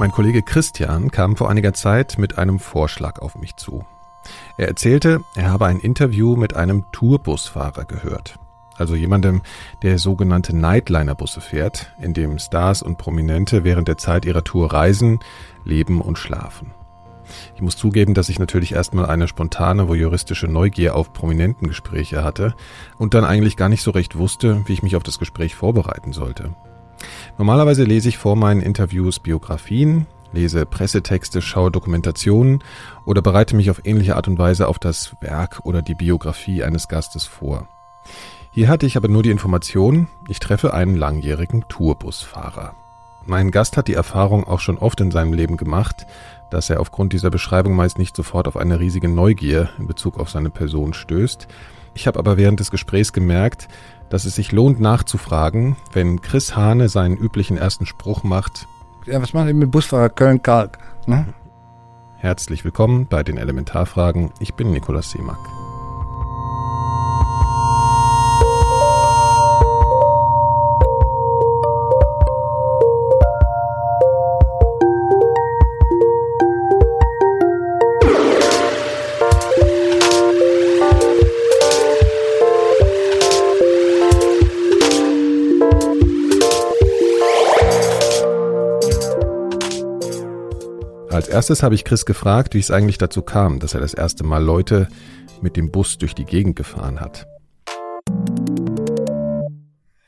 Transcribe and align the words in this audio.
Mein 0.00 0.12
Kollege 0.12 0.40
Christian 0.40 1.10
kam 1.10 1.36
vor 1.36 1.50
einiger 1.50 1.74
Zeit 1.74 2.16
mit 2.16 2.38
einem 2.38 2.58
Vorschlag 2.58 3.18
auf 3.18 3.36
mich 3.36 3.56
zu. 3.56 3.84
Er 4.56 4.66
erzählte, 4.66 5.20
er 5.34 5.50
habe 5.50 5.66
ein 5.66 5.78
Interview 5.78 6.36
mit 6.36 6.56
einem 6.56 6.86
Tourbusfahrer 6.90 7.84
gehört. 7.84 8.38
Also 8.78 8.94
jemandem, 8.94 9.42
der 9.82 9.98
sogenannte 9.98 10.56
Nightliner-Busse 10.56 11.42
fährt, 11.42 11.92
in 12.00 12.14
dem 12.14 12.38
Stars 12.38 12.80
und 12.80 12.96
Prominente 12.96 13.62
während 13.62 13.88
der 13.88 13.98
Zeit 13.98 14.24
ihrer 14.24 14.42
Tour 14.42 14.72
reisen, 14.72 15.20
leben 15.66 16.00
und 16.00 16.16
schlafen. 16.16 16.72
Ich 17.54 17.60
muss 17.60 17.76
zugeben, 17.76 18.14
dass 18.14 18.30
ich 18.30 18.38
natürlich 18.38 18.72
erstmal 18.72 19.04
eine 19.04 19.28
spontane 19.28 19.86
voyeuristische 19.86 20.48
Neugier 20.48 20.96
auf 20.96 21.12
Prominentengespräche 21.12 22.24
hatte 22.24 22.54
und 22.96 23.12
dann 23.12 23.26
eigentlich 23.26 23.58
gar 23.58 23.68
nicht 23.68 23.82
so 23.82 23.90
recht 23.90 24.16
wusste, 24.16 24.62
wie 24.64 24.72
ich 24.72 24.82
mich 24.82 24.96
auf 24.96 25.02
das 25.02 25.18
Gespräch 25.18 25.54
vorbereiten 25.54 26.14
sollte. 26.14 26.54
Normalerweise 27.38 27.84
lese 27.84 28.08
ich 28.08 28.18
vor 28.18 28.36
meinen 28.36 28.60
Interviews 28.60 29.18
Biografien, 29.18 30.06
lese 30.32 30.66
Pressetexte, 30.66 31.42
schaue 31.42 31.70
Dokumentationen 31.70 32.62
oder 33.04 33.22
bereite 33.22 33.56
mich 33.56 33.70
auf 33.70 33.82
ähnliche 33.84 34.16
Art 34.16 34.28
und 34.28 34.38
Weise 34.38 34.68
auf 34.68 34.78
das 34.78 35.16
Werk 35.20 35.60
oder 35.64 35.82
die 35.82 35.94
Biografie 35.94 36.62
eines 36.62 36.88
Gastes 36.88 37.24
vor. 37.24 37.68
Hier 38.52 38.68
hatte 38.68 38.86
ich 38.86 38.96
aber 38.96 39.08
nur 39.08 39.22
die 39.22 39.30
Information, 39.30 40.08
ich 40.28 40.40
treffe 40.40 40.74
einen 40.74 40.96
langjährigen 40.96 41.64
Tourbusfahrer. 41.68 42.74
Mein 43.26 43.50
Gast 43.50 43.76
hat 43.76 43.86
die 43.86 43.94
Erfahrung 43.94 44.44
auch 44.44 44.60
schon 44.60 44.78
oft 44.78 45.00
in 45.00 45.10
seinem 45.10 45.32
Leben 45.32 45.56
gemacht, 45.56 46.06
dass 46.50 46.70
er 46.70 46.80
aufgrund 46.80 47.12
dieser 47.12 47.30
Beschreibung 47.30 47.76
meist 47.76 47.98
nicht 47.98 48.16
sofort 48.16 48.48
auf 48.48 48.56
eine 48.56 48.80
riesige 48.80 49.08
Neugier 49.08 49.68
in 49.78 49.86
Bezug 49.86 50.18
auf 50.18 50.30
seine 50.30 50.50
Person 50.50 50.94
stößt. 50.94 51.46
Ich 51.94 52.06
habe 52.06 52.18
aber 52.18 52.36
während 52.36 52.60
des 52.60 52.70
Gesprächs 52.70 53.12
gemerkt, 53.12 53.68
dass 54.10 54.26
es 54.26 54.34
sich 54.34 54.52
lohnt 54.52 54.80
nachzufragen, 54.80 55.76
wenn 55.92 56.20
Chris 56.20 56.54
Hane 56.54 56.88
seinen 56.88 57.16
üblichen 57.16 57.56
ersten 57.56 57.86
Spruch 57.86 58.22
macht. 58.22 58.66
Ja, 59.06 59.22
was 59.22 59.32
macht 59.32 59.48
ihr 59.48 59.54
mit 59.54 59.70
Busfahrer 59.70 60.10
Köln-Kalk? 60.10 60.78
Ne? 61.06 61.32
Herzlich 62.16 62.64
willkommen 62.64 63.06
bei 63.08 63.22
den 63.22 63.38
Elementarfragen. 63.38 64.30
Ich 64.40 64.54
bin 64.54 64.72
Nikolaus 64.72 65.12
Seemack. 65.12 65.38
Als 91.20 91.28
erstes 91.28 91.62
habe 91.62 91.74
ich 91.74 91.84
Chris 91.84 92.06
gefragt, 92.06 92.54
wie 92.54 92.60
es 92.60 92.70
eigentlich 92.70 92.96
dazu 92.96 93.20
kam, 93.20 93.58
dass 93.58 93.74
er 93.74 93.80
das 93.82 93.92
erste 93.92 94.24
Mal 94.24 94.42
Leute 94.42 94.88
mit 95.42 95.54
dem 95.54 95.70
Bus 95.70 95.98
durch 95.98 96.14
die 96.14 96.24
Gegend 96.24 96.56
gefahren 96.56 96.98
hat. 96.98 97.26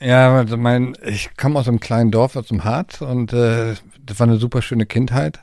Ja, 0.00 0.34
also 0.34 0.56
mein, 0.56 0.96
ich 1.04 1.36
komme 1.36 1.58
aus 1.58 1.68
einem 1.68 1.80
kleinen 1.80 2.12
Dorf, 2.12 2.34
aus 2.34 2.46
dem 2.46 2.64
Harz 2.64 3.02
und 3.02 3.34
äh, 3.34 3.74
das 4.00 4.20
war 4.20 4.26
eine 4.26 4.38
super 4.38 4.62
schöne 4.62 4.86
Kindheit. 4.86 5.40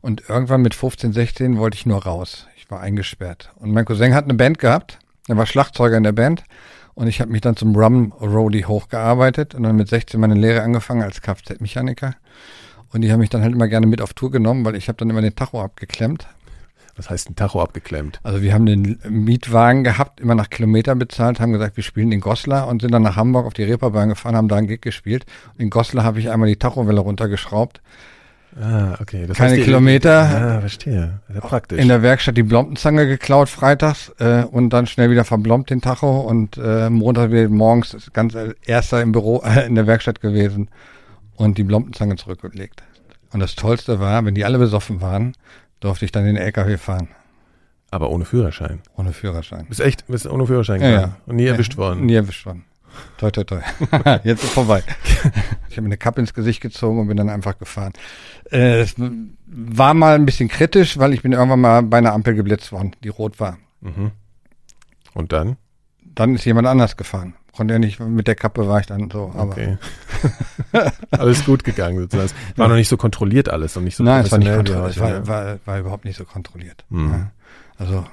Und 0.00 0.30
irgendwann 0.30 0.62
mit 0.62 0.74
15, 0.74 1.12
16 1.12 1.58
wollte 1.58 1.74
ich 1.74 1.84
nur 1.84 2.02
raus. 2.02 2.46
Ich 2.56 2.70
war 2.70 2.80
eingesperrt. 2.80 3.50
Und 3.56 3.72
mein 3.72 3.84
Cousin 3.84 4.14
hat 4.14 4.24
eine 4.24 4.32
Band 4.32 4.58
gehabt. 4.58 4.98
Er 5.28 5.36
war 5.36 5.44
Schlagzeuger 5.44 5.98
in 5.98 6.04
der 6.04 6.12
Band. 6.12 6.42
Und 6.94 7.06
ich 7.06 7.20
habe 7.20 7.30
mich 7.30 7.42
dann 7.42 7.54
zum 7.54 7.76
Rum 7.76 8.12
Roadie 8.12 8.64
hochgearbeitet 8.64 9.54
und 9.54 9.64
dann 9.64 9.76
mit 9.76 9.88
16 9.88 10.18
meine 10.18 10.32
Lehre 10.32 10.62
angefangen 10.62 11.02
als 11.02 11.20
Kfz-Mechaniker. 11.20 12.14
Und 12.92 13.02
die 13.02 13.12
haben 13.12 13.20
mich 13.20 13.30
dann 13.30 13.42
halt 13.42 13.52
immer 13.52 13.68
gerne 13.68 13.86
mit 13.86 14.00
auf 14.00 14.14
Tour 14.14 14.30
genommen, 14.30 14.64
weil 14.64 14.76
ich 14.76 14.88
habe 14.88 14.96
dann 14.96 15.10
immer 15.10 15.22
den 15.22 15.34
Tacho 15.34 15.62
abgeklemmt. 15.62 16.26
Was 16.96 17.10
heißt 17.10 17.28
ein 17.28 17.36
Tacho 17.36 17.60
abgeklemmt? 17.60 18.20
Also 18.22 18.40
wir 18.40 18.54
haben 18.54 18.64
den 18.64 18.98
Mietwagen 19.08 19.84
gehabt, 19.84 20.18
immer 20.18 20.34
nach 20.34 20.48
Kilometern 20.48 20.98
bezahlt, 20.98 21.40
haben 21.40 21.52
gesagt, 21.52 21.76
wir 21.76 21.84
spielen 21.84 22.10
in 22.10 22.20
Goslar 22.20 22.68
und 22.68 22.80
sind 22.80 22.92
dann 22.92 23.02
nach 23.02 23.16
Hamburg 23.16 23.44
auf 23.44 23.52
die 23.52 23.64
Reeperbahn 23.64 24.08
gefahren, 24.08 24.34
haben 24.34 24.48
da 24.48 24.56
einen 24.56 24.66
Gig 24.66 24.80
gespielt. 24.80 25.26
Und 25.54 25.60
in 25.62 25.70
Goslar 25.70 26.04
habe 26.04 26.20
ich 26.20 26.30
einmal 26.30 26.48
die 26.48 26.56
Tachowelle 26.56 27.00
runtergeschraubt. 27.00 27.82
Ah, 28.58 28.96
okay. 29.00 29.26
Das 29.26 29.36
Keine 29.36 29.52
heißt, 29.52 29.64
Kilometer. 29.64 30.56
Ah, 30.56 30.60
verstehe. 30.60 31.20
Sehr 31.30 31.40
praktisch. 31.42 31.78
In 31.78 31.88
der 31.88 32.00
Werkstatt 32.00 32.38
die 32.38 32.42
Blompenzange 32.42 33.06
geklaut 33.06 33.50
freitags 33.50 34.10
äh, 34.18 34.44
und 34.44 34.70
dann 34.70 34.86
schnell 34.86 35.10
wieder 35.10 35.24
verblombt 35.24 35.68
den 35.68 35.82
Tacho 35.82 36.20
und 36.20 36.56
äh, 36.56 36.88
Montag 36.88 37.30
wieder 37.30 37.50
morgens 37.50 38.10
ganz 38.14 38.34
erster 38.64 39.02
im 39.02 39.12
Büro 39.12 39.42
äh, 39.44 39.66
in 39.66 39.74
der 39.74 39.86
Werkstatt 39.86 40.22
gewesen 40.22 40.68
und 41.36 41.58
die 41.58 41.64
Blompenzange 41.64 42.16
zurückgelegt. 42.16 42.82
Und 43.32 43.40
das 43.40 43.54
Tollste 43.54 44.00
war, 44.00 44.24
wenn 44.24 44.34
die 44.34 44.44
alle 44.44 44.58
besoffen 44.58 45.00
waren, 45.00 45.32
durfte 45.80 46.04
ich 46.04 46.12
dann 46.12 46.24
den 46.24 46.36
LKW 46.36 46.76
fahren. 46.76 47.08
Aber 47.90 48.10
ohne 48.10 48.24
Führerschein? 48.24 48.80
Ohne 48.96 49.12
Führerschein. 49.12 49.66
Bist 49.68 49.80
echt, 49.80 50.06
bist 50.06 50.26
ohne 50.26 50.46
Führerschein 50.46 50.80
ja, 50.80 50.90
ja. 50.90 51.16
Und 51.26 51.36
nie 51.36 51.44
ja, 51.44 51.52
erwischt 51.52 51.76
worden? 51.76 52.06
Nie 52.06 52.14
erwischt 52.14 52.46
worden. 52.46 52.64
Toi, 53.18 53.30
toi, 53.30 53.44
toi. 53.44 53.60
Jetzt 54.24 54.42
ist 54.42 54.52
vorbei. 54.52 54.82
Ich 55.68 55.76
habe 55.76 55.82
mir 55.82 55.88
eine 55.88 55.96
Kappe 55.98 56.20
ins 56.20 56.32
Gesicht 56.32 56.62
gezogen 56.62 56.98
und 56.98 57.08
bin 57.08 57.16
dann 57.16 57.28
einfach 57.28 57.58
gefahren. 57.58 57.92
Äh, 58.50 58.80
es 58.80 58.94
war 59.46 59.92
mal 59.92 60.14
ein 60.14 60.24
bisschen 60.24 60.48
kritisch, 60.48 60.98
weil 60.98 61.12
ich 61.12 61.22
bin 61.22 61.32
irgendwann 61.32 61.60
mal 61.60 61.82
bei 61.82 61.98
einer 61.98 62.14
Ampel 62.14 62.34
geblitzt 62.34 62.72
worden, 62.72 62.92
die 63.04 63.08
rot 63.08 63.38
war. 63.38 63.58
Mhm. 63.82 64.12
Und 65.12 65.32
dann? 65.32 65.56
Dann 66.02 66.34
ist 66.34 66.46
jemand 66.46 66.66
anders 66.66 66.96
gefahren 66.96 67.34
konnte 67.56 67.74
ja 67.74 67.78
nicht, 67.78 67.98
mit 68.00 68.26
der 68.26 68.34
Kappe 68.34 68.68
war 68.68 68.80
ich 68.80 68.86
dann 68.86 69.10
so, 69.10 69.32
aber. 69.34 69.52
Okay. 69.52 69.78
alles 71.10 71.44
gut 71.44 71.64
gegangen 71.64 71.98
sozusagen. 71.98 72.30
War 72.56 72.68
noch 72.68 72.76
nicht 72.76 72.88
so 72.88 72.96
kontrolliert 72.96 73.48
alles 73.48 73.76
und 73.76 73.84
nicht 73.84 73.96
so 73.96 74.04
Nein, 74.04 74.24
es 74.24 74.32
war 74.32 74.38
nicht 74.38 74.54
kontrolliert, 74.54 75.00
war, 75.00 75.26
war, 75.26 75.58
war, 75.64 75.78
überhaupt 75.78 76.04
nicht 76.04 76.16
so 76.16 76.24
kontrolliert. 76.24 76.84
Mhm. 76.90 77.10
Ja. 77.10 77.30
Also. 77.78 78.04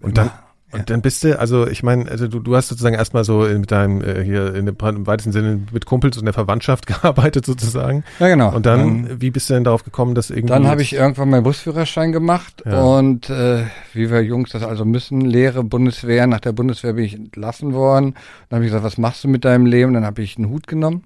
Und 0.00 0.18
dann, 0.18 0.30
und 0.72 0.78
ja. 0.78 0.84
dann 0.86 1.02
bist 1.02 1.22
du, 1.22 1.38
also 1.38 1.66
ich 1.66 1.82
meine, 1.82 2.10
also 2.10 2.28
du, 2.28 2.40
du 2.40 2.56
hast 2.56 2.68
sozusagen 2.68 2.94
erstmal 2.94 3.24
so 3.24 3.40
mit 3.40 3.70
deinem, 3.70 4.02
äh, 4.02 4.24
hier 4.24 4.54
in 4.54 4.64
dem, 4.64 4.76
im 4.80 5.06
weitesten 5.06 5.30
Sinne 5.30 5.60
mit 5.70 5.84
Kumpels 5.84 6.16
und 6.16 6.24
der 6.24 6.32
Verwandtschaft 6.32 6.86
gearbeitet 7.02 7.44
sozusagen. 7.44 8.04
Ja, 8.18 8.28
genau. 8.28 8.54
Und 8.54 8.64
dann, 8.64 9.06
dann 9.06 9.20
wie 9.20 9.30
bist 9.30 9.50
du 9.50 9.54
denn 9.54 9.64
darauf 9.64 9.84
gekommen, 9.84 10.14
dass 10.14 10.30
irgendwie. 10.30 10.46
Dann 10.46 10.66
habe 10.66 10.80
ich 10.80 10.94
irgendwann 10.94 11.28
meinen 11.28 11.42
Busführerschein 11.42 12.10
gemacht 12.12 12.62
ja. 12.64 12.80
und 12.80 13.28
äh, 13.28 13.64
wie 13.92 14.10
wir 14.10 14.22
Jungs 14.22 14.50
das 14.50 14.62
also 14.62 14.86
müssen, 14.86 15.20
Lehre, 15.20 15.62
Bundeswehr, 15.62 16.26
nach 16.26 16.40
der 16.40 16.52
Bundeswehr 16.52 16.94
bin 16.94 17.04
ich 17.04 17.14
entlassen 17.14 17.74
worden. 17.74 18.14
Dann 18.48 18.56
habe 18.56 18.64
ich 18.64 18.70
gesagt, 18.70 18.84
was 18.84 18.96
machst 18.96 19.24
du 19.24 19.28
mit 19.28 19.44
deinem 19.44 19.66
Leben? 19.66 19.92
Dann 19.92 20.06
habe 20.06 20.22
ich 20.22 20.38
einen 20.38 20.48
Hut 20.48 20.66
genommen, 20.66 21.04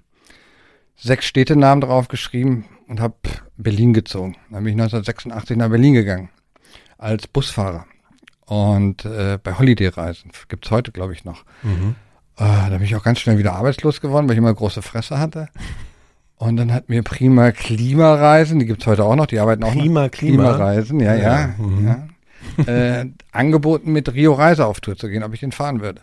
sechs 0.95 1.25
Städtenamen 1.25 1.81
drauf 1.81 2.07
geschrieben 2.07 2.65
und 2.87 3.01
habe 3.01 3.15
Berlin 3.57 3.93
gezogen. 3.93 4.37
Dann 4.49 4.63
bin 4.63 4.75
ich 4.75 4.81
1986 4.81 5.57
nach 5.57 5.69
Berlin 5.69 5.93
gegangen 5.93 6.29
als 6.97 7.27
Busfahrer. 7.27 7.85
Und 8.47 9.03
äh, 9.03 9.37
bei 9.41 9.57
Holiday-Reisen 9.57 10.31
gibt's 10.47 10.71
heute, 10.71 10.91
glaube 10.91 11.13
ich, 11.13 11.25
noch. 11.25 11.43
Mhm. 11.63 11.95
Äh, 12.37 12.45
da 12.45 12.69
bin 12.69 12.83
ich 12.83 12.95
auch 12.95 13.03
ganz 13.03 13.19
schnell 13.19 13.37
wieder 13.37 13.53
arbeitslos 13.53 13.99
geworden, 13.99 14.27
weil 14.27 14.33
ich 14.33 14.37
immer 14.37 14.53
große 14.53 14.81
Fresse 14.81 15.19
hatte. 15.19 15.49
Und 16.37 16.55
dann 16.55 16.71
hat 16.71 16.87
mir 16.87 17.03
Prima 17.03 17.51
Klimareisen, 17.51 18.59
die 18.59 18.65
gibt's 18.65 18.85
heute 18.87 19.03
auch 19.03 19.15
noch, 19.15 19.25
die 19.25 19.39
arbeiten 19.39 19.63
auch 19.63 19.71
Prima 19.71 20.03
noch. 20.03 20.11
Klima 20.11 20.43
Klimareisen, 20.43 20.99
ja, 20.99 21.15
ja. 21.15 21.39
ja, 21.39 21.55
mhm. 21.57 21.87
ja. 21.87 22.73
äh, 22.73 23.09
angeboten, 23.31 23.91
mit 23.91 24.13
Rio 24.13 24.33
Reise 24.33 24.65
auf 24.65 24.79
Tour 24.79 24.95
zu 24.95 25.09
gehen, 25.09 25.23
ob 25.23 25.33
ich 25.33 25.41
den 25.41 25.51
fahren 25.51 25.81
würde. 25.81 26.01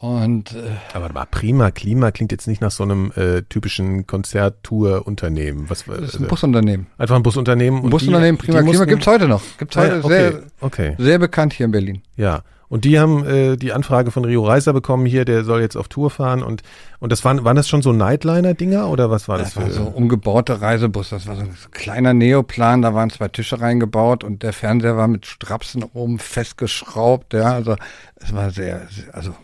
Und 0.00 0.54
äh, 0.54 0.62
aber, 0.94 1.10
aber 1.10 1.26
prima 1.30 1.70
Klima 1.70 2.10
klingt 2.10 2.32
jetzt 2.32 2.48
nicht 2.48 2.62
nach 2.62 2.70
so 2.70 2.84
einem 2.84 3.12
äh, 3.16 3.42
typischen 3.42 4.06
Konzerttour-Unternehmen. 4.06 5.68
Was 5.68 5.84
das 5.84 6.14
ist 6.14 6.20
ein 6.20 6.26
Busunternehmen. 6.26 6.86
Einfach 6.96 7.16
ein 7.16 7.22
Busunternehmen. 7.22 7.84
Ein 7.84 7.90
Busunternehmen, 7.90 8.38
die, 8.40 8.46
prima 8.46 8.62
die 8.62 8.70
Klima 8.70 8.86
gibt's 8.86 9.06
heute 9.06 9.28
noch. 9.28 9.42
Gibt's 9.58 9.76
heute 9.76 9.96
ja, 9.96 9.98
okay, 9.98 10.08
sehr, 10.08 10.42
okay. 10.60 10.94
sehr 10.96 11.18
bekannt 11.18 11.52
hier 11.52 11.66
in 11.66 11.72
Berlin. 11.72 12.02
Ja. 12.16 12.40
Und 12.70 12.86
die 12.86 12.98
haben 12.98 13.26
äh, 13.26 13.56
die 13.56 13.74
Anfrage 13.74 14.10
von 14.10 14.24
Rio 14.24 14.42
Reiser 14.42 14.72
bekommen 14.72 15.04
hier, 15.04 15.26
der 15.26 15.44
soll 15.44 15.60
jetzt 15.60 15.76
auf 15.76 15.88
Tour 15.88 16.08
fahren 16.08 16.42
und 16.42 16.62
und 16.98 17.12
das 17.12 17.22
waren 17.26 17.44
waren 17.44 17.56
das 17.56 17.68
schon 17.68 17.82
so 17.82 17.92
Nightliner-Dinger 17.92 18.88
oder 18.88 19.10
was 19.10 19.28
war 19.28 19.36
das? 19.36 19.52
Das 19.52 19.62
war 19.62 19.70
so 19.70 19.82
umgebaute 19.82 20.62
Reisebus. 20.62 21.10
Das 21.10 21.26
war 21.26 21.36
so 21.36 21.42
ein 21.42 21.54
kleiner 21.72 22.14
Neoplan. 22.14 22.80
Da 22.80 22.94
waren 22.94 23.10
zwei 23.10 23.28
Tische 23.28 23.60
reingebaut 23.60 24.24
und 24.24 24.42
der 24.44 24.54
Fernseher 24.54 24.96
war 24.96 25.08
mit 25.08 25.26
Strapsen 25.26 25.82
oben 25.82 26.18
festgeschraubt. 26.18 27.34
Ja, 27.34 27.52
also 27.52 27.76
es 28.16 28.32
war 28.32 28.50
sehr, 28.50 28.88
also 29.12 29.34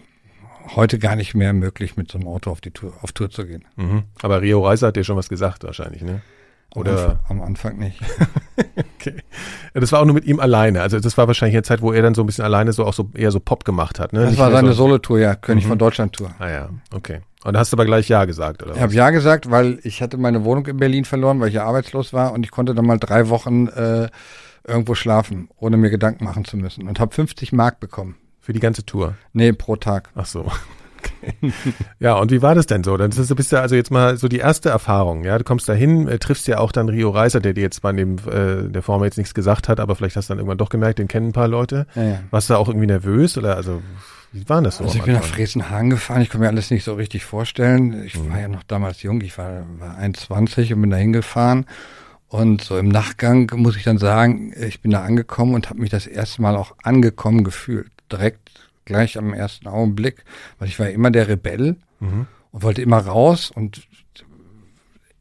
heute 0.74 0.98
gar 0.98 1.16
nicht 1.16 1.34
mehr 1.34 1.52
möglich, 1.52 1.96
mit 1.96 2.10
so 2.10 2.18
einem 2.18 2.28
Auto 2.28 2.50
auf 2.50 2.60
die 2.60 2.70
Tour, 2.70 2.92
auf 3.02 3.12
Tour 3.12 3.30
zu 3.30 3.46
gehen. 3.46 3.64
Mhm. 3.76 4.04
Aber 4.22 4.42
Rio 4.42 4.64
Reiser 4.66 4.88
hat 4.88 4.96
dir 4.96 5.04
schon 5.04 5.16
was 5.16 5.28
gesagt 5.28 5.64
wahrscheinlich, 5.64 6.02
ne? 6.02 6.22
Oder 6.74 6.92
am 6.92 7.00
Anfang, 7.00 7.18
am 7.28 7.42
Anfang 7.42 7.78
nicht. 7.78 8.00
okay. 8.98 9.14
Das 9.72 9.92
war 9.92 10.00
auch 10.00 10.04
nur 10.04 10.14
mit 10.14 10.26
ihm 10.26 10.40
alleine. 10.40 10.82
Also 10.82 11.00
das 11.00 11.16
war 11.16 11.26
wahrscheinlich 11.26 11.56
eine 11.56 11.62
Zeit, 11.62 11.80
wo 11.80 11.92
er 11.92 12.02
dann 12.02 12.14
so 12.14 12.22
ein 12.22 12.26
bisschen 12.26 12.44
alleine 12.44 12.72
so 12.72 12.84
auch 12.84 12.92
so 12.92 13.10
eher 13.14 13.30
so 13.30 13.40
Pop 13.40 13.64
gemacht 13.64 13.98
hat. 13.98 14.12
Ne? 14.12 14.20
Das 14.20 14.30
nicht 14.30 14.38
war 14.38 14.50
seine 14.50 14.68
so 14.68 14.84
Solo-Tour, 14.84 15.18
ja, 15.18 15.34
König 15.36 15.64
mhm. 15.64 15.70
von 15.70 15.78
Deutschland-Tour. 15.78 16.34
Ah 16.38 16.50
ja, 16.50 16.68
okay. 16.92 17.20
Und 17.44 17.54
da 17.54 17.60
hast 17.60 17.72
du 17.72 17.76
aber 17.76 17.86
gleich 17.86 18.08
Ja 18.08 18.24
gesagt, 18.24 18.62
oder 18.62 18.74
Ich 18.74 18.80
habe 18.80 18.92
Ja 18.92 19.10
gesagt, 19.10 19.50
weil 19.50 19.78
ich 19.84 20.02
hatte 20.02 20.18
meine 20.18 20.44
Wohnung 20.44 20.66
in 20.66 20.76
Berlin 20.76 21.04
verloren, 21.04 21.40
weil 21.40 21.48
ich 21.48 21.54
ja 21.54 21.64
arbeitslos 21.64 22.12
war 22.12 22.32
und 22.32 22.44
ich 22.44 22.50
konnte 22.50 22.74
dann 22.74 22.84
mal 22.84 22.98
drei 22.98 23.28
Wochen 23.28 23.68
äh, 23.68 24.08
irgendwo 24.66 24.94
schlafen, 24.94 25.48
ohne 25.56 25.76
mir 25.76 25.90
Gedanken 25.90 26.24
machen 26.24 26.44
zu 26.44 26.56
müssen 26.56 26.88
und 26.88 27.00
habe 27.00 27.14
50 27.14 27.52
Mark 27.52 27.80
bekommen. 27.80 28.16
Für 28.46 28.52
die 28.52 28.60
ganze 28.60 28.86
Tour? 28.86 29.14
Nee, 29.32 29.52
pro 29.52 29.74
Tag. 29.74 30.10
Ach 30.14 30.24
so. 30.26 30.46
Okay. 30.98 31.52
Ja, 32.00 32.14
und 32.14 32.32
wie 32.32 32.42
war 32.42 32.56
das 32.56 32.66
denn 32.66 32.82
so? 32.82 32.96
Dann 32.96 33.10
bist 33.10 33.30
du 33.30 33.36
bist 33.36 33.52
ja 33.52 33.60
also 33.60 33.76
jetzt 33.76 33.92
mal 33.92 34.16
so 34.16 34.26
die 34.26 34.38
erste 34.38 34.70
Erfahrung, 34.70 35.22
ja. 35.24 35.38
Du 35.38 35.44
kommst 35.44 35.68
da 35.68 35.72
hin, 35.72 36.08
äh, 36.08 36.18
triffst 36.18 36.48
ja 36.48 36.58
auch 36.58 36.72
dann 36.72 36.88
Rio 36.88 37.10
Reiser, 37.10 37.38
der 37.38 37.52
dir 37.52 37.60
jetzt 37.60 37.82
bei 37.82 37.92
dem 37.92 38.16
äh, 38.28 38.68
der 38.68 38.82
Form 38.82 39.04
jetzt 39.04 39.16
nichts 39.16 39.32
gesagt 39.32 39.68
hat, 39.68 39.78
aber 39.78 39.94
vielleicht 39.94 40.16
hast 40.16 40.28
du 40.28 40.32
dann 40.32 40.38
irgendwann 40.38 40.58
doch 40.58 40.68
gemerkt, 40.68 40.98
den 40.98 41.06
kennen 41.06 41.28
ein 41.28 41.32
paar 41.32 41.46
Leute. 41.46 41.86
Ja, 41.94 42.02
ja. 42.02 42.18
Warst 42.30 42.50
du 42.50 42.54
auch 42.54 42.66
irgendwie 42.66 42.88
nervös 42.88 43.38
oder 43.38 43.54
also 43.56 43.82
wie 44.32 44.48
war 44.48 44.60
das 44.62 44.78
so? 44.78 44.84
Also 44.84 44.96
ich 44.98 45.04
bin 45.04 45.14
nach? 45.14 45.22
Fresenhagen 45.22 45.90
gefahren, 45.90 46.22
ich 46.22 46.30
kann 46.30 46.40
mir 46.40 46.48
alles 46.48 46.70
nicht 46.72 46.82
so 46.82 46.94
richtig 46.94 47.24
vorstellen. 47.24 48.02
Ich 48.04 48.18
Mhm. 48.18 48.30
war 48.30 48.40
ja 48.40 48.48
noch 48.48 48.64
damals 48.64 49.02
jung, 49.02 49.20
ich 49.20 49.38
war, 49.38 49.64
war 49.78 49.96
21 49.98 50.72
und 50.72 50.80
bin 50.80 50.90
da 50.90 50.96
hingefahren. 50.96 51.66
Und 52.28 52.62
so 52.62 52.76
im 52.78 52.88
Nachgang 52.88 53.48
muss 53.54 53.76
ich 53.76 53.84
dann 53.84 53.98
sagen, 53.98 54.52
ich 54.58 54.80
bin 54.80 54.90
da 54.90 55.02
angekommen 55.04 55.54
und 55.54 55.70
habe 55.70 55.80
mich 55.80 55.90
das 55.90 56.06
erste 56.08 56.42
Mal 56.42 56.56
auch 56.56 56.74
angekommen 56.82 57.44
gefühlt. 57.44 57.90
Direkt 58.10 58.50
gleich 58.84 59.18
am 59.18 59.32
ersten 59.34 59.66
Augenblick, 59.66 60.24
weil 60.58 60.68
ich 60.68 60.78
war 60.78 60.88
immer 60.90 61.10
der 61.10 61.28
Rebell 61.28 61.76
Mhm. 62.00 62.26
und 62.52 62.62
wollte 62.62 62.82
immer 62.82 62.98
raus 62.98 63.50
und 63.50 63.86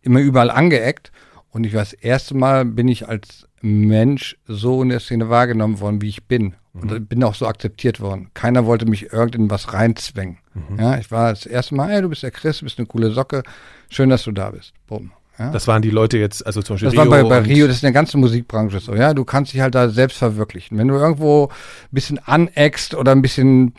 immer 0.02 0.20
überall 0.20 0.52
angeeckt. 0.52 1.12
Und 1.52 1.64
ich 1.64 1.74
war 1.74 1.82
das 1.82 1.94
erste 1.94 2.36
Mal 2.36 2.66
bin 2.66 2.88
ich 2.88 3.08
als 3.08 3.48
Mensch 3.62 4.38
so 4.46 4.84
in 4.84 4.90
der 4.90 5.00
Szene 5.00 5.30
wahrgenommen 5.30 5.80
worden, 5.80 6.02
wie 6.02 6.10
ich 6.10 6.26
bin. 6.26 6.56
Und 6.74 7.08
bin 7.08 7.24
auch 7.24 7.36
so 7.36 7.48
akzeptiert 7.48 8.02
worden. 8.02 8.30
Keiner 8.34 8.66
wollte 8.66 8.86
mich 8.86 9.14
irgend 9.14 9.36
in 9.36 9.50
was 9.50 9.72
reinzwängen. 9.72 10.40
Ja, 10.78 10.98
ich 10.98 11.10
war 11.10 11.30
das 11.30 11.46
erste 11.46 11.74
Mal, 11.74 11.90
hey, 11.90 12.02
du 12.02 12.10
bist 12.10 12.22
der 12.24 12.32
Chris, 12.32 12.60
du 12.60 12.66
bist 12.66 12.78
eine 12.78 12.86
coole 12.86 13.12
Socke. 13.12 13.44
Schön, 13.90 14.10
dass 14.10 14.24
du 14.26 14.34
da 14.34 14.50
bist. 14.52 14.74
Bumm. 14.86 15.12
Ja. 15.38 15.52
Das 15.52 15.68
waren 15.68 15.82
die 15.82 15.90
Leute 15.90 16.18
jetzt, 16.18 16.46
also 16.46 16.62
zum 16.62 16.76
Beispiel 16.76 16.90
Das 16.90 16.98
war 16.98 17.06
bei, 17.08 17.24
bei 17.24 17.40
Rio, 17.40 17.68
das 17.68 17.78
ist 17.78 17.84
in 17.84 17.88
der 17.88 17.94
ganzen 17.94 18.22
Musikbranche 18.22 18.80
so, 18.80 18.96
ja. 18.96 19.14
Du 19.14 19.26
kannst 19.26 19.54
dich 19.54 19.62
halt 19.62 19.76
da 19.76 19.90
selbst 19.90 20.18
verwirklichen. 20.18 20.78
Wenn 20.78 20.88
du 20.88 20.96
irgendwo 20.96 21.48
ein 21.48 21.90
bisschen 21.92 22.20
aneckst 22.20 22.96
oder 22.96 23.12
ein 23.12 23.22
bisschen 23.22 23.74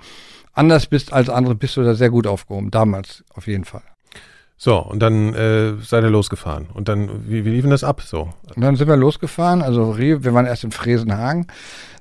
anders 0.53 0.87
bist 0.87 1.12
als 1.12 1.29
andere, 1.29 1.55
bist 1.55 1.76
du 1.76 1.82
da 1.82 1.94
sehr 1.94 2.11
gut 2.11 2.26
aufgehoben. 2.26 2.70
Damals 2.70 3.25
auf 3.35 3.47
jeden 3.47 3.64
Fall. 3.64 3.82
So, 4.58 4.79
und 4.79 5.00
dann 5.00 5.35
äh, 5.35 5.75
seid 5.82 6.03
ihr 6.03 6.11
losgefahren. 6.11 6.69
Und 6.73 6.88
dann, 6.88 7.29
wie, 7.29 7.44
wie 7.44 7.50
lief 7.50 7.62
denn 7.62 7.70
das 7.70 7.85
ab 7.85 8.00
so? 8.00 8.31
Und 8.55 8.62
dann 8.62 8.76
sind 8.76 8.88
wir 8.88 8.97
losgefahren, 8.97 9.61
also 9.61 9.91
Rio, 9.91 10.25
wir 10.25 10.32
waren 10.32 10.47
erst 10.47 10.64
in 10.64 10.73
Fresenhagen, 10.73 11.47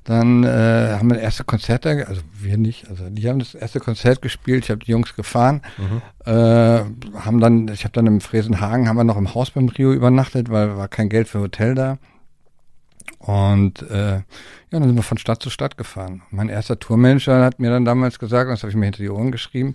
dann 0.04 0.44
äh, 0.44 0.96
haben 0.98 1.10
wir 1.10 1.16
das 1.16 1.24
erste 1.24 1.44
Konzert 1.44 1.84
also 1.84 2.22
wir 2.40 2.56
nicht, 2.56 2.88
also 2.88 3.10
die 3.10 3.28
haben 3.28 3.40
das 3.40 3.54
erste 3.54 3.80
Konzert 3.80 4.22
gespielt, 4.22 4.64
ich 4.64 4.70
habe 4.70 4.84
die 4.84 4.90
Jungs 4.92 5.14
gefahren, 5.14 5.60
äh, 6.24 6.32
haben 6.32 7.40
dann, 7.40 7.68
ich 7.68 7.84
habe 7.84 7.92
dann 7.92 8.06
im 8.06 8.20
Fresenhagen, 8.22 8.88
haben 8.88 8.96
wir 8.96 9.04
noch 9.04 9.18
im 9.18 9.34
Haus 9.34 9.50
beim 9.50 9.68
Rio 9.68 9.92
übernachtet, 9.92 10.50
weil 10.50 10.76
war 10.76 10.88
kein 10.88 11.10
Geld 11.10 11.28
für 11.28 11.40
Hotel 11.40 11.74
da. 11.74 11.98
Und 13.18 13.82
äh, 13.90 14.20
ja, 14.76 14.80
dann 14.80 14.90
sind 14.90 14.96
wir 14.96 15.02
von 15.02 15.16
Stadt 15.16 15.42
zu 15.42 15.48
Stadt 15.48 15.78
gefahren. 15.78 16.22
Mein 16.30 16.50
erster 16.50 16.78
Tourmanager 16.78 17.42
hat 17.42 17.58
mir 17.58 17.70
dann 17.70 17.86
damals 17.86 18.18
gesagt, 18.18 18.50
das 18.50 18.62
habe 18.62 18.70
ich 18.70 18.76
mir 18.76 18.84
hinter 18.84 19.02
die 19.02 19.08
Ohren 19.08 19.32
geschrieben, 19.32 19.74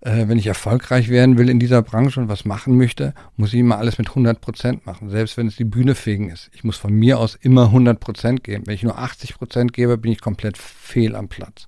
äh, 0.00 0.26
wenn 0.26 0.38
ich 0.38 0.46
erfolgreich 0.46 1.10
werden 1.10 1.36
will 1.36 1.50
in 1.50 1.58
dieser 1.58 1.82
Branche 1.82 2.18
und 2.18 2.28
was 2.28 2.46
machen 2.46 2.78
möchte, 2.78 3.12
muss 3.36 3.52
ich 3.52 3.60
immer 3.60 3.76
alles 3.76 3.98
mit 3.98 4.08
100 4.08 4.40
Prozent 4.40 4.86
machen, 4.86 5.10
selbst 5.10 5.36
wenn 5.36 5.48
es 5.48 5.56
die 5.56 5.64
Bühne 5.64 5.94
fegen 5.94 6.30
ist. 6.30 6.50
Ich 6.54 6.64
muss 6.64 6.78
von 6.78 6.92
mir 6.94 7.18
aus 7.18 7.34
immer 7.34 7.64
100 7.64 8.00
Prozent 8.00 8.42
geben. 8.42 8.66
Wenn 8.66 8.74
ich 8.74 8.82
nur 8.82 8.98
80 8.98 9.34
Prozent 9.34 9.72
gebe, 9.74 9.98
bin 9.98 10.12
ich 10.12 10.20
komplett 10.22 10.56
fehl 10.56 11.14
am 11.14 11.28
Platz. 11.28 11.66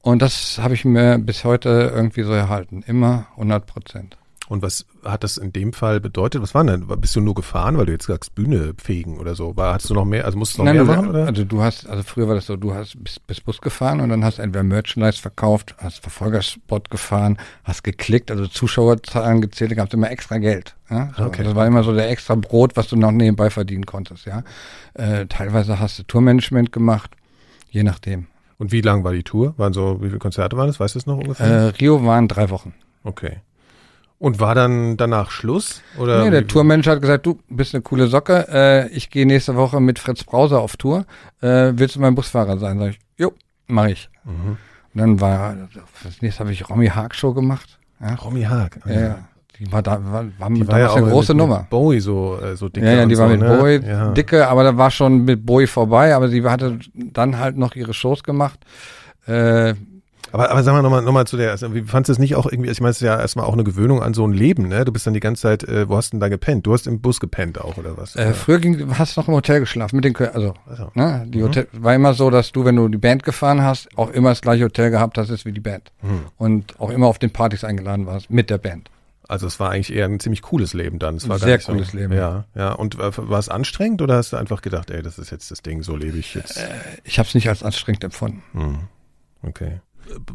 Und 0.00 0.22
das 0.22 0.58
habe 0.58 0.72
ich 0.72 0.84
mir 0.84 1.18
bis 1.18 1.44
heute 1.44 1.92
irgendwie 1.94 2.22
so 2.22 2.32
erhalten. 2.32 2.82
Immer 2.86 3.26
100 3.32 3.66
Prozent. 3.66 4.16
Und 4.48 4.62
was 4.62 4.86
hat 5.04 5.24
das 5.24 5.38
in 5.38 5.52
dem 5.52 5.72
Fall 5.72 6.00
bedeutet? 6.00 6.40
Was 6.40 6.54
war 6.54 6.64
denn? 6.64 6.86
Bist 7.00 7.16
du 7.16 7.20
nur 7.20 7.34
gefahren, 7.34 7.76
weil 7.78 7.86
du 7.86 7.92
jetzt 7.92 8.06
sagst, 8.06 8.34
Bühne 8.34 8.74
fegen 8.80 9.18
oder 9.18 9.34
so? 9.34 9.56
War, 9.56 9.74
hattest 9.74 9.90
du 9.90 9.94
noch 9.94 10.04
mehr, 10.04 10.24
also 10.24 10.38
musstest 10.38 10.58
du 10.58 10.62
noch 10.62 10.72
Nein, 10.72 10.86
mehr 10.86 10.94
du, 10.94 11.00
machen, 11.00 11.10
oder? 11.10 11.26
Also 11.26 11.44
du 11.44 11.62
hast, 11.62 11.88
also 11.88 12.02
früher 12.04 12.28
war 12.28 12.36
das 12.36 12.46
so, 12.46 12.56
du 12.56 12.72
hast 12.72 13.02
bis, 13.02 13.18
bis 13.18 13.40
Bus 13.40 13.60
gefahren 13.60 14.00
und 14.00 14.08
dann 14.08 14.24
hast 14.24 14.38
entweder 14.38 14.62
Merchandise 14.62 15.20
verkauft, 15.20 15.74
hast 15.78 16.00
Verfolgerspot 16.00 16.90
gefahren, 16.90 17.38
hast 17.64 17.82
geklickt, 17.82 18.30
also 18.30 18.46
Zuschauerzahlen 18.46 19.40
gezählt, 19.40 19.72
da 19.72 19.74
gab 19.74 19.88
es 19.88 19.94
immer 19.94 20.10
extra 20.10 20.38
Geld. 20.38 20.76
Ja? 20.90 21.10
So, 21.16 21.24
Okay. 21.24 21.42
Das 21.42 21.54
war 21.56 21.66
immer 21.66 21.82
so 21.82 21.92
der 21.92 22.08
extra 22.08 22.36
Brot, 22.36 22.76
was 22.76 22.86
du 22.88 22.96
noch 22.96 23.10
nebenbei 23.10 23.50
verdienen 23.50 23.84
konntest, 23.84 24.26
ja. 24.26 24.44
Äh, 24.94 25.26
teilweise 25.26 25.80
hast 25.80 25.98
du 25.98 26.04
Tourmanagement 26.04 26.70
gemacht, 26.70 27.10
je 27.70 27.82
nachdem. 27.82 28.26
Und 28.58 28.72
wie 28.72 28.80
lang 28.80 29.04
war 29.04 29.12
die 29.12 29.22
Tour? 29.24 29.54
Waren 29.56 29.72
so, 29.72 29.98
wie 30.00 30.06
viele 30.06 30.18
Konzerte 30.18 30.56
waren 30.56 30.68
das? 30.68 30.80
Weißt 30.80 30.94
du 30.94 30.98
es 31.00 31.06
noch 31.06 31.18
ungefähr? 31.18 31.46
Äh, 31.46 31.66
Rio 31.80 32.04
waren 32.06 32.28
drei 32.28 32.48
Wochen. 32.50 32.72
Okay. 33.04 33.38
Und 34.18 34.40
war 34.40 34.54
dann 34.54 34.96
danach 34.96 35.30
Schluss? 35.30 35.82
Oder 35.98 36.24
Nee, 36.24 36.30
der 36.30 36.46
Tourmanager 36.46 36.92
hat 36.92 37.02
gesagt, 37.02 37.26
du 37.26 37.38
bist 37.48 37.74
eine 37.74 37.82
coole 37.82 38.06
Socke, 38.06 38.46
äh, 38.50 38.88
ich 38.88 39.10
gehe 39.10 39.26
nächste 39.26 39.56
Woche 39.56 39.80
mit 39.80 39.98
Fritz 39.98 40.24
Brauser 40.24 40.60
auf 40.60 40.76
Tour, 40.76 41.04
äh, 41.42 41.72
willst 41.74 41.96
du 41.96 42.00
mein 42.00 42.14
Busfahrer 42.14 42.56
sein? 42.58 42.78
Sag 42.78 42.90
ich, 42.90 42.98
jo, 43.18 43.32
mach 43.66 43.86
ich. 43.86 44.08
Mhm. 44.24 44.56
Und 44.94 45.00
dann 45.00 45.20
war, 45.20 45.54
das 46.02 46.22
nächste 46.22 46.40
habe 46.40 46.52
ich 46.52 46.68
Romy 46.70 46.88
Haag 46.88 47.14
Show 47.14 47.34
gemacht. 47.34 47.78
Ja, 48.00 48.14
Romy 48.14 48.42
Haag. 48.42 48.80
ja, 48.86 49.00
ja. 49.00 49.18
Die 49.58 49.72
war 49.72 49.82
da, 49.82 49.98
war, 50.04 50.24
war 50.38 50.50
Die 50.50 50.68
war 50.68 50.78
ja 50.78 50.90
auch 50.90 50.96
eine 50.96 51.08
große 51.08 51.32
mit, 51.32 51.38
Nummer. 51.38 51.60
Mit 51.60 51.70
Bowie 51.70 52.00
so, 52.00 52.38
äh, 52.42 52.56
so 52.56 52.68
dicke 52.68 52.86
ja, 52.86 52.92
ja, 52.92 53.06
die 53.06 53.14
so, 53.14 53.22
war 53.22 53.28
mit 53.28 53.40
ne? 53.40 53.56
Bowie 53.56 53.86
ja. 53.86 54.10
dicke, 54.12 54.48
aber 54.48 54.64
da 54.64 54.76
war 54.76 54.90
schon 54.90 55.24
mit 55.24 55.46
Bowie 55.46 55.66
vorbei, 55.66 56.14
aber 56.14 56.28
sie 56.28 56.44
hatte 56.44 56.78
dann 56.94 57.38
halt 57.38 57.56
noch 57.56 57.74
ihre 57.74 57.94
Shows 57.94 58.22
gemacht. 58.22 58.60
Äh, 59.26 59.74
Aber, 60.36 60.50
aber 60.50 60.62
sag 60.62 60.72
mal 60.74 60.82
nochmal 60.82 61.00
noch 61.02 61.12
mal 61.12 61.26
zu 61.26 61.36
der, 61.38 61.50
also, 61.52 61.74
wie 61.74 61.80
fandest 61.82 62.08
du 62.08 62.12
es 62.12 62.18
nicht 62.18 62.34
auch 62.36 62.44
irgendwie, 62.44 62.70
ich 62.70 62.80
meine, 62.80 62.90
es 62.90 62.98
ist 62.98 63.06
ja 63.06 63.18
erstmal 63.18 63.46
auch 63.46 63.54
eine 63.54 63.64
Gewöhnung 63.64 64.02
an 64.02 64.12
so 64.12 64.26
ein 64.26 64.32
Leben, 64.34 64.68
ne? 64.68 64.84
Du 64.84 64.92
bist 64.92 65.06
dann 65.06 65.14
die 65.14 65.20
ganze 65.20 65.42
Zeit, 65.42 65.64
äh, 65.64 65.88
wo 65.88 65.96
hast 65.96 66.08
du 66.08 66.16
denn 66.16 66.20
da 66.20 66.28
gepennt? 66.28 66.66
Du 66.66 66.74
hast 66.74 66.86
im 66.86 67.00
Bus 67.00 67.20
gepennt 67.20 67.58
auch, 67.60 67.78
oder 67.78 67.96
was? 67.96 68.16
äh, 68.16 68.34
früher 68.34 68.58
ging, 68.58 68.98
hast 68.98 69.16
du 69.16 69.20
noch 69.22 69.28
im 69.28 69.34
Hotel 69.34 69.60
geschlafen 69.60 69.96
mit 69.96 70.04
den, 70.04 70.14
also 70.16 70.54
Also, 70.66 70.90
Ne? 70.94 71.24
Die 71.28 71.38
Mhm. 71.38 71.42
Hotel 71.44 71.68
war 71.72 71.94
immer 71.94 72.12
so, 72.12 72.28
dass 72.28 72.52
du, 72.52 72.64
wenn 72.66 72.76
du 72.76 72.88
die 72.88 72.98
Band 72.98 73.22
gefahren 73.22 73.62
hast, 73.62 73.88
auch 73.96 74.10
immer 74.10 74.28
das 74.28 74.42
gleiche 74.42 74.64
Hotel 74.64 74.90
gehabt 74.90 75.16
hast 75.16 75.44
wie 75.46 75.52
die 75.52 75.60
Band. 75.60 75.90
hm. 76.02 76.26
Und 76.36 76.78
auch 76.78 76.90
immer 76.90 77.06
auf 77.06 77.18
den 77.18 77.30
Partys 77.30 77.64
eingeladen 77.64 78.04
warst 78.06 78.28
mit 78.30 78.50
der 78.50 78.58
Band. 78.58 78.90
also 79.28 79.46
es 79.46 79.58
war 79.58 79.70
eigentlich 79.70 79.92
eher 79.94 80.04
ein 80.04 80.20
ziemlich 80.20 80.42
cooles 80.42 80.72
Leben 80.74 80.98
dann. 80.98 81.16
Es 81.16 81.28
war 81.28 81.38
Sehr 81.38 81.58
so, 81.60 81.72
cooles 81.72 81.92
Leben. 81.94 82.12
Ja, 82.12 82.44
ja. 82.54 82.72
Und 82.72 82.94
äh, 83.00 83.10
war 83.16 83.38
es 83.38 83.48
anstrengend 83.48 84.02
oder 84.02 84.16
hast 84.16 84.32
du 84.32 84.36
einfach 84.36 84.60
gedacht, 84.62 84.90
ey, 84.90 85.02
das 85.02 85.18
ist 85.18 85.30
jetzt 85.30 85.50
das 85.50 85.62
Ding, 85.62 85.82
so 85.82 85.96
lebe 85.96 86.18
ich 86.18 86.34
jetzt? 86.34 86.60
Ich 87.04 87.18
habe 87.18 87.26
es 87.26 87.34
nicht 87.34 87.48
als 87.48 87.62
anstrengend 87.62 88.04
empfunden. 88.04 88.42
Hm. 88.52 88.78
Okay. 89.42 89.80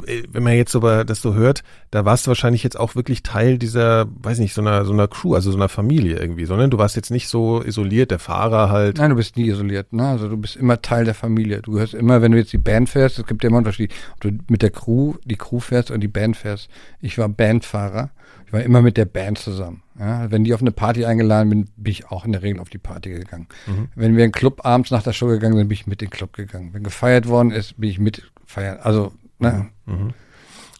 Äh, 0.05 0.23
Wenn 0.29 0.43
man 0.43 0.53
jetzt 0.53 0.75
aber 0.75 1.05
das 1.05 1.21
so 1.21 1.33
hört, 1.33 1.63
da 1.91 2.05
warst 2.05 2.25
du 2.25 2.29
wahrscheinlich 2.29 2.63
jetzt 2.63 2.79
auch 2.79 2.95
wirklich 2.95 3.23
Teil 3.23 3.57
dieser, 3.57 4.07
weiß 4.21 4.39
nicht, 4.39 4.53
so 4.53 4.61
einer, 4.61 4.85
so 4.85 4.93
einer 4.93 5.07
Crew, 5.07 5.35
also 5.35 5.51
so 5.51 5.57
einer 5.57 5.69
Familie 5.69 6.17
irgendwie, 6.17 6.45
sondern 6.45 6.69
du 6.69 6.77
warst 6.77 6.95
jetzt 6.95 7.11
nicht 7.11 7.27
so 7.27 7.63
isoliert, 7.63 8.11
der 8.11 8.19
Fahrer 8.19 8.69
halt. 8.69 8.97
Nein, 8.97 9.11
du 9.11 9.15
bist 9.15 9.37
nie 9.37 9.47
isoliert. 9.47 9.93
Ne? 9.93 10.07
Also 10.07 10.27
du 10.27 10.37
bist 10.37 10.55
immer 10.55 10.81
Teil 10.81 11.05
der 11.05 11.15
Familie. 11.15 11.61
Du 11.61 11.73
gehörst 11.73 11.93
immer, 11.93 12.21
wenn 12.21 12.31
du 12.31 12.37
jetzt 12.37 12.53
die 12.53 12.57
Band 12.57 12.89
fährst, 12.89 13.19
es 13.19 13.25
gibt 13.25 13.43
ja 13.43 13.49
immer 13.49 13.57
einen 13.57 13.65
Unterschied, 13.65 13.93
ob 14.13 14.21
du 14.21 14.31
mit 14.49 14.61
der 14.61 14.71
Crew, 14.71 15.15
die 15.25 15.35
Crew 15.37 15.59
fährst 15.59 15.91
und 15.91 16.01
die 16.01 16.07
Band 16.07 16.37
fährst. 16.37 16.69
Ich 17.01 17.17
war 17.17 17.29
Bandfahrer. 17.29 18.11
Ich 18.51 18.53
war 18.53 18.63
immer 18.63 18.81
mit 18.81 18.97
der 18.97 19.05
Band 19.05 19.37
zusammen. 19.37 19.81
Ja? 19.97 20.29
Wenn 20.29 20.43
die 20.43 20.53
auf 20.53 20.59
eine 20.59 20.73
Party 20.73 21.05
eingeladen 21.05 21.49
bin, 21.49 21.69
bin 21.77 21.91
ich 21.91 22.11
auch 22.11 22.25
in 22.25 22.33
der 22.33 22.41
Regel 22.41 22.59
auf 22.59 22.69
die 22.69 22.79
Party 22.79 23.09
gegangen. 23.11 23.47
Mhm. 23.65 23.87
Wenn 23.95 24.17
wir 24.17 24.25
in 24.25 24.31
den 24.31 24.33
Club 24.33 24.65
abends 24.65 24.91
nach 24.91 25.03
der 25.03 25.13
Show 25.13 25.27
gegangen 25.27 25.55
sind, 25.55 25.69
bin 25.69 25.75
ich 25.75 25.87
mit 25.87 26.01
in 26.01 26.09
den 26.09 26.11
Club 26.11 26.33
gegangen. 26.33 26.73
Wenn 26.73 26.83
gefeiert 26.83 27.29
worden 27.29 27.51
ist, 27.51 27.79
bin 27.79 27.89
ich 27.89 27.97
mit 27.97 28.29
feiern. 28.45 28.79
Also, 28.81 29.13
ne? 29.41 29.67
Mhm. 29.85 30.13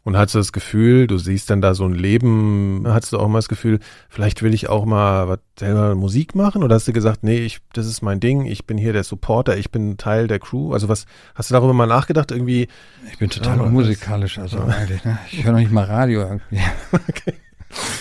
Und 0.04 0.18
hattest 0.18 0.34
du 0.34 0.40
das 0.40 0.52
Gefühl, 0.52 1.06
du 1.06 1.20
siehst 1.20 1.52
dann 1.52 1.62
da 1.62 1.76
so 1.76 1.86
ein 1.86 1.94
Leben, 1.94 2.86
hattest 2.88 3.14
du 3.14 3.20
auch 3.20 3.28
mal 3.28 3.38
das 3.38 3.50
Gefühl, 3.50 3.80
vielleicht 4.10 4.42
will 4.42 4.52
ich 4.52 4.68
auch 4.68 4.86
mal 4.86 5.28
was 5.28 5.38
selber 5.60 5.94
Musik 5.94 6.34
machen? 6.34 6.64
Oder 6.64 6.74
hast 6.74 6.88
du 6.88 6.92
gesagt, 6.94 7.24
nee, 7.24 7.38
ich, 7.38 7.60
das 7.74 7.86
ist 7.86 8.02
mein 8.02 8.20
Ding, 8.20 8.46
ich 8.48 8.66
bin 8.66 8.80
hier 8.80 8.94
der 8.94 9.04
Supporter, 9.04 9.58
ich 9.58 9.70
bin 9.70 9.98
Teil 9.98 10.26
der 10.26 10.40
Crew? 10.40 10.74
Also 10.74 10.90
was, 10.90 11.06
hast 11.36 11.52
du 11.52 11.54
darüber 11.54 11.74
mal 11.74 11.86
nachgedacht 11.86 12.32
irgendwie? 12.32 12.68
Ich 13.12 13.20
bin 13.20 13.30
total 13.30 13.58
Ja, 13.58 13.64
unmusikalisch, 13.64 14.40
also 14.40 14.58
eigentlich. 14.62 15.06
Ne? 15.06 15.20
Ich 15.32 15.44
höre 15.44 15.52
noch 15.52 15.60
nicht 15.60 15.72
mal 15.72 15.84
Radio 15.86 16.22
irgendwie. 16.22 16.60
Okay. 17.08 17.34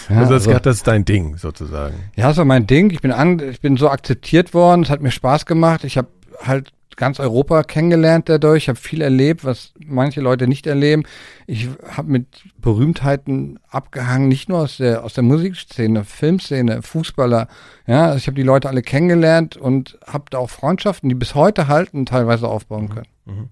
Ja, 0.08 0.20
also, 0.20 0.32
das, 0.32 0.48
also- 0.48 0.58
das 0.58 0.76
ist 0.78 0.86
dein 0.86 1.04
Ding 1.04 1.36
sozusagen. 1.36 1.94
Ja, 2.16 2.28
das 2.28 2.38
war 2.38 2.44
mein 2.46 2.66
Ding. 2.66 2.90
Ich 2.90 3.02
bin 3.02 3.12
an, 3.12 3.38
ich 3.40 3.60
bin 3.60 3.76
so 3.76 3.90
akzeptiert 3.90 4.54
worden. 4.54 4.82
Es 4.84 4.90
hat 4.90 5.02
mir 5.02 5.10
Spaß 5.12 5.44
gemacht. 5.46 5.84
Ich 5.84 5.96
habe 5.98 6.08
halt 6.42 6.72
ganz 6.96 7.20
Europa 7.20 7.62
kennengelernt 7.62 8.28
dadurch. 8.28 8.64
Ich 8.64 8.68
habe 8.68 8.78
viel 8.78 9.00
erlebt, 9.00 9.44
was 9.44 9.72
manche 9.84 10.20
Leute 10.20 10.46
nicht 10.46 10.66
erleben. 10.66 11.04
Ich 11.46 11.68
habe 11.88 12.10
mit 12.10 12.26
Berühmtheiten 12.60 13.58
abgehangen, 13.68 14.28
nicht 14.28 14.48
nur 14.48 14.60
aus 14.60 14.78
der 14.78 15.04
aus 15.04 15.14
der 15.14 15.24
Musikszene, 15.24 16.04
Filmszene, 16.04 16.82
Fußballer. 16.82 17.48
Ja, 17.86 18.06
also 18.06 18.18
ich 18.18 18.26
habe 18.26 18.36
die 18.36 18.42
Leute 18.42 18.68
alle 18.68 18.82
kennengelernt 18.82 19.56
und 19.56 19.98
habe 20.06 20.24
da 20.30 20.38
auch 20.38 20.50
Freundschaften, 20.50 21.08
die 21.08 21.14
bis 21.14 21.34
heute 21.34 21.68
halten, 21.68 22.06
teilweise 22.06 22.48
aufbauen 22.48 22.88
können. 22.88 23.08
Mhm. 23.24 23.48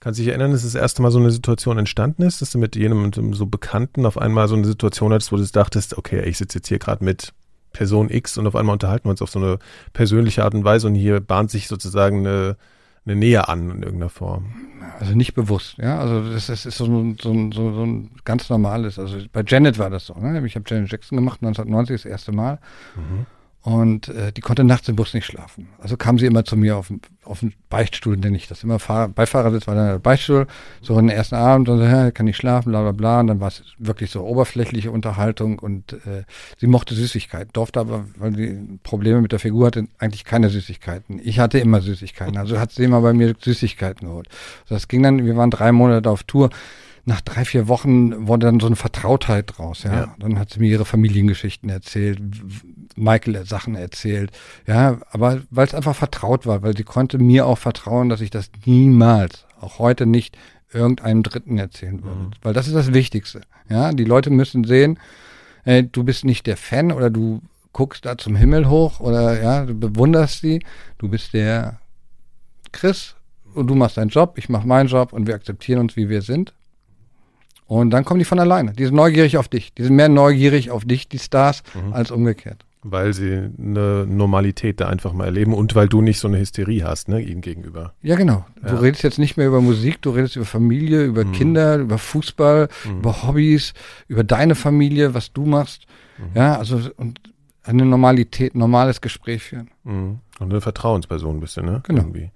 Kannst 0.00 0.18
du 0.18 0.22
dich 0.22 0.30
erinnern, 0.30 0.52
dass 0.52 0.62
das 0.62 0.76
erste 0.76 1.02
Mal 1.02 1.10
so 1.10 1.18
eine 1.18 1.32
Situation 1.32 1.76
entstanden 1.76 2.22
ist, 2.22 2.40
dass 2.40 2.50
du 2.50 2.58
mit 2.58 2.76
jenem 2.76 3.12
so 3.34 3.46
Bekannten 3.46 4.06
auf 4.06 4.16
einmal 4.16 4.46
so 4.46 4.54
eine 4.54 4.66
Situation 4.66 5.12
hattest, 5.12 5.32
wo 5.32 5.36
du 5.36 5.44
dachtest, 5.44 5.98
okay, 5.98 6.22
ich 6.22 6.38
sitze 6.38 6.58
jetzt 6.58 6.68
hier 6.68 6.78
gerade 6.78 7.04
mit 7.04 7.32
Person 7.72 8.08
X 8.08 8.38
und 8.38 8.46
auf 8.46 8.56
einmal 8.56 8.74
unterhalten 8.74 9.06
wir 9.06 9.10
uns 9.10 9.22
auf 9.22 9.30
so 9.30 9.38
eine 9.38 9.58
persönliche 9.92 10.44
Art 10.44 10.54
und 10.54 10.64
Weise 10.64 10.86
und 10.86 10.94
hier 10.94 11.20
bahnt 11.20 11.50
sich 11.50 11.68
sozusagen 11.68 12.26
eine, 12.26 12.56
eine 13.08 13.18
Nähe 13.18 13.48
an 13.48 13.70
in 13.70 13.82
irgendeiner 13.82 14.10
Form. 14.10 14.46
Also 15.00 15.14
nicht 15.14 15.34
bewusst, 15.34 15.78
ja. 15.78 15.98
Also 15.98 16.32
das, 16.32 16.46
das 16.46 16.66
ist 16.66 16.78
so 16.78 16.86
ein, 16.86 17.16
so, 17.20 17.30
ein, 17.30 17.52
so, 17.52 17.62
ein 17.68 18.10
ganz 18.24 18.48
normales. 18.50 18.98
Also 18.98 19.18
bei 19.32 19.42
Janet 19.46 19.78
war 19.78 19.90
das 19.90 20.06
so. 20.06 20.14
Ne? 20.14 20.44
Ich 20.44 20.56
habe 20.56 20.64
Janet 20.66 20.90
Jackson 20.90 21.16
gemacht, 21.16 21.40
1990 21.40 22.02
das 22.02 22.10
erste 22.10 22.32
Mal. 22.32 22.58
Mhm. 22.96 23.26
Und 23.68 24.08
äh, 24.08 24.32
die 24.32 24.40
konnte 24.40 24.64
nachts 24.64 24.88
im 24.88 24.96
Bus 24.96 25.12
nicht 25.12 25.26
schlafen. 25.26 25.68
Also 25.78 25.98
kam 25.98 26.18
sie 26.18 26.24
immer 26.24 26.42
zu 26.42 26.56
mir 26.56 26.78
auf, 26.78 26.90
auf 27.22 27.40
den 27.40 27.52
Beichtstuhl, 27.68 28.16
nenne 28.16 28.34
ich 28.34 28.48
das. 28.48 28.64
Immer 28.64 28.78
Fahr 28.78 29.08
Beifahrersitz 29.08 29.66
war 29.66 29.74
dann 29.74 29.88
der 29.88 29.98
Beichtstuhl. 29.98 30.46
So 30.80 30.96
den 30.96 31.10
ersten 31.10 31.34
Abend 31.34 31.68
und 31.68 31.76
so, 31.76 31.84
ja, 31.84 32.10
kann 32.10 32.26
ich 32.26 32.38
schlafen, 32.38 32.70
bla 32.70 32.80
bla 32.80 32.92
bla. 32.92 33.20
Und 33.20 33.26
dann 33.26 33.40
war 33.40 33.48
es 33.48 33.62
wirklich 33.76 34.10
so 34.10 34.24
oberflächliche 34.24 34.90
Unterhaltung 34.90 35.58
und 35.58 35.92
äh, 35.92 36.24
sie 36.56 36.66
mochte 36.66 36.94
Süßigkeiten, 36.94 37.50
durfte 37.52 37.80
aber, 37.80 38.06
weil 38.16 38.34
sie 38.34 38.78
Probleme 38.84 39.20
mit 39.20 39.32
der 39.32 39.38
Figur 39.38 39.66
hatte, 39.66 39.86
eigentlich 39.98 40.24
keine 40.24 40.48
Süßigkeiten. 40.48 41.20
Ich 41.22 41.38
hatte 41.38 41.58
immer 41.58 41.82
Süßigkeiten. 41.82 42.38
Also 42.38 42.58
hat 42.58 42.72
sie 42.72 42.84
immer 42.84 43.02
bei 43.02 43.12
mir 43.12 43.34
Süßigkeiten 43.38 44.08
geholt. 44.08 44.30
Das 44.70 44.88
ging 44.88 45.02
dann, 45.02 45.26
wir 45.26 45.36
waren 45.36 45.50
drei 45.50 45.72
Monate 45.72 46.08
auf 46.08 46.22
Tour 46.22 46.48
nach 47.08 47.22
drei, 47.22 47.46
vier 47.46 47.68
Wochen 47.68 48.28
wurde 48.28 48.46
dann 48.46 48.60
so 48.60 48.66
eine 48.66 48.76
Vertrautheit 48.76 49.54
draus, 49.56 49.82
ja. 49.82 49.92
ja. 49.94 50.14
Dann 50.18 50.38
hat 50.38 50.50
sie 50.50 50.60
mir 50.60 50.68
ihre 50.68 50.84
Familiengeschichten 50.84 51.70
erzählt, 51.70 52.20
Michael 52.96 53.46
Sachen 53.46 53.74
erzählt, 53.74 54.30
ja, 54.66 54.98
aber 55.10 55.40
weil 55.50 55.66
es 55.66 55.74
einfach 55.74 55.96
vertraut 55.96 56.46
war, 56.46 56.62
weil 56.62 56.76
sie 56.76 56.84
konnte 56.84 57.18
mir 57.18 57.46
auch 57.46 57.56
vertrauen, 57.56 58.10
dass 58.10 58.20
ich 58.20 58.28
das 58.28 58.50
niemals, 58.66 59.46
auch 59.58 59.78
heute 59.78 60.04
nicht, 60.04 60.36
irgendeinem 60.70 61.22
Dritten 61.22 61.56
erzählen 61.56 62.04
würde. 62.04 62.20
Mhm. 62.20 62.30
Weil 62.42 62.52
das 62.52 62.66
ist 62.66 62.76
das 62.76 62.92
Wichtigste, 62.92 63.40
ja. 63.70 63.90
Die 63.92 64.04
Leute 64.04 64.28
müssen 64.28 64.64
sehen, 64.64 64.98
ey, 65.64 65.88
du 65.88 66.04
bist 66.04 66.26
nicht 66.26 66.46
der 66.46 66.58
Fan 66.58 66.92
oder 66.92 67.08
du 67.08 67.40
guckst 67.72 68.04
da 68.04 68.18
zum 68.18 68.36
Himmel 68.36 68.68
hoch 68.68 69.00
oder 69.00 69.42
ja, 69.42 69.64
du 69.64 69.74
bewunderst 69.74 70.42
sie, 70.42 70.62
du 70.98 71.08
bist 71.08 71.32
der 71.32 71.80
Chris 72.70 73.14
und 73.54 73.66
du 73.68 73.74
machst 73.74 73.96
deinen 73.96 74.10
Job, 74.10 74.34
ich 74.36 74.50
mache 74.50 74.68
meinen 74.68 74.88
Job 74.88 75.14
und 75.14 75.26
wir 75.26 75.34
akzeptieren 75.34 75.80
uns, 75.80 75.96
wie 75.96 76.10
wir 76.10 76.20
sind. 76.20 76.52
Und 77.68 77.90
dann 77.90 78.04
kommen 78.04 78.18
die 78.18 78.24
von 78.24 78.40
alleine. 78.40 78.72
Die 78.72 78.86
sind 78.86 78.94
neugierig 78.94 79.36
auf 79.36 79.46
dich. 79.46 79.74
Die 79.74 79.84
sind 79.84 79.94
mehr 79.94 80.08
neugierig 80.08 80.70
auf 80.70 80.86
dich, 80.86 81.06
die 81.06 81.18
Stars, 81.18 81.62
mhm. 81.74 81.92
als 81.92 82.10
umgekehrt. 82.10 82.64
Weil 82.82 83.12
sie 83.12 83.50
eine 83.58 84.06
Normalität 84.08 84.80
da 84.80 84.88
einfach 84.88 85.12
mal 85.12 85.26
erleben 85.26 85.52
und 85.52 85.74
weil 85.74 85.86
du 85.86 86.00
nicht 86.00 86.18
so 86.18 86.28
eine 86.28 86.38
Hysterie 86.38 86.84
hast, 86.84 87.08
ne, 87.08 87.20
ihnen 87.20 87.42
gegenüber. 87.42 87.92
Ja, 88.00 88.16
genau. 88.16 88.46
Du 88.62 88.74
ja. 88.74 88.78
redest 88.80 89.02
jetzt 89.02 89.18
nicht 89.18 89.36
mehr 89.36 89.46
über 89.46 89.60
Musik, 89.60 90.00
du 90.00 90.10
redest 90.10 90.36
über 90.36 90.46
Familie, 90.46 91.04
über 91.04 91.26
mhm. 91.26 91.32
Kinder, 91.32 91.76
über 91.76 91.98
Fußball, 91.98 92.68
mhm. 92.84 92.98
über 93.00 93.22
Hobbys, 93.22 93.74
über 94.06 94.24
deine 94.24 94.54
Familie, 94.54 95.12
was 95.12 95.32
du 95.34 95.44
machst. 95.44 95.86
Mhm. 96.16 96.24
Ja, 96.36 96.56
also 96.56 96.80
und 96.96 97.20
eine 97.64 97.84
Normalität, 97.84 98.54
normales 98.54 99.02
Gespräch 99.02 99.42
führen. 99.42 99.68
Mhm. 99.84 100.20
Und 100.38 100.50
eine 100.50 100.62
Vertrauensperson 100.62 101.40
bist 101.40 101.58
du, 101.58 101.62
ne? 101.62 101.82
Genau. 101.86 102.00
Irgendwie. 102.00 102.30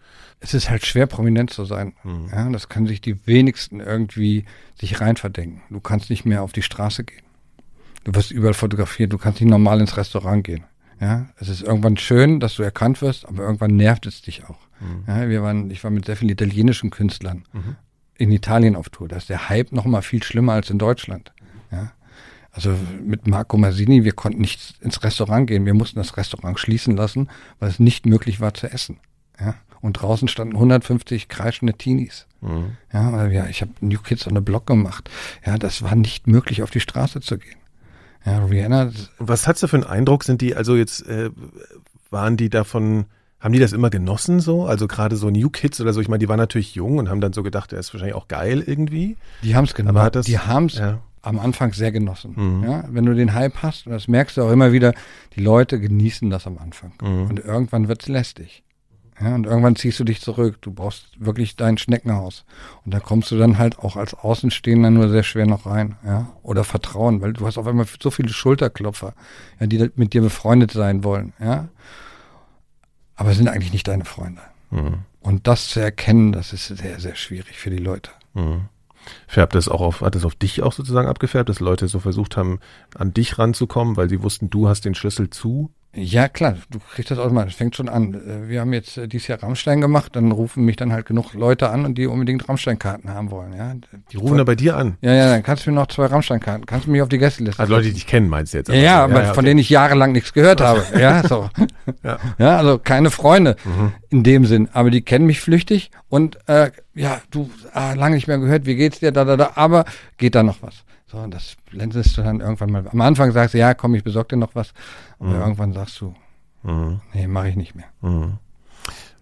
Es 0.44 0.54
ist 0.54 0.68
halt 0.68 0.84
schwer, 0.84 1.06
prominent 1.06 1.50
zu 1.50 1.64
sein. 1.64 1.94
Mhm. 2.02 2.28
Ja, 2.32 2.48
das 2.50 2.68
können 2.68 2.88
sich 2.88 3.00
die 3.00 3.26
wenigsten 3.26 3.78
irgendwie 3.78 4.44
sich 4.78 5.00
rein 5.00 5.16
verdenken. 5.16 5.62
Du 5.70 5.80
kannst 5.80 6.10
nicht 6.10 6.24
mehr 6.24 6.42
auf 6.42 6.52
die 6.52 6.62
Straße 6.62 7.04
gehen. 7.04 7.22
Du 8.02 8.14
wirst 8.14 8.32
überall 8.32 8.54
fotografiert, 8.54 9.12
du 9.12 9.18
kannst 9.18 9.40
nicht 9.40 9.48
normal 9.48 9.80
ins 9.80 9.96
Restaurant 9.96 10.42
gehen. 10.42 10.64
Ja, 11.00 11.28
es 11.36 11.48
ist 11.48 11.62
irgendwann 11.62 11.96
schön, 11.96 12.40
dass 12.40 12.56
du 12.56 12.62
erkannt 12.62 13.02
wirst, 13.02 13.26
aber 13.26 13.44
irgendwann 13.44 13.76
nervt 13.76 14.06
es 14.06 14.22
dich 14.22 14.44
auch. 14.44 14.58
Mhm. 14.80 15.04
Ja, 15.06 15.28
wir 15.28 15.42
waren, 15.42 15.70
ich 15.70 15.82
war 15.84 15.92
mit 15.92 16.06
sehr 16.06 16.16
vielen 16.16 16.30
italienischen 16.30 16.90
Künstlern 16.90 17.44
mhm. 17.52 17.76
in 18.16 18.32
Italien 18.32 18.74
auf 18.74 18.88
Tour. 18.88 19.08
Da 19.08 19.16
ist 19.16 19.28
der 19.28 19.48
Hype 19.48 19.72
noch 19.72 19.84
mal 19.84 20.02
viel 20.02 20.22
schlimmer 20.24 20.54
als 20.54 20.70
in 20.70 20.78
Deutschland. 20.78 21.32
Ja, 21.70 21.92
also 22.50 22.76
mit 23.02 23.26
Marco 23.26 23.56
Masini, 23.56 24.04
wir 24.04 24.12
konnten 24.12 24.40
nicht 24.40 24.74
ins 24.80 25.02
Restaurant 25.02 25.46
gehen. 25.46 25.64
Wir 25.64 25.74
mussten 25.74 25.98
das 25.98 26.16
Restaurant 26.16 26.58
schließen 26.58 26.96
lassen, 26.96 27.28
weil 27.58 27.70
es 27.70 27.78
nicht 27.78 28.04
möglich 28.04 28.40
war 28.40 28.52
zu 28.52 28.70
essen. 28.70 28.98
Ja? 29.40 29.54
Und 29.82 29.94
draußen 29.94 30.28
standen 30.28 30.54
150 30.54 31.28
kreischende 31.28 31.74
Teenies. 31.74 32.26
Mhm. 32.40 32.76
Ja, 32.92 33.26
ja, 33.26 33.46
ich 33.46 33.60
habe 33.60 33.72
New 33.80 33.98
Kids 33.98 34.26
on 34.26 34.34
the 34.34 34.40
Block 34.40 34.66
gemacht. 34.66 35.10
Ja, 35.44 35.58
das 35.58 35.82
war 35.82 35.94
nicht 35.94 36.26
möglich, 36.26 36.62
auf 36.62 36.70
die 36.70 36.80
Straße 36.80 37.20
zu 37.20 37.36
gehen. 37.36 37.58
Ja, 38.24 38.44
Rihanna. 38.44 38.92
Was 39.18 39.48
hast 39.48 39.62
du 39.62 39.66
für 39.66 39.76
einen 39.76 39.84
Eindruck? 39.84 40.22
Sind 40.22 40.40
die, 40.40 40.54
also 40.54 40.76
jetzt 40.76 41.06
äh, 41.08 41.30
waren 42.10 42.36
die 42.36 42.48
davon, 42.48 43.06
haben 43.40 43.52
die 43.52 43.58
das 43.58 43.72
immer 43.72 43.90
genossen 43.90 44.38
so? 44.38 44.66
Also 44.66 44.86
gerade 44.86 45.16
so 45.16 45.30
New 45.30 45.50
Kids 45.50 45.80
oder 45.80 45.92
so, 45.92 46.00
ich 46.00 46.08
meine, 46.08 46.20
die 46.20 46.28
waren 46.28 46.38
natürlich 46.38 46.76
jung 46.76 46.98
und 46.98 47.08
haben 47.08 47.20
dann 47.20 47.32
so 47.32 47.42
gedacht, 47.42 47.72
der 47.72 47.80
ist 47.80 47.92
wahrscheinlich 47.92 48.14
auch 48.14 48.28
geil 48.28 48.62
irgendwie. 48.64 49.16
Die 49.42 49.56
haben 49.56 49.64
es 49.64 49.74
genossen. 49.74 50.22
Die 50.22 50.38
haben 50.38 50.66
es 50.66 50.74
ja 50.74 51.00
am 51.22 51.38
Anfang 51.38 51.72
sehr 51.72 51.92
genossen. 51.92 52.34
Mhm. 52.36 52.64
Ja, 52.64 52.84
wenn 52.90 53.06
du 53.06 53.14
den 53.14 53.32
Hype 53.32 53.62
hast, 53.62 53.86
und 53.86 53.92
das 53.92 54.08
merkst 54.08 54.36
du 54.36 54.42
auch 54.42 54.50
immer 54.50 54.72
wieder, 54.72 54.92
die 55.36 55.40
Leute 55.40 55.80
genießen 55.80 56.28
das 56.30 56.46
am 56.46 56.58
Anfang. 56.58 56.92
Mhm. 57.00 57.30
Und 57.30 57.38
irgendwann 57.38 57.88
wird's 57.88 58.08
lästig. 58.08 58.62
Ja, 59.20 59.34
und 59.34 59.46
irgendwann 59.46 59.76
ziehst 59.76 60.00
du 60.00 60.04
dich 60.04 60.20
zurück. 60.20 60.60
Du 60.62 60.72
brauchst 60.72 61.06
wirklich 61.18 61.54
dein 61.56 61.78
Schneckenhaus. 61.78 62.44
Und 62.84 62.92
da 62.94 63.00
kommst 63.00 63.30
du 63.30 63.38
dann 63.38 63.58
halt 63.58 63.78
auch 63.78 63.96
als 63.96 64.14
Außenstehender 64.14 64.90
nur 64.90 65.08
sehr 65.08 65.22
schwer 65.22 65.46
noch 65.46 65.66
rein. 65.66 65.96
Ja, 66.04 66.32
oder 66.42 66.64
Vertrauen, 66.64 67.20
weil 67.20 67.32
du 67.32 67.46
hast 67.46 67.58
auf 67.58 67.66
einmal 67.66 67.86
so 68.00 68.10
viele 68.10 68.30
Schulterklopfer, 68.30 69.14
ja, 69.60 69.66
die 69.66 69.90
mit 69.94 70.12
dir 70.12 70.22
befreundet 70.22 70.72
sein 70.72 71.04
wollen. 71.04 71.32
Ja, 71.38 71.68
aber 73.14 73.34
sind 73.34 73.48
eigentlich 73.48 73.72
nicht 73.72 73.86
deine 73.86 74.04
Freunde. 74.04 74.40
Mhm. 74.70 75.00
Und 75.20 75.46
das 75.46 75.68
zu 75.68 75.80
erkennen, 75.80 76.32
das 76.32 76.52
ist 76.52 76.66
sehr, 76.66 76.98
sehr 76.98 77.14
schwierig 77.14 77.58
für 77.58 77.70
die 77.70 77.76
Leute. 77.76 78.10
Mhm. 78.34 78.62
Färbt 79.26 79.54
es 79.54 79.68
auch 79.68 79.80
auf, 79.80 80.00
hat 80.00 80.16
es 80.16 80.24
auf 80.24 80.34
dich 80.34 80.62
auch 80.62 80.72
sozusagen 80.72 81.08
abgefärbt, 81.08 81.48
dass 81.48 81.60
Leute 81.60 81.88
so 81.88 81.98
versucht 82.00 82.36
haben, 82.36 82.60
an 82.94 83.12
dich 83.12 83.38
ranzukommen, 83.38 83.96
weil 83.96 84.08
sie 84.08 84.22
wussten, 84.22 84.50
du 84.50 84.68
hast 84.68 84.84
den 84.84 84.94
Schlüssel 84.94 85.30
zu 85.30 85.70
ja, 85.94 86.28
klar, 86.28 86.56
du 86.70 86.78
kriegst 86.78 87.10
das 87.10 87.18
automatisch. 87.18 87.54
Fängt 87.54 87.76
schon 87.76 87.90
an. 87.90 88.14
Äh, 88.14 88.48
wir 88.48 88.60
haben 88.60 88.72
jetzt 88.72 88.96
äh, 88.96 89.06
dieses 89.06 89.28
Jahr 89.28 89.42
Rammstein 89.42 89.82
gemacht, 89.82 90.16
dann 90.16 90.32
rufen 90.32 90.64
mich 90.64 90.76
dann 90.76 90.90
halt 90.90 91.04
genug 91.04 91.34
Leute 91.34 91.68
an 91.68 91.84
und 91.84 91.98
die 91.98 92.06
unbedingt 92.06 92.48
Rammstein-Karten 92.48 93.10
haben 93.10 93.30
wollen. 93.30 93.52
Ja, 93.52 93.74
die 94.10 94.16
rufen 94.16 94.38
da 94.38 94.44
bei 94.44 94.54
dir 94.54 94.76
an. 94.76 94.96
Ja, 95.02 95.12
ja, 95.12 95.28
dann 95.28 95.42
kannst 95.42 95.66
du 95.66 95.70
mir 95.70 95.76
noch 95.76 95.88
zwei 95.88 96.06
Rammstein-Karten. 96.06 96.64
Kannst 96.64 96.86
du 96.86 96.90
mich 96.90 97.02
auf 97.02 97.10
die 97.10 97.18
Gästeliste. 97.18 97.60
Also 97.60 97.74
Leute, 97.74 97.88
die 97.88 97.92
dich 97.92 98.06
kennen, 98.06 98.30
meinst 98.30 98.54
du 98.54 98.58
jetzt? 98.58 98.68
Ja, 98.68 98.74
ja, 98.74 99.04
aber 99.04 99.20
ja, 99.20 99.26
ja, 99.28 99.34
von 99.34 99.44
denen 99.44 99.60
ich 99.60 99.68
jahrelang 99.68 100.12
nichts 100.12 100.32
gehört 100.32 100.62
habe. 100.62 100.82
Ja, 100.98 101.28
so. 101.28 101.50
ja. 102.02 102.18
ja, 102.38 102.56
also 102.56 102.78
keine 102.78 103.10
Freunde 103.10 103.56
mhm. 103.62 103.92
in 104.08 104.22
dem 104.22 104.46
Sinn. 104.46 104.70
Aber 104.72 104.90
die 104.90 105.02
kennen 105.02 105.26
mich 105.26 105.42
flüchtig 105.42 105.90
und 106.08 106.38
äh, 106.48 106.70
ja, 106.94 107.20
du, 107.30 107.50
ah, 107.74 107.92
lange 107.92 108.14
nicht 108.14 108.28
mehr 108.28 108.38
gehört, 108.38 108.64
wie 108.64 108.76
geht's 108.76 109.00
dir, 109.00 109.12
da, 109.12 109.26
da, 109.26 109.36
da, 109.36 109.52
aber 109.56 109.84
geht 110.16 110.34
da 110.34 110.42
noch 110.42 110.62
was. 110.62 110.84
So, 111.12 111.26
das 111.26 111.56
blendest 111.70 112.16
du 112.16 112.22
dann 112.22 112.40
irgendwann 112.40 112.72
mal. 112.72 112.88
Am 112.88 113.00
Anfang 113.02 113.30
sagst 113.32 113.54
du, 113.54 113.58
ja, 113.58 113.74
komm, 113.74 113.94
ich 113.94 114.02
besorg 114.02 114.30
dir 114.30 114.38
noch 114.38 114.54
was. 114.54 114.72
Aber 115.20 115.28
mhm. 115.28 115.40
irgendwann 115.40 115.72
sagst 115.74 116.00
du, 116.00 116.14
Mhm. 116.62 117.00
Nee, 117.12 117.26
mache 117.26 117.48
ich 117.48 117.56
nicht 117.56 117.74
mehr. 117.74 117.86
Mhm. 118.00 118.38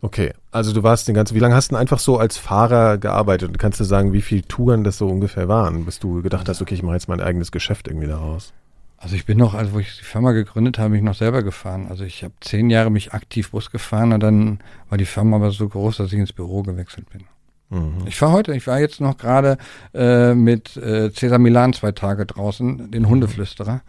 Okay, 0.03 0.33
also 0.51 0.73
du 0.73 0.83
warst 0.83 1.09
den 1.09 1.15
ganzen, 1.15 1.35
wie 1.35 1.41
lange 1.41 1.55
hast 1.55 1.71
du 1.71 1.75
denn 1.75 1.81
einfach 1.81 1.99
so 1.99 2.19
als 2.19 2.39
Fahrer 2.39 2.97
gearbeitet? 2.97 3.49
Und 3.49 3.59
kannst 3.59 3.81
du 3.81 3.85
sagen, 3.85 4.15
wie 4.15 4.23
viele 4.23 4.43
Touren 4.43 4.83
das 4.83 4.97
so 4.97 5.07
ungefähr 5.07 5.47
waren, 5.47 5.85
bis 5.85 5.99
du 5.99 6.23
gedacht 6.23 6.49
hast, 6.49 6.63
okay, 6.63 6.75
ich 6.75 6.83
mache 6.83 6.95
jetzt 6.95 7.09
mein 7.09 7.21
eigenes 7.21 7.53
Geschäft 7.53 7.87
irgendwie 7.87 8.07
daraus? 8.07 8.55
Also 8.97 9.15
ich 9.17 9.27
bin 9.27 9.37
noch, 9.37 9.55
also 9.55 9.73
wo 9.73 9.79
ich 9.79 9.99
die 9.99 10.05
Firma 10.05 10.33
gegründet 10.33 10.79
habe, 10.79 10.91
bin 10.91 10.99
ich 10.99 11.05
noch 11.05 11.15
selber 11.15 11.43
gefahren. 11.43 11.87
Also 11.89 12.05
ich 12.05 12.23
habe 12.25 12.35
zehn 12.41 12.71
Jahre 12.71 12.91
mich 12.91 13.13
aktiv 13.13 13.51
Bus 13.51 13.71
gefahren 13.71 14.13
und 14.13 14.21
dann 14.21 14.61
war 14.89 14.97
die 14.97 15.07
Firma 15.07 15.37
aber 15.37 15.51
so 15.51 15.69
groß, 15.69 15.99
dass 15.99 16.13
ich 16.13 16.19
ins 16.19 16.33
Büro 16.33 16.63
gewechselt 16.63 17.09
bin. 17.11 17.25
Mhm. 17.71 18.07
Ich 18.07 18.17
fahre 18.17 18.33
heute, 18.33 18.55
ich 18.55 18.67
war 18.67 18.79
jetzt 18.79 19.01
noch 19.01 19.17
gerade 19.17 19.57
äh, 19.95 20.35
mit 20.35 20.77
äh, 20.77 21.11
Cesar 21.13 21.39
Milan 21.39 21.73
zwei 21.73 21.93
Tage 21.93 22.27
draußen, 22.27 22.91
den 22.91 23.09
Hundeflüsterer. 23.09 23.81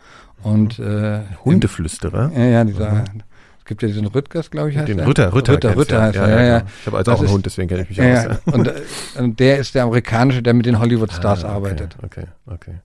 Und 0.44 0.80
äh, 0.80 1.22
Hundeflüsterer? 1.44 2.32
Ja, 2.36 2.46
ja, 2.46 2.64
dieser 2.64 2.94
mhm 2.94 3.24
gibt 3.72 3.84
ja 3.84 3.88
diesen 3.88 4.06
Rüttgers, 4.06 4.52
glaube 4.52 4.70
ich, 4.70 4.78
heißt 4.78 4.90
Den 4.90 4.98
der. 4.98 5.08
Rütter, 5.08 5.34
Rütter, 5.34 5.54
Rütter, 5.54 5.78
Rütter 5.78 6.02
heißt 6.02 6.16
ja, 6.16 6.28
er, 6.28 6.42
ja, 6.42 6.58
ja. 6.58 6.64
Ich 6.82 6.88
habe 6.88 6.98
also 6.98 7.12
auch 7.14 7.18
einen 7.20 7.26
ist, 7.28 7.32
Hund, 7.32 7.46
deswegen 7.46 7.70
kenne 7.70 7.84
ich 7.84 7.90
mich 7.90 7.98
ja, 7.98 8.32
aus. 8.32 8.38
Und, 8.54 8.68
äh, 8.68 8.74
und, 9.18 9.40
der 9.40 9.60
ist 9.60 9.76
der 9.76 9.84
amerikanische, 9.84 10.44
der 10.44 10.54
mit 10.54 10.66
den 10.66 10.78
Hollywood-Stars 10.78 11.46
ah, 11.46 11.48
okay, 11.48 11.56
arbeitet. 11.56 11.96
Okay, 12.04 12.26
okay. 12.48 12.76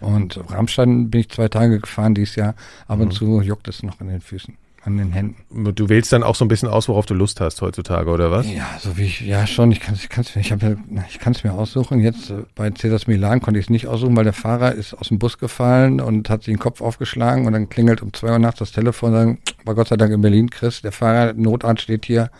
Und 0.00 0.40
Rammstein 0.50 1.10
bin 1.10 1.20
ich 1.20 1.30
zwei 1.30 1.46
Tage 1.46 1.78
gefahren 1.78 2.16
dieses 2.16 2.34
Jahr. 2.34 2.56
Ab 2.88 2.98
und 2.98 3.08
mhm. 3.08 3.12
zu 3.12 3.40
juckt 3.40 3.68
es 3.68 3.84
noch 3.84 4.00
in 4.00 4.08
den 4.08 4.20
Füßen 4.20 4.56
an 4.84 4.96
den 4.96 5.12
Händen. 5.12 5.74
Du 5.74 5.88
wählst 5.88 6.12
dann 6.12 6.22
auch 6.22 6.34
so 6.34 6.44
ein 6.44 6.48
bisschen 6.48 6.68
aus, 6.68 6.88
worauf 6.88 7.06
du 7.06 7.14
Lust 7.14 7.40
hast 7.40 7.62
heutzutage, 7.62 8.10
oder 8.10 8.30
was? 8.30 8.50
Ja, 8.50 8.66
so 8.80 8.96
wie 8.96 9.04
ich, 9.04 9.20
ja 9.20 9.46
schon, 9.46 9.70
ich 9.70 9.80
kann 9.80 9.94
es 9.94 10.04
ich 10.04 10.36
ich 10.36 10.52
hab, 10.52 10.60
ich 11.08 11.18
kann's 11.20 11.44
mir 11.44 11.52
aussuchen. 11.52 12.00
Jetzt 12.00 12.30
äh, 12.30 12.42
bei 12.54 12.70
Cesars 12.70 13.06
Milan 13.06 13.40
konnte 13.40 13.60
ich 13.60 13.66
es 13.66 13.70
nicht 13.70 13.86
aussuchen, 13.86 14.16
weil 14.16 14.24
der 14.24 14.32
Fahrer 14.32 14.72
ist 14.72 14.94
aus 14.94 15.08
dem 15.08 15.18
Bus 15.18 15.38
gefallen 15.38 16.00
und 16.00 16.28
hat 16.28 16.42
sich 16.42 16.52
den 16.52 16.58
Kopf 16.58 16.80
aufgeschlagen 16.80 17.46
und 17.46 17.52
dann 17.52 17.68
klingelt 17.68 18.02
um 18.02 18.12
zwei 18.12 18.32
Uhr 18.32 18.38
nachts 18.38 18.58
das 18.58 18.72
Telefon 18.72 19.10
und 19.10 19.16
dann 19.16 19.38
war 19.64 19.74
Gott 19.74 19.88
sei 19.88 19.96
Dank 19.96 20.12
in 20.12 20.20
Berlin, 20.20 20.50
Chris, 20.50 20.82
der 20.82 20.92
Fahrer, 20.92 21.32
Notarzt 21.34 21.82
steht 21.82 22.04
hier, 22.04 22.30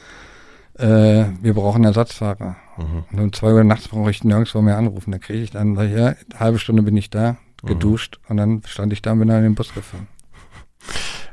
äh, 0.78 1.24
wir 1.40 1.54
brauchen 1.54 1.84
Ersatzfahrer. 1.84 2.56
Mhm. 2.76 3.04
Und 3.12 3.20
um 3.20 3.32
zwei 3.32 3.52
Uhr 3.52 3.62
nachts 3.62 3.88
brauche 3.88 4.10
ich 4.10 4.24
nirgendwo 4.24 4.62
mehr 4.62 4.78
anrufen. 4.78 5.12
Da 5.12 5.18
kriege 5.18 5.42
ich 5.42 5.50
dann, 5.50 5.76
ja, 5.76 6.06
eine 6.06 6.16
halbe 6.40 6.58
Stunde 6.58 6.82
bin 6.82 6.96
ich 6.96 7.10
da, 7.10 7.36
geduscht 7.62 8.18
mhm. 8.22 8.30
und 8.30 8.36
dann 8.38 8.62
stand 8.66 8.92
ich 8.92 9.00
da 9.00 9.12
und 9.12 9.20
bin 9.20 9.28
dann 9.28 9.38
in 9.38 9.44
den 9.44 9.54
Bus 9.54 9.72
gefahren. 9.72 10.08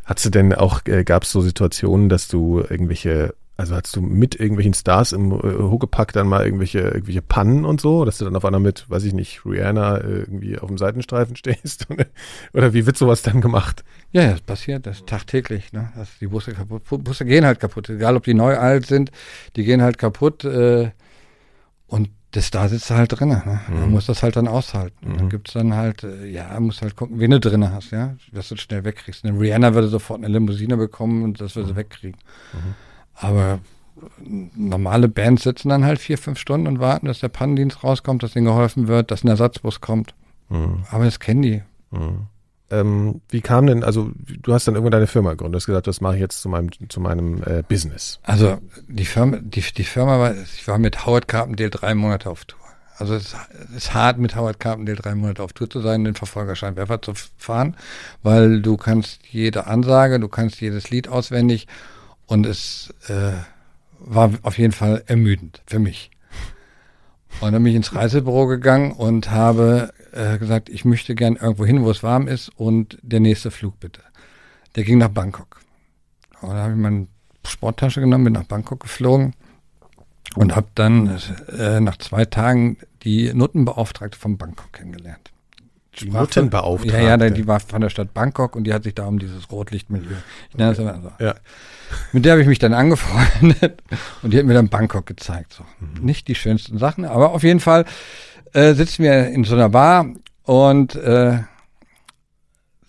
Hattest 0.10 0.26
du 0.26 0.30
denn 0.32 0.56
auch, 0.56 0.82
äh, 0.88 1.04
gab 1.04 1.22
es 1.22 1.32
so 1.32 1.40
Situationen, 1.40 2.10
dass 2.10 2.28
du 2.28 2.62
irgendwelche, 2.68 3.36
also 3.58 3.76
hast 3.76 3.96
du 3.96 4.02
mit 4.02 4.34
irgendwelchen 4.40 4.74
Stars 4.74 5.12
im 5.12 5.32
äh, 5.32 5.38
Huckepack 5.38 6.14
dann 6.14 6.28
mal 6.28 6.44
irgendwelche, 6.44 6.80
irgendwelche 6.80 7.22
Pannen 7.22 7.64
und 7.64 7.80
so, 7.80 8.06
dass 8.06 8.18
du 8.18 8.26
dann 8.26 8.36
auf 8.36 8.44
einmal 8.44 8.60
mit, 8.60 8.90
weiß 8.90 9.04
ich 9.04 9.14
nicht, 9.14 9.46
Rihanna 9.46 9.98
äh, 9.98 10.22
irgendwie 10.22 10.58
auf 10.58 10.68
dem 10.68 10.80
Seitenstreifen 10.80 11.36
stehst? 11.38 11.86
Oder 12.54 12.74
wie 12.74 12.88
wird 12.88 12.98
sowas 12.98 13.22
dann 13.22 13.40
gemacht? 13.40 13.84
Ja, 14.12 14.32
das 14.32 14.42
passiert, 14.42 14.88
das 14.88 15.06
tagtäglich, 15.06 15.74
ne? 15.74 15.94
Dass 15.96 16.10
die 16.20 16.26
Busse 16.26 16.54
kaputt, 16.54 17.04
Busse 17.04 17.24
gehen 17.24 17.46
halt 17.46 17.60
kaputt, 17.60 17.88
egal 17.90 18.18
ob 18.18 18.24
die 18.24 18.34
neu 18.34 18.58
alt 18.58 18.88
sind, 18.88 19.12
die 19.56 19.64
gehen 19.64 19.84
halt 19.84 20.00
kaputt, 20.00 20.44
äh, 20.44 20.90
und 21.86 22.10
das 22.32 22.52
da 22.52 22.68
sitzt 22.68 22.90
du 22.90 22.94
halt 22.96 23.12
drin. 23.20 23.30
Ne? 23.30 23.60
Man 23.70 23.86
Mhm. 23.86 23.92
muss 23.92 24.06
das 24.06 24.22
halt 24.22 24.36
dann 24.36 24.48
aushalten. 24.48 25.14
Mhm. 25.14 25.18
Dann 25.18 25.30
gibt's 25.30 25.54
dann 25.54 25.74
halt, 25.74 26.04
äh, 26.04 26.28
ja, 26.28 26.60
musst 26.60 26.82
halt 26.82 26.96
gucken, 26.96 27.20
wen 27.20 27.32
du 27.32 27.40
drin 27.40 27.72
hast, 27.72 27.92
ja, 27.92 28.16
dass 28.32 28.50
du 28.50 28.56
das 28.56 28.64
schnell 28.64 28.84
wegkriegst. 28.86 29.26
Eine 29.26 29.40
Rihanna 29.40 29.74
würde 29.74 29.88
sofort 29.88 30.20
eine 30.24 30.28
Limousine 30.32 30.78
bekommen 30.78 31.24
und 31.24 31.42
das 31.42 31.56
würde 31.56 31.70
sie 31.70 31.76
wegkriegen. 31.76 32.20
Mhm. 32.54 32.76
Aber 33.16 33.60
normale 34.56 35.10
Bands 35.10 35.44
sitzen 35.44 35.70
dann 35.70 35.84
halt 35.86 36.00
vier, 36.00 36.18
fünf 36.18 36.38
Stunden 36.40 36.68
und 36.68 36.80
warten, 36.80 37.08
dass 37.08 37.20
der 37.20 37.28
Pannendienst 37.30 37.84
rauskommt, 37.84 38.24
dass 38.24 38.36
ihnen 38.36 38.46
geholfen 38.46 38.88
wird, 38.88 39.12
dass 39.12 39.24
ein 39.24 39.28
Ersatzbus 39.28 39.82
kommt. 39.82 40.14
Mhm. 40.50 40.84
Aber 40.92 41.06
das 41.06 41.20
kennen 41.20 41.42
die. 41.42 41.64
Ähm, 42.72 43.22
wie 43.30 43.42
kam 43.42 43.68
denn, 43.68 43.84
also 43.84 44.12
du 44.42 44.54
hast 44.54 44.68
dann 44.68 44.76
irgendwann 44.76 44.92
deine 44.92 45.08
Firma 45.08 45.32
gegründet, 45.32 45.60
hast 45.62 45.66
gesagt, 45.66 45.88
das 45.88 46.02
mache 46.02 46.16
ich 46.16 46.22
jetzt 46.22 46.42
zu 46.42 46.50
meinem, 46.50 46.70
zu 46.90 47.00
meinem 47.00 47.42
äh, 47.44 47.64
Business. 47.68 48.20
Also 48.24 48.60
die 48.88 49.06
Firma, 49.06 49.38
die, 49.42 49.62
die 49.62 49.84
Firma 49.84 50.20
war, 50.20 50.36
ich 50.36 50.68
war 50.68 50.78
mit 50.78 51.06
Howard 51.06 51.28
Carpendale 51.28 51.70
drei 51.70 51.96
Monate 51.96 52.30
auf 52.30 52.46
Tour. 52.46 52.60
Also 52.98 53.16
es 53.16 53.34
ist 53.76 53.94
hart, 53.94 54.18
mit 54.18 54.36
Howard 54.36 54.60
Carpendale 54.60 54.98
drei 54.98 55.16
Monate 55.16 55.42
auf 55.42 55.54
Tour 55.54 55.70
zu 55.70 55.80
sein, 55.80 56.04
den 56.04 56.16
Verfolgerscheinwerfer 56.16 57.02
zu 57.02 57.14
fahren, 57.38 57.76
weil 58.24 58.62
du 58.62 58.78
kannst 58.78 59.22
jede 59.32 59.68
Ansage, 59.68 60.20
du 60.20 60.28
kannst 60.28 60.60
jedes 60.62 60.90
Lied 60.90 61.08
auswendig 61.08 61.68
und 62.28 62.46
es 62.46 62.94
äh, 63.08 63.32
war 64.00 64.32
auf 64.44 64.58
jeden 64.58 64.74
Fall 64.74 65.04
ermüdend 65.08 65.62
für 65.66 65.80
mich. 65.80 66.12
Und 67.42 67.54
dann 67.54 67.64
bin 67.64 67.72
ich 67.72 67.78
ins 67.78 67.96
Reisebüro 67.96 68.48
gegangen 68.48 68.92
und 68.92 69.32
habe 69.32 69.94
äh, 70.14 70.38
gesagt, 70.38 70.70
ich 70.70 70.86
möchte 70.86 71.16
gern 71.16 71.36
irgendwo 71.36 71.66
hin, 71.66 71.84
wo 71.84 71.92
es 71.92 72.04
warm 72.04 72.28
ist 72.28 72.50
und 72.50 72.98
der 73.02 73.20
nächste 73.20 73.52
Flug 73.52 73.80
bitte. 73.80 74.02
Der 74.76 74.84
ging 74.84 74.98
nach 74.98 75.10
Bangkok. 75.10 75.62
Und 76.42 76.52
da 76.52 76.64
habe 76.64 76.74
ich 76.74 76.80
meine 76.80 77.08
Sporttasche 77.46 78.02
genommen, 78.02 78.26
bin 78.26 78.34
nach 78.34 78.44
Bangkok 78.44 78.82
geflogen 78.82 79.34
und 80.36 80.56
habe 80.56 80.68
dann 80.76 81.20
äh, 81.58 81.80
nach 81.80 81.98
zwei 81.98 82.26
Tagen 82.26 82.78
die 83.04 83.34
Nuttenbeauftragte 83.34 84.18
von 84.18 84.38
Bangkok 84.38 84.74
kennengelernt. 84.74 85.32
Die 86.00 86.10
Nuttenbeauftragte? 86.10 86.98
Ja, 86.98 87.18
ja, 87.18 87.30
die, 87.30 87.48
war 87.48 87.60
von 87.60 87.82
der 87.82 87.90
Stadt 87.90 88.14
Bangkok 88.14 88.56
und 88.56 88.64
die 88.66 88.74
hat 88.74 88.84
sich 88.84 88.96
da 88.96 89.06
um 89.06 89.20
dieses 89.20 89.52
Rotlichtmilieu. 89.52 90.16
Ich 90.50 90.58
nenne 90.58 90.70
das 90.70 90.80
immer 90.80 91.02
so. 91.02 91.12
Ja. 91.24 91.36
Mit 92.14 92.26
der 92.26 92.34
habe 92.34 92.42
ich 92.42 92.48
mich 92.48 92.60
dann 92.60 92.74
angefreundet 92.74 93.82
und 94.22 94.32
die 94.32 94.38
hat 94.38 94.46
mir 94.46 94.54
dann 94.54 94.70
Bangkok 94.70 95.06
gezeigt. 95.06 95.54
So. 95.54 95.64
Mhm. 95.80 96.06
Nicht 96.06 96.28
die 96.28 96.36
schönsten 96.36 96.78
Sachen, 96.78 97.06
aber 97.06 97.32
auf 97.32 97.44
jeden 97.44 97.60
Fall 97.60 97.86
äh, 98.54 98.74
sitzen 98.74 99.04
wir 99.04 99.28
in 99.28 99.44
so 99.44 99.56
einer 99.56 99.70
Bar 99.70 100.06
und 100.44 100.96
äh, 100.96 101.40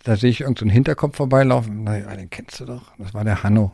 da 0.05 0.17
sehe 0.17 0.31
ich 0.31 0.40
irgendeinen 0.40 0.71
so 0.71 0.75
Hinterkopf 0.75 1.17
vorbeilaufen. 1.17 1.85
Na 1.85 1.99
ja, 1.99 2.17
den 2.17 2.31
kennst 2.31 2.61
du 2.61 2.64
doch. 2.64 2.83
Das 2.99 3.12
war 3.12 3.25
der 3.25 3.43
Hanno. 3.43 3.73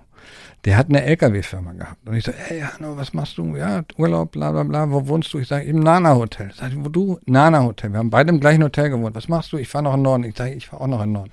Der 0.65 0.77
hat 0.77 0.89
eine 0.89 1.05
LKW-Firma 1.05 1.73
gehabt. 1.75 2.09
Und 2.09 2.17
ich 2.17 2.25
so, 2.25 2.33
hey 2.33 2.61
Hanno, 2.61 2.97
was 2.97 3.15
machst 3.15 3.39
du? 3.39 3.55
Ja, 3.55 3.83
Urlaub, 3.97 4.33
bla 4.33 4.51
bla 4.51 4.65
bla. 4.65 4.91
Wo 4.91 5.07
wohnst 5.07 5.33
du? 5.33 5.39
Ich 5.39 5.47
sage, 5.47 5.65
im 5.67 5.79
Nana-Hotel. 5.79 6.51
Sag 6.53 6.73
ich, 6.73 6.85
wo 6.85 6.89
du? 6.89 7.21
Nana-Hotel. 7.27 7.93
Wir 7.93 8.01
haben 8.01 8.11
beide 8.11 8.31
im 8.31 8.41
gleichen 8.41 8.65
Hotel 8.65 8.91
gewohnt. 8.91 9.15
Was 9.15 9.29
machst 9.29 9.53
du? 9.53 9.59
Ich 9.59 9.69
fahre 9.69 9.85
noch 9.85 9.93
in 9.93 9.99
den 9.99 10.03
Norden. 10.03 10.25
Ich 10.25 10.37
sage, 10.37 10.55
ich 10.55 10.67
fahre 10.67 10.83
auch 10.83 10.89
noch 10.89 11.03
in 11.03 11.11
den 11.11 11.13
Norden. 11.13 11.31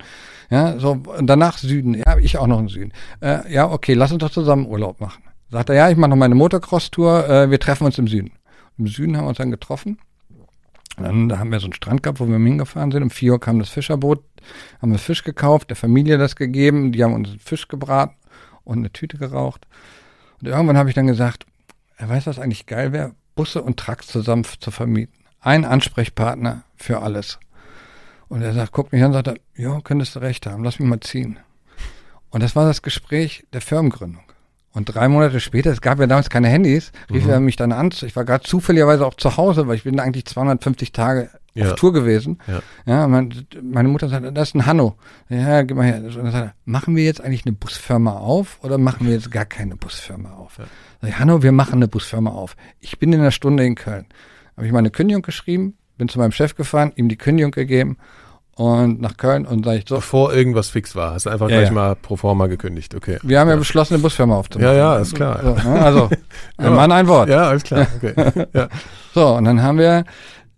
Ja, 0.50 0.78
so, 0.78 0.92
und 1.18 1.26
danach 1.26 1.58
Süden. 1.58 1.94
Ja, 1.94 2.16
ich 2.18 2.38
auch 2.38 2.46
noch 2.46 2.60
in 2.60 2.68
Süden. 2.68 2.92
Äh, 3.20 3.52
ja, 3.52 3.68
okay, 3.68 3.94
lass 3.94 4.12
uns 4.12 4.20
doch 4.20 4.30
zusammen 4.30 4.66
Urlaub 4.66 5.00
machen. 5.00 5.24
Sagt 5.50 5.70
er, 5.70 5.74
ja, 5.74 5.90
ich 5.90 5.96
mache 5.96 6.10
noch 6.10 6.16
meine 6.16 6.36
Motocross-Tour. 6.36 7.28
Äh, 7.28 7.50
wir 7.50 7.58
treffen 7.58 7.84
uns 7.84 7.98
im 7.98 8.06
Süden. 8.06 8.30
Im 8.78 8.86
Süden 8.86 9.16
haben 9.16 9.24
wir 9.24 9.30
uns 9.30 9.38
dann 9.38 9.50
getroffen. 9.50 9.98
Dann 10.96 11.28
da 11.28 11.38
haben 11.38 11.50
wir 11.50 11.60
so 11.60 11.66
einen 11.66 11.72
Strand 11.72 12.02
gehabt, 12.02 12.20
wo 12.20 12.28
wir 12.28 12.38
hingefahren 12.38 12.90
sind. 12.90 13.02
Um 13.02 13.10
vier 13.10 13.32
Uhr 13.32 13.40
kam 13.40 13.58
das 13.58 13.68
Fischerboot, 13.68 14.22
haben 14.80 14.92
wir 14.92 14.98
Fisch 14.98 15.24
gekauft, 15.24 15.70
der 15.70 15.76
Familie 15.76 16.18
das 16.18 16.36
gegeben, 16.36 16.92
die 16.92 17.02
haben 17.02 17.14
uns 17.14 17.30
Fisch 17.42 17.68
gebraten 17.68 18.14
und 18.64 18.78
eine 18.78 18.92
Tüte 18.92 19.18
geraucht. 19.18 19.66
Und 20.40 20.48
irgendwann 20.48 20.78
habe 20.78 20.88
ich 20.88 20.94
dann 20.94 21.06
gesagt, 21.06 21.46
er 21.96 22.08
weiß, 22.08 22.26
was 22.26 22.38
eigentlich 22.38 22.66
geil 22.66 22.92
wäre, 22.92 23.14
Busse 23.34 23.62
und 23.62 23.78
Trucks 23.78 24.06
zusammen 24.06 24.44
zu 24.44 24.70
vermieten. 24.70 25.24
Ein 25.40 25.64
Ansprechpartner 25.64 26.64
für 26.76 27.02
alles. 27.02 27.38
Und 28.28 28.42
er 28.42 28.52
sagt, 28.52 28.72
guckt 28.72 28.92
mich 28.92 29.02
an 29.02 29.08
und 29.08 29.12
sagt, 29.14 29.28
er, 29.28 29.36
ja, 29.56 29.80
könntest 29.82 30.14
du 30.16 30.20
recht 30.20 30.46
haben, 30.46 30.64
lass 30.64 30.78
mich 30.78 30.88
mal 30.88 31.00
ziehen. 31.00 31.38
Und 32.30 32.42
das 32.42 32.56
war 32.56 32.66
das 32.66 32.82
Gespräch 32.82 33.46
der 33.52 33.60
Firmengründung. 33.60 34.23
Und 34.74 34.86
drei 34.86 35.08
Monate 35.08 35.38
später, 35.40 35.70
es 35.70 35.80
gab 35.80 36.00
ja 36.00 36.06
damals 36.08 36.28
keine 36.30 36.48
Handys, 36.48 36.90
rief 37.12 37.24
Mhm. 37.24 37.30
er 37.30 37.40
mich 37.40 37.56
dann 37.56 37.70
an. 37.72 37.90
Ich 38.02 38.16
war 38.16 38.24
gerade 38.24 38.42
zufälligerweise 38.44 39.06
auch 39.06 39.14
zu 39.14 39.36
Hause, 39.36 39.68
weil 39.68 39.76
ich 39.76 39.84
bin 39.84 40.00
eigentlich 40.00 40.24
250 40.26 40.90
Tage 40.92 41.30
Ja. 41.54 41.66
auf 41.70 41.74
Tour 41.76 41.92
gewesen. 41.92 42.38
Ja. 42.48 42.60
Ja, 42.84 43.06
mein, 43.06 43.32
meine 43.62 43.88
Mutter 43.88 44.08
sagt, 44.08 44.26
das 44.36 44.48
ist 44.48 44.54
ein 44.56 44.66
Hanno. 44.66 44.96
Ja, 45.28 45.62
gib 45.62 45.76
mal 45.76 45.84
her. 45.86 45.98
Und 45.98 46.16
dann 46.16 46.32
sagt 46.32 46.46
er, 46.48 46.54
machen 46.64 46.96
wir 46.96 47.04
jetzt 47.04 47.20
eigentlich 47.20 47.46
eine 47.46 47.52
Busfirma 47.54 48.14
auf 48.14 48.58
oder 48.62 48.76
machen 48.76 49.06
wir 49.06 49.14
jetzt 49.14 49.30
gar 49.30 49.44
keine 49.44 49.76
Busfirma 49.76 50.32
auf? 50.32 50.58
Ja. 50.58 50.64
Sag 51.00 51.10
ich, 51.10 51.18
Hanno, 51.20 51.44
wir 51.44 51.52
machen 51.52 51.74
eine 51.76 51.86
Busfirma 51.86 52.30
auf. 52.30 52.56
Ich 52.80 52.98
bin 52.98 53.12
in 53.12 53.20
einer 53.20 53.30
Stunde 53.30 53.64
in 53.64 53.76
Köln. 53.76 54.06
Habe 54.56 54.66
ich 54.66 54.72
meine 54.72 54.90
Kündigung 54.90 55.22
geschrieben, 55.22 55.74
bin 55.98 56.08
zu 56.08 56.18
meinem 56.18 56.32
Chef 56.32 56.56
gefahren, 56.56 56.92
ihm 56.96 57.08
die 57.08 57.16
Kündigung 57.16 57.52
gegeben 57.52 57.96
und 58.56 59.00
nach 59.00 59.16
Köln 59.16 59.46
und 59.46 59.64
sage 59.64 59.78
ich 59.78 59.84
so, 59.88 59.96
Bevor 59.96 60.32
irgendwas 60.34 60.68
fix 60.68 60.94
war, 60.94 61.14
hast 61.14 61.26
du 61.26 61.30
einfach 61.30 61.48
Ja, 61.50 61.56
gleich 61.58 61.68
ja. 61.68 61.74
mal 61.74 61.96
pro 61.96 62.16
forma 62.16 62.46
gekündigt, 62.46 62.94
okay. 62.94 63.18
wir 63.22 63.40
haben 63.40 63.48
ja 63.48 63.56
beschlossen, 63.56 63.94
eine 63.94 64.02
Busfirma 64.02 64.36
aufzumachen. 64.36 64.72
Ja, 64.74 64.78
ja, 64.94 64.96
ist 64.98 65.14
klar. 65.14 65.40
So, 65.42 65.68
ne, 65.68 65.80
also, 65.82 66.10
ein 66.58 66.64
Ja. 66.66 66.70
Mann, 66.70 66.92
ein 66.92 67.06
Wort. 67.08 67.28
Ja, 67.28 67.48
alles 67.48 67.62
klar, 67.64 67.86
okay. 67.96 68.46
ja. 68.52 68.68
So, 69.14 69.28
und 69.36 69.44
dann 69.44 69.62
haben 69.62 69.78
wir 69.78 70.04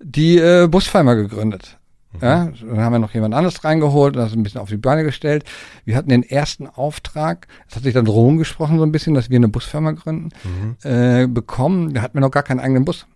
die 0.01 0.39
äh, 0.39 0.67
Busfirma 0.69 1.15
gegründet. 1.15 1.79
Mhm. 2.13 2.19
Ja, 2.23 2.49
dann 2.69 2.81
haben 2.81 2.93
wir 2.93 2.99
noch 2.99 3.13
jemand 3.15 3.35
anderes 3.35 3.65
reingeholt 3.65 4.17
und 4.17 4.23
das 4.23 4.33
ein 4.33 4.43
bisschen 4.43 4.61
auf 4.61 4.69
die 4.69 4.77
Beine 4.77 5.03
gestellt. 5.03 5.45
Wir 5.85 5.97
hatten 5.97 6.09
den 6.11 6.23
ersten 6.23 6.67
Auftrag, 6.67 7.47
es 7.69 7.77
hat 7.77 7.83
sich 7.83 7.95
dann 7.95 8.07
rumgesprochen 8.07 8.79
so 8.79 8.85
ein 8.85 8.93
bisschen, 8.93 9.15
dass 9.15 9.31
wir 9.31 9.37
eine 9.37 9.49
Busfirma 9.49 9.93
gründen, 9.93 10.29
Mhm. 10.45 10.77
äh, 10.91 11.27
bekommen. 11.27 11.93
Da 11.95 12.03
hatten 12.03 12.15
wir 12.15 12.21
noch 12.21 12.31
gar 12.31 12.43
keinen 12.43 12.61
eigenen 12.61 12.85
Bus. 12.85 13.07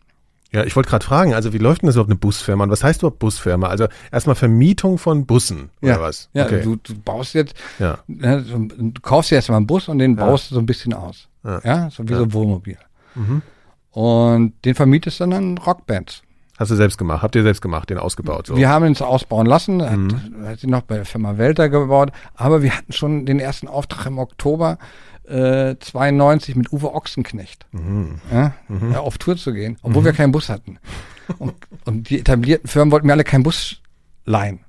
Ja, 0.52 0.64
ich 0.64 0.74
wollte 0.74 0.90
gerade 0.90 1.04
fragen, 1.04 1.32
also 1.32 1.52
wie 1.52 1.58
läuft 1.58 1.82
denn 1.82 1.86
das 1.86 1.94
überhaupt 1.94 2.10
eine 2.10 2.18
Busfirma 2.18 2.64
und 2.64 2.70
was 2.70 2.82
heißt 2.82 3.02
überhaupt 3.02 3.20
Busfirma? 3.20 3.68
Also 3.68 3.86
erstmal 4.10 4.34
Vermietung 4.34 4.98
von 4.98 5.24
Bussen 5.26 5.70
oder 5.80 5.92
Ja. 5.92 6.00
was? 6.00 6.28
Ja, 6.32 6.46
okay. 6.46 6.62
du, 6.62 6.76
du 6.76 6.94
baust 6.98 7.34
jetzt, 7.34 7.54
ja. 7.78 7.98
ne, 8.08 8.42
so, 8.42 8.58
du 8.58 9.00
kaufst 9.00 9.30
dir 9.30 9.36
erstmal 9.36 9.58
einen 9.58 9.66
Bus 9.68 9.88
und 9.88 9.98
den 9.98 10.16
Ja. 10.16 10.26
baust 10.26 10.50
du 10.50 10.54
so 10.56 10.60
ein 10.60 10.66
bisschen 10.66 10.92
aus. 10.92 11.28
Ja. 11.44 11.88
So 11.90 12.08
wie 12.08 12.14
so 12.14 12.24
ein 12.24 12.32
Wohnmobil. 12.32 12.76
Mhm. 13.14 13.42
Und 13.92 14.52
den 14.64 14.74
vermietest 14.74 15.20
du 15.20 15.24
dann 15.24 15.32
an 15.32 15.58
Rockbands. 15.58 16.22
Hast 16.58 16.70
du 16.70 16.74
selbst 16.76 16.98
gemacht? 16.98 17.22
Habt 17.22 17.34
ihr 17.36 17.42
selbst 17.42 17.62
gemacht, 17.62 17.88
den 17.88 17.96
ausgebaut? 17.96 18.46
So. 18.48 18.56
Wir 18.56 18.68
haben 18.68 18.84
ihn 18.84 18.94
ausbauen 19.00 19.46
lassen, 19.46 19.80
hat, 19.82 19.96
Mhm. 19.96 20.46
hat 20.46 20.60
sie 20.60 20.66
noch 20.66 20.82
bei 20.82 20.96
der 20.96 21.06
Firma 21.06 21.38
Welter 21.38 21.70
gebaut, 21.70 22.12
aber 22.34 22.60
wir 22.62 22.76
hatten 22.76 22.92
schon 22.92 23.24
den 23.24 23.40
ersten 23.40 23.66
Auftrag 23.66 24.04
im 24.06 24.18
Oktober 24.18 24.76
äh, 25.30 25.76
92 25.78 26.56
mit 26.56 26.72
Uwe 26.72 26.92
Ochsenknecht, 26.94 27.66
Mhm. 27.72 28.20
ja, 28.32 28.54
Mhm. 28.68 28.94
auf 28.96 29.18
Tour 29.18 29.36
zu 29.36 29.52
gehen, 29.52 29.78
obwohl 29.82 30.04
wir 30.04 30.12
keinen 30.12 30.32
Bus 30.32 30.48
hatten. 30.48 30.78
Und, 31.38 31.54
und 31.84 32.10
die 32.10 32.18
etablierten 32.20 32.68
Firmen 32.68 32.90
wollten 32.92 33.06
mir 33.06 33.12
alle 33.12 33.24
keinen 33.24 33.42
Bus 33.44 33.80
leihen. 34.24 34.60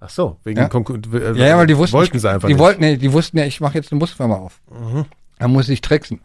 Ach 0.00 0.10
so, 0.10 0.36
wegen 0.44 0.58
Ja. 0.60 0.68
Konkur 0.68 0.98
äh, 1.14 1.38
Ja, 1.38 1.46
ja, 1.46 1.56
weil 1.58 1.66
die 1.66 1.78
wussten, 1.78 1.96
wollten 1.96 2.18
sie 2.18 2.28
einfach 2.30 2.48
die 2.48 2.54
nicht. 2.54 2.60
wollten, 2.62 2.80
nee, 2.80 2.96
die 2.96 3.12
wussten 3.12 3.38
ja, 3.38 3.44
ich 3.46 3.60
mache 3.60 3.74
jetzt 3.78 3.90
eine 3.92 3.98
Busfirma 4.00 4.34
auf. 4.34 4.60
Mhm. 5.48 5.52
Da 5.52 5.56
muss 5.58 5.68
ich 5.68 5.80
tricksen. 5.80 6.20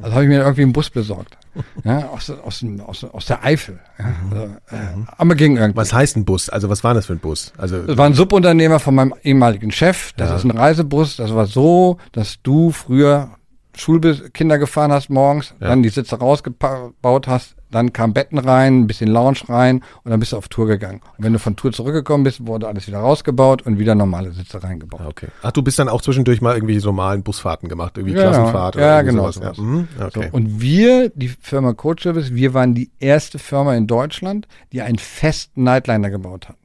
Also 0.00 0.12
habe 0.14 0.24
ich 0.24 0.28
mir 0.28 0.40
irgendwie 0.40 0.62
einen 0.62 0.72
Bus 0.72 0.90
besorgt. 0.90 1.36
Ja, 1.84 2.08
aus, 2.08 2.30
aus, 2.30 2.64
aus, 2.86 3.04
aus 3.04 3.26
der 3.26 3.44
Eifel. 3.44 3.78
Ja, 3.98 4.04
also, 4.30 4.44
äh, 4.70 4.76
aber 5.18 5.34
ging 5.34 5.56
irgendwie. 5.56 5.72
Mhm. 5.72 5.76
Was 5.76 5.92
heißt 5.92 6.16
ein 6.16 6.24
Bus? 6.24 6.48
Also 6.48 6.70
was 6.70 6.82
war 6.82 6.94
das 6.94 7.06
für 7.06 7.12
ein 7.12 7.18
Bus? 7.18 7.52
Also 7.58 7.82
Das 7.82 7.98
war 7.98 8.06
ein 8.06 8.14
Subunternehmer 8.14 8.78
von 8.80 8.94
meinem 8.94 9.12
ehemaligen 9.22 9.70
Chef. 9.70 10.12
Das 10.16 10.30
Ja. 10.30 10.36
ist 10.36 10.44
ein 10.44 10.50
Reisebus. 10.52 11.16
Das 11.16 11.34
war 11.34 11.44
so, 11.46 11.98
dass 12.12 12.40
du 12.42 12.70
früher 12.70 13.32
Schulkinder 13.76 14.56
gefahren 14.58 14.92
hast 14.92 15.10
morgens, 15.10 15.54
Ja. 15.60 15.68
dann 15.68 15.82
die 15.82 15.88
Sitze 15.90 16.16
rausgebaut 16.18 17.26
hast, 17.28 17.54
dann 17.74 17.92
kam 17.92 18.12
Betten 18.12 18.38
rein, 18.38 18.80
ein 18.82 18.86
bisschen 18.86 19.08
Lounge 19.08 19.40
rein 19.48 19.82
und 20.04 20.10
dann 20.10 20.20
bist 20.20 20.32
du 20.32 20.36
auf 20.36 20.48
Tour 20.48 20.66
gegangen. 20.66 21.00
Und 21.18 21.24
wenn 21.24 21.32
du 21.32 21.38
von 21.38 21.56
Tour 21.56 21.72
zurückgekommen 21.72 22.22
bist, 22.24 22.46
wurde 22.46 22.68
alles 22.68 22.86
wieder 22.86 22.98
rausgebaut 22.98 23.62
und 23.62 23.78
wieder 23.78 23.94
normale 23.94 24.30
Sitze 24.32 24.62
reingebaut. 24.62 25.00
Okay. 25.06 25.28
Ach, 25.42 25.50
du 25.52 25.62
bist 25.62 25.78
dann 25.78 25.88
auch 25.88 26.02
zwischendurch 26.02 26.40
mal 26.40 26.54
irgendwie 26.54 26.78
so 26.78 26.90
normalen 26.90 27.22
Busfahrten 27.22 27.68
gemacht, 27.68 27.96
irgendwie 27.98 28.16
Ja, 28.16 28.22
Klassenfahrt 28.30 28.76
ja, 28.76 28.98
irgendwie 29.00 29.16
genau, 29.16 29.30
sowas. 29.30 29.56
Ja. 29.56 29.62
Mhm. 29.62 29.88
So, 29.98 30.04
Okay. 30.04 30.28
und 30.32 30.60
wir, 30.60 31.08
die 31.14 31.28
Firma 31.28 31.72
Coach 31.72 32.02
Service, 32.02 32.34
wir 32.34 32.54
waren 32.54 32.74
die 32.74 32.90
erste 33.00 33.38
Firma 33.38 33.74
in 33.74 33.86
Deutschland, 33.86 34.46
die 34.72 34.82
einen 34.82 34.98
festen 34.98 35.64
Nightliner 35.64 36.10
gebaut 36.10 36.48
hat. 36.48 36.56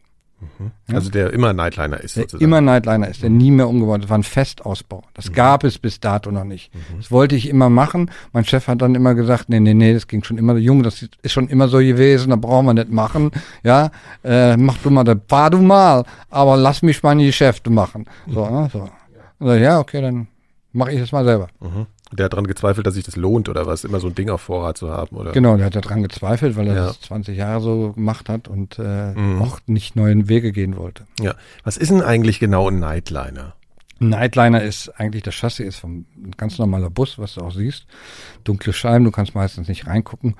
Also 0.91 1.09
der 1.09 1.33
immer 1.33 1.51
Nightliner 1.53 1.99
ist 1.99 2.15
Der 2.15 2.23
sozusagen. 2.23 2.43
immer 2.43 2.61
Nightliner 2.61 3.07
ist, 3.07 3.23
der 3.23 3.29
nie 3.29 3.49
mehr 3.51 3.67
umgebaut 3.67 3.97
ist. 3.99 4.03
Das 4.03 4.09
war 4.11 4.17
ein 4.19 4.23
Festausbau. 4.23 5.03
Das 5.13 5.31
gab 5.33 5.63
es 5.63 5.79
bis 5.79 5.99
dato 5.99 6.31
noch 6.31 6.43
nicht. 6.43 6.71
Das 6.97 7.11
wollte 7.11 7.35
ich 7.35 7.49
immer 7.49 7.69
machen. 7.69 8.11
Mein 8.33 8.45
Chef 8.45 8.67
hat 8.67 8.81
dann 8.81 8.93
immer 8.95 9.15
gesagt, 9.15 9.49
nee, 9.49 9.59
nee, 9.59 9.73
nee, 9.73 9.93
das 9.93 10.07
ging 10.07 10.23
schon 10.23 10.37
immer, 10.37 10.55
Junge, 10.57 10.83
das 10.83 11.01
ist 11.01 11.31
schon 11.31 11.47
immer 11.47 11.67
so 11.67 11.77
gewesen, 11.79 12.29
da 12.29 12.35
brauchen 12.35 12.65
wir 12.67 12.73
nicht 12.75 12.91
machen. 12.91 13.31
Ja, 13.63 13.89
äh, 14.23 14.55
mach 14.57 14.77
du 14.77 14.89
mal, 14.91 15.03
da 15.03 15.15
fahr 15.27 15.49
du 15.49 15.57
mal, 15.59 16.03
aber 16.29 16.55
lass 16.57 16.81
mich 16.81 17.01
meine 17.03 17.25
Geschäfte 17.25 17.69
machen. 17.69 18.05
So, 18.27 18.47
ne, 18.49 18.69
so. 18.71 18.87
Und 19.39 19.47
dann, 19.47 19.61
ja, 19.61 19.79
okay, 19.79 20.01
dann 20.01 20.27
mache 20.71 20.91
ich 20.91 20.99
das 20.99 21.11
mal 21.11 21.25
selber. 21.25 21.47
Mhm. 22.11 22.15
Der 22.15 22.25
hat 22.25 22.33
daran 22.33 22.47
gezweifelt, 22.47 22.85
dass 22.87 22.93
sich 22.95 23.03
das 23.03 23.15
lohnt 23.15 23.49
oder 23.49 23.65
was, 23.65 23.83
immer 23.83 23.99
so 23.99 24.07
ein 24.07 24.15
Ding 24.15 24.29
auf 24.29 24.41
Vorrat 24.41 24.77
zu 24.77 24.89
haben 24.91 25.15
oder. 25.15 25.31
Genau, 25.31 25.57
der 25.57 25.65
hat 25.67 25.75
daran 25.75 26.03
gezweifelt, 26.03 26.55
weil 26.55 26.67
er 26.67 26.75
Ja. 26.75 26.87
das 26.87 27.01
20 27.01 27.37
Jahre 27.37 27.61
so 27.61 27.93
gemacht 27.93 28.29
hat 28.29 28.47
und 28.47 28.79
äh, 28.79 29.13
Mhm. 29.13 29.41
auch 29.41 29.59
nicht 29.67 29.95
neue 29.95 30.27
Wege 30.27 30.51
gehen 30.51 30.77
wollte. 30.77 31.05
Ja. 31.19 31.35
Was 31.63 31.77
ist 31.77 31.91
denn 31.91 32.01
eigentlich 32.01 32.39
genau 32.39 32.69
ein 32.69 32.79
Nightliner? 32.79 33.53
Ein 33.99 34.09
Nightliner 34.09 34.61
ist 34.61 34.89
eigentlich, 34.99 35.23
das 35.23 35.33
Chassis 35.35 35.65
ist 35.67 35.79
vom 35.79 36.05
ganz 36.37 36.59
normaler 36.59 36.89
Bus, 36.91 37.17
was 37.17 37.33
du 37.33 37.41
auch 37.41 37.51
siehst. 37.51 37.87
Dunkle 38.43 38.71
Scheiben, 38.71 39.05
du 39.05 39.11
kannst 39.11 39.33
meistens 39.33 39.67
nicht 39.67 39.87
reingucken. 39.87 40.35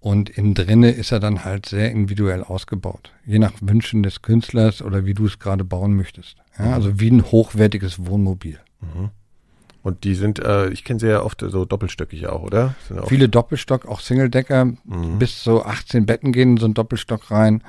Und 0.00 0.30
innen 0.30 0.54
drinne 0.54 0.92
ist 0.92 1.10
er 1.12 1.18
dann 1.20 1.44
halt 1.44 1.66
sehr 1.66 1.90
individuell 1.90 2.42
ausgebaut. 2.44 3.12
Je 3.26 3.38
nach 3.40 3.52
Wünschen 3.60 4.02
des 4.04 4.22
Künstlers 4.22 4.80
oder 4.80 5.04
wie 5.04 5.12
du 5.12 5.26
es 5.26 5.38
gerade 5.40 5.64
bauen 5.64 5.94
möchtest. 5.96 6.36
Ja, 6.58 6.66
Mhm. 6.66 6.72
also 6.72 7.00
wie 7.00 7.10
ein 7.10 7.24
hochwertiges 7.24 8.06
Wohnmobil. 8.06 8.58
Und 9.82 10.04
die 10.04 10.14
sind, 10.14 10.38
äh, 10.40 10.68
ich 10.70 10.84
kenne 10.84 10.98
sie 11.00 11.08
ja 11.08 11.22
oft 11.22 11.40
so 11.46 11.64
doppelstöckig 11.64 12.26
auch, 12.26 12.42
oder? 12.42 12.74
Auch, 13.00 13.08
Viele 13.08 13.28
Doppelstock, 13.28 13.86
auch 13.86 14.00
Singledecker, 14.00 14.64
Mhm. 14.64 15.18
bis 15.18 15.42
so 15.44 15.64
18 15.64 16.04
Betten 16.04 16.32
gehen 16.32 16.52
in 16.52 16.56
so 16.56 16.66
ein 16.66 16.74
Doppelstock 16.74 17.30
rein. 17.30 17.62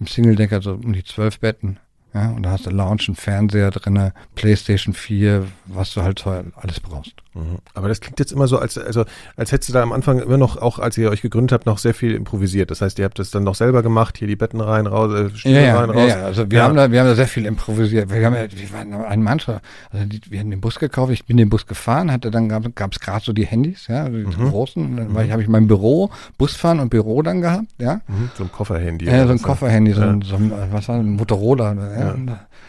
Im 0.00 0.06
Singledecker 0.06 0.60
so 0.60 0.72
um 0.74 0.92
die 0.92 1.04
12 1.04 1.38
Betten. 1.40 1.78
Ja, 2.14 2.30
und 2.30 2.42
da 2.42 2.50
hast 2.50 2.66
du 2.66 2.70
Lounge, 2.70 3.04
einen 3.08 3.16
Fernseher 3.16 3.70
drinne, 3.70 4.12
Playstation 4.34 4.92
4, 4.92 5.44
was 5.66 5.94
du 5.94 6.02
halt 6.02 6.22
alles 6.26 6.78
brauchst. 6.80 7.14
Mhm. 7.34 7.56
Aber 7.72 7.88
das 7.88 8.02
klingt 8.02 8.18
jetzt 8.18 8.32
immer 8.32 8.46
so, 8.46 8.58
als, 8.58 8.76
also, 8.76 9.04
als 9.38 9.50
hättest 9.50 9.70
du 9.70 9.72
da 9.72 9.82
am 9.82 9.92
Anfang 9.92 10.18
immer 10.20 10.36
noch, 10.36 10.58
auch 10.58 10.78
als 10.78 10.98
ihr 10.98 11.08
euch 11.08 11.22
gegründet 11.22 11.52
habt, 11.52 11.64
noch 11.64 11.78
sehr 11.78 11.94
viel 11.94 12.14
improvisiert. 12.14 12.70
Das 12.70 12.82
heißt, 12.82 12.98
ihr 12.98 13.06
habt 13.06 13.18
das 13.18 13.30
dann 13.30 13.44
noch 13.44 13.54
selber 13.54 13.82
gemacht, 13.82 14.18
hier 14.18 14.28
die 14.28 14.36
Betten 14.36 14.60
rein, 14.60 14.86
raus, 14.86 15.10
äh, 15.14 15.34
Stühle 15.34 15.54
Ja, 15.54 15.60
ja, 15.68 15.80
rein, 15.80 15.88
ja, 15.88 15.94
raus. 16.02 16.08
ja, 16.10 16.22
also 16.26 16.50
wir 16.50 16.58
Ja. 16.58 16.64
haben 16.64 16.76
da, 16.76 16.92
wir 16.92 17.00
haben 17.00 17.06
da 17.06 17.14
sehr 17.14 17.26
viel 17.26 17.46
improvisiert. 17.46 18.10
Wir 18.12 18.26
haben 18.26 18.34
ja, 18.34 18.42
wir 18.52 18.72
waren 18.74 18.92
ein 19.06 19.22
Mantra. 19.22 19.62
Also 19.90 20.04
die, 20.04 20.20
wir 20.28 20.40
haben 20.40 20.50
den 20.50 20.60
Bus 20.60 20.78
gekauft, 20.78 21.10
ich 21.12 21.24
bin 21.24 21.38
den 21.38 21.48
Bus 21.48 21.66
gefahren, 21.66 22.12
hatte 22.12 22.30
dann 22.30 22.50
gab 22.50 22.92
es 22.92 23.00
gerade 23.00 23.24
so 23.24 23.32
die 23.32 23.46
Handys, 23.46 23.86
ja, 23.88 24.06
die 24.10 24.18
Mhm. 24.26 24.50
großen. 24.50 24.84
Und 24.84 24.96
dann 24.98 25.24
ich, 25.24 25.32
habe 25.32 25.40
ich 25.40 25.48
mein 25.48 25.66
Büro, 25.66 26.10
Busfahren 26.36 26.78
und 26.80 26.90
Büro 26.90 27.22
dann 27.22 27.40
gehabt, 27.40 27.64
ja. 27.78 28.02
Mhm, 28.08 28.30
so 28.36 28.44
ein 28.44 28.52
Kofferhandy. 28.52 29.06
Ja, 29.06 29.24
so 29.26 29.32
ein 29.32 29.40
Kofferhandy, 29.40 29.92
so, 29.94 30.02
Ja. 30.02 30.10
ein, 30.10 30.20
so 30.20 30.36
ein, 30.36 30.52
was 30.70 30.86
war 30.88 30.96
ein 30.96 31.16
Motorola. 31.16 31.72
Ja. 31.72 32.01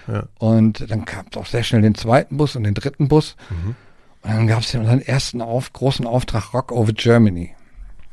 Ja. 0.08 0.24
Und 0.40 0.90
dann 0.92 1.06
kam 1.06 1.26
es 1.32 1.38
auch 1.38 1.46
sehr 1.46 1.64
schnell 1.64 1.82
den 1.82 1.96
zweiten 1.96 2.38
Bus 2.38 2.56
und 2.56 2.64
den 2.64 2.74
dritten 2.74 3.08
Bus. 3.08 3.36
Mhm. 3.50 3.76
Und 4.22 4.32
dann 4.32 4.48
gab 4.48 4.60
es 4.62 4.74
unseren 4.76 5.02
ersten 5.02 5.42
auf, 5.42 5.72
großen 5.74 6.06
Auftrag 6.06 6.54
Rock 6.54 6.72
over 6.72 6.94
Germany. 6.94 7.52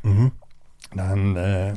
Mhm. 0.02 0.32
Dann 0.94 1.36
äh, 1.36 1.74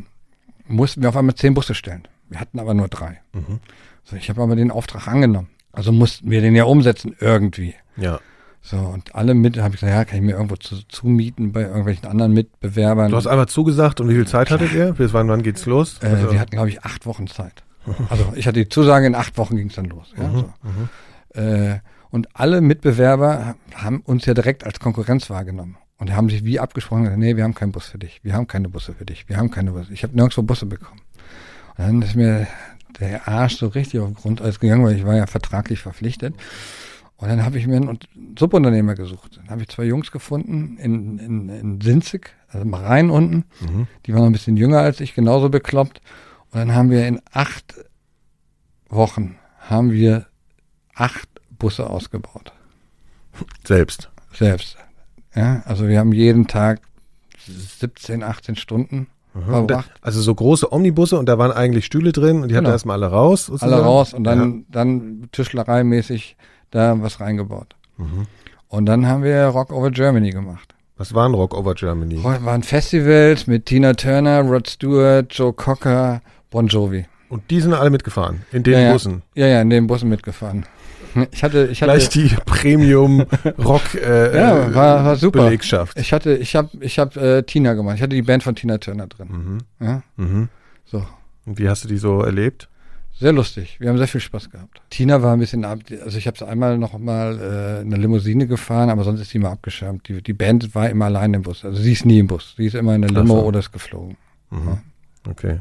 mussten 0.67 1.01
wir 1.01 1.09
auf 1.09 1.17
einmal 1.17 1.35
zehn 1.35 1.53
Busse 1.53 1.75
stellen. 1.75 2.07
Wir 2.29 2.39
hatten 2.39 2.59
aber 2.59 2.73
nur 2.73 2.87
drei. 2.87 3.19
Mhm. 3.33 3.59
So, 4.03 4.15
ich 4.15 4.29
habe 4.29 4.41
aber 4.41 4.55
den 4.55 4.71
Auftrag 4.71 5.07
angenommen. 5.07 5.49
Also 5.71 5.91
mussten 5.91 6.29
wir 6.29 6.41
den 6.41 6.55
ja 6.55 6.63
umsetzen 6.65 7.15
irgendwie. 7.19 7.75
Ja. 7.97 8.19
So, 8.61 8.77
und 8.77 9.13
alle 9.13 9.33
mit, 9.33 9.57
habe 9.57 9.75
ich 9.75 9.81
gesagt, 9.81 9.93
ja, 9.97 10.05
kann 10.05 10.19
ich 10.19 10.23
mir 10.23 10.33
irgendwo 10.33 10.55
zu, 10.55 10.77
zumieten 10.87 11.51
bei 11.51 11.63
irgendwelchen 11.63 12.07
anderen 12.07 12.33
Mitbewerbern. 12.33 13.11
Du 13.11 13.17
hast 13.17 13.27
einmal 13.27 13.47
zugesagt 13.49 13.99
und 13.99 14.07
wie 14.09 14.13
viel 14.15 14.27
Zeit 14.27 14.51
hattet 14.51 14.71
ihr? 14.73 14.93
Bis 14.93 15.11
wann, 15.13 15.27
wann 15.27 15.43
geht's 15.43 15.65
los? 15.65 15.97
äh, 16.01 16.07
Also- 16.07 16.31
wir 16.31 16.39
hatten, 16.39 16.51
glaube 16.51 16.69
ich, 16.69 16.83
acht 16.83 17.05
Wochen 17.05 17.27
Zeit. 17.27 17.63
Also 18.09 18.33
ich 18.35 18.47
hatte 18.47 18.59
die 18.63 18.69
Zusage, 18.69 19.05
in 19.07 19.15
acht 19.15 19.37
Wochen 19.37 19.55
ging 19.57 19.67
es 19.67 19.75
dann 19.75 19.85
los. 19.85 20.13
Ja, 20.17 20.27
Mhm, 20.27 20.45
so. 21.33 21.41
Äh, 21.41 21.79
und 22.11 22.27
alle 22.35 22.61
Mitbewerber 22.61 23.55
haben 23.73 24.01
uns 24.01 24.25
ja 24.25 24.33
direkt 24.33 24.65
als 24.65 24.79
Konkurrenz 24.79 25.29
wahrgenommen. 25.29 25.77
Und 25.97 26.13
haben 26.15 26.29
sich 26.29 26.43
wie 26.43 26.59
abgesprochen, 26.59 27.03
gesagt, 27.03 27.19
nee, 27.19 27.35
wir 27.37 27.43
haben 27.43 27.55
keinen 27.55 27.71
Bus 27.71 27.85
für 27.87 27.97
dich, 27.97 28.19
wir 28.23 28.33
haben 28.33 28.45
keine 28.45 28.67
Busse 28.67 28.93
für 28.93 29.05
dich, 29.05 29.29
wir 29.29 29.37
haben 29.37 29.49
keine 29.51 29.71
Busse. 29.71 29.93
Ich 29.93 30.03
habe 30.03 30.15
nirgendwo 30.15 30.41
Busse 30.43 30.65
bekommen. 30.65 31.01
Und 31.77 31.85
dann 31.85 32.01
ist 32.01 32.15
mir 32.15 32.45
der 32.99 33.27
Arsch 33.27 33.57
so 33.57 33.67
richtig 33.67 33.99
auf 34.01 34.13
Grundeis 34.13 34.59
gegangen, 34.59 34.83
weil 34.83 34.95
ich 34.97 35.05
war 35.05 35.15
ja 35.15 35.27
vertraglich 35.27 35.79
verpflichtet. 35.79 36.35
Und 37.17 37.29
dann 37.29 37.45
habe 37.45 37.57
ich 37.57 37.67
mir 37.67 37.77
einen 37.77 37.97
Subunternehmer 38.37 38.95
gesucht. 38.95 39.37
Dann 39.37 39.49
habe 39.49 39.61
ich 39.61 39.69
zwei 39.69 39.85
Jungs 39.85 40.11
gefunden 40.11 40.77
in, 40.77 41.19
in, 41.19 41.49
in 41.49 41.81
Sinzig, 41.81 42.35
also 42.49 42.65
im 42.65 42.73
Rhein 42.73 43.09
unten. 43.09 43.45
Mhm. 43.61 43.87
Die 44.05 44.13
waren 44.13 44.21
noch 44.21 44.27
ein 44.29 44.33
bisschen 44.33 44.57
jünger 44.57 44.79
als 44.79 44.99
ich, 44.99 45.15
genauso 45.15 45.49
bekloppt. 45.49 46.01
Und 46.53 46.59
dann 46.59 46.73
haben 46.75 46.89
wir 46.89 47.07
in 47.07 47.19
acht 47.31 47.75
Wochen 48.89 49.37
haben 49.59 49.91
wir 49.91 50.27
acht 50.95 51.27
Busse 51.57 51.89
ausgebaut. 51.89 52.53
Selbst. 53.63 54.09
Selbst. 54.33 54.77
Ja, 55.35 55.63
also 55.65 55.87
wir 55.87 55.99
haben 55.99 56.13
jeden 56.13 56.47
Tag 56.47 56.81
17, 57.47 58.23
18 58.23 58.55
Stunden 58.55 59.07
Mhm. 59.33 59.53
Und 59.53 59.71
da-. 59.71 59.83
Also 60.01 60.21
so 60.21 60.33
große 60.33 60.71
Omnibusse 60.71 61.17
und 61.17 61.27
da 61.27 61.37
waren 61.37 61.51
eigentlich 61.51 61.85
Stühle 61.85 62.11
drin 62.11 62.41
und 62.43 62.49
die 62.49 62.55
hatten 62.55 62.65
Genau. 62.65 62.73
erstmal 62.73 63.01
alle 63.01 63.11
raus. 63.11 63.49
Alle 63.49 63.57
sozusagen? 63.59 63.83
raus 63.83 64.13
und 64.13 64.23
dann, 64.25 64.65
dann 64.69 65.27
Tischlereimäßig 65.31 66.37
da 66.71 67.01
was 67.01 67.19
reingebaut. 67.19 67.75
Mhm. 67.97 68.27
Und 68.67 68.85
dann 68.85 69.07
haben 69.07 69.23
wir 69.23 69.45
Rock 69.47 69.71
Over 69.71 69.91
Germany 69.91 70.29
gemacht. 70.31 70.75
Was 70.97 71.13
war 71.13 71.27
ein 71.27 71.33
Rock 71.33 71.55
Over 71.55 71.73
Germany? 71.73 72.23
Waren 72.23 72.61
Festivals 72.63 73.47
mit 73.47 73.65
Tina 73.65 73.93
Turner, 73.93 74.41
Rod 74.41 74.69
Stewart, 74.69 75.33
Joe 75.33 75.51
Cocker, 75.53 76.21
Bon 76.53 76.67
Jovi. 76.67 77.05
Und 77.29 77.49
die 77.49 77.59
sind 77.59 77.73
alle 77.73 77.89
mitgefahren, 77.89 78.43
in 78.51 78.63
den 78.63 78.73
Ja, 78.73 78.79
ja. 78.79 78.93
Bussen. 78.93 79.23
Ja, 79.35 79.47
ja, 79.47 79.61
in 79.61 79.69
den 79.71 79.87
Bussen 79.87 80.07
mitgefahren. 80.07 80.65
Ich 81.31 81.43
hatte, 81.43 81.67
ich 81.67 81.81
hatte, 81.81 81.91
Gleich 81.93 82.09
die 82.09 82.29
Premium 82.45 83.21
Rock 83.63 83.93
äh, 83.95 84.35
Ja, 84.37 84.73
war- 84.73 85.03
war 85.05 85.15
super. 85.15 85.43
Belegschaft. 85.45 85.97
ich 85.99 86.13
hatte, 86.13 86.35
ich 86.37 86.55
habe, 86.55 86.69
ich 86.79 86.97
habe 86.99 87.19
äh, 87.19 87.43
Tina 87.43 87.73
gemacht. 87.73 87.95
Ich 87.97 88.01
hatte 88.01 88.15
die 88.15 88.21
Band 88.21 88.43
von 88.43 88.55
Tina 88.55 88.77
Turner 88.77 89.07
drin. 89.07 89.27
Mhm. 89.79 89.85
Ja, 89.85 90.03
Mhm. 90.17 90.49
so. 90.85 91.05
Und 91.45 91.57
wie 91.59 91.67
hast 91.69 91.83
du 91.83 91.87
die 91.87 91.97
so 91.97 92.21
erlebt? 92.21 92.69
Sehr 93.19 93.31
lustig. 93.31 93.77
Wir 93.79 93.89
haben 93.89 93.97
sehr 93.99 94.07
viel 94.07 94.21
Spaß 94.21 94.49
gehabt. 94.49 94.81
Tina 94.89 95.21
war 95.21 95.33
ein 95.33 95.39
bisschen 95.39 95.65
ab, 95.65 95.79
also 96.03 96.17
ich 96.17 96.25
habe 96.25 96.37
sie 96.37 96.47
einmal 96.47 96.77
noch 96.79 96.97
mal 96.97 97.39
äh, 97.39 97.81
in 97.81 97.93
eine 97.93 97.97
Limousine 98.01 98.47
gefahren, 98.47 98.89
aber 98.89 99.03
sonst 99.03 99.21
ist 99.21 99.29
sie 99.29 99.37
immer 99.37 99.51
abgeschirmt. 99.51 100.07
Die, 100.07 100.21
die 100.23 100.33
Band 100.33 100.73
war 100.73 100.89
immer 100.89 101.05
allein 101.05 101.33
im 101.35 101.43
Bus. 101.43 101.63
Also 101.63 101.79
sie 101.81 101.93
ist 101.93 102.05
nie 102.07 102.17
im 102.19 102.27
Bus. 102.27 102.53
Sie 102.57 102.65
ist 102.65 102.73
immer 102.75 102.95
in 102.95 103.01
der 103.03 103.11
Limo 103.11 103.35
so. 103.41 103.45
oder 103.45 103.59
ist 103.59 103.71
geflogen. 103.71 104.17
Mhm. 104.49 104.79
Okay. 105.29 105.59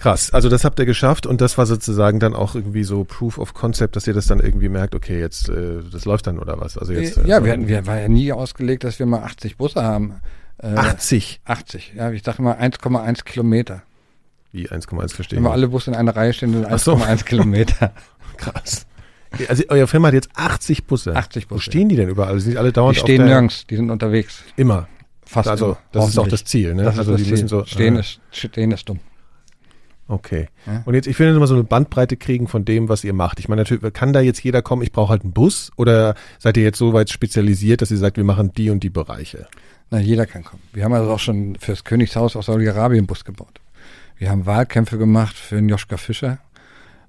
Krass, 0.00 0.32
also 0.32 0.48
das 0.48 0.64
habt 0.64 0.78
ihr 0.78 0.86
geschafft 0.86 1.26
und 1.26 1.40
das 1.42 1.58
war 1.58 1.66
sozusagen 1.66 2.20
dann 2.20 2.34
auch 2.34 2.54
irgendwie 2.54 2.84
so 2.84 3.04
Proof 3.04 3.36
of 3.36 3.52
Concept, 3.52 3.96
dass 3.96 4.06
ihr 4.06 4.14
das 4.14 4.26
dann 4.26 4.40
irgendwie 4.40 4.70
merkt, 4.70 4.94
okay, 4.94 5.20
jetzt 5.20 5.48
äh, 5.50 5.80
das 5.92 6.06
läuft 6.06 6.26
dann 6.26 6.38
oder 6.38 6.58
was? 6.58 6.78
Also 6.78 6.92
jetzt 6.94 7.18
äh, 7.18 7.26
ja, 7.26 7.38
so 7.40 7.44
wir 7.44 7.52
hatten, 7.52 7.68
wir 7.68 7.86
war 7.86 8.00
ja 8.00 8.08
nie 8.08 8.32
ausgelegt, 8.32 8.84
dass 8.84 8.98
wir 8.98 9.04
mal 9.06 9.22
80 9.22 9.58
Busse 9.58 9.82
haben. 9.82 10.14
Äh, 10.62 10.68
80, 10.68 11.40
80, 11.44 11.92
ja, 11.96 12.10
ich 12.12 12.22
sage 12.22 12.40
mal 12.42 12.56
1,1 12.56 13.24
Kilometer. 13.24 13.82
wie 14.52 14.70
1,1 14.70 15.12
verstehen. 15.14 15.36
Wenn 15.36 15.44
wir 15.44 15.52
alle 15.52 15.68
Busse 15.68 15.90
in 15.90 15.96
einer 15.96 16.16
Reihe 16.16 16.32
stehen, 16.32 16.52
sind 16.54 16.66
Ach 16.66 16.78
so. 16.78 16.94
1,1 16.94 17.24
Kilometer. 17.24 17.92
Krass. 18.38 18.86
Also 19.48 19.64
euer 19.68 19.86
Firma 19.86 20.08
hat 20.08 20.14
jetzt 20.14 20.30
80 20.34 20.86
Busse. 20.86 21.14
80 21.14 21.50
Wo 21.50 21.54
Busse. 21.56 21.64
stehen 21.64 21.88
die 21.90 21.96
denn 21.96 22.08
überall? 22.08 22.40
Sind 22.40 22.52
die 22.52 22.58
alle 22.58 22.70
Die 22.70 22.74
dauernd 22.74 22.96
stehen 22.96 23.20
auf 23.20 23.26
der, 23.26 23.34
nirgends, 23.34 23.66
die 23.68 23.76
sind 23.76 23.90
unterwegs. 23.90 24.42
Immer. 24.56 24.88
Fast 25.26 25.48
Also 25.48 25.66
immer. 25.66 25.78
das 25.92 26.08
ist 26.08 26.18
auch 26.18 26.26
das 26.26 26.44
Ziel, 26.44 26.74
ne? 26.74 26.84
Das 26.84 26.98
also 26.98 27.12
ist 27.12 27.20
das 27.20 27.24
die 27.26 27.30
müssen 27.32 27.48
Ziel. 27.48 27.58
so 27.58 27.64
stehen, 27.66 27.96
ist, 27.96 28.20
stehen 28.32 28.72
ist 28.72 28.88
dumm. 28.88 28.98
Okay. 30.10 30.48
Ja. 30.66 30.82
Und 30.86 30.94
jetzt, 30.94 31.06
ich 31.06 31.16
will 31.20 31.28
jetzt 31.28 31.38
mal 31.38 31.46
so 31.46 31.54
eine 31.54 31.62
Bandbreite 31.62 32.16
kriegen 32.16 32.48
von 32.48 32.64
dem, 32.64 32.88
was 32.88 33.04
ihr 33.04 33.12
macht. 33.12 33.38
Ich 33.38 33.48
meine, 33.48 33.62
natürlich 33.62 33.92
kann 33.92 34.12
da 34.12 34.20
jetzt 34.20 34.42
jeder 34.42 34.60
kommen, 34.60 34.82
ich 34.82 34.90
brauche 34.90 35.10
halt 35.10 35.22
einen 35.22 35.32
Bus 35.32 35.70
oder 35.76 36.16
seid 36.40 36.56
ihr 36.56 36.64
jetzt 36.64 36.78
so 36.78 36.92
weit 36.92 37.10
spezialisiert, 37.10 37.80
dass 37.80 37.92
ihr 37.92 37.96
sagt, 37.96 38.16
wir 38.16 38.24
machen 38.24 38.52
die 38.52 38.70
und 38.70 38.82
die 38.82 38.90
Bereiche? 38.90 39.46
Na, 39.88 40.00
jeder 40.00 40.26
kann 40.26 40.42
kommen. 40.42 40.62
Wir 40.72 40.82
haben 40.82 40.92
also 40.94 41.12
auch 41.12 41.20
schon 41.20 41.54
fürs 41.60 41.84
Königshaus 41.84 42.34
aus 42.34 42.46
Saudi-Arabien 42.46 43.06
Bus 43.06 43.24
gebaut. 43.24 43.60
Wir 44.18 44.30
haben 44.30 44.46
Wahlkämpfe 44.46 44.98
gemacht 44.98 45.36
für 45.36 45.54
den 45.54 45.68
Joschka 45.68 45.96
Fischer, 45.96 46.38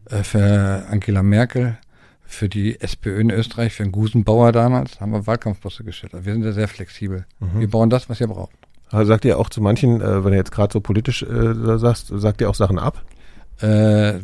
äh, 0.10 0.22
für 0.24 0.86
Angela 0.88 1.24
Merkel, 1.24 1.80
für 2.24 2.50
die 2.50 2.80
SPÖ 2.80 3.20
in 3.20 3.32
Österreich, 3.32 3.74
für 3.74 3.84
den 3.84 3.92
Gusenbauer 3.92 4.52
damals, 4.52 5.02
haben 5.02 5.12
wir 5.12 5.26
Wahlkampfbusse 5.26 5.84
gestellt. 5.84 6.14
Also 6.14 6.28
wir 6.28 6.34
sind 6.34 6.44
da 6.44 6.52
sehr 6.52 6.68
flexibel. 6.68 7.26
Wir 7.60 7.70
bauen 7.70 7.90
das, 7.90 8.10
was 8.10 8.22
ihr 8.22 8.28
braucht. 8.28 8.54
Also 8.92 9.08
sagt 9.08 9.26
ihr 9.26 9.40
auch 9.40 9.50
zu 9.50 9.62
manchen, 9.62 10.02
äh, 10.02 10.24
wenn 10.24 10.34
ihr 10.34 10.38
jetzt 10.38 10.52
gerade 10.52 10.72
so 10.72 10.82
politisch 10.82 11.24
äh, 11.24 11.78
sagst, 11.78 12.08
sagt 12.14 12.42
ihr 12.42 12.50
auch 12.50 12.56
Sachen 12.56 12.80
ab, 12.80 13.04
Äh, 13.62 14.20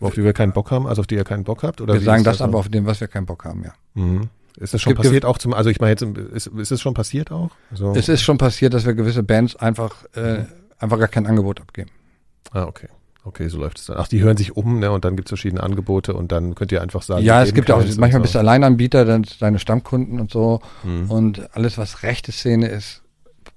auf 0.00 0.14
die 0.14 0.24
wir 0.24 0.32
keinen 0.32 0.52
Bock 0.52 0.70
haben, 0.70 0.86
also 0.86 1.00
auf 1.00 1.06
die 1.06 1.14
ihr 1.14 1.24
keinen 1.24 1.44
Bock 1.44 1.62
habt? 1.62 1.80
Oder 1.80 1.94
wir 1.94 2.00
sagen 2.00 2.24
das 2.24 2.38
so? 2.38 2.44
aber 2.44 2.58
auf 2.58 2.68
dem, 2.68 2.86
was 2.86 3.00
wir 3.00 3.08
keinen 3.08 3.26
Bock 3.26 3.44
haben, 3.44 3.62
ja. 3.64 3.72
Mhm. 3.94 4.28
Ist 4.58 4.72
das 4.74 4.82
schon 4.82 4.94
passiert 4.94 5.24
auch 5.24 5.38
zum, 5.38 5.52
also 5.52 5.70
ich 5.70 5.80
meine 5.80 5.90
jetzt, 5.90 6.02
ist, 6.02 6.46
ist 6.46 6.70
es 6.70 6.80
schon 6.80 6.94
passiert 6.94 7.32
auch? 7.32 7.50
So. 7.72 7.92
Es 7.96 8.08
ist 8.08 8.22
schon 8.22 8.38
passiert, 8.38 8.72
dass 8.72 8.86
wir 8.86 8.94
gewisse 8.94 9.22
Bands 9.22 9.56
einfach, 9.56 10.04
äh, 10.14 10.44
einfach 10.78 10.98
gar 10.98 11.08
kein 11.08 11.26
Angebot 11.26 11.60
abgeben. 11.60 11.90
Ah, 12.52 12.64
okay. 12.64 12.88
Okay, 13.24 13.48
so 13.48 13.58
läuft 13.58 13.78
es 13.78 13.86
dann. 13.86 13.96
Ach, 13.98 14.06
die 14.06 14.20
hören 14.22 14.36
sich 14.36 14.54
um, 14.54 14.80
ne, 14.80 14.90
und 14.90 15.04
dann 15.04 15.16
gibt 15.16 15.28
es 15.28 15.30
verschiedene 15.30 15.62
Angebote 15.62 16.12
und 16.12 16.30
dann 16.30 16.54
könnt 16.54 16.70
ihr 16.72 16.82
einfach 16.82 17.02
sagen. 17.02 17.24
ja, 17.24 17.42
es 17.42 17.54
gibt 17.54 17.70
ja 17.70 17.76
auch, 17.76 17.82
manchmal 17.96 18.12
so. 18.12 18.20
bist 18.20 18.34
du 18.34 18.38
Alleinanbieter, 18.38 19.04
dann 19.06 19.24
deine 19.40 19.58
Stammkunden 19.58 20.20
und 20.20 20.30
so. 20.30 20.60
Mhm. 20.82 21.10
Und 21.10 21.56
alles, 21.56 21.78
was 21.78 22.02
rechte 22.02 22.32
Szene 22.32 22.68
ist, 22.68 23.02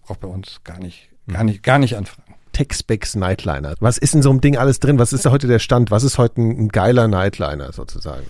braucht 0.07 0.21
bei 0.21 0.27
uns 0.27 0.61
gar 0.63 0.79
nicht, 0.79 1.09
Mhm. 1.25 1.33
gar 1.33 1.43
nicht, 1.43 1.63
gar 1.63 1.79
nicht 1.79 1.95
anfragen. 1.97 2.33
Textbacks 2.53 3.15
Nightliner. 3.15 3.75
Was 3.79 3.97
ist 3.99 4.15
in 4.15 4.21
so 4.23 4.31
einem 4.31 4.41
Ding 4.41 4.57
alles 4.57 4.79
drin? 4.79 4.97
Was 4.97 5.13
ist 5.13 5.25
da 5.25 5.31
heute 5.31 5.45
der 5.47 5.59
Stand? 5.59 5.91
Was 5.91 6.03
ist 6.03 6.17
heute 6.17 6.41
ein, 6.41 6.57
ein 6.65 6.67
geiler 6.69 7.07
Nightliner 7.07 7.71
sozusagen? 7.71 8.23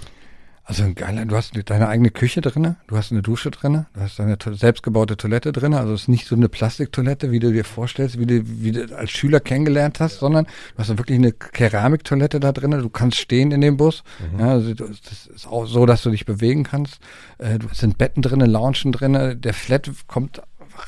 Also 0.65 0.83
ein 0.83 0.95
geiler, 0.95 1.23
du 1.25 1.33
hast 1.37 1.53
deine 1.69 1.87
eigene 1.87 2.09
Küche 2.09 2.41
drinne, 2.41 2.75
du 2.87 2.97
hast 2.97 3.13
eine 3.13 3.21
Dusche 3.21 3.51
drinne, 3.51 3.85
du 3.93 4.01
hast 4.01 4.19
deine 4.19 4.37
to 4.37 4.53
selbstgebaute 4.53 5.15
Toilette 5.15 5.53
drinne. 5.53 5.79
Also 5.79 5.93
es 5.93 6.01
ist 6.01 6.07
nicht 6.09 6.27
so 6.27 6.35
eine 6.35 6.49
Plastiktoilette, 6.49 7.31
wie 7.31 7.39
du 7.39 7.53
dir 7.53 7.63
vorstellst, 7.63 8.19
wie 8.19 8.25
du, 8.25 8.41
wie 8.45 8.73
du 8.73 8.93
als 8.97 9.11
Schüler 9.11 9.39
kennengelernt 9.39 10.01
hast, 10.01 10.19
sondern 10.19 10.43
du 10.43 10.51
hast 10.77 10.89
wirklich 10.97 11.19
eine 11.19 11.31
Keramiktoilette 11.31 12.41
da 12.41 12.51
drinne. 12.51 12.79
Du 12.79 12.89
kannst 12.89 13.17
stehen 13.17 13.51
in 13.51 13.61
dem 13.61 13.77
Bus. 13.77 14.03
Ja, 14.37 14.49
also 14.49 14.73
du- 14.73 14.87
das 14.89 15.27
ist 15.27 15.47
auch 15.47 15.67
so, 15.67 15.85
dass 15.85 16.01
du 16.03 16.09
dich 16.09 16.25
bewegen 16.25 16.63
kannst. 16.65 16.99
Äh, 17.37 17.59
du 17.59 17.67
es 17.71 17.77
sind 17.77 17.97
Betten 17.97 18.21
drinne, 18.21 18.45
Loungen 18.45 18.91
drinne. 18.91 19.37
Der 19.37 19.53
Flat 19.53 19.89
kommt 20.07 20.41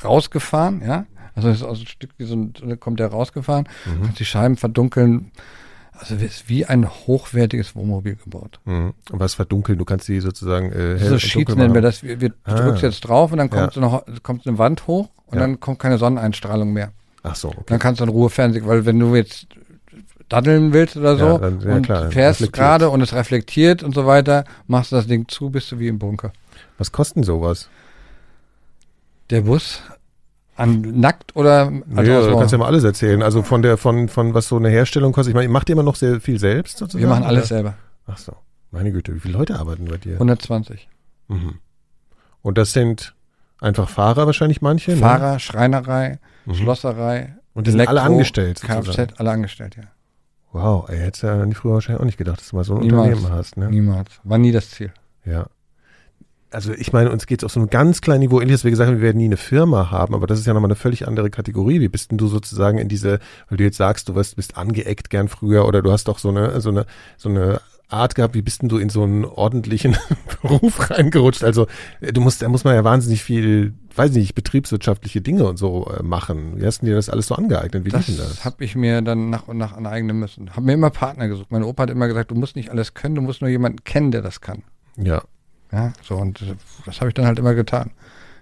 rausgefahren, 0.04 0.82
ja. 0.86 1.06
Also 1.34 1.48
es 1.48 1.58
ist 1.58 1.62
aus 1.62 1.80
ein 1.80 1.86
Stück, 1.86 2.10
wie 2.18 2.24
so 2.24 2.34
ein, 2.34 2.80
kommt 2.80 3.00
der 3.00 3.08
rausgefahren. 3.08 3.68
Du 3.84 4.02
kannst 4.04 4.18
die 4.20 4.24
Scheiben 4.24 4.56
verdunkeln. 4.56 5.30
Also 5.92 6.14
es 6.16 6.22
ist 6.22 6.48
wie 6.48 6.64
ein 6.66 6.88
hochwertiges 6.88 7.76
Wohnmobil 7.76 8.16
gebaut. 8.16 8.58
Mhm. 8.64 8.94
Und 9.10 9.20
was 9.20 9.34
verdunkeln? 9.34 9.78
Du 9.78 9.84
kannst 9.84 10.08
die 10.08 10.20
sozusagen 10.20 10.72
äh, 10.72 10.98
hell 10.98 11.08
So 11.10 11.18
Sheets 11.18 11.54
nennen 11.54 11.74
wir 11.74 11.82
das. 11.82 12.02
Wir, 12.02 12.20
wir 12.20 12.32
Ah. 12.44 12.54
drückst 12.54 12.82
jetzt 12.82 13.00
drauf 13.02 13.32
und 13.32 13.38
dann 13.38 13.50
kommt, 13.50 13.74
Ja. 13.76 13.82
so 13.88 14.02
eine, 14.06 14.20
kommt 14.20 14.46
eine 14.46 14.58
Wand 14.58 14.86
hoch 14.86 15.08
und 15.26 15.34
Ja. 15.38 15.40
dann 15.42 15.60
kommt 15.60 15.78
keine 15.78 15.98
Sonneneinstrahlung 15.98 16.72
mehr. 16.72 16.92
Ach 17.22 17.34
so, 17.34 17.48
okay. 17.48 17.62
Dann 17.66 17.78
kannst 17.78 18.00
du 18.00 18.04
in 18.04 18.10
Ruhe 18.10 18.30
Fernsehen, 18.30 18.66
weil 18.66 18.86
wenn 18.86 18.98
du 18.98 19.14
jetzt 19.14 19.46
daddeln 20.30 20.72
willst 20.72 20.96
oder 20.96 21.16
so 21.16 21.24
Ja, 21.26 21.38
dann- 21.38 21.60
ja, 21.60 21.74
und 21.74 21.82
klar, 21.82 22.10
fährst 22.10 22.52
gerade 22.52 22.88
und 22.88 23.02
es 23.02 23.12
reflektiert 23.12 23.82
und 23.82 23.94
so 23.94 24.06
weiter, 24.06 24.44
machst 24.66 24.92
du 24.92 24.96
das 24.96 25.06
Ding 25.06 25.28
zu, 25.28 25.50
bist 25.50 25.70
du 25.70 25.78
wie 25.78 25.88
im 25.88 25.98
Bunker. 25.98 26.32
Was 26.78 26.92
kostet 26.92 27.16
denn 27.16 27.24
sowas? 27.24 27.68
Der 29.30 29.42
Bus 29.42 29.80
an 30.56 30.80
nackt 31.00 31.34
oder 31.36 31.70
Nee, 31.70 31.82
als 31.96 32.06
du 32.06 32.18
Ausbau? 32.18 32.38
kannst 32.38 32.52
ja 32.52 32.58
mal 32.58 32.66
alles 32.66 32.84
erzählen. 32.84 33.22
Also 33.22 33.42
von 33.42 33.62
der, 33.62 33.76
von, 33.78 34.08
von 34.08 34.34
was 34.34 34.48
so 34.48 34.56
eine 34.56 34.68
Herstellung 34.68 35.12
kostet. 35.12 35.30
Ich 35.30 35.34
meine, 35.36 35.48
macht 35.48 35.68
ihr 35.68 35.72
immer 35.74 35.82
noch 35.82 35.96
sehr 35.96 36.20
viel 36.20 36.38
selbst 36.38 36.78
sozusagen? 36.78 37.00
Wir 37.02 37.08
machen 37.08 37.24
alles 37.24 37.44
oder? 37.44 37.46
selber. 37.56 37.74
Ach 38.06 38.18
so. 38.18 38.32
Meine 38.70 38.92
Güte, 38.92 39.14
wie 39.14 39.20
viele 39.20 39.34
Leute 39.38 39.58
arbeiten 39.58 39.86
bei 39.86 39.96
dir? 39.96 40.14
120. 40.14 40.88
Mhm. 41.28 41.58
Und 42.42 42.58
das 42.58 42.72
sind 42.72 43.14
einfach 43.60 43.88
Fahrer 43.88 44.26
wahrscheinlich 44.26 44.60
manche? 44.62 44.92
ne? 44.92 44.96
Fahrer, 44.98 45.38
Schreinerei, 45.38 46.18
Mhm. 46.46 46.54
Schlosserei, 46.54 47.36
Und 47.54 47.66
die 47.66 47.70
sind 47.72 47.80
alle 47.80 47.90
Elektro, 48.00 48.12
angestellt 48.12 48.58
sozusagen. 48.58 49.08
Kfz, 49.08 49.20
alle 49.20 49.30
angestellt, 49.30 49.76
ja. 49.76 49.84
Wow, 50.52 50.88
ey, 50.88 50.98
hättest 50.98 51.22
ja 51.22 51.44
nie 51.46 51.54
früher 51.54 51.74
wahrscheinlich 51.74 52.00
auch 52.00 52.06
nicht 52.06 52.18
gedacht, 52.18 52.40
dass 52.40 52.48
du 52.48 52.56
mal 52.56 52.64
so 52.64 52.74
ein 52.76 52.80
Niemals. 52.80 53.08
Unternehmen 53.14 53.32
hast, 53.36 53.56
ne? 53.56 53.70
Niemals. 53.70 54.10
War 54.24 54.38
nie 54.38 54.52
das 54.52 54.70
Ziel. 54.70 54.92
Ja. 55.24 55.46
Also 56.52 56.72
ich 56.72 56.92
meine, 56.92 57.10
uns 57.10 57.26
geht 57.26 57.40
es 57.40 57.44
auf 57.44 57.52
so 57.52 57.60
einem 57.60 57.70
ganz 57.70 58.00
kleinen 58.00 58.20
Niveau 58.20 58.40
ähnlich, 58.40 58.56
dass 58.56 58.64
wir 58.64 58.70
gesagt 58.70 58.88
haben, 58.88 58.96
wir 58.96 59.02
werden 59.02 59.18
nie 59.18 59.26
eine 59.26 59.36
Firma 59.36 59.90
haben, 59.90 60.14
aber 60.14 60.26
das 60.26 60.38
ist 60.40 60.46
ja 60.46 60.52
nochmal 60.54 60.68
eine 60.68 60.76
völlig 60.76 61.06
andere 61.06 61.30
Kategorie. 61.30 61.80
Wie 61.80 61.88
bist 61.88 62.10
denn 62.10 62.18
du 62.18 62.26
sozusagen 62.26 62.78
in 62.78 62.88
diese, 62.88 63.20
weil 63.48 63.58
du 63.58 63.64
jetzt 63.64 63.76
sagst, 63.76 64.08
du 64.08 64.14
warst, 64.14 64.36
bist 64.36 64.56
angeeckt 64.56 65.10
gern 65.10 65.28
früher 65.28 65.64
oder 65.66 65.80
du 65.82 65.92
hast 65.92 66.08
doch 66.08 66.18
so 66.18 66.28
eine, 66.28 66.60
so 66.60 66.70
eine, 66.70 66.86
so 67.16 67.28
eine 67.28 67.60
Art 67.88 68.14
gehabt, 68.14 68.34
wie 68.34 68.42
bist 68.42 68.62
denn 68.62 68.68
du 68.68 68.78
in 68.78 68.88
so 68.88 69.02
einen 69.02 69.24
ordentlichen 69.24 69.96
Beruf 70.42 70.90
reingerutscht? 70.90 71.42
Also 71.44 71.66
äh, 72.00 72.12
du 72.12 72.20
musst, 72.20 72.42
da 72.42 72.48
muss 72.48 72.64
man 72.64 72.74
ja 72.74 72.84
wahnsinnig 72.84 73.22
viel, 73.22 73.74
weiß 73.94 74.12
nicht, 74.12 74.34
betriebswirtschaftliche 74.34 75.20
Dinge 75.20 75.44
und 75.44 75.56
so 75.56 75.86
äh, 75.86 76.02
machen. 76.02 76.60
Wie 76.60 76.66
hast 76.66 76.82
du 76.82 76.86
dir 76.86 76.94
das 76.94 77.08
alles 77.10 77.26
so 77.28 77.34
angeeignet? 77.34 77.84
Wie 77.84 77.90
Das, 77.90 78.06
lief 78.08 78.16
denn 78.16 78.26
das? 78.26 78.44
habe 78.44 78.64
ich 78.64 78.74
mir 78.76 79.02
dann 79.02 79.30
nach 79.30 79.48
und 79.48 79.56
nach 79.58 79.72
aneignen 79.72 80.18
müssen. 80.18 80.50
Habe 80.50 80.62
mir 80.66 80.72
immer 80.74 80.90
Partner 80.90 81.26
gesucht. 81.28 81.50
Mein 81.50 81.62
Opa 81.64 81.84
hat 81.84 81.90
immer 81.90 82.06
gesagt, 82.08 82.30
du 82.30 82.34
musst 82.36 82.54
nicht 82.56 82.70
alles 82.70 82.94
können, 82.94 83.16
du 83.16 83.22
musst 83.22 83.40
nur 83.40 83.50
jemanden 83.50 83.82
kennen, 83.84 84.10
der 84.10 84.22
das 84.22 84.40
kann. 84.40 84.62
ja. 84.96 85.22
Ja, 85.72 85.92
so 86.02 86.16
und 86.16 86.42
äh, 86.42 86.56
das 86.86 87.00
habe 87.00 87.08
ich 87.08 87.14
dann 87.14 87.26
halt 87.26 87.38
immer 87.38 87.54
getan. 87.54 87.90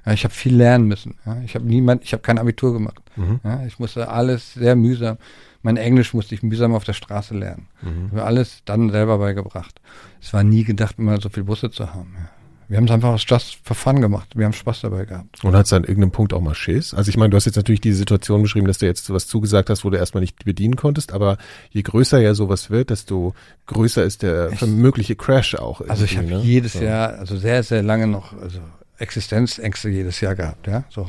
Ja, 0.07 0.13
ich 0.13 0.25
habe 0.25 0.33
viel 0.33 0.57
lernen 0.57 0.87
müssen. 0.87 1.17
Ja, 1.27 1.41
ich 1.45 1.55
habe 1.55 1.67
niemand, 1.67 2.05
ich 2.05 2.13
habe 2.13 2.23
kein 2.23 2.39
Abitur 2.39 2.73
gemacht. 2.73 3.03
Mhm. 3.17 3.41
Ja, 3.45 3.65
ich 3.67 3.79
musste 3.79 4.09
alles 4.09 4.55
sehr 4.55 4.77
mühsam. 4.77 5.19
Mein 5.63 5.77
Englisch 5.77 6.15
musste 6.15 6.35
ich 6.35 6.43
mühsam 6.43 6.75
auf 6.75 6.85
der 6.85 6.93
Straße 6.93 7.37
lernen. 7.37 7.67
Mhm. 7.83 8.11
Mir 8.13 8.25
alles 8.25 8.63
dann 8.65 8.91
selber 8.91 9.19
beigebracht. 9.19 9.81
Es 10.21 10.33
war 10.33 10.45
nie 10.45 10.65
gedacht, 10.65 10.95
immer 10.99 11.21
so 11.21 11.29
viel 11.29 11.45
Busse 11.45 11.71
zu 11.71 11.93
haben. 11.93 12.15
Ja. 12.17 12.31
Wir 12.69 12.77
haben 12.77 12.85
es 12.85 12.91
einfach 12.91 13.09
aus 13.09 13.25
Just 13.27 13.57
for 13.65 13.75
Fun 13.75 14.01
gemacht. 14.03 14.29
Wir 14.37 14.45
haben 14.45 14.53
Spaß 14.53 14.83
dabei 14.83 15.07
gehabt. 15.07 15.43
Und 15.43 15.57
hat 15.57 15.65
es 15.65 15.73
an 15.73 15.85
irgendeinem 15.85 16.11
Punkt 16.11 16.35
auch 16.35 16.43
mal 16.43 16.55
Schiss? 16.55 16.93
Also 16.93 17.09
ich 17.09 17.17
meine, 17.17 17.31
du 17.31 17.37
hast 17.37 17.47
jetzt 17.47 17.57
natürlich 17.57 17.81
die 17.81 17.95
Situation 17.95 18.43
beschrieben, 18.43 18.67
dass 18.67 18.77
du 18.77 18.85
jetzt 18.85 19.09
was 19.11 19.27
zugesagt 19.27 19.71
hast, 19.71 19.85
wo 19.87 19.91
du 19.91 19.97
erstmal 19.97 20.21
nicht 20.21 20.45
bedienen 20.45 20.77
konntest, 20.77 21.13
aber 21.13 21.39
je 21.71 21.81
größer 21.83 22.21
ja 22.21 22.35
sowas 22.35 22.69
wird, 22.69 22.91
desto 22.91 23.35
größer 23.67 24.05
ist 24.05 24.23
der 24.23 24.53
Ich- 24.53 24.61
mögliche 24.63 25.17
Crash 25.17 25.55
auch. 25.55 25.81
Also 25.89 26.05
ich 26.05 26.19
habe 26.19 26.27
ne? 26.27 26.41
jedes 26.41 26.75
so. 26.75 26.83
Jahr, 26.83 27.15
also 27.19 27.39
sehr, 27.39 27.63
sehr 27.63 27.83
lange 27.83 28.07
noch, 28.07 28.35
also 28.39 28.59
Existenzängste 28.99 29.89
jedes 29.89 30.21
Jahr 30.21 30.35
gehabt, 30.35 30.67
ja. 30.67 30.85
So 30.91 31.09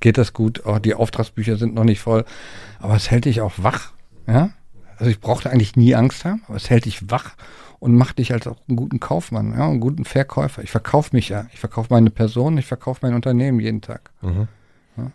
geht 0.00 0.16
das 0.18 0.32
gut, 0.32 0.64
auch 0.64 0.78
die 0.78 0.94
Auftragsbücher 0.94 1.56
sind 1.56 1.74
noch 1.74 1.84
nicht 1.84 2.00
voll, 2.00 2.24
aber 2.80 2.96
es 2.96 3.10
hält 3.10 3.26
dich 3.26 3.40
auch 3.42 3.52
wach, 3.58 3.92
ja. 4.26 4.50
Also 4.96 5.10
ich 5.10 5.20
brauchte 5.20 5.50
eigentlich 5.50 5.76
nie 5.76 5.94
Angst 5.94 6.24
haben, 6.24 6.42
aber 6.48 6.56
es 6.56 6.70
hält 6.70 6.86
dich 6.86 7.10
wach 7.10 7.32
und 7.82 7.96
macht 7.96 8.18
dich 8.18 8.32
als 8.32 8.46
auch 8.46 8.56
einen 8.68 8.76
guten 8.76 9.00
Kaufmann, 9.00 9.52
ja, 9.52 9.68
einen 9.68 9.80
guten 9.80 10.04
Verkäufer. 10.04 10.62
Ich 10.62 10.70
verkaufe 10.70 11.10
mich 11.16 11.28
ja, 11.28 11.46
ich 11.52 11.58
verkaufe 11.58 11.88
meine 11.90 12.10
Person, 12.10 12.56
ich 12.56 12.66
verkaufe 12.66 13.00
mein 13.02 13.14
Unternehmen 13.14 13.58
jeden 13.58 13.80
Tag. 13.80 14.10
Mhm. 14.22 14.46
Ja. 14.96 15.10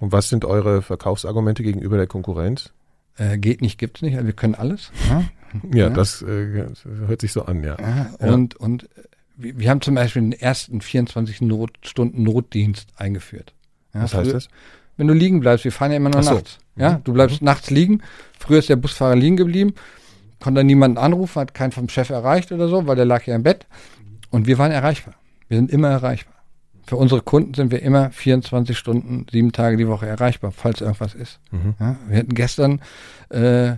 Und 0.00 0.12
was 0.12 0.28
sind 0.28 0.44
eure 0.44 0.82
Verkaufsargumente 0.82 1.62
gegenüber 1.62 1.96
der 1.96 2.06
Konkurrenz? 2.06 2.72
Äh, 3.16 3.38
geht 3.38 3.62
nicht, 3.62 3.78
gibt's 3.78 4.02
nicht, 4.02 4.14
also 4.16 4.26
wir 4.26 4.34
können 4.34 4.54
alles. 4.54 4.92
Ja? 5.08 5.24
Ja, 5.72 5.88
Ja. 5.88 5.90
das 5.90 6.22
äh, 6.22 6.66
hört 7.08 7.20
sich 7.22 7.32
so 7.32 7.44
an, 7.46 7.64
ja. 7.64 7.76
Und, 8.20 8.54
und 8.56 8.84
äh, 8.84 8.86
wir 9.36 9.58
wir 9.58 9.70
haben 9.70 9.80
zum 9.80 9.94
Beispiel 9.96 10.22
den 10.22 10.32
ersten 10.32 10.80
24 10.82 11.40
Not, 11.40 11.72
Stunden 11.82 12.22
Notdienst 12.22 12.88
eingeführt. 12.96 13.52
Ja, 13.94 14.02
Was 14.02 14.14
heißt 14.14 14.32
das? 14.32 14.48
Wenn 14.98 15.08
du 15.08 15.14
liegen 15.14 15.40
bleibst, 15.40 15.64
wir 15.64 15.72
fahren 15.72 15.90
ja 15.90 15.96
immer 15.96 16.10
nur 16.10 16.22
so. 16.22 16.34
nachts. 16.34 16.58
Ja, 16.76 16.98
Mhm. 16.98 17.04
du 17.04 17.12
bleibst 17.14 17.40
nachts 17.42 17.70
liegen. 17.70 18.02
Früher 18.38 18.58
ist 18.60 18.68
der 18.68 18.76
Busfahrer 18.76 19.16
liegen 19.16 19.36
geblieben, 19.38 19.74
konnte 20.40 20.64
niemanden 20.64 20.98
anrufen, 20.98 21.40
hat 21.40 21.54
keinen 21.54 21.72
vom 21.72 21.88
Chef 21.88 22.10
erreicht 22.10 22.50
oder 22.52 22.68
so, 22.68 22.86
weil 22.86 22.96
der 22.96 23.04
lag 23.04 23.24
ja 23.26 23.36
im 23.36 23.42
Bett. 23.42 23.66
Und 24.30 24.46
wir 24.46 24.58
waren 24.58 24.72
erreichbar. 24.72 25.14
Wir 25.48 25.58
sind 25.58 25.70
immer 25.70 25.88
erreichbar. 25.88 26.34
Für 26.86 26.96
unsere 26.96 27.20
Kunden 27.20 27.54
sind 27.54 27.70
wir 27.70 27.82
immer 27.82 28.10
24 28.10 28.76
Stunden, 28.76 29.26
sieben 29.30 29.52
Tage 29.52 29.76
die 29.76 29.86
Woche 29.86 30.06
erreichbar, 30.06 30.50
falls 30.50 30.80
irgendwas 30.80 31.14
ist. 31.14 31.38
Mhm. 31.52 31.74
Ja, 31.78 31.96
wir 32.08 32.18
hatten 32.18 32.34
gestern 32.34 32.80
äh, 33.28 33.76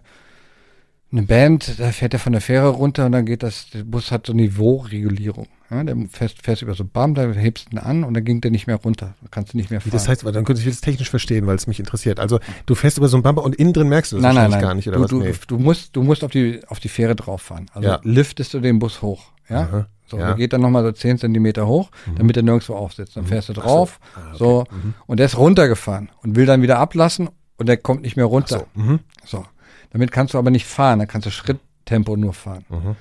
eine 1.12 1.22
Band, 1.26 1.78
da 1.78 1.92
fährt 1.92 2.14
er 2.14 2.20
von 2.20 2.32
der 2.32 2.40
Fähre 2.40 2.68
runter 2.68 3.06
und 3.06 3.12
dann 3.12 3.26
geht 3.26 3.42
das, 3.42 3.68
der 3.70 3.84
Bus 3.84 4.10
hat 4.10 4.26
so 4.26 4.32
Niveauregulierung. 4.32 5.48
Ja, 5.72 5.82
der 5.84 5.96
fährst, 6.10 6.42
fährst 6.42 6.60
über 6.62 6.74
so 6.74 6.84
Bam, 6.84 7.14
da 7.14 7.30
hebst 7.32 7.66
du 7.66 7.76
ihn 7.76 7.78
an 7.78 8.04
und 8.04 8.12
dann 8.14 8.24
ging 8.24 8.40
der 8.42 8.50
nicht 8.50 8.66
mehr 8.66 8.76
runter. 8.76 9.14
Da 9.22 9.28
kannst 9.30 9.52
du 9.54 9.56
nicht 9.56 9.70
mehr 9.70 9.80
Wie 9.80 9.90
fahren. 9.90 9.92
das 9.98 10.08
heißt, 10.08 10.24
weil 10.24 10.32
dann 10.32 10.44
könnte 10.44 10.60
ich 10.60 10.68
das 10.68 10.80
technisch 10.82 11.08
verstehen, 11.08 11.46
weil 11.46 11.56
es 11.56 11.66
mich 11.66 11.80
interessiert. 11.80 12.20
Also 12.20 12.40
du 12.66 12.74
fährst 12.74 12.98
über 12.98 13.08
so 13.08 13.16
einen 13.16 13.22
Bumper 13.22 13.42
und 13.42 13.54
innen 13.56 13.72
drin 13.72 13.88
merkst 13.88 14.12
du 14.12 14.16
das 14.16 14.22
nein, 14.22 14.34
nein, 14.34 14.50
nein. 14.50 14.60
gar 14.60 14.74
nicht, 14.74 14.86
oder 14.88 14.96
du, 14.98 15.02
was? 15.04 15.10
du, 15.10 15.18
Nee. 15.20 15.32
du 15.46 15.58
musst, 15.58 15.96
du 15.96 16.02
musst 16.02 16.24
auf 16.24 16.30
die, 16.30 16.60
auf 16.68 16.78
die 16.80 16.88
Fähre 16.88 17.16
drauf 17.16 17.40
fahren. 17.42 17.66
Also 17.72 17.88
Ja. 17.88 18.00
liftest 18.02 18.52
du 18.54 18.60
den 18.60 18.78
Bus 18.78 19.00
hoch. 19.02 19.24
Ja. 19.48 19.60
Aha, 19.62 19.86
So, 20.06 20.18
ja. 20.18 20.26
der 20.28 20.34
geht 20.36 20.52
dann 20.52 20.60
nochmal 20.60 20.82
so 20.84 20.92
10 20.92 21.16
Zentimeter 21.18 21.66
hoch, 21.66 21.90
damit 22.18 22.36
er 22.36 22.42
nirgendwo 22.42 22.74
aufsitzt. 22.74 23.16
Dann 23.16 23.24
fährst 23.26 23.48
du 23.48 23.54
drauf, 23.54 23.98
Ah, 24.14 24.20
okay. 24.28 24.36
so, 24.38 24.64
Mhm. 24.70 24.94
und 25.06 25.16
der 25.18 25.26
ist 25.26 25.38
runtergefahren 25.38 26.10
und 26.22 26.36
will 26.36 26.44
dann 26.46 26.60
wieder 26.60 26.78
ablassen 26.78 27.30
und 27.56 27.66
der 27.68 27.78
kommt 27.78 28.02
nicht 28.02 28.16
mehr 28.16 28.26
runter. 28.26 28.66
So. 28.74 28.80
Mhm. 28.82 29.00
So. 29.24 29.44
Damit 29.90 30.12
kannst 30.12 30.34
du 30.34 30.38
aber 30.38 30.50
nicht 30.50 30.66
fahren, 30.66 30.98
dann 30.98 31.08
kannst 31.08 31.26
du 31.26 31.30
Schritttempo 31.30 32.16
nur 32.16 32.34
fahren. 32.34 32.64
Mhm. 32.68 32.96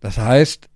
Das 0.00 0.16
heißt, 0.18 0.68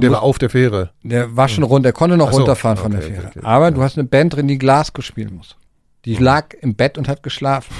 der 0.00 0.10
war 0.12 0.22
auf 0.22 0.38
der 0.38 0.50
Fähre. 0.50 0.90
der 1.02 1.36
war 1.36 1.48
schon 1.48 1.64
runter, 1.64 1.84
der 1.84 1.92
konnte 1.92 2.16
noch 2.16 2.32
so, 2.32 2.38
runterfahren 2.38 2.76
von 2.78 2.92
okay, 2.92 3.00
der 3.00 3.10
Fähre. 3.10 3.26
okay, 3.28 3.38
okay. 3.38 3.46
Aber 3.46 3.64
Ja. 3.66 3.70
du 3.72 3.82
hast 3.82 3.98
eine 3.98 4.06
Band 4.06 4.34
drin, 4.34 4.48
die 4.48 4.58
Glasgow 4.58 5.04
spielen 5.04 5.34
muss. 5.36 5.56
Die 6.04 6.16
lag 6.16 6.54
im 6.60 6.74
Bett 6.74 6.98
und 6.98 7.08
hat 7.08 7.22
geschlafen. 7.22 7.72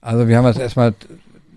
Also 0.00 0.28
wir 0.28 0.36
haben 0.36 0.44
das 0.44 0.58
erstmal 0.58 0.94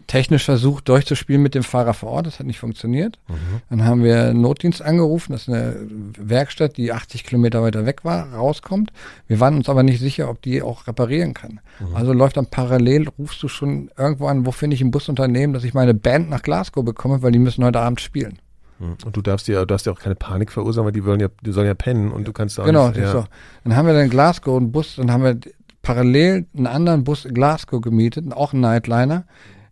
technisch 0.08 0.44
versucht 0.44 0.90
durchzuspielen 0.90 1.42
mit 1.42 1.56
dem 1.56 1.64
Fahrer 1.64 1.94
vor 1.94 2.10
Ort, 2.10 2.28
das 2.28 2.40
hat 2.40 2.46
nicht 2.46 2.60
funktioniert. 2.60 3.18
Mhm. 3.30 3.62
Dann 3.70 3.86
haben 3.86 4.04
wir 4.04 4.26
einen 4.26 4.42
Notdienst 4.42 4.82
angerufen, 4.82 5.32
das 5.32 5.44
ist 5.44 5.50
eine 5.50 5.76
Werkstatt, 6.18 6.76
die 6.76 6.92
80 6.92 7.24
Kilometer 7.24 7.64
weiter 7.64 7.86
weg 7.86 8.04
war, 8.04 8.34
rauskommt. 8.34 8.92
Wir 9.28 9.40
waren 9.40 9.56
uns 9.56 9.70
aber 9.70 9.84
nicht 9.84 10.02
sicher, 10.02 10.30
ob 10.30 10.42
die 10.42 10.62
auch 10.62 10.86
reparieren 10.88 11.34
kann. 11.34 11.62
Mhm. 11.80 11.96
Also 11.96 12.12
läuft 12.12 12.36
dann 12.36 12.48
parallel, 12.48 13.08
rufst 13.18 13.42
du 13.42 13.48
schon 13.48 13.90
irgendwo 13.98 14.28
an, 14.28 14.46
wo 14.46 14.52
finde 14.52 14.76
ich 14.76 14.82
ein 14.82 14.92
Busunternehmen, 14.92 15.54
dass 15.54 15.64
ich 15.64 15.74
meine 15.74 15.94
Band 15.94 16.30
nach 16.30 16.42
Glasgow 16.42 16.84
bekomme, 16.84 17.22
weil 17.22 17.32
die 17.32 17.40
müssen 17.40 17.64
heute 17.64 17.80
Abend 17.80 18.02
spielen. 18.02 18.40
Mhm. 18.82 18.98
Und 19.06 19.16
du 19.16 19.22
darfst 19.22 19.48
ja, 19.48 19.60
du 19.60 19.66
darfst 19.68 19.86
ja 19.86 19.92
auch 19.92 20.00
keine 20.00 20.16
Panik 20.16 20.52
verursachen, 20.52 20.86
weil 20.86 20.92
die 20.92 21.06
wollen 21.06 21.20
ja, 21.20 21.28
die 21.46 21.52
sollen 21.52 21.68
ja 21.68 21.76
pennen 21.76 22.12
und 22.12 22.28
du 22.28 22.34
kannst 22.34 22.58
da 22.58 22.64
auch 22.64 22.66
Genau, 22.66 22.88
nicht, 22.88 22.98
ist 22.98 23.04
ja. 23.04 23.12
so. 23.12 23.26
Dann 23.64 23.76
haben 23.76 23.86
wir 23.86 23.94
dann 23.94 24.06
in 24.06 24.10
Glasgow 24.10 24.58
einen 24.58 24.72
Bus, 24.72 24.96
dann 24.96 25.12
haben 25.12 25.24
wir 25.24 25.38
parallel 25.84 26.46
einen 26.58 26.68
anderen 26.68 27.04
Bus 27.04 27.26
in 27.26 27.34
Glasgow 27.34 27.80
gemietet, 27.82 28.32
auch 28.34 28.54
einen 28.54 28.62
Nightliner, 28.62 29.26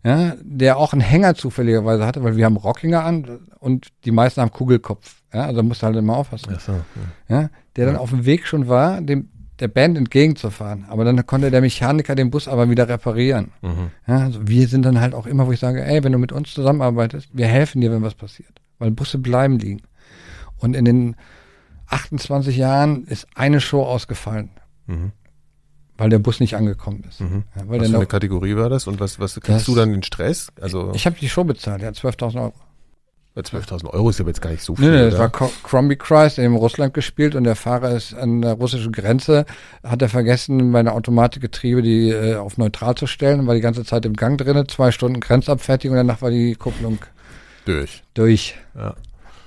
ja, 0.04 0.34
der 0.42 0.78
auch 0.78 0.92
einen 0.92 1.02
Hänger 1.02 1.34
zufälligerweise 1.34 2.06
hatte, 2.06 2.22
weil 2.22 2.36
wir 2.36 2.44
haben 2.44 2.56
Rockinger 2.56 3.04
an 3.04 3.40
und 3.58 3.88
die 4.04 4.12
meisten 4.12 4.40
haben 4.40 4.50
Kugelkopf. 4.52 5.16
Ja, 5.32 5.44
also 5.46 5.62
musst 5.62 5.82
du 5.82 5.86
halt 5.86 5.96
immer 5.96 6.16
aufpassen. 6.16 6.56
So, 6.58 6.72
ja. 7.28 7.40
Ja, 7.42 7.50
der 7.76 7.86
dann 7.86 7.96
auf 7.96 8.10
dem 8.10 8.24
Weg 8.24 8.46
schon 8.46 8.68
war, 8.68 9.00
dem 9.00 9.28
der 9.60 9.68
Band 9.68 9.98
entgegenzufahren. 9.98 10.86
Aber 10.88 11.04
dann 11.04 11.24
konnte 11.26 11.50
der 11.50 11.60
Mechaniker 11.60 12.14
den 12.14 12.30
Bus 12.30 12.48
aber 12.48 12.70
wieder 12.70 12.88
reparieren. 12.88 13.52
Mhm. 13.60 13.90
Ja, 14.06 14.20
also 14.20 14.40
wir 14.48 14.66
sind 14.68 14.86
dann 14.86 15.00
halt 15.00 15.14
auch 15.14 15.26
immer, 15.26 15.46
wo 15.46 15.52
ich 15.52 15.60
sage, 15.60 15.84
ey, 15.84 16.02
wenn 16.02 16.12
du 16.12 16.18
mit 16.18 16.32
uns 16.32 16.54
zusammenarbeitest, 16.54 17.28
wir 17.32 17.46
helfen 17.46 17.80
dir, 17.82 17.92
wenn 17.92 18.02
was 18.02 18.14
passiert. 18.14 18.60
Weil 18.80 18.90
Busse 18.90 19.18
bleiben 19.18 19.58
liegen. 19.60 19.82
Und 20.58 20.74
in 20.74 20.84
den 20.84 21.16
28 21.88 22.56
Jahren 22.56 23.04
ist 23.04 23.26
eine 23.34 23.60
Show 23.60 23.82
ausgefallen, 23.82 24.50
Mhm. 24.86 25.12
weil 25.96 26.08
der 26.10 26.18
Bus 26.18 26.40
nicht 26.40 26.54
angekommen 26.56 27.04
ist. 27.08 27.20
Mhm. 27.20 27.44
Ja, 27.56 27.62
Was 27.66 27.88
für 27.88 27.96
eine 27.96 28.06
Kategorie 28.06 28.56
war 28.56 28.68
das 28.68 28.86
und 28.86 28.98
was, 29.00 29.18
was 29.20 29.38
kriegst 29.40 29.68
du 29.68 29.74
dann 29.74 29.92
den 29.92 30.02
Stress? 30.02 30.48
Also 30.60 30.92
ich 30.94 31.06
habe 31.06 31.16
die 31.20 31.28
Show 31.28 31.44
bezahlt, 31.44 31.82
ja, 31.82 31.90
12.000 31.90 32.40
Euro. 32.40 32.52
bei 33.34 33.42
12.000 33.42 33.86
Euro 33.92 34.10
ist 34.10 34.18
ja 34.18 34.26
jetzt 34.26 34.40
gar 34.42 34.50
nicht 34.50 34.62
so 34.62 34.74
viel. 34.76 34.90
Nee, 34.90 34.96
nee, 35.04 35.10
das 35.10 35.18
war 35.18 35.30
Crombie 35.30 35.96
Christ, 35.96 36.38
in 36.38 36.54
Russland 36.54 36.94
gespielt 36.94 37.34
und 37.36 37.44
der 37.44 37.54
Fahrer 37.56 37.92
ist 37.92 38.12
an 38.14 38.42
der 38.42 38.54
russischen 38.54 38.92
Grenze, 38.92 39.46
hat 39.84 40.02
er 40.02 40.08
vergessen, 40.08 40.70
meine 40.70 40.92
Automatikgetriebe 40.92 41.80
die 41.82 42.10
äh, 42.10 42.36
auf 42.36 42.58
neutral 42.58 42.94
zu 42.96 43.06
stellen, 43.06 43.46
war 43.46 43.54
die 43.54 43.60
ganze 43.60 43.84
Zeit 43.84 44.04
im 44.04 44.14
Gang 44.14 44.36
drinne, 44.38 44.66
zwei 44.66 44.90
Stunden 44.90 45.20
Grenzabfertigung, 45.20 45.96
danach 45.96 46.22
war 46.22 46.30
die 46.30 46.54
Kupplung 46.54 46.98
durch. 47.78 48.02
durch 48.14 48.54
Ja. 48.74 48.94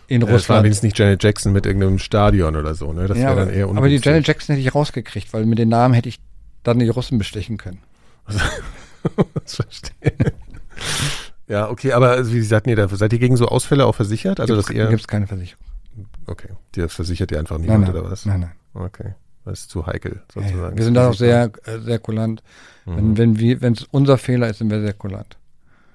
in 0.07 0.21
Ja, 0.21 0.27
Das 0.27 0.29
war 0.29 0.33
Russland. 0.35 0.63
wenigstens 0.65 0.83
nicht 0.83 0.99
Janet 0.99 1.23
Jackson 1.23 1.53
mit 1.53 1.65
irgendeinem 1.65 1.99
Stadion 1.99 2.55
oder 2.55 2.73
so, 2.75 2.93
ne? 2.93 3.07
Das 3.07 3.17
ja, 3.17 3.23
wäre 3.25 3.31
aber, 3.31 3.45
dann 3.45 3.53
eher 3.53 3.67
aber 3.67 3.89
die. 3.89 3.97
Janet 3.97 4.27
Jackson 4.27 4.55
hätte 4.55 4.67
ich 4.67 4.73
rausgekriegt, 4.75 5.33
weil 5.33 5.45
mit 5.45 5.59
den 5.59 5.69
Namen 5.69 5.93
hätte 5.93 6.09
ich 6.09 6.19
dann 6.63 6.79
die 6.79 6.89
Russen 6.89 7.17
bestechen 7.17 7.57
können. 7.57 7.79
das 8.27 9.55
verstehe. 9.55 10.13
ja, 11.47 11.69
okay, 11.69 11.91
aber 11.93 12.11
also, 12.11 12.31
wie 12.33 12.39
Sie 12.39 12.45
sagten, 12.47 12.69
ihr, 12.69 12.75
da 12.75 12.87
seid 12.87 13.11
ihr 13.13 13.19
gegen 13.19 13.37
so 13.37 13.47
Ausfälle 13.47 13.85
auch 13.85 13.95
versichert? 13.95 14.39
Also, 14.39 14.55
dass 14.55 14.67
Gibt 14.67 14.77
ihr, 14.77 14.89
es 14.89 15.07
keine 15.07 15.27
Versicherung. 15.27 15.63
okay, 16.27 16.49
die 16.75 16.87
versichert 16.87 17.31
ihr 17.31 17.39
einfach 17.39 17.57
Nein, 17.57 17.65
niemand 17.65 17.87
nein, 17.87 17.95
oder 17.97 18.11
was? 18.11 18.25
nein, 18.25 18.39
nein. 18.41 18.51
Okay. 18.73 19.13
Das 19.45 19.59
ist 19.59 19.71
zu 19.71 19.85
heikel, 19.85 20.21
sozusagen. 20.33 20.57
Ja, 20.71 20.77
wir 20.77 20.83
sind 20.85 20.93
da 20.93 21.09
auch 21.09 21.13
sehr, 21.13 21.51
äh, 21.65 21.79
sehr 21.79 21.99
kulant. 21.99 22.41
Mhm. 22.85 23.17
Wenn, 23.17 23.61
wenn 23.61 23.73
es 23.73 23.83
unser 23.91 24.17
Fehler 24.17 24.47
ist, 24.49 24.59
sind 24.59 24.71
wir 24.71 24.79
sehr 24.79 24.93
kulant. 24.93 25.37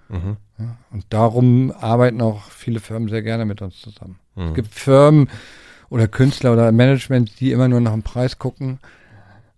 Mhm. 0.08 0.36
Ja, 0.58 0.76
und 0.90 1.04
darum 1.10 1.72
arbeiten 1.78 2.20
auch 2.20 2.50
viele 2.50 2.80
Firmen 2.80 3.08
sehr 3.08 3.22
gerne 3.22 3.44
mit 3.44 3.62
uns 3.62 3.80
zusammen. 3.80 4.18
Mhm. 4.34 4.48
Es 4.48 4.54
gibt 4.54 4.74
Firmen 4.74 5.28
oder 5.90 6.08
Künstler 6.08 6.52
oder 6.52 6.70
Management, 6.72 7.40
die 7.40 7.52
immer 7.52 7.68
nur 7.68 7.80
nach 7.80 7.92
dem 7.92 8.02
Preis 8.02 8.38
gucken. 8.38 8.78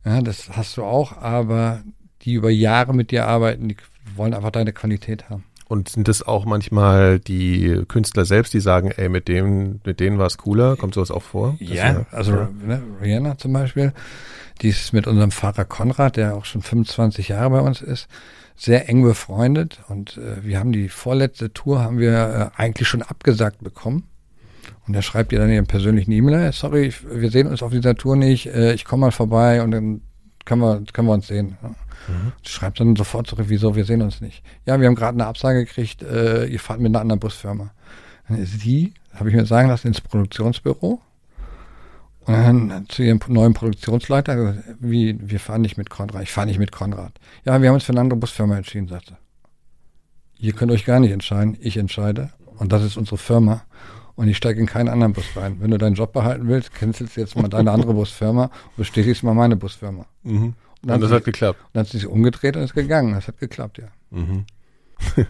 Ja, 0.04 0.20
das 0.20 0.50
hast 0.50 0.76
du 0.76 0.84
auch, 0.84 1.16
aber 1.18 1.82
die 2.22 2.34
über 2.34 2.50
Jahre 2.50 2.94
mit 2.94 3.10
dir 3.10 3.26
arbeiten, 3.26 3.68
die 3.68 3.76
wollen 4.16 4.34
einfach 4.34 4.50
deine 4.50 4.72
Qualität 4.72 5.28
haben. 5.30 5.44
Und 5.68 5.88
sind 5.88 6.08
das 6.08 6.26
auch 6.26 6.46
manchmal 6.46 7.20
die 7.20 7.84
Künstler 7.86 8.24
selbst, 8.24 8.52
die 8.52 8.60
sagen, 8.60 8.90
ey, 8.90 9.08
mit 9.08 9.28
dem, 9.28 9.80
mit 9.84 10.00
denen 10.00 10.18
war 10.18 10.26
es 10.26 10.36
cooler? 10.36 10.76
Kommt 10.76 10.94
sowas 10.94 11.12
auch 11.12 11.22
vor? 11.22 11.56
Ja, 11.60 12.06
also 12.10 12.32
ja. 12.32 12.50
Ne, 12.66 12.82
Rihanna 13.00 13.38
zum 13.38 13.52
Beispiel, 13.52 13.92
die 14.62 14.70
ist 14.70 14.92
mit 14.92 15.06
unserem 15.06 15.30
Vater 15.30 15.64
Konrad, 15.64 16.16
der 16.16 16.34
auch 16.34 16.44
schon 16.44 16.62
25 16.62 17.28
Jahre 17.28 17.50
bei 17.50 17.60
uns 17.60 17.82
ist, 17.82 18.08
sehr 18.60 18.88
eng 18.88 19.02
befreundet. 19.02 19.80
Und 19.88 20.18
äh, 20.18 20.44
wir 20.44 20.58
haben 20.58 20.72
die 20.72 20.88
vorletzte 20.88 21.52
Tour 21.52 21.80
haben 21.80 21.98
wir 21.98 22.52
äh, 22.56 22.60
eigentlich 22.60 22.88
schon 22.88 23.02
abgesagt 23.02 23.64
bekommen. 23.64 24.04
Und 24.86 24.94
er 24.94 25.02
schreibt 25.02 25.32
ihr 25.32 25.38
dann 25.38 25.50
ihren 25.50 25.66
persönlichen 25.66 26.12
E-Mail, 26.12 26.52
sorry, 26.52 26.92
wir 27.10 27.30
sehen 27.30 27.46
uns 27.46 27.62
auf 27.62 27.72
dieser 27.72 27.94
Tour 27.94 28.16
nicht, 28.16 28.46
äh, 28.46 28.74
ich 28.74 28.84
komme 28.84 29.06
mal 29.06 29.12
vorbei 29.12 29.62
und 29.62 29.70
dann 29.70 30.02
können 30.44 30.60
wir, 30.60 30.82
können 30.92 31.08
wir 31.08 31.14
uns 31.14 31.26
sehen. 31.26 31.56
Mhm. 31.62 32.32
Schreibt 32.42 32.80
dann 32.80 32.96
sofort 32.96 33.26
zurück, 33.26 33.46
wieso, 33.48 33.76
wir 33.76 33.84
sehen 33.84 34.02
uns 34.02 34.20
nicht. 34.20 34.42
Ja, 34.66 34.78
wir 34.78 34.86
haben 34.86 34.94
gerade 34.94 35.16
eine 35.16 35.26
Absage 35.26 35.64
gekriegt, 35.64 36.02
äh, 36.02 36.44
ihr 36.46 36.60
fahrt 36.60 36.80
mit 36.80 36.90
einer 36.90 37.00
anderen 37.00 37.20
Busfirma. 37.20 37.70
Dann 38.28 38.38
ist 38.38 38.60
sie, 38.60 38.92
habe 39.14 39.30
ich 39.30 39.34
mir 39.34 39.46
sagen 39.46 39.68
lassen, 39.68 39.88
ins 39.88 40.00
Produktionsbüro. 40.00 41.00
Und 42.26 42.34
dann 42.34 42.86
zu 42.88 43.02
ihrem 43.02 43.20
neuen 43.28 43.54
Produktionsleiter, 43.54 44.62
wie, 44.78 45.16
wir 45.20 45.40
fahren 45.40 45.62
nicht 45.62 45.78
mit 45.78 45.90
Konrad, 45.90 46.22
ich 46.22 46.30
fahre 46.30 46.46
nicht 46.46 46.58
mit 46.58 46.70
Konrad. 46.70 47.12
Ja, 47.44 47.60
wir 47.60 47.68
haben 47.68 47.74
uns 47.74 47.84
für 47.84 47.92
eine 47.92 48.00
andere 48.00 48.18
Busfirma 48.18 48.56
entschieden, 48.56 48.88
sagte. 48.88 49.16
Ihr 50.38 50.52
könnt 50.52 50.70
euch 50.70 50.84
gar 50.84 51.00
nicht 51.00 51.12
entscheiden, 51.12 51.56
ich 51.60 51.76
entscheide. 51.76 52.30
Und 52.58 52.72
das 52.72 52.82
ist 52.82 52.96
unsere 52.96 53.18
Firma. 53.18 53.62
Und 54.16 54.28
ich 54.28 54.36
steige 54.36 54.60
in 54.60 54.66
keinen 54.66 54.88
anderen 54.88 55.14
Bus 55.14 55.24
rein. 55.34 55.56
Wenn 55.60 55.70
du 55.70 55.78
deinen 55.78 55.94
Job 55.94 56.12
behalten 56.12 56.46
willst, 56.46 56.74
cancelst 56.74 57.16
jetzt 57.16 57.36
mal 57.36 57.48
deine 57.48 57.70
andere 57.70 57.94
Busfirma 57.94 58.44
und 58.44 58.76
bestätigst 58.76 59.22
mal 59.22 59.32
meine 59.32 59.56
Busfirma. 59.56 60.04
Mhm. 60.24 60.32
Und, 60.42 60.54
dann 60.82 60.96
und 60.96 61.00
das 61.00 61.10
hat 61.10 61.24
sie, 61.24 61.32
geklappt. 61.32 61.58
dann 61.72 61.80
hat 61.80 61.88
sie 61.88 61.98
sich 61.98 62.06
umgedreht 62.06 62.56
und 62.56 62.62
ist 62.62 62.74
gegangen. 62.74 63.14
Das 63.14 63.28
hat 63.28 63.38
geklappt, 63.38 63.78
ja. 63.78 63.88
Mhm. 64.10 64.44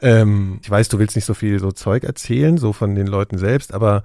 ähm, 0.00 0.60
ich 0.62 0.70
weiß, 0.70 0.88
du 0.88 1.00
willst 1.00 1.16
nicht 1.16 1.24
so 1.24 1.34
viel 1.34 1.58
so 1.58 1.72
Zeug 1.72 2.04
erzählen, 2.04 2.56
so 2.56 2.72
von 2.72 2.94
den 2.94 3.08
Leuten 3.08 3.38
selbst, 3.38 3.74
aber 3.74 4.04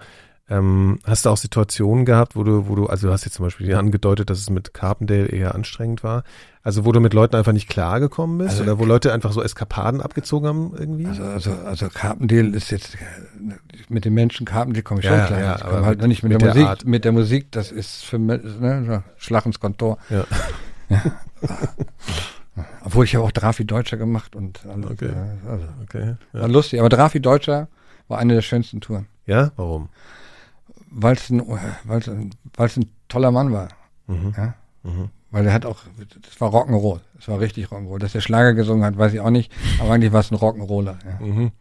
ähm, 0.51 0.99
hast 1.05 1.25
du 1.25 1.29
auch 1.29 1.37
Situationen 1.37 2.03
gehabt, 2.03 2.35
wo 2.35 2.43
du, 2.43 2.67
wo 2.67 2.75
du, 2.75 2.87
also 2.87 3.07
du 3.07 3.13
hast 3.13 3.23
jetzt 3.23 3.35
zum 3.35 3.45
Beispiel 3.45 3.73
angedeutet, 3.73 4.29
dass 4.29 4.37
es 4.37 4.49
mit 4.49 4.73
Carpendale 4.73 5.27
eher 5.27 5.55
anstrengend 5.55 6.03
war. 6.03 6.25
Also 6.61 6.83
wo 6.83 6.91
du 6.91 6.99
mit 6.99 7.13
Leuten 7.13 7.37
einfach 7.37 7.53
nicht 7.53 7.69
klargekommen 7.69 8.37
bist 8.37 8.51
also, 8.51 8.63
oder 8.63 8.77
wo 8.77 8.83
Leute 8.83 9.13
einfach 9.13 9.31
so 9.31 9.41
Eskapaden 9.41 10.01
abgezogen 10.01 10.47
haben 10.49 10.73
irgendwie? 10.77 11.07
Also, 11.07 11.23
also, 11.23 11.51
also 11.65 11.87
Carpendale 11.87 12.49
ist 12.49 12.69
jetzt 12.69 12.97
mit 13.87 14.03
den 14.03 14.13
Menschen 14.13 14.45
Carpendale 14.45 14.83
komme 14.83 14.99
ich 14.99 15.05
ja, 15.05 15.19
schon 15.19 15.27
klar. 15.27 15.39
Ja, 15.39 15.55
ich 15.55 15.63
komme 15.63 15.85
halt 15.85 15.99
mit, 15.99 16.07
nicht 16.09 16.23
mit, 16.23 16.33
mit 16.33 16.41
der, 16.41 16.47
der, 16.49 16.55
Musik. 16.55 16.69
Art. 16.69 16.85
Mit 16.85 17.05
der 17.05 17.11
Musik, 17.13 17.51
das 17.51 17.71
ist 17.71 18.03
für 18.03 18.19
mich 18.19 18.43
ne, 18.43 19.03
Schlag 19.15 19.45
ins 19.45 19.61
Kontor. 19.61 19.99
Ja. 20.09 20.25
ja. 20.89 21.01
Obwohl 22.83 23.05
ich 23.05 23.15
habe 23.15 23.23
auch 23.23 23.31
Drafi 23.31 23.63
Deutscher 23.63 23.95
gemacht 23.95 24.35
und 24.35 24.65
alles. 24.65 24.91
Okay. 24.91 25.13
Also, 25.47 25.65
okay. 25.83 26.15
Ja. 26.33 26.41
War 26.41 26.49
lustig. 26.49 26.81
Aber 26.81 26.89
Drafi 26.89 27.21
Deutscher 27.21 27.69
war 28.09 28.19
eine 28.19 28.33
der 28.33 28.41
schönsten 28.41 28.81
Touren. 28.81 29.07
Ja, 29.25 29.51
warum? 29.55 29.87
Weil 30.91 31.15
es 31.15 31.29
ein, 31.29 31.41
weil's 31.85 32.07
ein, 32.07 32.31
weil's 32.55 32.77
ein 32.77 32.89
toller 33.07 33.31
Mann 33.31 33.51
war. 33.51 33.69
Mhm. 34.07 34.33
Ja? 34.37 34.53
Mhm. 34.83 35.09
Weil 35.31 35.45
er 35.47 35.53
hat 35.53 35.65
auch, 35.65 35.79
das 36.21 36.39
war 36.41 36.53
Rock'n'Roll. 36.53 36.99
Das 37.15 37.29
war 37.29 37.39
richtig 37.39 37.67
Rock'n'Roll. 37.67 37.99
Dass 37.99 38.13
er 38.13 38.21
Schlager 38.21 38.53
gesungen 38.53 38.83
hat, 38.83 38.97
weiß 38.97 39.13
ich 39.13 39.21
auch 39.21 39.29
nicht. 39.29 39.51
Aber 39.79 39.91
eigentlich 39.93 40.11
war 40.11 40.19
es 40.19 40.31
ein 40.31 40.37
Rock'n'Roller. 40.37 40.97
Ja. 41.05 41.25
Mhm. 41.25 41.51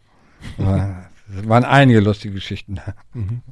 Es 0.59 1.49
waren 1.49 1.64
einige 1.64 2.01
lustige 2.01 2.35
Geschichten. 2.35 2.81
Mhm. 3.14 3.43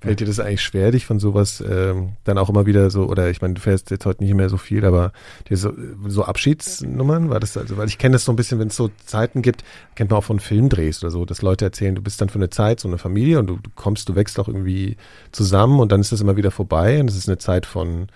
Fällt 0.00 0.20
dir 0.20 0.26
das 0.26 0.40
eigentlich 0.40 0.62
schwer, 0.62 0.92
dich 0.92 1.04
von 1.04 1.20
sowas 1.20 1.62
ähm, 1.68 2.12
dann 2.24 2.38
auch 2.38 2.48
immer 2.48 2.64
wieder 2.64 2.90
so, 2.90 3.04
oder 3.04 3.28
ich 3.28 3.42
meine, 3.42 3.54
du 3.54 3.60
fährst 3.60 3.90
jetzt 3.90 4.06
heute 4.06 4.24
nicht 4.24 4.32
mehr 4.32 4.48
so 4.48 4.56
viel, 4.56 4.86
aber 4.86 5.12
dir 5.48 5.58
so, 5.58 5.72
so 6.06 6.24
Abschiedsnummern, 6.24 7.28
war 7.28 7.38
das 7.38 7.56
also, 7.58 7.76
weil 7.76 7.88
ich 7.88 7.98
kenne 7.98 8.14
das 8.14 8.24
so 8.24 8.32
ein 8.32 8.36
bisschen, 8.36 8.58
wenn 8.58 8.68
es 8.68 8.76
so 8.76 8.90
Zeiten 9.04 9.42
gibt, 9.42 9.62
kennt 9.96 10.10
man 10.10 10.18
auch 10.18 10.24
von 10.24 10.40
Filmdrehs 10.40 11.02
oder 11.04 11.10
so, 11.10 11.26
dass 11.26 11.42
Leute 11.42 11.66
erzählen, 11.66 11.94
du 11.94 12.00
bist 12.00 12.18
dann 12.20 12.30
für 12.30 12.38
eine 12.38 12.48
Zeit 12.48 12.80
so 12.80 12.88
eine 12.88 12.96
Familie 12.96 13.38
und 13.40 13.46
du, 13.46 13.56
du 13.56 13.70
kommst, 13.74 14.08
du 14.08 14.14
wächst 14.14 14.40
auch 14.40 14.48
irgendwie 14.48 14.96
zusammen 15.32 15.80
und 15.80 15.92
dann 15.92 16.00
ist 16.00 16.12
das 16.12 16.22
immer 16.22 16.36
wieder 16.36 16.50
vorbei 16.50 16.98
und 17.00 17.10
es 17.10 17.16
ist 17.16 17.28
eine 17.28 17.36
Zeit 17.36 17.66
von 17.66 18.06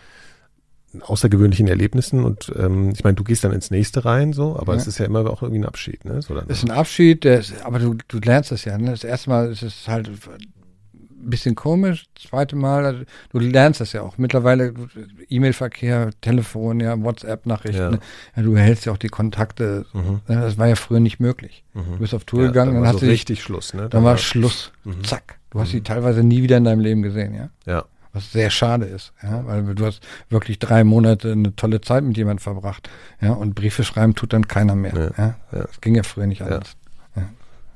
außergewöhnlichen 1.00 1.68
Erlebnissen 1.68 2.24
und 2.24 2.52
ähm, 2.56 2.90
ich 2.94 3.04
meine, 3.04 3.14
du 3.14 3.24
gehst 3.24 3.44
dann 3.44 3.52
ins 3.52 3.70
nächste 3.70 4.04
rein, 4.04 4.32
so, 4.32 4.56
aber 4.58 4.74
ja. 4.74 4.80
es 4.80 4.86
ist 4.86 4.98
ja 4.98 5.06
immer 5.06 5.28
auch 5.28 5.42
irgendwie 5.42 5.60
ein 5.60 5.66
Abschied, 5.66 6.04
ne? 6.04 6.22
So 6.22 6.34
dann 6.34 6.44
es 6.48 6.58
ist 6.58 6.64
ein 6.64 6.70
Abschied, 6.70 7.24
der 7.24 7.40
ist, 7.40 7.52
aber 7.64 7.78
du, 7.78 7.96
du 8.08 8.18
lernst 8.20 8.52
das 8.52 8.64
ja, 8.64 8.78
ne? 8.78 8.90
Das 8.90 9.04
erste 9.04 9.30
Mal 9.30 9.50
ist 9.50 9.62
es 9.62 9.88
halt 9.88 10.08
bisschen 11.30 11.54
komisch. 11.54 12.06
Das 12.14 12.24
zweite 12.30 12.56
Mal, 12.56 12.84
also, 12.84 13.04
du 13.30 13.38
lernst 13.38 13.80
das 13.80 13.92
ja 13.92 14.02
auch. 14.02 14.18
Mittlerweile 14.18 14.74
E-Mail-Verkehr, 15.28 16.10
Telefon, 16.20 16.80
ja, 16.80 17.00
WhatsApp-Nachrichten. 17.00 17.94
Ja. 17.94 17.98
ja. 18.36 18.42
du 18.42 18.56
hältst 18.56 18.86
ja 18.86 18.92
auch 18.92 18.98
die 18.98 19.08
Kontakte. 19.08 19.86
Mhm. 19.92 20.20
Das 20.26 20.58
war 20.58 20.68
ja 20.68 20.76
früher 20.76 21.00
nicht 21.00 21.20
möglich. 21.20 21.64
Mhm. 21.74 21.92
Du 21.92 21.98
bist 21.98 22.14
auf 22.14 22.24
Tour 22.24 22.42
ja, 22.42 22.46
gegangen, 22.48 22.74
dann, 22.74 22.82
dann 22.82 22.92
hast 22.92 23.00
so 23.00 23.06
du 23.06 23.12
richtig 23.12 23.42
Schluss, 23.42 23.74
ne? 23.74 23.82
Dann, 23.82 23.90
dann 23.90 24.04
war 24.04 24.18
Schluss. 24.18 24.72
Mhm. 24.84 25.04
Zack. 25.04 25.38
Du 25.50 25.60
hast 25.60 25.70
sie 25.70 25.78
mhm. 25.78 25.84
teilweise 25.84 26.22
nie 26.22 26.42
wieder 26.42 26.56
in 26.56 26.64
deinem 26.64 26.80
Leben 26.80 27.02
gesehen, 27.02 27.34
ja. 27.34 27.50
Ja. 27.66 27.84
Was 28.12 28.30
sehr 28.30 28.50
schade 28.50 28.84
ist, 28.84 29.12
ja, 29.24 29.44
weil 29.44 29.74
du 29.74 29.84
hast 29.84 30.00
wirklich 30.28 30.60
drei 30.60 30.84
Monate 30.84 31.32
eine 31.32 31.56
tolle 31.56 31.80
Zeit 31.80 32.04
mit 32.04 32.16
jemandem 32.16 32.44
verbracht, 32.44 32.88
ja, 33.20 33.32
und 33.32 33.56
Briefe 33.56 33.82
schreiben 33.82 34.14
tut 34.14 34.32
dann 34.32 34.46
keiner 34.46 34.76
mehr, 34.76 35.12
ja. 35.16 35.24
ja. 35.24 35.36
Das 35.50 35.80
ging 35.80 35.96
ja 35.96 36.04
früher 36.04 36.26
nicht 36.26 36.42
anders 36.42 36.76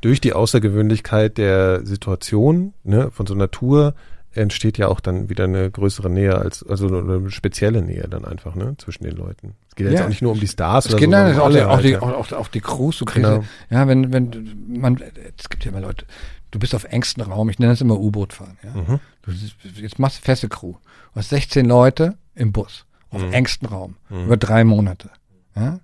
durch 0.01 0.21
die 0.21 0.33
Außergewöhnlichkeit 0.33 1.39
der 1.39 1.85
Situation, 1.85 2.75
ne, 2.85 3.11
von 3.11 3.27
so 3.27 3.35
einer 3.35 3.51
Tour, 3.51 3.95
entsteht 4.33 4.79
ja 4.79 4.89
auch 4.89 5.01
dann 5.01 5.29
wieder 5.29 5.45
eine 5.45 5.71
größere 5.71 6.11
Nähe 6.11 6.37
als, 6.37 6.65
also 6.65 6.87
eine 6.87 7.31
spezielle 7.31 7.83
Nähe 7.83 8.07
dann 8.09 8.25
einfach, 8.25 8.55
ne, 8.55 8.77
zwischen 8.79 9.05
den 9.05 9.17
Leuten. 9.17 9.55
Es 9.69 9.75
geht 9.75 9.87
ja 9.87 9.93
jetzt 9.93 10.03
auch 10.03 10.09
nicht 10.09 10.23
nur 10.23 10.33
um 10.33 10.41
die 10.41 10.47
Stars 10.47 10.87
es 10.87 10.93
oder 10.93 11.01
geht 11.01 11.09
so. 11.09 11.13
Dann 11.13 11.39
auch, 11.39 11.51
die, 11.51 11.63
auch, 11.63 11.81
die, 11.81 11.97
auch, 11.97 12.33
auch 12.33 12.49
die 12.49 12.61
Crews, 12.61 12.99
du 12.99 13.05
kriegst, 13.05 13.29
genau. 13.29 13.45
ja, 13.71 13.89
wenn, 13.89 14.13
wenn, 14.13 14.65
man, 14.69 15.03
es 15.37 15.49
gibt 15.49 15.65
ja 15.65 15.71
immer 15.71 15.81
Leute, 15.81 16.07
du 16.51 16.59
bist 16.59 16.75
auf 16.75 16.85
engstem 16.85 17.25
Raum, 17.25 17.49
ich 17.49 17.59
nenne 17.59 17.73
es 17.73 17.81
immer 17.81 17.99
U-Boot 17.99 18.33
fahren, 18.33 18.59
ja. 18.63 18.75
Mhm. 18.75 19.01
Du, 19.23 19.33
jetzt 19.81 19.99
machst 19.99 20.19
du 20.19 20.23
feste 20.23 20.49
Crew. 20.49 20.73
Du 20.73 21.17
hast 21.17 21.31
16 21.31 21.67
Leute 21.67 22.17
im 22.35 22.53
Bus, 22.53 22.87
auf 23.11 23.23
mhm. 23.23 23.33
engstem 23.33 23.69
Raum, 23.69 23.97
mhm. 24.09 24.27
über 24.27 24.37
drei 24.37 24.65
Monate, 24.65 25.11
ja. 25.57 25.81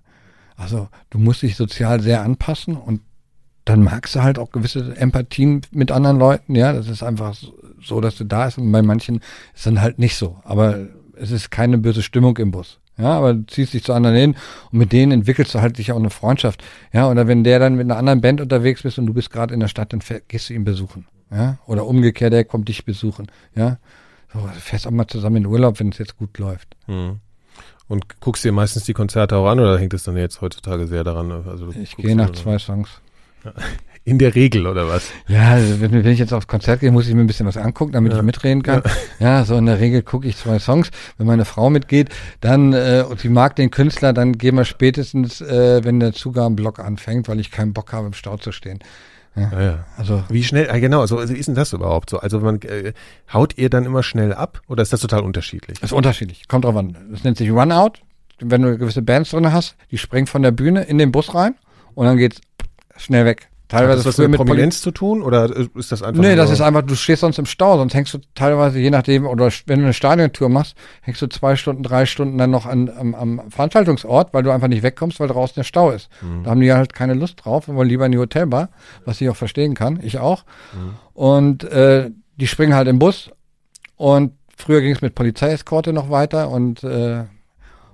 Also, 0.57 0.87
du 1.09 1.17
musst 1.17 1.41
dich 1.41 1.57
sozial 1.57 1.99
sehr 1.99 2.21
anpassen 2.21 2.77
und 2.77 3.01
dann 3.65 3.83
magst 3.83 4.15
du 4.15 4.23
halt 4.23 4.39
auch 4.39 4.51
gewisse 4.51 4.95
Empathien 4.95 5.61
mit 5.71 5.91
anderen 5.91 6.19
Leuten, 6.19 6.55
ja, 6.55 6.71
das 6.71 6.87
ist 6.87 7.03
einfach 7.03 7.35
so, 7.81 7.99
dass 7.99 8.15
du 8.15 8.23
da 8.23 8.47
ist 8.47 8.57
und 8.57 8.71
bei 8.71 8.81
manchen 8.81 9.21
ist 9.53 9.65
dann 9.65 9.81
halt 9.81 9.99
nicht 9.99 10.15
so, 10.15 10.37
aber 10.43 10.87
es 11.15 11.31
ist 11.31 11.51
keine 11.51 11.77
böse 11.77 12.03
Stimmung 12.03 12.37
im 12.37 12.51
Bus. 12.51 12.79
Ja, 12.97 13.09
aber 13.17 13.33
du 13.33 13.45
ziehst 13.47 13.73
dich 13.73 13.83
zu 13.83 13.91
anderen 13.93 14.15
hin 14.15 14.35
und 14.71 14.79
mit 14.79 14.93
denen 14.93 15.11
entwickelst 15.11 15.53
du 15.53 15.59
halt 15.59 15.77
dich 15.79 15.91
auch 15.91 15.97
eine 15.97 16.09
Freundschaft. 16.09 16.63
Ja, 16.93 17.09
oder 17.09 17.27
wenn 17.27 17.43
der 17.43 17.59
dann 17.59 17.75
mit 17.75 17.85
einer 17.85 17.97
anderen 17.97 18.21
Band 18.21 18.39
unterwegs 18.39 18.83
bist 18.83 18.97
und 18.97 19.05
du 19.05 19.13
bist 19.13 19.31
gerade 19.31 19.53
in 19.53 19.59
der 19.59 19.67
Stadt, 19.67 19.91
dann 19.91 20.01
gehst 20.29 20.49
du 20.49 20.53
ihn 20.53 20.63
besuchen. 20.63 21.05
Ja, 21.29 21.57
oder 21.65 21.87
umgekehrt, 21.87 22.31
der 22.31 22.45
kommt 22.45 22.69
dich 22.69 22.85
besuchen. 22.85 23.27
Ja, 23.53 23.79
so, 24.33 24.47
fährst 24.59 24.87
auch 24.87 24.91
mal 24.91 25.07
zusammen 25.07 25.37
in 25.37 25.45
Urlaub, 25.45 25.79
wenn 25.79 25.89
es 25.89 25.97
jetzt 25.97 26.17
gut 26.17 26.37
läuft. 26.37 26.77
Hm. 26.85 27.19
Und 27.87 28.19
guckst 28.21 28.43
dir 28.45 28.51
meistens 28.51 28.85
die 28.85 28.93
Konzerte 28.93 29.35
auch 29.35 29.47
an 29.47 29.59
oder 29.59 29.77
hängt 29.77 29.93
es 29.93 30.03
dann 30.03 30.15
jetzt 30.17 30.41
heutzutage 30.41 30.87
sehr 30.87 31.03
daran? 31.03 31.31
Also 31.31 31.71
ich 31.71 31.97
gehe 31.97 32.15
nach 32.15 32.31
zwei 32.31 32.57
Songs. 32.57 33.01
In 34.07 34.19
der 34.19 34.35
Regel, 34.35 34.67
oder 34.67 34.87
was? 34.87 35.09
Ja, 35.27 35.57
wenn, 35.79 35.91
wenn, 35.91 36.05
ich 36.05 36.19
jetzt 36.19 36.31
aufs 36.31 36.45
Konzert 36.45 36.81
gehe, 36.81 36.91
muss 36.91 37.07
ich 37.07 37.15
mir 37.15 37.21
ein 37.21 37.27
bisschen 37.27 37.47
was 37.47 37.57
angucken, 37.57 37.91
damit 37.91 38.11
ja. 38.11 38.19
ich 38.19 38.23
mitreden 38.23 38.61
kann. 38.61 38.83
Ja. 39.19 39.27
ja. 39.39 39.45
so 39.45 39.57
in 39.57 39.65
der 39.65 39.79
Regel 39.79 40.03
gucke 40.03 40.27
ich 40.27 40.37
zwei 40.37 40.59
Songs. 40.59 40.91
Wenn 41.17 41.25
meine 41.25 41.43
Frau 41.43 41.71
mitgeht, 41.71 42.09
dann, 42.39 42.73
äh, 42.73 43.03
und 43.09 43.19
sie 43.19 43.29
mag 43.29 43.55
den 43.55 43.71
Künstler, 43.71 44.13
dann 44.13 44.37
gehen 44.37 44.55
wir 44.55 44.65
spätestens, 44.65 45.41
äh, 45.41 45.83
wenn 45.83 45.99
der 45.99 46.13
Zugabeblock 46.13 46.77
anfängt, 46.77 47.27
weil 47.27 47.39
ich 47.39 47.49
keinen 47.49 47.73
Bock 47.73 47.93
habe, 47.93 48.05
im 48.05 48.13
Stau 48.13 48.37
zu 48.37 48.51
stehen. 48.51 48.77
Ja. 49.35 49.51
ja, 49.51 49.61
ja. 49.61 49.85
Also 49.97 50.23
wie 50.29 50.43
schnell? 50.43 50.69
Ah, 50.69 50.77
genau. 50.77 51.05
So 51.07 51.17
also, 51.17 51.33
wie 51.33 51.39
ist 51.39 51.47
denn 51.47 51.55
das 51.55 51.73
überhaupt 51.73 52.09
so? 52.09 52.19
Also 52.19 52.39
man 52.39 52.61
äh, 52.61 52.93
haut 53.33 53.57
ihr 53.57 53.69
dann 53.69 53.85
immer 53.85 54.03
schnell 54.03 54.33
ab 54.33 54.61
oder 54.67 54.83
ist 54.83 54.93
das 54.93 55.01
total 55.01 55.21
unterschiedlich? 55.21 55.79
Das 55.79 55.91
ist 55.91 55.97
unterschiedlich. 55.97 56.47
Kommt 56.47 56.65
drauf 56.65 56.75
an. 56.75 56.95
Das 57.11 57.23
nennt 57.23 57.37
sich 57.37 57.49
Runout. 57.51 57.93
Wenn 58.39 58.61
du 58.61 58.77
gewisse 58.77 59.01
Bands 59.01 59.31
drin 59.31 59.51
hast, 59.51 59.75
die 59.91 59.97
springen 59.97 60.27
von 60.27 60.41
der 60.41 60.51
Bühne 60.51 60.83
in 60.83 60.97
den 60.97 61.11
Bus 61.11 61.33
rein 61.33 61.55
und 61.95 62.05
dann 62.05 62.17
geht's 62.17 62.41
schnell 62.97 63.25
weg. 63.25 63.49
Teilweise 63.67 63.99
Hat 63.99 64.05
das 64.05 64.19
was 64.19 64.27
mit 64.27 64.37
Prominenz 64.37 64.81
zu 64.81 64.91
tun 64.91 65.23
oder 65.23 65.49
ist 65.75 65.91
das 65.91 66.03
einfach? 66.03 66.21
Nee, 66.21 66.35
das 66.35 66.51
ist 66.51 66.61
einfach, 66.61 66.83
du 66.83 66.93
stehst 66.93 67.21
sonst 67.21 67.39
im 67.39 67.47
Stau, 67.47 67.77
sonst 67.77 67.95
hängst 67.95 68.13
du 68.13 68.19
teilweise, 68.35 68.79
je 68.79 68.91
nachdem, 68.91 69.25
oder 69.25 69.49
wenn 69.65 69.79
du 69.79 69.85
eine 69.85 69.93
Stadiontour 69.93 70.49
machst, 70.49 70.75
hängst 71.01 71.19
du 71.23 71.27
zwei 71.27 71.55
Stunden, 71.55 71.81
drei 71.81 72.05
Stunden 72.05 72.37
dann 72.37 72.51
noch 72.51 72.67
an, 72.67 72.91
am, 72.95 73.15
am 73.15 73.49
Veranstaltungsort, 73.49 74.35
weil 74.35 74.43
du 74.43 74.51
einfach 74.51 74.67
nicht 74.67 74.83
wegkommst, 74.83 75.19
weil 75.19 75.29
draußen 75.29 75.55
der 75.55 75.63
Stau 75.63 75.89
ist. 75.89 76.09
Mhm. 76.21 76.43
Da 76.43 76.51
haben 76.51 76.61
die 76.61 76.71
halt 76.71 76.93
keine 76.93 77.15
Lust 77.15 77.43
drauf 77.43 77.67
und 77.67 77.75
wollen 77.75 77.89
lieber 77.89 78.05
in 78.05 78.11
die 78.11 78.19
Hotelbar, 78.19 78.69
was 79.03 79.19
ich 79.19 79.29
auch 79.29 79.35
verstehen 79.35 79.73
kann, 79.73 79.99
ich 80.03 80.19
auch. 80.19 80.43
Mhm. 80.73 80.93
Und 81.15 81.63
äh, 81.63 82.11
die 82.35 82.47
springen 82.47 82.75
halt 82.75 82.87
im 82.87 82.99
Bus 82.99 83.31
und 83.97 84.33
früher 84.55 84.81
ging 84.81 84.93
es 84.93 85.01
mit 85.01 85.15
Polizeieskorte 85.15 85.91
noch 85.91 86.11
weiter 86.11 86.49
und 86.51 86.83
äh, 86.83 87.23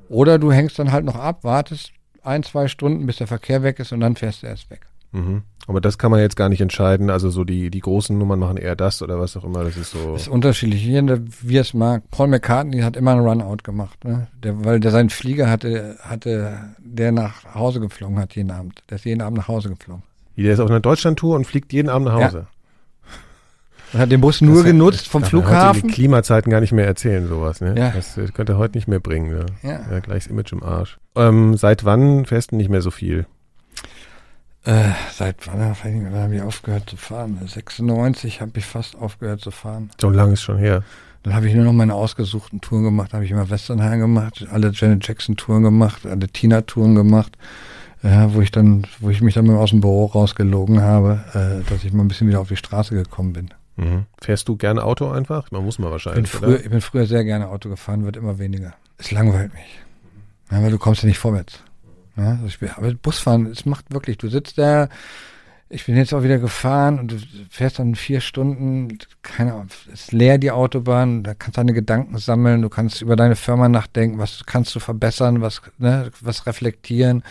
oder 0.10 0.38
du 0.38 0.52
hängst 0.52 0.78
dann 0.80 0.91
halt 0.91 1.06
noch 1.06 1.16
ab, 1.16 1.45
wartest 1.45 1.91
ein, 2.24 2.43
zwei 2.43 2.68
Stunden, 2.68 3.06
bis 3.06 3.16
der 3.16 3.28
Verkehr 3.28 3.64
weg 3.64 3.80
ist 3.80 3.93
und 3.93 4.02
dann 4.02 4.18
fährst 4.18 4.43
du 4.43 4.47
erst 4.47 4.70
weg. 4.70 4.82
Mhm. 5.12 5.43
Aber 5.68 5.80
das 5.82 5.97
kann 5.97 6.09
man 6.12 6.20
jetzt 6.20 6.36
gar 6.36 6.49
nicht 6.49 6.62
entscheiden. 6.62 7.09
Also 7.09 7.30
so 7.30 7.43
die, 7.43 7.70
die 7.70 7.80
großen 7.82 8.18
Nummern 8.18 8.39
machen 8.39 8.57
eher 8.57 8.76
das 8.76 9.01
oder 9.01 9.20
was 9.20 9.38
auch 9.38 9.43
immer. 9.43 9.64
Das 9.64 9.78
ist 9.78 9.91
so. 9.91 10.14
Das 10.14 10.24
ist 10.24 10.28
unterschiedlich. 10.28 10.86
Wie 10.88 11.57
es 11.57 11.74
mag. 11.74 12.03
Paul 12.12 12.28
McCartney 12.30 12.80
hat 12.82 12.97
immer 12.97 13.12
einen 13.12 13.22
Runout 13.28 13.57
gemacht, 13.64 14.03
ne? 14.03 14.28
Der, 14.41 14.66
weil 14.66 14.80
der 14.80 14.91
seinen 14.91 15.09
Flieger 15.09 15.49
hatte, 15.49 15.97
hatte, 16.01 16.57
der 16.80 17.12
nach 17.12 17.53
Hause 17.53 17.80
geflogen 17.80 18.18
hat 18.20 18.36
jeden 18.36 18.51
Abend. 18.51 18.82
Der 18.89 18.95
ist 18.95 19.05
jeden 19.05 19.22
Abend 19.22 19.38
nach 19.38 19.47
Hause 19.47 19.70
geflogen. 19.70 20.03
Der 20.38 20.53
ist 20.53 20.59
auf 20.59 20.70
einer 20.70 20.80
Deutschlandtour 20.80 21.36
und 21.36 21.45
fliegt 21.45 21.72
jeden 21.74 21.89
Abend 21.89 22.07
nach 22.07 22.16
Hause. 22.16 22.47
Ja. 23.93 23.99
Hat 23.99 24.09
den 24.12 24.22
Bus 24.22 24.39
nur 24.41 24.55
Das- 24.55 24.64
genutzt 24.66 25.07
vom 25.09 25.22
Darf 25.22 25.34
man 25.34 25.41
Flughafen. 25.43 25.88
die 25.89 25.93
Klimazeiten 25.93 26.49
gar 26.49 26.62
nicht 26.62 26.72
mehr 26.72 26.86
erzählen, 26.88 27.28
sowas, 27.28 27.59
ne? 27.59 27.76
Ja. 27.78 27.91
Das 27.91 28.18
äh, 28.18 28.28
könnte 28.28 28.53
er 28.53 28.57
heute 28.57 28.78
nicht 28.78 28.88
mehr 28.88 29.01
bringen, 29.01 29.45
ja. 29.64 29.70
Ja. 29.70 29.80
ja 29.91 29.99
gleich 29.99 30.24
das 30.24 30.28
Image 30.32 30.53
im 30.53 30.64
Arsch. 30.64 30.97
Ähm, 31.16 31.57
seit 31.57 31.84
wann 31.84 32.26
fährst 32.26 32.51
du 32.53 32.55
nicht 32.55 32.70
mehr 32.70 32.82
so 32.82 32.89
viel? 32.89 33.26
Äh, 34.64 34.89
seit 35.12 35.47
wann, 35.47 35.59
habe 35.59 36.36
ich 36.36 36.41
aufgehört 36.41 36.89
zu 36.89 36.95
fahren? 36.95 37.39
96 37.43 38.41
habe 38.41 38.51
ich 38.55 38.66
fast 38.66 38.95
aufgehört 38.95 39.41
zu 39.41 39.49
fahren. 39.49 39.89
So 39.99 40.09
lange 40.09 40.34
ist 40.34 40.43
schon 40.43 40.57
her. 40.57 40.84
Dann 41.24 41.34
habe 41.36 41.47
ich 41.47 41.55
nur 41.55 41.66
noch 41.66 41.74
meine 41.74 41.93
ausgesuchten 41.95 42.62
Touren 42.62 42.84
gemacht. 42.84 43.14
habe 43.14 43.26
ich 43.26 43.32
immer 43.32 43.49
Westernhagen 43.49 44.01
gemacht, 44.01 44.45
alle 44.51 44.72
Janet 44.74 45.07
Jackson 45.07 45.36
Touren 45.36 45.64
gemacht, 45.64 46.05
alle 46.05 46.28
Tina 46.28 46.62
Touren 46.62 46.95
gemacht, 46.95 47.38
äh, 48.03 48.28
wo 48.30 48.41
ich 48.41 48.51
dann, 48.51 48.86
wo 48.99 49.09
ich 49.09 49.22
mich 49.22 49.36
dann 49.36 49.45
mal 49.45 49.57
aus 49.57 49.72
dem 49.72 49.82
Büro 49.82 50.05
rausgelogen 50.05 50.82
habe, 50.82 51.24
äh, 51.34 51.70
dass 51.70 51.84
ich 51.84 51.93
mal 51.93 52.03
ein 52.03 52.07
bisschen 52.07 52.28
wieder 52.28 52.39
auf 52.39 52.47
die 52.47 52.55
Straße 52.55 52.95
gekommen 52.95 53.34
bin. 53.34 53.49
Mhm. 53.78 54.05
Fährst 54.20 54.47
du 54.47 54.57
gerne 54.57 54.84
Auto 54.84 55.09
einfach? 55.09 55.49
Man 55.51 55.64
muss 55.64 55.80
mal 55.80 55.86
Ich 55.86 55.89
bin, 55.89 55.91
wahrscheinlich. 55.91 56.32
früher, 56.32 56.59
ich 56.59 56.70
bin 56.70 56.82
früher 56.82 57.05
sehr 57.05 57.24
gerne 57.24 57.49
Auto 57.49 57.70
gefahren, 57.70 58.03
wird 58.05 58.18
immer 58.18 58.38
weniger. 58.38 58.74
Es 58.97 59.12
langweilt 59.12 59.53
mich. 59.53 59.80
Ja, 60.51 60.62
weil 60.62 60.72
du 60.72 60.78
kommst 60.78 61.03
ja 61.03 61.07
nicht 61.07 61.20
vorwärts. 61.20 61.59
Ja, 62.18 62.39
ich 62.45 62.59
bin, 62.59 62.70
aber 62.70 62.93
Busfahren, 62.93 63.45
es 63.47 63.66
macht 63.66 63.91
wirklich, 63.93 64.18
du 64.18 64.28
sitzt 64.28 64.57
da, 64.57 64.89
ich 65.70 65.86
bin 65.86 65.95
jetzt 65.95 66.14
auch 66.14 66.24
wieder 66.24 66.39
gefahren 66.39 66.99
und 66.99 67.12
du 67.14 67.18
fährst 67.49 67.80
dann 67.80 67.95
vier 67.95 68.20
Stunden, 68.20 68.97
keine 69.22 69.53
Ahnung, 69.53 69.68
es 69.93 70.01
ist 70.01 70.12
leer 70.12 70.38
die 70.38 70.51
Autobahn, 70.51 71.24
da 71.24 71.34
kannst 71.34 71.55
du 71.57 71.62
deine 71.62 71.74
Gedanken 71.74 72.18
sammeln, 72.18 72.62
du 72.62 72.68
kannst 72.70 73.01
über 73.01 73.16
deine 73.16 73.38
Firma 73.38 73.70
nachdenken, 73.70 74.18
was 74.18 74.45
kannst 74.45 74.76
du 74.76 74.80
verbessern, 74.80 75.41
was, 75.41 75.62
ne, 75.78 76.12
was 76.20 76.45
reflektieren, 76.45 77.24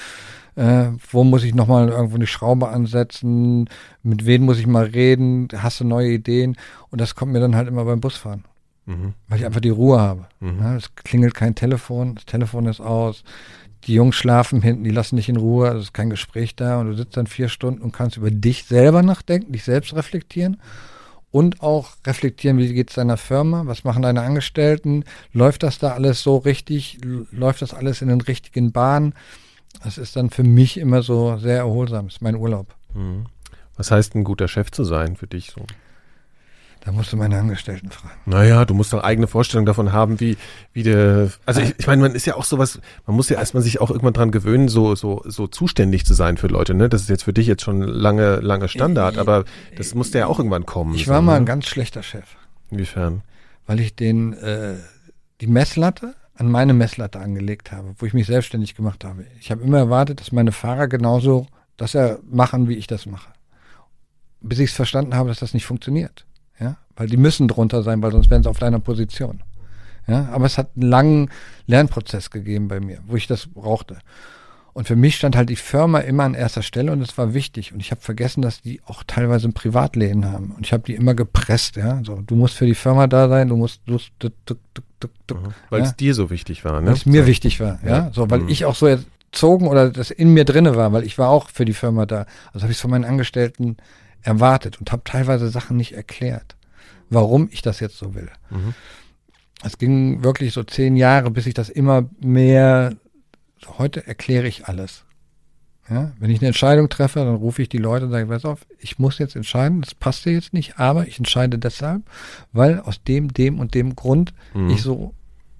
äh, 0.56 0.86
wo 1.10 1.22
muss 1.24 1.44
ich 1.44 1.54
nochmal 1.54 1.90
irgendwo 1.90 2.16
eine 2.16 2.26
Schraube 2.26 2.68
ansetzen, 2.70 3.68
mit 4.02 4.24
wem 4.24 4.44
muss 4.46 4.58
ich 4.58 4.66
mal 4.66 4.86
reden, 4.86 5.48
hast 5.58 5.80
du 5.80 5.84
neue 5.84 6.08
Ideen 6.10 6.56
und 6.88 7.00
das 7.02 7.14
kommt 7.14 7.32
mir 7.32 7.40
dann 7.40 7.56
halt 7.56 7.68
immer 7.68 7.84
beim 7.84 8.00
Busfahren 8.00 8.44
Mhm. 8.86 9.12
weil 9.28 9.38
ich 9.38 9.46
einfach 9.46 9.60
die 9.60 9.68
Ruhe 9.68 10.00
habe. 10.00 10.26
Mhm. 10.40 10.58
Ja, 10.60 10.74
es 10.74 10.94
klingelt 10.94 11.34
kein 11.34 11.54
Telefon, 11.54 12.14
das 12.16 12.24
Telefon 12.24 12.66
ist 12.66 12.80
aus, 12.80 13.22
die 13.86 13.94
Jungs 13.94 14.16
schlafen 14.16 14.62
hinten, 14.62 14.84
die 14.84 14.90
lassen 14.90 15.16
dich 15.16 15.28
in 15.28 15.36
Ruhe, 15.36 15.68
es 15.68 15.84
ist 15.84 15.94
kein 15.94 16.10
Gespräch 16.10 16.54
da 16.56 16.80
und 16.80 16.88
du 16.88 16.94
sitzt 16.94 17.16
dann 17.16 17.26
vier 17.26 17.48
Stunden 17.48 17.80
und 17.80 17.92
kannst 17.92 18.16
über 18.16 18.30
dich 18.30 18.64
selber 18.64 19.02
nachdenken, 19.02 19.52
dich 19.52 19.64
selbst 19.64 19.94
reflektieren 19.94 20.60
und 21.30 21.62
auch 21.62 21.96
reflektieren, 22.06 22.58
wie 22.58 22.72
geht's 22.72 22.94
deiner 22.94 23.16
Firma, 23.16 23.62
was 23.66 23.84
machen 23.84 24.02
deine 24.02 24.22
Angestellten, 24.22 25.04
läuft 25.32 25.62
das 25.62 25.78
da 25.78 25.92
alles 25.92 26.22
so 26.22 26.36
richtig, 26.38 26.98
läuft 27.30 27.62
das 27.62 27.72
alles 27.72 28.02
in 28.02 28.08
den 28.08 28.20
richtigen 28.20 28.72
Bahnen. 28.72 29.14
Das 29.84 29.98
ist 29.98 30.16
dann 30.16 30.30
für 30.30 30.42
mich 30.42 30.76
immer 30.76 31.02
so 31.02 31.38
sehr 31.38 31.58
erholsam, 31.58 32.06
das 32.06 32.16
ist 32.16 32.22
mein 32.22 32.36
Urlaub. 32.36 32.74
Mhm. 32.94 33.26
Was 33.76 33.90
heißt 33.90 34.14
ein 34.14 34.24
guter 34.24 34.48
Chef 34.48 34.70
zu 34.70 34.84
sein 34.84 35.16
für 35.16 35.26
dich 35.26 35.52
so? 35.52 35.64
Da 36.82 36.92
musst 36.92 37.12
du 37.12 37.18
meine 37.18 37.38
Angestellten 37.38 37.90
fragen. 37.90 38.18
Naja, 38.24 38.64
du 38.64 38.72
musst 38.72 38.92
doch 38.94 39.02
eigene 39.02 39.26
Vorstellung 39.26 39.66
davon 39.66 39.92
haben, 39.92 40.18
wie, 40.18 40.38
wie 40.72 40.82
der, 40.82 41.30
also 41.44 41.60
ich, 41.60 41.74
ich 41.78 41.86
meine, 41.86 42.00
man 42.00 42.14
ist 42.14 42.24
ja 42.24 42.36
auch 42.36 42.44
sowas, 42.44 42.80
man 43.06 43.16
muss 43.16 43.28
ja 43.28 43.38
erstmal 43.38 43.62
sich 43.62 43.82
auch 43.82 43.90
irgendwann 43.90 44.14
dran 44.14 44.30
gewöhnen, 44.30 44.68
so, 44.68 44.94
so, 44.94 45.22
so 45.26 45.46
zuständig 45.46 46.06
zu 46.06 46.14
sein 46.14 46.38
für 46.38 46.46
Leute, 46.46 46.72
ne? 46.72 46.88
Das 46.88 47.02
ist 47.02 47.10
jetzt 47.10 47.24
für 47.24 47.34
dich 47.34 47.46
jetzt 47.46 47.62
schon 47.62 47.82
lange, 47.82 48.36
lange 48.36 48.68
Standard, 48.68 49.18
aber 49.18 49.44
das 49.76 49.94
musste 49.94 50.18
ja 50.18 50.26
auch 50.26 50.38
irgendwann 50.38 50.64
kommen. 50.64 50.94
Ich 50.94 51.04
so, 51.04 51.12
war 51.12 51.20
mal 51.20 51.36
ein 51.36 51.42
ne? 51.42 51.48
ganz 51.48 51.66
schlechter 51.66 52.02
Chef. 52.02 52.24
Inwiefern? 52.70 53.22
weil 53.70 53.78
ich 53.78 53.94
den 53.94 54.32
äh, 54.32 54.74
die 55.40 55.46
Messlatte 55.46 56.16
an 56.34 56.50
meine 56.50 56.74
Messlatte 56.74 57.20
angelegt 57.20 57.70
habe, 57.70 57.94
wo 57.98 58.04
ich 58.04 58.14
mich 58.14 58.26
selbstständig 58.26 58.74
gemacht 58.74 59.04
habe. 59.04 59.24
Ich 59.38 59.52
habe 59.52 59.62
immer 59.62 59.78
erwartet, 59.78 60.20
dass 60.20 60.32
meine 60.32 60.50
Fahrer 60.50 60.88
genauso 60.88 61.46
das 61.76 61.96
machen, 62.28 62.68
wie 62.68 62.74
ich 62.74 62.88
das 62.88 63.06
mache. 63.06 63.30
Bis 64.40 64.58
ich 64.58 64.70
es 64.70 64.76
verstanden 64.76 65.14
habe, 65.14 65.28
dass 65.28 65.38
das 65.38 65.54
nicht 65.54 65.66
funktioniert. 65.66 66.26
Ja, 66.60 66.76
weil 66.96 67.06
die 67.08 67.16
müssen 67.16 67.48
drunter 67.48 67.82
sein, 67.82 68.02
weil 68.02 68.12
sonst 68.12 68.30
wären 68.30 68.42
sie 68.42 68.50
auf 68.50 68.58
deiner 68.58 68.80
Position. 68.80 69.42
Ja, 70.06 70.28
aber 70.32 70.46
es 70.46 70.58
hat 70.58 70.70
einen 70.76 70.88
langen 70.88 71.30
Lernprozess 71.66 72.30
gegeben 72.30 72.68
bei 72.68 72.80
mir, 72.80 72.98
wo 73.06 73.16
ich 73.16 73.26
das 73.26 73.46
brauchte. 73.46 73.98
Und 74.72 74.86
für 74.86 74.96
mich 74.96 75.16
stand 75.16 75.36
halt 75.36 75.48
die 75.50 75.56
Firma 75.56 75.98
immer 75.98 76.22
an 76.24 76.34
erster 76.34 76.62
Stelle 76.62 76.92
und 76.92 77.00
es 77.02 77.16
war 77.18 77.34
wichtig. 77.34 77.72
Und 77.72 77.80
ich 77.80 77.90
habe 77.90 78.00
vergessen, 78.00 78.40
dass 78.40 78.60
die 78.62 78.80
auch 78.86 79.02
teilweise 79.04 79.48
ein 79.48 79.52
Privatleben 79.52 80.24
haben. 80.26 80.52
Und 80.56 80.64
ich 80.64 80.72
habe 80.72 80.84
die 80.84 80.94
immer 80.94 81.14
gepresst, 81.14 81.76
ja. 81.76 82.00
So, 82.04 82.20
du 82.24 82.36
musst 82.36 82.54
für 82.54 82.66
die 82.66 82.74
Firma 82.76 83.06
da 83.08 83.28
sein, 83.28 83.48
du 83.48 83.56
musst, 83.56 83.80
du, 83.86 83.98
du, 84.20 84.28
du, 84.46 84.54
du, 84.74 84.82
du, 85.00 85.08
du, 85.26 85.36
Weil 85.70 85.82
es 85.82 85.88
ja? 85.90 85.94
dir 85.98 86.14
so 86.14 86.30
wichtig 86.30 86.64
war, 86.64 86.80
ne? 86.80 86.86
weil 86.86 86.94
es 86.94 87.04
mir 87.06 87.22
so. 87.22 87.26
wichtig 87.28 87.58
war, 87.60 87.78
ja. 87.84 87.88
Ja. 87.90 88.10
So, 88.14 88.30
weil 88.30 88.40
Mhm. 88.40 88.48
ich 88.48 88.64
auch 88.64 88.76
so 88.76 88.86
erzogen 88.86 89.66
oder 89.66 89.90
das 89.90 90.10
in 90.12 90.32
mir 90.32 90.44
drinne 90.44 90.76
war, 90.76 90.92
weil 90.92 91.02
ich 91.04 91.18
war 91.18 91.28
auch 91.30 91.50
für 91.50 91.64
die 91.64 91.74
Firma 91.74 92.06
da. 92.06 92.26
Also 92.52 92.62
habe 92.62 92.70
ich 92.72 92.78
es 92.78 92.82
von 92.82 92.90
meinen 92.92 93.04
Angestellten 93.04 93.76
erwartet 94.22 94.78
und 94.80 94.92
habe 94.92 95.02
teilweise 95.04 95.48
Sachen 95.48 95.76
nicht 95.76 95.92
erklärt, 95.92 96.56
warum 97.08 97.48
ich 97.50 97.62
das 97.62 97.80
jetzt 97.80 97.96
so 97.98 98.14
will. 98.14 98.28
Mhm. 98.50 98.74
Es 99.62 99.76
ging 99.78 100.22
wirklich 100.22 100.52
so 100.54 100.62
zehn 100.62 100.96
Jahre, 100.96 101.30
bis 101.30 101.46
ich 101.46 101.54
das 101.54 101.68
immer 101.68 102.08
mehr, 102.20 102.94
heute 103.78 104.06
erkläre 104.06 104.46
ich 104.48 104.66
alles. 104.66 105.04
Ja, 105.88 106.12
wenn 106.20 106.30
ich 106.30 106.38
eine 106.40 106.48
Entscheidung 106.48 106.88
treffe, 106.88 107.18
dann 107.18 107.34
rufe 107.34 107.62
ich 107.62 107.68
die 107.68 107.78
Leute 107.78 108.04
und 108.06 108.12
sage, 108.12 108.26
pass 108.26 108.44
auf, 108.44 108.64
ich 108.78 108.98
muss 109.00 109.18
jetzt 109.18 109.34
entscheiden, 109.34 109.80
das 109.82 109.92
passt 109.94 110.24
dir 110.24 110.32
jetzt 110.32 110.52
nicht, 110.52 110.78
aber 110.78 111.08
ich 111.08 111.18
entscheide 111.18 111.58
deshalb, 111.58 112.02
weil 112.52 112.78
aus 112.80 113.02
dem, 113.02 113.32
dem 113.32 113.58
und 113.58 113.74
dem 113.74 113.96
Grund 113.96 114.32
Mhm. 114.54 114.70
ich 114.70 114.82
so 114.82 115.14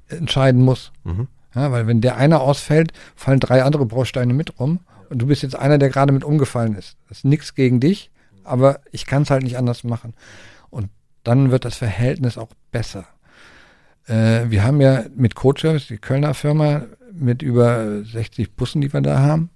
entscheiden 0.09 0.63
muss. 0.63 0.93
Mhm. 1.05 1.27
Ja, 1.55 1.73
weil 1.73 1.89
wenn 1.89 2.01
der 2.01 2.17
eine 2.17 2.41
ausfällt, 2.41 2.93
fallen 3.17 3.41
drei 3.41 3.65
andere 3.65 3.87
Bausteine 3.87 4.33
mit 4.33 4.61
rum 4.61 4.79
und 5.09 5.19
du 5.21 5.27
bist 5.27 5.43
jetzt 5.43 5.57
einer, 5.57 5.79
der 5.79 5.89
gerade 5.91 6.13
mit 6.13 6.23
umgefallen 6.23 6.77
ist. 6.77 6.97
Das 7.09 7.19
ist 7.19 7.25
nichts 7.25 7.57
gegen 7.57 7.81
dich, 7.81 8.11
aber 8.45 8.81
ich 8.93 9.07
kann 9.07 9.23
es 9.23 9.31
halt 9.31 9.43
nicht 9.43 9.59
anders 9.59 9.85
machen. 9.85 10.15
Und 10.71 10.89
dann 11.25 11.51
wird 11.51 11.65
das 11.65 11.77
Verhältnis 11.77 12.39
auch 12.39 12.51
besser. 12.73 13.07
Äh, 14.07 14.51
wir 14.51 14.65
haben 14.65 14.81
ja 14.81 15.05
mit 15.15 15.35
Service, 15.39 15.89
die 15.89 15.99
Kölner 15.99 16.35
Firma, 16.35 16.87
mit 17.13 17.43
über 17.43 18.03
60 18.05 18.55
Bussen, 18.55 18.81
die 18.81 18.93
wir 18.93 19.01
da 19.01 19.19
haben, 19.19 19.51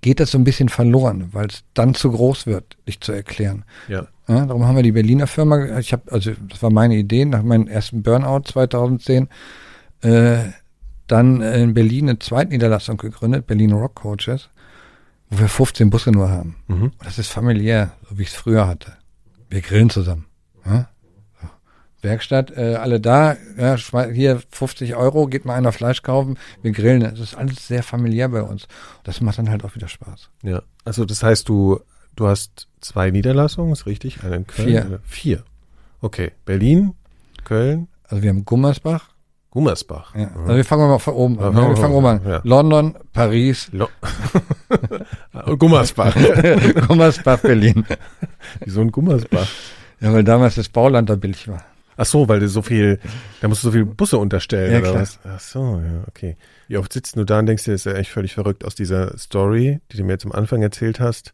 geht 0.00 0.20
das 0.20 0.30
so 0.30 0.38
ein 0.38 0.44
bisschen 0.44 0.68
verloren, 0.68 1.30
weil 1.32 1.46
es 1.46 1.64
dann 1.72 1.94
zu 1.94 2.10
groß 2.10 2.46
wird, 2.46 2.76
dich 2.86 3.00
zu 3.00 3.12
erklären. 3.12 3.64
Ja. 3.88 4.06
Ja, 4.28 4.46
darum 4.46 4.64
haben 4.64 4.76
wir 4.76 4.82
die 4.82 4.92
Berliner 4.92 5.26
Firma, 5.26 5.78
ich 5.78 5.92
habe, 5.92 6.10
also 6.10 6.32
das 6.48 6.62
war 6.62 6.70
meine 6.70 6.96
Idee, 6.96 7.26
nach 7.26 7.42
meinem 7.42 7.66
ersten 7.66 8.02
Burnout 8.02 8.44
2010, 8.44 9.28
äh, 10.00 10.38
dann 11.06 11.42
in 11.42 11.74
Berlin 11.74 12.08
eine 12.08 12.18
Zweitniederlassung 12.18 12.96
gegründet, 12.96 13.46
Berlin 13.46 13.72
Rock 13.72 13.96
Coaches, 13.96 14.48
wo 15.30 15.38
wir 15.38 15.48
15 15.48 15.90
Busse 15.90 16.10
nur 16.12 16.28
haben. 16.30 16.56
Mhm. 16.68 16.82
Und 16.84 17.04
das 17.04 17.18
ist 17.18 17.28
familiär, 17.30 17.92
so 18.08 18.18
wie 18.18 18.22
ich 18.22 18.28
es 18.28 18.34
früher 18.34 18.66
hatte. 18.66 18.92
Wir 19.50 19.60
grillen 19.60 19.90
zusammen. 19.90 20.26
Ja? 20.66 20.88
So. 21.40 21.48
Werkstatt, 22.02 22.50
äh, 22.56 22.74
alle 22.76 23.00
da, 23.00 23.36
ja, 23.56 23.76
hier 24.12 24.42
50 24.50 24.94
Euro, 24.96 25.26
geht 25.26 25.44
mal 25.44 25.54
einer 25.54 25.72
Fleisch 25.72 26.02
kaufen, 26.02 26.38
wir 26.62 26.72
grillen. 26.72 27.00
Das 27.00 27.18
ist 27.20 27.34
alles 27.34 27.66
sehr 27.66 27.82
familiär 27.82 28.28
bei 28.28 28.42
uns. 28.42 28.66
Das 29.04 29.20
macht 29.20 29.38
dann 29.38 29.50
halt 29.50 29.64
auch 29.64 29.74
wieder 29.74 29.88
Spaß. 29.88 30.30
Ja. 30.42 30.62
Also 30.84 31.04
das 31.04 31.22
heißt, 31.22 31.48
du, 31.48 31.80
du 32.16 32.26
hast 32.26 32.68
zwei 32.80 33.10
Niederlassungen, 33.10 33.72
ist 33.72 33.86
richtig? 33.86 34.22
Eine 34.24 34.36
in 34.36 34.46
Köln? 34.46 34.68
Vier. 34.68 34.84
Eine- 34.84 35.00
Vier. 35.04 35.44
Okay. 36.00 36.32
Berlin, 36.44 36.94
Köln, 37.44 37.88
Also 38.08 38.22
wir 38.22 38.30
haben 38.30 38.44
Gummersbach, 38.44 39.08
Gummersbach. 39.54 40.14
ja. 40.14 40.28
also 40.36 40.56
wir 40.56 40.64
fangen 40.64 40.88
mal 40.88 40.98
von 40.98 41.14
oben 41.14 41.38
an. 41.38 41.56
Ja, 41.56 41.62
wir 41.62 41.68
wir 41.70 41.76
fangen 41.76 41.94
oben 41.94 42.06
an. 42.06 42.20
ja. 42.26 42.40
London, 42.44 42.94
Paris, 43.12 43.68
Lo 43.72 43.88
Gummersbach. 45.58 46.14
Gummersbach, 46.88 47.38
Berlin. 47.40 47.86
Wieso 48.64 48.80
ein 48.80 48.90
Gummersbach? 48.92 49.48
Ja, 50.00 50.12
weil 50.12 50.24
damals 50.24 50.56
das 50.56 50.68
Bauland 50.68 51.08
da 51.08 51.14
billig 51.16 51.48
war. 51.48 51.64
Ach 51.96 52.04
so, 52.04 52.28
weil 52.28 52.40
du 52.40 52.48
so 52.48 52.60
viel, 52.62 52.98
da 53.40 53.46
musst 53.48 53.62
du 53.62 53.68
so 53.68 53.72
viele 53.72 53.86
Busse 53.86 54.18
unterstellen, 54.18 54.72
Ja, 54.72 54.78
oder 54.80 54.90
klar. 54.90 55.02
was? 55.02 55.18
Ach 55.24 55.38
so, 55.38 55.80
ja, 55.80 56.02
okay. 56.08 56.36
Wie 56.66 56.76
oft 56.76 56.92
sitzt 56.92 57.14
du 57.16 57.24
da 57.24 57.38
und 57.38 57.46
denkst 57.46 57.64
dir, 57.64 57.72
das 57.72 57.86
ist 57.86 57.92
ja 57.92 57.98
echt 57.98 58.10
völlig 58.10 58.34
verrückt 58.34 58.64
aus 58.64 58.74
dieser 58.74 59.16
Story, 59.16 59.80
die 59.92 59.98
du 59.98 60.02
mir 60.04 60.12
jetzt 60.12 60.24
am 60.26 60.32
Anfang 60.32 60.60
erzählt 60.62 60.98
hast. 60.98 61.32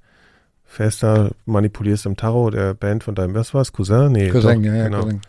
Da, 1.01 1.31
manipulierst 1.47 2.07
im 2.07 2.17
Tarot 2.17 2.55
der 2.55 2.75
Band 2.75 3.03
von 3.03 3.15
deinem, 3.15 3.35
was 3.35 3.55
war's? 3.55 3.73
Cousin? 3.73 4.13
Nee. 4.13 4.29
Cousin, 4.29 4.63
doch, 4.63 4.69
ja, 4.71 4.75
ja, 4.77 4.85
genau. 4.85 5.01
Cousin. 5.01 5.21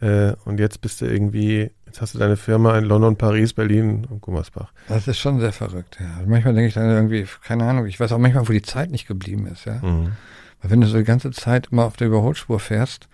Äh, 0.00 0.32
und 0.44 0.58
jetzt 0.60 0.80
bist 0.80 1.00
du 1.00 1.06
irgendwie, 1.06 1.70
jetzt 1.96 2.02
hast 2.02 2.14
du 2.14 2.18
deine 2.18 2.36
Firma 2.36 2.76
in 2.76 2.84
London, 2.84 3.16
Paris, 3.16 3.54
Berlin 3.54 4.04
und 4.10 4.20
Gummersbach. 4.20 4.70
Das 4.86 5.08
ist 5.08 5.18
schon 5.18 5.40
sehr 5.40 5.52
verrückt, 5.52 5.96
ja. 5.98 6.06
Also 6.18 6.28
manchmal 6.28 6.52
denke 6.52 6.68
ich 6.68 6.74
dann 6.74 6.90
irgendwie, 6.90 7.26
keine 7.42 7.64
Ahnung, 7.64 7.86
ich 7.86 7.98
weiß 7.98 8.12
auch 8.12 8.18
manchmal, 8.18 8.46
wo 8.46 8.52
die 8.52 8.60
Zeit 8.60 8.90
nicht 8.90 9.08
geblieben 9.08 9.46
ist, 9.46 9.64
ja. 9.64 9.76
Mhm. 9.76 10.12
Weil 10.60 10.70
wenn 10.70 10.82
du 10.82 10.88
so 10.88 10.98
die 10.98 11.04
ganze 11.04 11.30
Zeit 11.30 11.68
immer 11.70 11.86
auf 11.86 11.96
der 11.96 12.08
Überholspur 12.08 12.60
fährst, 12.60 13.08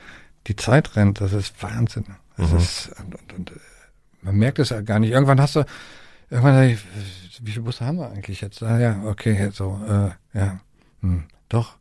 die 0.48 0.56
Zeit 0.56 0.96
rennt, 0.96 1.20
das 1.20 1.32
ist 1.32 1.62
Wahnsinn. 1.62 2.06
Das 2.36 2.50
mhm. 2.50 2.58
ist, 2.58 2.90
und, 2.98 3.14
und, 3.14 3.32
und, 3.34 3.60
man 4.22 4.34
merkt 4.36 4.58
es 4.58 4.70
ja 4.70 4.80
gar 4.80 4.98
nicht. 4.98 5.12
Irgendwann 5.12 5.40
hast 5.40 5.54
du, 5.54 5.64
irgendwann, 6.28 6.70
ich, 6.70 6.84
wie 7.40 7.52
viele 7.52 7.64
Busse 7.64 7.86
haben 7.86 7.98
wir 7.98 8.10
eigentlich 8.10 8.40
jetzt? 8.40 8.64
Ah 8.64 8.80
ja, 8.80 9.00
okay, 9.04 9.50
so, 9.52 9.80
äh, 9.88 10.38
ja, 10.38 10.60
hm, 11.02 11.24
doch. 11.48 11.76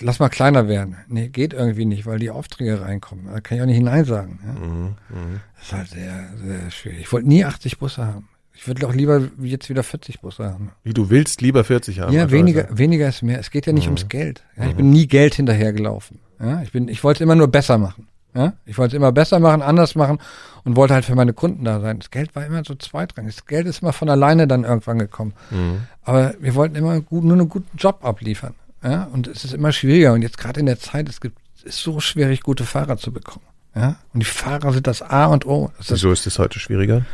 Lass 0.00 0.18
mal 0.18 0.28
kleiner 0.28 0.68
werden. 0.68 0.96
Nee, 1.08 1.28
geht 1.28 1.52
irgendwie 1.52 1.84
nicht, 1.84 2.06
weil 2.06 2.18
die 2.18 2.30
Aufträge 2.30 2.80
reinkommen. 2.80 3.26
Da 3.32 3.40
kann 3.40 3.56
ich 3.56 3.62
auch 3.62 3.66
nicht 3.66 3.82
Nein 3.82 4.04
sagen. 4.04 4.38
Ja? 4.44 4.52
Mhm, 4.52 4.82
mh. 5.08 5.40
Das 5.56 5.66
ist 5.66 5.72
halt 5.72 5.88
sehr, 5.88 6.28
sehr 6.44 6.70
schwierig. 6.70 7.00
Ich 7.00 7.12
wollte 7.12 7.28
nie 7.28 7.44
80 7.44 7.78
Busse 7.78 8.06
haben. 8.06 8.28
Ich 8.54 8.66
würde 8.66 8.88
auch 8.88 8.92
lieber 8.92 9.22
jetzt 9.40 9.70
wieder 9.70 9.84
40 9.84 10.20
Busse 10.20 10.44
haben. 10.44 10.72
Wie 10.82 10.92
du 10.92 11.10
willst, 11.10 11.40
lieber 11.40 11.62
40 11.62 12.00
haben. 12.00 12.12
Ja, 12.12 12.32
weniger, 12.32 12.64
also. 12.64 12.78
weniger 12.78 13.08
ist 13.08 13.22
mehr. 13.22 13.38
Es 13.38 13.52
geht 13.52 13.66
ja 13.66 13.72
nicht 13.72 13.84
mhm. 13.84 13.94
ums 13.94 14.08
Geld. 14.08 14.42
Ja, 14.56 14.64
ich 14.64 14.72
mhm. 14.72 14.76
bin 14.78 14.90
nie 14.90 15.06
Geld 15.06 15.36
hinterhergelaufen. 15.36 16.18
Ja, 16.40 16.62
ich 16.62 16.72
bin, 16.72 16.88
ich 16.88 17.04
wollte 17.04 17.18
es 17.18 17.20
immer 17.22 17.36
nur 17.36 17.46
besser 17.46 17.78
machen. 17.78 18.08
Ja, 18.34 18.54
ich 18.66 18.76
wollte 18.76 18.96
es 18.96 18.98
immer 18.98 19.12
besser 19.12 19.38
machen, 19.38 19.62
anders 19.62 19.94
machen 19.94 20.18
und 20.64 20.76
wollte 20.76 20.94
halt 20.94 21.04
für 21.04 21.14
meine 21.14 21.32
Kunden 21.32 21.64
da 21.64 21.80
sein. 21.80 22.00
Das 22.00 22.10
Geld 22.10 22.34
war 22.34 22.44
immer 22.44 22.62
so 22.64 22.74
zweitrangig. 22.74 23.36
Das 23.36 23.46
Geld 23.46 23.66
ist 23.66 23.82
immer 23.82 23.92
von 23.92 24.08
alleine 24.08 24.48
dann 24.48 24.64
irgendwann 24.64 24.98
gekommen. 24.98 25.34
Mhm. 25.50 25.82
Aber 26.02 26.34
wir 26.40 26.54
wollten 26.56 26.74
immer 26.74 27.00
gut, 27.00 27.24
nur 27.24 27.34
einen 27.34 27.48
guten 27.48 27.76
Job 27.76 28.04
abliefern. 28.04 28.54
Ja, 28.82 29.04
und 29.04 29.26
es 29.26 29.44
ist 29.44 29.54
immer 29.54 29.72
schwieriger. 29.72 30.12
Und 30.12 30.22
jetzt 30.22 30.38
gerade 30.38 30.60
in 30.60 30.66
der 30.66 30.78
Zeit, 30.78 31.08
es 31.08 31.20
gibt, 31.20 31.38
ist 31.64 31.82
so 31.82 32.00
schwierig, 32.00 32.42
gute 32.42 32.64
Fahrer 32.64 32.96
zu 32.96 33.12
bekommen. 33.12 33.44
Ja, 33.74 33.96
und 34.12 34.20
die 34.20 34.26
Fahrer 34.26 34.72
sind 34.72 34.86
das 34.86 35.02
A 35.02 35.26
und 35.26 35.46
O. 35.46 35.70
Das 35.78 35.90
Wieso 35.90 36.12
ist 36.12 36.26
es 36.26 36.38
heute 36.38 36.58
schwieriger? 36.58 37.04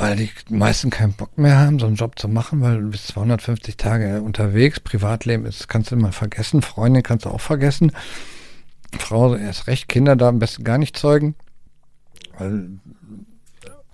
weil 0.00 0.16
die 0.16 0.30
meisten 0.50 0.90
keinen 0.90 1.12
Bock 1.12 1.36
mehr 1.38 1.58
haben, 1.58 1.78
so 1.78 1.86
einen 1.86 1.96
Job 1.96 2.18
zu 2.18 2.28
machen, 2.28 2.60
weil 2.60 2.80
du 2.80 2.90
bist 2.90 3.08
250 3.08 3.76
Tage 3.76 4.22
unterwegs. 4.22 4.80
Privatleben 4.80 5.46
ist, 5.46 5.68
kannst 5.68 5.90
du 5.90 5.96
immer 5.96 6.12
vergessen. 6.12 6.62
Freundin 6.62 7.02
kannst 7.02 7.24
du 7.24 7.30
auch 7.30 7.40
vergessen. 7.40 7.92
Frau 8.98 9.34
erst 9.34 9.66
recht, 9.66 9.88
Kinder 9.88 10.16
da 10.16 10.28
am 10.28 10.38
besten 10.38 10.64
gar 10.64 10.78
nicht 10.78 10.96
zeugen. 10.96 11.34
Weil, 12.38 12.68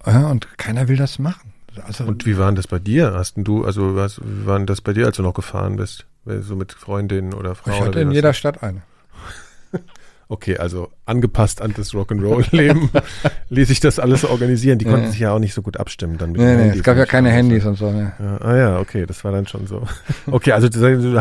ja, 0.07 0.29
und 0.29 0.59
keiner 0.59 0.89
will 0.89 0.97
das 0.97 1.19
machen. 1.19 1.53
Also, 1.85 2.05
und 2.05 2.27
wie 2.27 2.37
waren 2.37 2.55
das 2.55 2.67
bei 2.67 2.79
dir? 2.79 3.15
Hast 3.15 3.35
du, 3.37 3.65
also 3.65 3.97
was, 3.97 4.21
wie 4.23 4.47
waren 4.47 4.67
das 4.67 4.81
bei 4.81 4.93
dir, 4.93 5.07
als 5.07 5.17
du 5.17 5.23
noch 5.23 5.35
gefahren 5.35 5.77
bist? 5.77 6.07
So 6.25 6.57
mit 6.57 6.73
Freundinnen 6.73 7.35
oder 7.35 7.55
Frauen? 7.55 7.75
Ich 7.75 7.81
hatte 7.81 8.01
in 8.01 8.13
jeder 8.13 8.33
Stadt 8.33 8.63
eine. 8.63 8.83
Okay, 10.29 10.57
also 10.57 10.89
angepasst 11.05 11.61
an 11.61 11.75
das 11.77 11.93
Rock'n'Roll-Leben 11.93 12.89
ließ 13.51 13.69
sich 13.69 13.81
das 13.81 13.99
alles 13.99 14.25
organisieren. 14.25 14.79
Die 14.79 14.87
konnten 14.87 15.05
ja. 15.05 15.11
sich 15.11 15.21
ja 15.21 15.33
auch 15.35 15.39
nicht 15.39 15.53
so 15.53 15.61
gut 15.61 15.77
abstimmen 15.77 16.17
dann 16.17 16.33
mit 16.33 16.41
Nee, 16.41 16.57
nee, 16.57 16.69
es 16.71 16.83
gab 16.83 16.97
ja 16.97 17.05
keine 17.05 17.29
Handys 17.29 17.67
und 17.67 17.77
so. 17.77 17.91
Ne. 17.91 18.13
Ja, 18.19 18.37
ah 18.39 18.57
ja, 18.57 18.79
okay, 18.79 19.05
das 19.05 19.25
war 19.25 19.33
dann 19.33 19.47
schon 19.47 19.67
so. 19.67 19.83
Okay, 20.31 20.53
also 20.53 20.69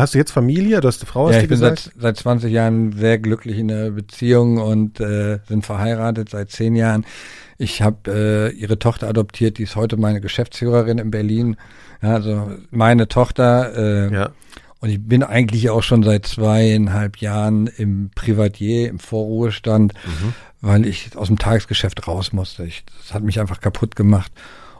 hast 0.00 0.14
du 0.14 0.18
jetzt 0.18 0.30
Familie, 0.30 0.80
du 0.80 0.88
hast 0.88 1.02
eine 1.02 1.10
Frau, 1.10 1.26
hast 1.28 1.34
ja, 1.34 1.42
ich 1.42 1.48
bin 1.48 1.58
seit, 1.58 1.90
seit 1.98 2.16
20 2.16 2.50
Jahren 2.50 2.92
sehr 2.92 3.18
glücklich 3.18 3.58
in 3.58 3.68
der 3.68 3.90
Beziehung 3.90 4.56
und 4.56 4.98
äh, 5.00 5.40
sind 5.46 5.66
verheiratet 5.66 6.30
seit 6.30 6.50
zehn 6.50 6.74
Jahren. 6.74 7.04
Ich 7.58 7.82
habe 7.82 8.10
äh, 8.10 8.54
ihre 8.54 8.78
Tochter 8.78 9.08
adoptiert, 9.08 9.58
die 9.58 9.64
ist 9.64 9.76
heute 9.76 9.98
meine 9.98 10.22
Geschäftsführerin 10.22 10.96
in 10.96 11.10
Berlin. 11.10 11.56
Ja, 12.00 12.14
also 12.14 12.50
meine 12.70 13.08
Tochter 13.08 13.76
äh, 13.76 14.14
ja. 14.14 14.30
Und 14.82 14.88
ich 14.88 15.00
bin 15.00 15.22
eigentlich 15.22 15.70
auch 15.70 15.84
schon 15.84 16.02
seit 16.02 16.26
zweieinhalb 16.26 17.18
Jahren 17.18 17.68
im 17.68 18.10
Privatier, 18.16 18.88
im 18.88 18.98
Vorruhestand, 18.98 19.94
mhm. 20.04 20.34
weil 20.60 20.86
ich 20.86 21.16
aus 21.16 21.28
dem 21.28 21.38
Tagesgeschäft 21.38 22.08
raus 22.08 22.32
musste. 22.32 22.64
Ich, 22.64 22.84
das 22.98 23.14
hat 23.14 23.22
mich 23.22 23.38
einfach 23.38 23.60
kaputt 23.60 23.94
gemacht. 23.94 24.32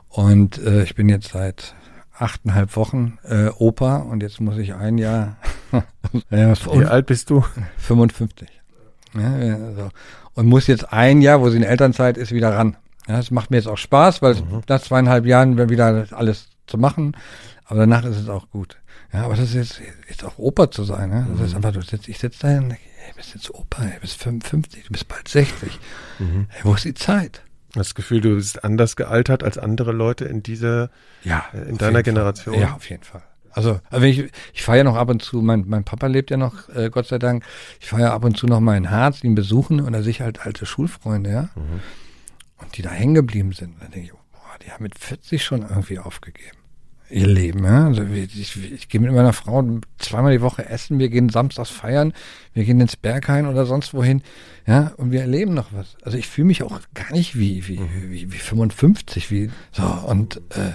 Und 0.09 0.57
äh, 0.57 0.83
ich 0.83 0.95
bin 0.95 1.07
jetzt 1.07 1.29
seit 1.29 1.73
achteinhalb 2.17 2.75
Wochen 2.75 3.17
äh, 3.23 3.47
Opa 3.47 3.99
und 3.99 4.21
jetzt 4.21 4.41
muss 4.41 4.57
ich 4.57 4.73
ein 4.73 4.97
Jahr. 4.97 5.37
Wie 6.29 6.85
alt 6.85 7.05
bist 7.05 7.29
du? 7.29 7.45
55. 7.77 8.49
Ja, 9.13 9.57
so. 9.73 9.89
Und 10.33 10.47
muss 10.47 10.67
jetzt 10.67 10.91
ein 10.91 11.21
Jahr, 11.21 11.39
wo 11.39 11.49
sie 11.49 11.55
in 11.55 11.63
Elternzeit 11.63 12.17
ist, 12.17 12.33
wieder 12.33 12.53
ran. 12.53 12.75
Ja, 13.07 13.15
das 13.15 13.31
macht 13.31 13.51
mir 13.51 13.57
jetzt 13.57 13.67
auch 13.69 13.77
Spaß, 13.77 14.21
weil 14.21 14.35
mhm. 14.35 14.63
nach 14.67 14.81
zweieinhalb 14.81 15.25
Jahren 15.25 15.69
wieder 15.69 16.07
alles 16.11 16.49
zu 16.67 16.77
machen. 16.77 17.15
Aber 17.63 17.79
danach 17.79 18.03
ist 18.03 18.17
es 18.17 18.27
auch 18.27 18.49
gut. 18.49 18.77
Ja, 19.13 19.25
aber 19.25 19.35
das 19.35 19.49
ist 19.49 19.55
jetzt, 19.55 19.81
jetzt 20.09 20.23
auch 20.23 20.37
Opa 20.39 20.71
zu 20.71 20.83
sein. 20.83 21.09
Ne? 21.09 21.27
Das 21.29 21.39
mhm. 21.39 21.45
ist 21.45 21.55
einfach, 21.55 21.71
du 21.71 21.81
sitzt, 21.81 22.07
ich 22.09 22.17
sitze 22.17 22.39
da 22.41 22.57
und 22.57 22.69
denke, 22.69 22.83
hey, 22.97 23.13
bist 23.15 23.35
jetzt 23.35 23.53
Opa, 23.53 23.83
du 23.83 23.99
bist 24.01 24.21
55, 24.21 24.85
du 24.85 24.91
bist 24.91 25.07
bald 25.07 25.27
60. 25.27 25.79
Mhm. 26.19 26.47
Hey, 26.49 26.61
wo 26.63 26.73
ist 26.73 26.85
die 26.85 26.95
Zeit? 26.95 27.43
Das 27.73 27.95
Gefühl, 27.95 28.21
du 28.21 28.35
bist 28.35 28.63
anders 28.63 28.95
gealtert 28.95 29.43
als 29.43 29.57
andere 29.57 29.91
Leute 29.91 30.25
in 30.25 30.41
dieser, 30.41 30.89
ja, 31.23 31.45
äh, 31.53 31.69
in 31.69 31.77
deiner 31.77 32.03
Generation. 32.03 32.59
Ja, 32.59 32.73
auf 32.73 32.89
jeden 32.89 33.03
Fall. 33.03 33.23
Also, 33.51 33.79
also 33.91 34.05
ich, 34.05 34.31
ich 34.53 34.63
fahre 34.63 34.79
ja 34.79 34.83
noch 34.83 34.95
ab 34.95 35.09
und 35.09 35.21
zu, 35.21 35.41
mein, 35.41 35.65
mein 35.67 35.83
Papa 35.83 36.07
lebt 36.07 36.31
ja 36.31 36.37
noch, 36.37 36.69
äh, 36.69 36.89
Gott 36.89 37.05
sei 37.07 37.19
Dank. 37.19 37.43
Ich 37.79 37.89
fahre 37.89 38.03
ja 38.03 38.13
ab 38.13 38.23
und 38.25 38.35
zu 38.35 38.47
noch 38.47 38.59
mal 38.61 38.77
in 38.77 38.89
Harz, 38.89 39.23
ihn 39.23 39.35
besuchen 39.35 39.79
und 39.79 39.93
da 39.93 40.01
sehe 40.01 40.09
ich 40.09 40.21
halt 40.21 40.43
alte 40.43 40.65
Schulfreunde, 40.65 41.29
ja. 41.29 41.41
Mhm. 41.55 41.81
Und 42.57 42.77
die 42.77 42.81
da 42.81 42.89
hängen 42.89 43.13
geblieben 43.13 43.51
sind. 43.51 43.75
Da 43.79 43.87
denke 43.87 44.07
ich, 44.07 44.11
boah, 44.11 44.57
die 44.65 44.71
haben 44.71 44.81
mit 44.81 44.97
40 44.97 45.43
schon 45.43 45.61
irgendwie 45.61 45.99
aufgegeben 45.99 46.62
ihr 47.13 47.27
Leben. 47.27 47.63
Ja? 47.63 47.85
Also 47.87 48.03
ich, 48.03 48.39
ich, 48.39 48.73
ich 48.73 48.89
gehe 48.89 48.99
mit 48.99 49.11
meiner 49.11 49.33
Frau 49.33 49.63
zweimal 49.97 50.31
die 50.33 50.41
Woche 50.41 50.67
essen, 50.67 50.99
wir 50.99 51.09
gehen 51.09 51.29
samstags 51.29 51.69
feiern, 51.69 52.13
wir 52.53 52.63
gehen 52.63 52.81
ins 52.81 52.95
Berghain 52.95 53.47
oder 53.47 53.65
sonst 53.65 53.93
wohin, 53.93 54.21
ja, 54.65 54.93
und 54.97 55.11
wir 55.11 55.21
erleben 55.21 55.53
noch 55.53 55.73
was. 55.73 55.95
Also 56.01 56.17
ich 56.17 56.27
fühle 56.27 56.47
mich 56.47 56.63
auch 56.63 56.79
gar 56.93 57.11
nicht 57.11 57.37
wie, 57.37 57.67
wie, 57.67 57.79
wie, 58.09 58.31
wie 58.31 58.37
55, 58.37 59.31
wie 59.31 59.51
so 59.71 59.83
und 59.83 60.37
äh, 60.51 60.73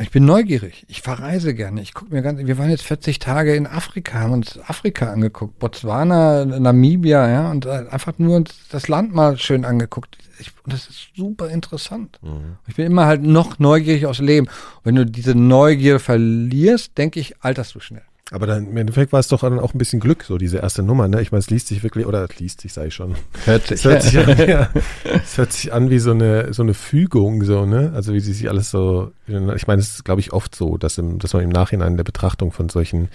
ich 0.00 0.10
bin 0.10 0.24
neugierig. 0.24 0.84
Ich 0.88 1.02
verreise 1.02 1.54
gerne. 1.54 1.82
Ich 1.82 1.94
gucke 1.94 2.14
mir 2.14 2.22
ganz. 2.22 2.40
Wir 2.40 2.58
waren 2.58 2.70
jetzt 2.70 2.84
40 2.84 3.18
Tage 3.18 3.54
in 3.54 3.66
Afrika, 3.66 4.20
haben 4.20 4.32
uns 4.32 4.58
Afrika 4.66 5.12
angeguckt, 5.12 5.58
Botswana, 5.58 6.44
Namibia, 6.44 7.28
ja, 7.28 7.50
und 7.50 7.66
äh, 7.66 7.86
einfach 7.90 8.14
nur 8.18 8.36
uns 8.36 8.50
das 8.70 8.88
Land 8.88 9.14
mal 9.14 9.36
schön 9.36 9.64
angeguckt. 9.64 10.16
Ich, 10.38 10.52
und 10.64 10.72
das 10.72 10.88
ist 10.88 11.08
super 11.14 11.50
interessant. 11.50 12.18
Mhm. 12.22 12.56
Ich 12.66 12.76
bin 12.76 12.86
immer 12.86 13.06
halt 13.06 13.22
noch 13.22 13.58
neugierig 13.58 14.06
aufs 14.06 14.20
Leben. 14.20 14.46
Und 14.46 14.84
wenn 14.84 14.94
du 14.94 15.04
diese 15.04 15.34
Neugier 15.34 16.00
verlierst, 16.00 16.96
denke 16.96 17.20
ich, 17.20 17.34
alterst 17.42 17.74
du 17.74 17.80
schnell. 17.80 18.02
Aber 18.32 18.46
dann 18.46 18.68
im 18.68 18.76
Endeffekt 18.76 19.12
war 19.12 19.18
es 19.18 19.28
doch 19.28 19.40
dann 19.40 19.58
auch 19.58 19.74
ein 19.74 19.78
bisschen 19.78 19.98
Glück, 19.98 20.22
so 20.22 20.38
diese 20.38 20.58
erste 20.58 20.82
Nummer, 20.82 21.08
ne? 21.08 21.20
Ich 21.20 21.32
meine, 21.32 21.40
es 21.40 21.50
liest 21.50 21.66
sich 21.66 21.82
wirklich, 21.82 22.06
oder 22.06 22.24
es 22.24 22.38
liest 22.38 22.60
sich, 22.60 22.72
sage 22.72 22.88
ich 22.88 22.94
schon. 22.94 23.16
Hört 23.44 23.66
sich. 23.66 23.80
Es 23.80 23.84
hört 23.84 24.02
sich, 24.02 24.18
an, 24.18 24.48
ja, 24.48 24.70
es 25.24 25.36
hört 25.36 25.52
sich 25.52 25.72
an 25.72 25.90
wie 25.90 25.98
so 25.98 26.12
eine, 26.12 26.52
so 26.52 26.62
eine 26.62 26.74
Fügung, 26.74 27.42
so, 27.42 27.66
ne? 27.66 27.92
Also 27.94 28.12
wie 28.14 28.20
sie 28.20 28.32
sich 28.32 28.48
alles 28.48 28.70
so, 28.70 29.10
ich 29.26 29.66
meine, 29.66 29.80
es 29.80 29.94
ist, 29.94 30.04
glaube 30.04 30.20
ich, 30.20 30.32
oft 30.32 30.54
so, 30.54 30.76
dass, 30.76 30.96
im, 30.98 31.18
dass 31.18 31.32
man 31.32 31.42
im 31.42 31.50
Nachhinein 31.50 31.92
in 31.92 31.96
der 31.96 32.04
Betrachtung 32.04 32.52
von 32.52 32.68
solchen 32.68 33.08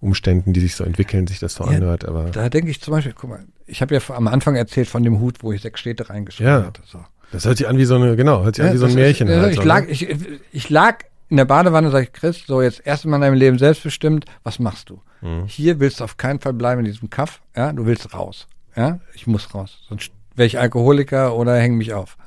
Umständen, 0.00 0.52
die 0.52 0.60
sich 0.60 0.74
so 0.74 0.84
entwickeln, 0.84 1.26
sich 1.26 1.38
das 1.38 1.54
so 1.54 1.64
ja, 1.64 1.76
anhört. 1.76 2.06
Aber 2.06 2.30
da 2.30 2.48
denke 2.48 2.70
ich 2.70 2.80
zum 2.80 2.92
Beispiel, 2.92 3.14
guck 3.16 3.30
mal, 3.30 3.44
ich 3.66 3.82
habe 3.82 3.94
ja 3.94 4.00
am 4.08 4.26
Anfang 4.26 4.56
erzählt 4.56 4.88
von 4.88 5.02
dem 5.02 5.20
Hut, 5.20 5.42
wo 5.42 5.52
ich 5.52 5.60
sechs 5.60 5.80
Städte 5.80 6.08
reingeschrieben 6.08 6.52
ja. 6.52 6.66
hatte. 6.66 6.82
So. 6.86 6.98
Das 7.30 7.44
hört 7.44 7.58
sich 7.58 7.68
an 7.68 7.78
wie 7.78 7.84
so 7.84 7.94
eine, 7.94 8.16
genau, 8.16 8.42
hört 8.42 8.56
sich 8.56 8.64
ja, 8.64 8.70
an 8.70 8.74
wie 8.74 8.78
so 8.78 8.86
ein 8.86 8.94
Märchen. 8.94 9.28
Ist, 9.28 9.38
halt, 9.38 9.52
ich, 9.52 9.58
so, 9.58 9.64
lag, 9.64 9.84
ne? 9.84 9.90
ich, 9.90 10.08
ich 10.52 10.70
lag 10.70 10.98
in 11.32 11.38
der 11.38 11.46
Badewanne, 11.46 11.90
sage 11.90 12.04
ich, 12.04 12.12
Chris, 12.12 12.44
so 12.46 12.60
jetzt 12.60 12.86
erstmal 12.86 13.16
in 13.16 13.22
deinem 13.22 13.38
Leben 13.38 13.58
selbstbestimmt, 13.58 14.26
was 14.42 14.58
machst 14.58 14.90
du? 14.90 15.00
Mhm. 15.22 15.46
Hier 15.46 15.80
willst 15.80 16.00
du 16.00 16.04
auf 16.04 16.18
keinen 16.18 16.40
Fall 16.40 16.52
bleiben 16.52 16.80
in 16.80 16.84
diesem 16.84 17.08
Kaff, 17.08 17.40
ja, 17.56 17.72
du 17.72 17.86
willst 17.86 18.12
raus, 18.12 18.46
ja, 18.76 19.00
ich 19.14 19.26
muss 19.26 19.54
raus, 19.54 19.78
sonst 19.88 20.12
wäre 20.34 20.46
ich 20.46 20.58
Alkoholiker 20.58 21.34
oder 21.34 21.56
hänge 21.56 21.76
mich 21.76 21.94
auf. 21.94 22.18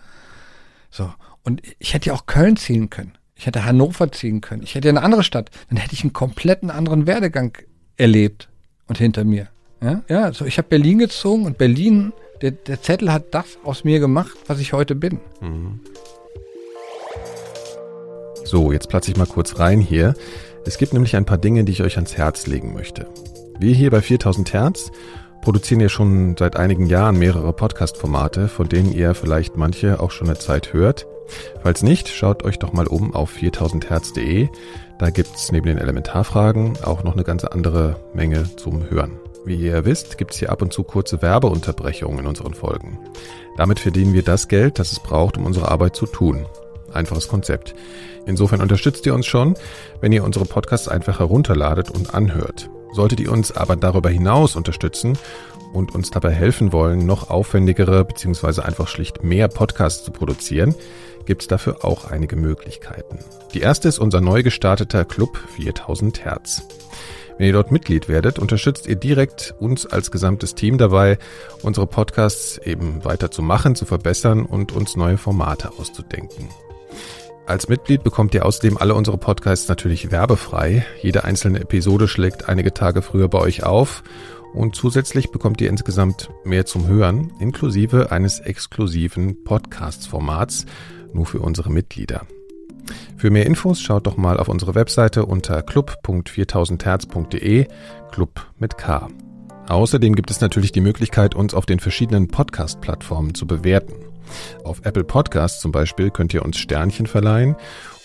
So, 0.90 1.14
und 1.44 1.62
ich 1.78 1.94
hätte 1.94 2.08
ja 2.10 2.16
auch 2.16 2.26
Köln 2.26 2.58
ziehen 2.58 2.90
können, 2.90 3.16
ich 3.36 3.46
hätte 3.46 3.64
Hannover 3.64 4.12
ziehen 4.12 4.42
können, 4.42 4.64
ich 4.64 4.74
hätte 4.74 4.90
eine 4.90 5.04
andere 5.04 5.24
Stadt, 5.24 5.52
dann 5.70 5.78
hätte 5.78 5.94
ich 5.94 6.02
einen 6.02 6.14
kompletten 6.14 6.72
anderen 6.72 7.06
Werdegang 7.06 7.56
erlebt 7.98 8.50
und 8.88 8.98
hinter 8.98 9.24
mir. 9.24 9.50
Ja, 9.84 10.02
ja 10.10 10.34
so 10.34 10.46
ich 10.46 10.58
habe 10.58 10.68
Berlin 10.68 10.98
gezogen 10.98 11.46
und 11.46 11.60
Berlin, 11.60 12.12
der, 12.42 12.50
der 12.50 12.82
Zettel 12.82 13.14
hat 13.14 13.36
das 13.36 13.60
aus 13.64 13.84
mir 13.84 14.00
gemacht, 14.00 14.36
was 14.48 14.60
ich 14.60 14.74
heute 14.74 14.96
bin. 14.96 15.20
Mhm. 15.42 15.80
So, 18.46 18.72
jetzt 18.72 18.90
platze 18.90 19.10
ich 19.10 19.18
mal 19.18 19.26
kurz 19.26 19.58
rein 19.58 19.82
hier. 19.82 20.14
Es 20.66 20.78
gibt 20.78 20.94
nämlich 20.94 21.16
ein 21.16 21.26
paar 21.26 21.40
Dinge, 21.40 21.64
die 21.64 21.72
ich 21.72 21.82
euch 21.82 21.96
ans 21.96 22.16
Herz 22.16 22.46
legen 22.46 22.74
möchte. 22.74 23.08
Wir 23.58 23.74
hier 23.74 23.90
bei 23.90 24.02
4000 24.02 24.54
Hertz 24.54 24.92
produzieren 25.42 25.82
ja 25.82 25.90
schon 25.90 26.36
seit 26.38 26.56
einigen 26.56 26.86
Jahren 26.86 27.18
mehrere 27.18 27.54
Podcast-Formate, 27.54 28.48
von 28.48 28.70
denen 28.70 28.94
ihr 28.94 29.16
vielleicht 29.16 29.58
manche 29.58 30.00
auch 30.00 30.12
schon 30.12 30.28
eine 30.28 30.38
Zeit 30.38 30.74
hört. 30.74 31.08
Falls 31.64 31.82
nicht, 31.82 32.08
schaut 32.08 32.44
euch 32.44 32.60
doch 32.60 32.72
mal 32.72 32.86
um 32.86 33.16
auf 33.16 33.36
4000herz.de. 33.36 34.50
Da 35.00 35.10
gibt's 35.10 35.52
neben 35.52 35.66
den 35.66 35.80
Elementarfragen 35.80 36.78
auch 36.84 37.04
noch 37.04 37.14
eine 37.14 37.24
ganze 37.24 37.52
andere 37.52 37.96
Menge 38.14 38.44
zum 38.58 38.92
Hören. 38.92 39.20
Wie 39.44 39.56
ihr 39.56 39.86
wisst, 39.86 40.20
gibt's 40.20 40.38
hier 40.38 40.52
ab 40.52 40.62
und 40.62 40.72
zu 40.72 40.84
kurze 40.84 41.22
Werbeunterbrechungen 41.24 42.20
in 42.20 42.28
unseren 42.28 42.54
Folgen. 42.54 43.00
Damit 43.58 43.80
verdienen 43.80 44.14
wir 44.14 44.24
das 44.24 44.48
Geld, 44.48 44.78
das 44.78 44.92
es 44.92 45.00
braucht, 45.00 45.38
um 45.38 45.46
unsere 45.46 45.70
Arbeit 45.70 45.96
zu 45.96 46.06
tun. 46.06 46.46
Einfaches 46.96 47.28
Konzept. 47.28 47.76
Insofern 48.26 48.62
unterstützt 48.62 49.06
ihr 49.06 49.14
uns 49.14 49.26
schon, 49.26 49.56
wenn 50.02 50.12
ihr 50.12 50.24
unsere 50.24 50.46
Podcasts 50.46 50.88
einfach 50.88 51.20
herunterladet 51.20 51.92
und 51.92 52.14
anhört. 52.14 52.70
Solltet 52.94 53.20
ihr 53.20 53.32
uns 53.32 53.52
aber 53.52 53.76
darüber 53.76 54.10
hinaus 54.10 54.56
unterstützen 54.56 55.18
und 55.74 55.94
uns 55.94 56.10
dabei 56.10 56.32
helfen 56.32 56.72
wollen, 56.72 57.06
noch 57.06 57.30
aufwendigere 57.30 58.06
bzw. 58.06 58.62
einfach 58.62 58.88
schlicht 58.88 59.24
mehr 59.24 59.48
Podcasts 59.48 60.04
zu 60.06 60.12
produzieren, 60.12 60.74
gibt 61.26 61.42
es 61.42 61.48
dafür 61.48 61.84
auch 61.84 62.10
einige 62.10 62.36
Möglichkeiten. 62.36 63.20
Die 63.54 63.60
erste 63.62 63.88
ist 63.88 64.00
unser 64.00 64.22
neu 64.22 64.44
gestarteter 64.44 65.06
Club 65.06 65.38
4000 65.56 66.24
Hertz. 66.24 66.64
Wenn 67.38 67.48
ihr 67.48 67.54
dort 67.54 67.72
Mitglied 67.72 68.08
werdet, 68.08 68.40
unterstützt 68.40 68.88
ihr 68.88 68.96
direkt 68.96 69.56
uns 69.60 69.86
als 69.86 70.10
gesamtes 70.10 70.56
Team 70.56 70.78
dabei, 70.78 71.18
unsere 71.64 71.86
Podcasts 71.86 72.58
eben 72.60 73.04
weiter 73.04 73.30
zu 73.30 73.42
machen, 73.42 73.76
zu 73.76 73.86
verbessern 73.86 74.46
und 74.46 74.72
uns 74.72 74.96
neue 74.96 75.18
Formate 75.18 75.72
auszudenken. 75.78 76.48
Als 77.48 77.70
Mitglied 77.70 78.04
bekommt 78.04 78.34
ihr 78.34 78.44
außerdem 78.44 78.78
alle 78.78 78.96
unsere 78.96 79.20
Podcasts 79.20 79.68
natürlich 79.68 80.10
werbefrei. 80.10 80.84
Jede 81.02 81.26
einzelne 81.26 81.60
Episode 81.60 82.08
schlägt 82.08 82.50
einige 82.50 82.74
Tage 82.74 83.04
früher 83.04 83.28
bei 83.28 83.38
euch 83.38 83.64
auf 83.64 84.02
und 84.56 84.76
zusätzlich 84.76 85.30
bekommt 85.32 85.62
ihr 85.62 85.70
insgesamt 85.70 86.32
mehr 86.44 86.66
zum 86.66 86.88
Hören, 86.88 87.32
inklusive 87.40 88.12
eines 88.12 88.40
exklusiven 88.40 89.44
Podcast-Formats 89.44 90.66
nur 91.14 91.28
für 91.28 91.40
unsere 91.40 91.72
Mitglieder. 91.72 92.24
Für 93.16 93.30
mehr 93.30 93.46
Infos 93.46 93.80
schaut 93.80 94.08
doch 94.08 94.18
mal 94.18 94.38
auf 94.38 94.50
unsere 94.50 94.74
Webseite 94.74 95.28
unter 95.28 95.62
club.4000herz.de, 95.62 97.68
Club 98.12 98.48
mit 98.58 98.76
K. 98.78 99.08
Außerdem 99.68 100.16
gibt 100.16 100.32
es 100.32 100.42
natürlich 100.42 100.72
die 100.72 100.82
Möglichkeit, 100.82 101.36
uns 101.36 101.54
auf 101.54 101.68
den 101.68 101.80
verschiedenen 101.80 102.28
Podcast-Plattformen 102.28 103.36
zu 103.36 103.46
bewerten. 103.46 103.94
Auf 104.64 104.82
Apple 104.84 105.04
Podcasts 105.04 105.62
zum 105.62 105.72
Beispiel 105.72 106.10
könnt 106.10 106.34
ihr 106.34 106.44
uns 106.44 106.58
Sternchen 106.58 107.08
verleihen 107.08 107.56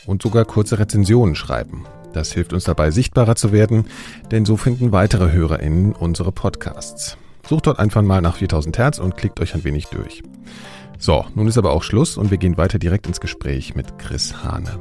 und 0.06 0.22
sogar 0.22 0.44
kurze 0.44 0.78
Rezensionen 0.78 1.34
schreiben. 1.34 1.86
Das 2.12 2.32
hilft 2.32 2.52
uns 2.52 2.64
dabei, 2.64 2.90
sichtbarer 2.90 3.36
zu 3.36 3.52
werden, 3.52 3.86
denn 4.30 4.44
so 4.44 4.56
finden 4.56 4.92
weitere 4.92 5.30
HörerInnen 5.30 5.92
unsere 5.92 6.32
Podcasts. 6.32 7.16
Sucht 7.48 7.66
dort 7.66 7.78
einfach 7.78 8.02
mal 8.02 8.20
nach 8.20 8.36
4000 8.36 8.78
Hertz 8.78 8.98
und 8.98 9.16
klickt 9.16 9.40
euch 9.40 9.54
ein 9.54 9.64
wenig 9.64 9.86
durch. 9.86 10.22
So, 10.98 11.24
nun 11.34 11.48
ist 11.48 11.56
aber 11.56 11.72
auch 11.72 11.82
Schluss 11.82 12.16
und 12.16 12.30
wir 12.30 12.38
gehen 12.38 12.56
weiter 12.56 12.78
direkt 12.78 13.06
ins 13.06 13.20
Gespräch 13.20 13.74
mit 13.74 13.98
Chris 13.98 14.44
Hane. 14.44 14.80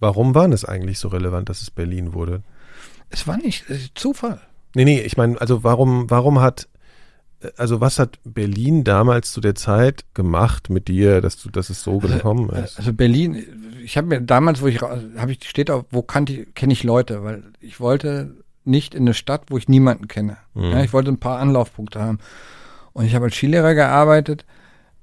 Warum 0.00 0.34
war 0.34 0.50
es 0.50 0.64
eigentlich 0.64 0.98
so 0.98 1.08
relevant, 1.08 1.50
dass 1.50 1.62
es 1.62 1.70
Berlin 1.70 2.14
wurde? 2.14 2.42
Es 3.10 3.26
war 3.26 3.36
nicht 3.36 3.66
Zufall. 3.94 4.40
Nee, 4.74 4.84
nee, 4.84 5.00
ich 5.00 5.16
meine, 5.16 5.40
also 5.40 5.64
warum, 5.64 6.10
warum 6.10 6.40
hat, 6.40 6.68
also 7.56 7.80
was 7.80 7.98
hat 7.98 8.18
Berlin 8.24 8.84
damals 8.84 9.32
zu 9.32 9.40
der 9.40 9.54
Zeit 9.54 10.04
gemacht 10.14 10.70
mit 10.70 10.88
dir, 10.88 11.20
dass 11.20 11.36
du, 11.36 11.50
dass 11.50 11.70
es 11.70 11.82
so 11.82 12.00
Also, 12.00 12.08
gekommen 12.08 12.50
ist? 12.50 12.78
Also 12.78 12.92
Berlin, 12.92 13.44
ich 13.82 13.96
habe 13.96 14.08
mir 14.08 14.20
damals, 14.20 14.62
wo 14.62 14.66
ich 14.66 14.80
habe 14.80 15.32
ich 15.32 15.48
steht 15.48 15.70
auch, 15.70 15.84
wo 15.90 16.02
kannte 16.02 16.32
ich, 16.32 16.54
kenne 16.54 16.72
ich 16.72 16.84
Leute, 16.84 17.24
weil 17.24 17.42
ich 17.60 17.80
wollte 17.80 18.36
nicht 18.64 18.94
in 18.94 19.02
eine 19.02 19.14
Stadt, 19.14 19.44
wo 19.48 19.58
ich 19.58 19.68
niemanden 19.68 20.06
kenne. 20.06 20.36
Mhm. 20.54 20.70
Ja, 20.70 20.82
ich 20.82 20.92
wollte 20.92 21.10
ein 21.10 21.18
paar 21.18 21.38
Anlaufpunkte 21.38 22.00
haben. 22.00 22.18
Und 22.92 23.04
ich 23.04 23.14
habe 23.14 23.26
als 23.26 23.34
Skilehrer 23.34 23.74
gearbeitet 23.74 24.44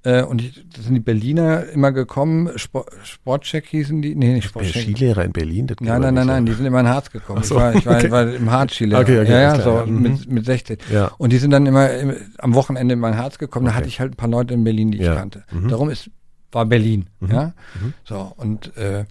äh, 0.03 0.21
und 0.23 0.41
ich, 0.41 0.63
da 0.73 0.81
sind 0.81 0.93
die 0.93 0.99
Berliner 0.99 1.65
immer 1.69 1.91
gekommen, 1.91 2.49
Sport, 2.57 2.89
Sportcheck 3.03 3.65
hießen 3.67 4.01
die, 4.01 4.15
nee, 4.15 4.33
nicht 4.33 4.43
Der 4.45 4.49
Sportcheck. 4.49 4.83
Skilehrer 4.83 5.25
in 5.25 5.33
Berlin? 5.33 5.67
Das 5.67 5.77
Nein, 5.81 6.01
nein, 6.01 6.13
nein, 6.13 6.27
nein, 6.27 6.45
die 6.45 6.53
sind 6.53 6.65
immer 6.65 6.79
in 6.79 6.87
Harz 6.87 7.09
gekommen. 7.11 7.43
So, 7.43 7.55
ich 7.55 7.61
war, 7.61 7.75
ich 7.75 7.85
war, 7.85 7.95
okay. 7.97 8.11
war 8.11 8.33
im 8.33 8.51
Harz 8.51 8.73
Skilehrer. 8.75 9.01
Okay, 9.01 9.19
okay, 9.21 9.31
ja, 9.31 9.39
ja, 9.41 9.53
klar, 9.53 9.63
so 9.63 9.69
ja. 9.79 9.85
Mhm. 9.85 10.01
mit, 10.01 10.31
mit 10.31 10.45
16. 10.45 10.77
Ja. 10.91 11.11
Und 11.17 11.33
die 11.33 11.37
sind 11.37 11.51
dann 11.51 11.65
immer 11.65 11.89
im, 11.91 12.13
am 12.37 12.53
Wochenende 12.53 12.93
in 12.93 12.99
mein 12.99 13.17
Harz 13.17 13.37
gekommen. 13.37 13.65
Da 13.65 13.71
Okay. 13.71 13.77
hatte 13.79 13.87
ich 13.89 13.99
halt 13.99 14.13
ein 14.13 14.15
paar 14.17 14.29
Leute 14.29 14.53
in 14.53 14.63
Berlin, 14.63 14.91
die 14.91 14.99
ich 14.99 15.05
Ja. 15.05 15.15
kannte. 15.15 15.43
Mhm. 15.51 15.67
Darum 15.67 15.89
ist, 15.89 16.09
war 16.51 16.65
Berlin. 16.65 17.07
Mhm. 17.19 17.31
Ja. 17.31 17.53
Mhm. 17.81 17.93
So, 18.05 18.33
und 18.37 18.75
äh, 18.77 19.05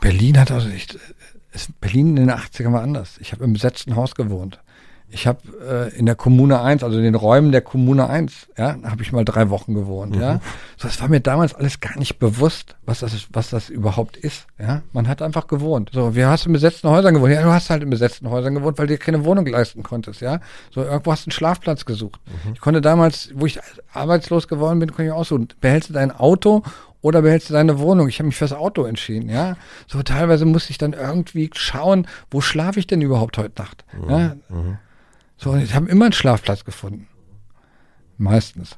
Berlin 0.00 0.38
hat 0.38 0.50
also 0.50 0.68
echt, 0.68 0.98
Berlin 1.80 2.16
in 2.16 2.26
den 2.26 2.30
80ern 2.30 2.72
war 2.72 2.82
anders. 2.82 3.16
Ich 3.20 3.32
habe 3.32 3.44
im 3.44 3.52
besetzten 3.52 3.96
Haus 3.96 4.14
gewohnt. 4.14 4.60
Ich 5.10 5.26
habe 5.26 5.38
äh, 5.92 5.96
in 5.98 6.04
der 6.04 6.14
Kommune 6.16 6.60
1, 6.60 6.82
also 6.84 6.98
in 6.98 7.04
den 7.04 7.14
Räumen 7.14 7.50
der 7.50 7.62
Kommune 7.62 8.10
1, 8.10 8.48
ja, 8.58 8.76
habe 8.84 9.00
ich 9.02 9.10
mal 9.10 9.24
drei 9.24 9.48
Wochen 9.48 9.72
gewohnt, 9.74 10.14
Mhm. 10.14 10.20
ja. 10.20 10.40
So, 10.76 10.86
das 10.86 11.00
war 11.00 11.08
mir 11.08 11.20
damals 11.20 11.54
alles 11.54 11.80
gar 11.80 11.98
nicht 11.98 12.18
bewusst, 12.18 12.76
was 12.84 13.00
das, 13.00 13.14
ist- 13.14 13.28
was 13.32 13.48
das 13.48 13.70
überhaupt 13.70 14.18
ist, 14.18 14.46
ja. 14.58 14.82
Man 14.92 15.08
hat 15.08 15.22
einfach 15.22 15.46
gewohnt. 15.46 15.90
So, 15.94 16.14
wie 16.14 16.26
hast 16.26 16.44
du 16.44 16.50
in 16.50 16.52
besetzten 16.52 16.90
Häusern 16.90 17.14
gewohnt? 17.14 17.32
Ja, 17.32 17.42
du 17.42 17.50
hast 17.50 17.70
halt 17.70 17.82
in 17.82 17.88
besetzten 17.88 18.28
Häusern 18.28 18.54
gewohnt, 18.54 18.76
weil 18.78 18.86
du 18.86 18.94
dir 18.94 18.98
keine 18.98 19.24
Wohnung 19.24 19.46
leisten 19.46 19.82
konntest, 19.82 20.20
ja. 20.20 20.40
So, 20.70 20.82
irgendwo 20.82 21.10
hast 21.10 21.24
du 21.24 21.28
einen 21.28 21.32
Schlafplatz 21.32 21.86
gesucht. 21.86 22.20
Ich 22.52 22.60
konnte 22.60 22.82
damals, 22.82 23.30
wo 23.34 23.46
ich 23.46 23.58
arbeitslos 23.94 24.46
geworden 24.46 24.78
bin, 24.78 24.90
konnte 24.90 25.04
ich 25.06 25.12
auch 25.12 25.24
so, 25.24 25.38
behältst 25.62 25.88
du 25.88 25.94
dein 25.94 26.10
Auto 26.10 26.62
oder 27.00 27.22
behältst 27.22 27.48
du 27.48 27.54
deine 27.54 27.78
Wohnung? 27.78 28.08
Ich 28.08 28.18
habe 28.18 28.26
mich 28.26 28.36
fürs 28.36 28.52
Auto 28.52 28.84
entschieden, 28.84 29.30
ja. 29.30 29.56
So 29.86 30.02
teilweise 30.02 30.44
musste 30.44 30.70
ich 30.70 30.76
dann 30.78 30.92
irgendwie 30.92 31.48
schauen, 31.54 32.06
wo 32.30 32.42
schlafe 32.42 32.78
ich 32.78 32.86
denn 32.86 33.00
überhaupt 33.00 33.38
heute 33.38 33.62
Nacht? 33.62 33.84
Ja? 34.06 34.36
So, 35.38 35.50
und 35.52 35.62
ich 35.62 35.74
habe 35.74 35.88
immer 35.88 36.04
einen 36.06 36.12
Schlafplatz 36.12 36.64
gefunden. 36.64 37.06
Meistens. 38.18 38.76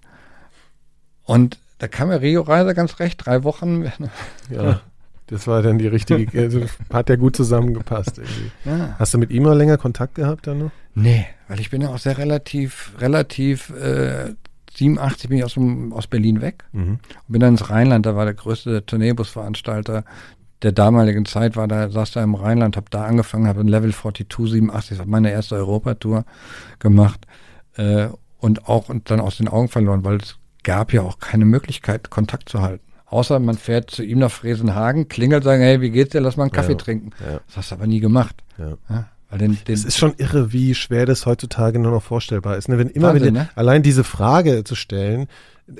Und 1.24 1.58
da 1.78 1.88
kam 1.88 2.08
mir 2.08 2.20
Rio 2.20 2.42
Reiser 2.42 2.74
ganz 2.74 2.98
recht, 3.00 3.24
drei 3.26 3.42
Wochen. 3.44 3.90
Ja. 4.50 4.80
Das 5.28 5.46
war 5.46 5.62
dann 5.62 5.78
die 5.78 5.86
richtige, 5.86 6.40
also 6.40 6.62
hat 6.92 7.08
ja 7.08 7.14
gut 7.14 7.36
zusammengepasst 7.36 8.18
irgendwie. 8.18 8.50
Ja. 8.64 8.96
Hast 8.98 9.14
du 9.14 9.18
mit 9.18 9.30
ihm 9.30 9.44
noch 9.44 9.54
länger 9.54 9.78
Kontakt 9.78 10.16
gehabt 10.16 10.48
dann 10.48 10.58
noch? 10.58 10.70
Nee, 10.96 11.24
weil 11.46 11.60
ich 11.60 11.70
bin 11.70 11.80
ja 11.82 11.88
auch 11.90 11.98
sehr 11.98 12.18
relativ, 12.18 12.92
relativ, 12.98 13.70
äh, 13.70 14.34
87 14.74 15.28
bin 15.28 15.38
ich 15.38 15.44
aus, 15.44 15.54
dem, 15.54 15.92
aus 15.92 16.08
Berlin 16.08 16.40
weg 16.40 16.64
Mhm. 16.72 16.98
und 16.98 17.00
bin 17.28 17.40
dann 17.40 17.50
ins 17.54 17.70
Rheinland, 17.70 18.06
da 18.06 18.16
war 18.16 18.24
der 18.24 18.34
größte 18.34 18.84
Tourneebusveranstalter 18.86 20.04
der 20.62 20.72
damaligen 20.72 21.24
Zeit, 21.24 21.56
war 21.56 21.68
da, 21.68 21.88
saß 21.90 22.12
da 22.12 22.22
im 22.22 22.34
Rheinland, 22.34 22.76
habe 22.76 22.86
da 22.90 23.04
angefangen, 23.04 23.46
habe 23.46 23.60
ein 23.60 23.68
Level 23.68 23.92
42 23.94 24.26
87, 24.52 24.90
das 24.90 24.98
war 24.98 25.06
meine 25.06 25.30
erste 25.30 25.56
Europatour 25.56 26.24
gemacht 26.78 27.26
äh, 27.76 28.08
und 28.38 28.68
auch 28.68 28.88
und 28.88 29.10
dann 29.10 29.20
aus 29.20 29.38
den 29.38 29.48
Augen 29.48 29.68
verloren, 29.68 30.04
weil 30.04 30.16
es 30.16 30.36
gab 30.62 30.92
ja 30.92 31.02
auch 31.02 31.18
keine 31.18 31.44
Möglichkeit, 31.44 32.10
Kontakt 32.10 32.48
zu 32.48 32.60
halten. 32.60 32.84
Außer 33.06 33.40
man 33.40 33.56
fährt 33.56 33.90
zu 33.90 34.04
ihm 34.04 34.18
nach 34.20 34.30
Fresenhagen, 34.30 35.08
klingelt, 35.08 35.42
sagen, 35.42 35.62
hey, 35.62 35.80
wie 35.80 35.90
geht's 35.90 36.12
dir, 36.12 36.20
lass 36.20 36.36
mal 36.36 36.44
einen 36.44 36.52
Kaffee 36.52 36.72
Ja. 36.72 36.78
trinken. 36.78 37.10
Ja. 37.20 37.40
Das 37.46 37.56
hast 37.56 37.70
du 37.70 37.74
aber 37.76 37.86
nie 37.86 38.00
gemacht. 38.00 38.36
Ja. 38.58 39.06
Den, 39.36 39.58
den, 39.66 39.74
Es 39.74 39.84
ist 39.84 39.96
schon 39.96 40.14
irre, 40.16 40.52
wie 40.52 40.74
schwer 40.74 41.06
das 41.06 41.24
heutzutage 41.24 41.78
nur 41.78 41.92
noch 41.92 42.02
vorstellbar 42.02 42.56
ist. 42.56 42.68
Ne? 42.68 42.78
Wenn 42.78 42.88
immer 42.88 43.08
Wahnsinn, 43.08 43.26
wenn 43.26 43.34
dir, 43.34 43.40
ne? 43.42 43.48
allein 43.54 43.82
diese 43.82 44.02
Frage 44.04 44.64
zu 44.64 44.74
stellen, 44.74 45.28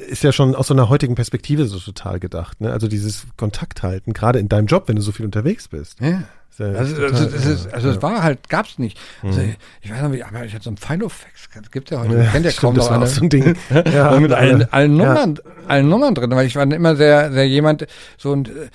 ist 0.09 0.23
ja 0.23 0.33
schon 0.33 0.55
aus 0.55 0.69
so 0.69 0.75
einer 0.75 0.89
heutigen 0.89 1.15
Perspektive 1.15 1.67
so 1.67 1.79
total 1.79 2.21
gedacht. 2.21 2.61
Ne? 2.61 2.73
Also 2.73 2.89
dieses 2.89 3.27
Kontakt 3.37 3.83
halten, 3.83 4.13
gerade 4.13 4.39
in 4.39 4.49
deinem 4.49 4.67
Job, 4.67 4.85
wenn 4.87 4.97
du 4.97 5.03
so 5.03 5.13
viel 5.13 5.25
unterwegs 5.27 5.69
bist. 5.69 6.01
ja. 6.01 6.23
Ist 6.51 6.59
ja 6.59 6.67
Also, 6.73 6.95
total 6.97 7.13
also, 7.13 7.27
es 7.37 7.47
ist, 7.47 7.65
irre. 7.67 7.75
also 7.75 7.89
Ja. 7.89 7.95
es 7.95 8.03
war 8.03 8.23
halt, 8.25 8.49
gab's 8.49 8.79
nicht. 8.81 8.99
Also, 9.23 9.41
Mhm. 9.41 9.55
ich 9.83 9.91
weiß 9.93 10.03
noch, 10.03 10.13
wie, 10.13 10.25
aber 10.25 10.45
ich 10.45 10.53
hatte 10.53 10.65
so 10.65 10.71
ein 10.73 10.77
Filofax, 10.77 11.49
das 11.55 11.71
gibt's 11.71 11.91
ja 11.93 12.01
heute, 12.01 12.17
Ja, 12.19 12.25
kennt 12.25 12.45
ja 12.45 12.51
stimmt, 12.51 12.61
kaum 12.61 12.75
das 12.75 12.87
noch 12.91 12.97
einer. 12.97 13.07
so 13.07 13.23
ein 13.23 13.29
Ding. 13.29 13.57
Ja, 13.71 14.19
mit 14.19 14.33
allen, 14.33 14.63
alle- 14.63 14.73
allen. 14.73 14.97
Nummern, 14.97 15.39
allen 15.69 15.89
Nummern 15.89 16.15
drin, 16.17 16.31
weil 16.33 16.47
ich 16.49 16.57
war 16.57 16.65
immer 16.65 16.97
sehr, 16.97 17.31
sehr 17.33 17.47
jemand, 17.47 17.87
so 18.19 18.33
und 18.33 18.49
äh, 18.49 18.69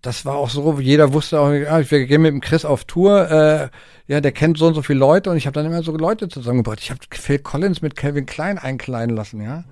das 0.00 0.24
war 0.24 0.34
auch 0.36 0.48
so, 0.50 0.78
jeder 0.80 1.12
wusste 1.12 1.40
auch, 1.40 1.50
wir 1.50 2.06
gehen 2.06 2.22
mit 2.22 2.32
dem 2.32 2.40
Chris 2.40 2.64
auf 2.64 2.84
Tour, 2.84 3.30
äh, 3.30 3.68
ja, 4.06 4.20
der 4.22 4.32
kennt 4.32 4.56
so 4.58 4.66
und 4.66 4.74
so 4.74 4.80
viele 4.82 4.98
Leute 4.98 5.30
und 5.30 5.36
ich 5.36 5.46
habe 5.46 5.54
dann 5.54 5.66
immer 5.66 5.82
so 5.82 5.94
Leute 5.96 6.28
zusammengebracht. 6.28 6.80
Ich 6.80 6.90
habe 6.90 7.00
Phil 7.10 7.38
Collins 7.38 7.80
mit 7.82 7.96
Calvin 7.96 8.24
Klein 8.26 8.58
einkleiden 8.58 9.14
lassen, 9.14 9.42
ja. 9.42 9.64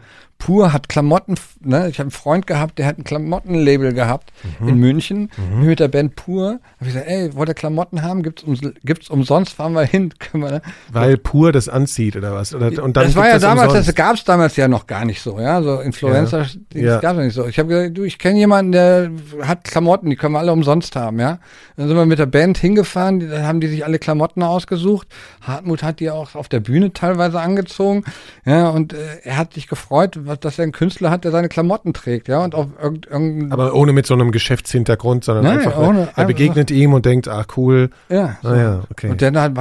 Pur 0.44 0.72
hat 0.72 0.88
Klamotten, 0.88 1.36
ne, 1.60 1.88
ich 1.88 1.98
habe 1.98 2.06
einen 2.06 2.10
Freund 2.10 2.48
gehabt, 2.48 2.78
der 2.80 2.86
hat 2.86 2.98
ein 2.98 3.04
Klamottenlabel 3.04 3.92
gehabt 3.92 4.32
Mhm. 4.58 4.68
in 4.68 4.76
München 4.78 5.30
bin 5.36 5.66
mit 5.68 5.78
der 5.78 5.86
Band 5.86 6.16
Pur. 6.16 6.58
Hab 6.80 6.86
ich 6.88 6.88
gesagt, 6.88 7.06
ey, 7.08 7.32
wollt 7.36 7.48
ihr 7.48 7.54
Klamotten 7.54 8.02
haben? 8.02 8.24
Gibt's, 8.24 8.42
ums, 8.42 8.60
gibt's 8.84 9.08
umsonst? 9.08 9.52
Fahren 9.52 9.72
wir 9.74 9.84
hin. 9.84 10.12
Können 10.18 10.42
wir, 10.42 10.50
ne? 10.50 10.62
Weil 10.90 11.16
pur 11.16 11.52
das 11.52 11.68
anzieht 11.68 12.16
oder 12.16 12.34
was? 12.34 12.54
Oder, 12.54 12.66
und 12.82 12.96
dann 12.96 13.04
das 13.06 13.14
war 13.14 13.28
ja 13.28 13.36
es 13.36 13.42
damals, 13.42 13.68
umsonst. 13.68 13.88
das 13.88 13.94
gab's 13.94 14.24
damals 14.24 14.56
ja 14.56 14.66
noch 14.66 14.88
gar 14.88 15.04
nicht 15.04 15.22
so, 15.22 15.38
ja, 15.38 15.62
so 15.62 15.78
Influencer, 15.80 16.38
Ja. 16.42 16.46
das 16.72 16.82
Ja. 16.82 16.98
gab's 17.00 17.16
noch 17.18 17.24
nicht 17.24 17.34
so. 17.34 17.46
Ich 17.46 17.58
habe 17.60 17.68
gesagt, 17.68 17.96
du, 17.98 18.02
ich 18.02 18.18
kenne 18.18 18.38
jemanden, 18.40 18.72
der 18.72 19.10
hat 19.42 19.62
Klamotten, 19.62 20.10
die 20.10 20.16
können 20.16 20.32
wir 20.34 20.40
alle 20.40 20.52
umsonst 20.52 20.96
haben, 20.96 21.20
ja. 21.20 21.38
Dann 21.76 21.86
sind 21.86 21.96
wir 21.96 22.04
mit 22.06 22.18
der 22.18 22.26
Band 22.26 22.58
hingefahren, 22.58 23.20
die- 23.20 23.28
dann 23.28 23.46
haben 23.46 23.60
die 23.60 23.68
sich 23.68 23.84
alle 23.84 23.98
Klamotten 24.00 24.42
ausgesucht. 24.42 25.06
Hartmut 25.40 25.82
hat 25.84 26.00
die 26.00 26.10
auch 26.10 26.34
auf 26.34 26.48
der 26.48 26.60
Bühne 26.60 26.92
teilweise 26.92 27.40
angezogen, 27.40 28.04
ja, 28.44 28.68
und 28.70 28.92
äh, 28.92 28.96
er 29.22 29.36
hat 29.36 29.54
sich 29.54 29.68
gefreut, 29.68 30.18
was, 30.24 30.31
dass 30.40 30.58
er 30.58 30.64
einen 30.64 30.72
Künstler 30.72 31.10
hat, 31.10 31.24
der 31.24 31.30
seine 31.30 31.48
Klamotten 31.48 31.92
trägt, 31.92 32.28
ja, 32.28 32.42
und 32.44 32.54
auf 32.54 32.68
irgend, 32.82 33.06
irgendein, 33.06 33.52
Aber 33.52 33.74
ohne 33.74 33.92
mit 33.92 34.06
so 34.06 34.14
einem 34.14 34.30
Geschäftshintergrund, 34.32 35.24
sondern 35.24 35.44
Nein, 35.44 35.58
einfach, 35.58 35.78
ohne- 35.78 36.00
er 36.00 36.08
einfach 36.08 36.26
begegnet 36.26 36.70
ihm 36.70 36.92
und 36.94 37.04
denkt, 37.06 37.28
ach 37.28 37.46
cool. 37.56 37.90
ja. 38.08 38.36
Ah 38.42 38.56
ja, 38.56 38.80
okay. 38.90 39.10
Und 39.10 39.20
dann 39.22 39.38
hat 39.38 39.52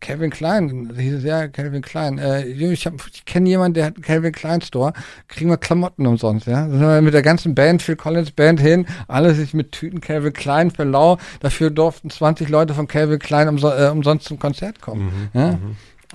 Calvin 0.00 0.30
Klein, 0.30 0.92
hieß 0.96 1.14
es 1.14 1.24
ja 1.24 1.48
Calvin 1.48 1.82
Klein. 1.82 2.18
Äh, 2.18 2.44
ich 2.46 2.86
hab, 2.86 2.94
ich 3.12 3.24
kenne 3.24 3.48
jemanden, 3.48 3.74
der 3.74 3.86
hat 3.86 3.94
einen 3.96 4.04
Calvin 4.04 4.32
Klein 4.32 4.60
Store, 4.62 4.92
kriegen 5.28 5.50
wir 5.50 5.56
Klamotten 5.56 6.06
umsonst, 6.06 6.46
ja. 6.46 6.62
Dann 6.62 6.72
sind 6.72 6.80
wir 6.80 7.02
mit 7.02 7.14
der 7.14 7.22
ganzen 7.22 7.54
Band, 7.54 7.82
Phil 7.82 7.96
Collins 7.96 8.30
Band 8.30 8.60
hin, 8.60 8.86
alle 9.08 9.34
sich 9.34 9.54
mit 9.54 9.72
Tüten 9.72 10.00
Calvin 10.00 10.32
Klein 10.32 10.70
für 10.70 10.84
lau. 10.84 11.18
Dafür 11.40 11.70
durften 11.70 12.10
20 12.10 12.48
Leute 12.48 12.74
von 12.74 12.88
Calvin 12.88 13.18
Klein 13.18 13.48
umso, 13.48 13.68
äh, 13.70 13.88
umsonst 13.90 14.26
zum 14.26 14.38
Konzert 14.38 14.80
kommen. 14.80 15.30
ja? 15.34 15.58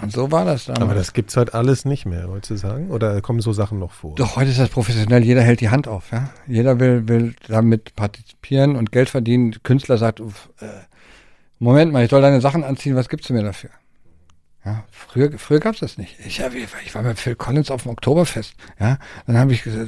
Und 0.01 0.11
so 0.11 0.31
war 0.31 0.45
das 0.45 0.65
damals. 0.65 0.81
Aber 0.81 0.93
das 0.93 1.13
gibt's 1.13 1.35
heute 1.35 1.53
alles 1.53 1.85
nicht 1.85 2.05
mehr, 2.05 2.29
wolltest 2.29 2.51
du 2.51 2.55
sagen? 2.57 2.91
Oder 2.91 3.19
kommen 3.21 3.39
so 3.39 3.51
Sachen 3.51 3.79
noch 3.79 3.91
vor? 3.91 4.15
Doch, 4.15 4.35
heute 4.35 4.51
ist 4.51 4.59
das 4.59 4.69
professionell. 4.69 5.23
Jeder 5.23 5.41
hält 5.41 5.59
die 5.59 5.69
Hand 5.69 5.87
auf. 5.87 6.11
Ja? 6.11 6.29
Jeder 6.45 6.79
will, 6.79 7.07
will 7.07 7.35
damit 7.47 7.95
partizipieren 7.95 8.75
und 8.75 8.91
Geld 8.91 9.09
verdienen. 9.09 9.55
Künstler 9.63 9.97
sagt, 9.97 10.19
uff, 10.19 10.49
äh, 10.59 10.67
Moment 11.59 11.91
mal, 11.91 12.03
ich 12.03 12.11
soll 12.11 12.21
deine 12.21 12.41
Sachen 12.41 12.63
anziehen, 12.63 12.95
was 12.95 13.09
gibst 13.09 13.29
du 13.29 13.33
mir 13.33 13.43
dafür? 13.43 13.71
Ja, 14.67 14.83
früher 14.91 15.31
früher 15.37 15.61
gab 15.61 15.75
es 15.75 15.79
das 15.79 15.97
nicht. 15.97 16.17
Ich, 16.25 16.41
ich 16.41 16.95
war 16.95 17.01
mit 17.01 17.17
Phil 17.17 17.35
Collins 17.35 17.71
auf 17.71 17.83
dem 17.83 17.91
Oktoberfest. 17.91 18.53
Ja, 18.81 18.97
dann 19.25 19.37
habe 19.37 19.53
ich 19.53 19.63
gesagt, 19.63 19.87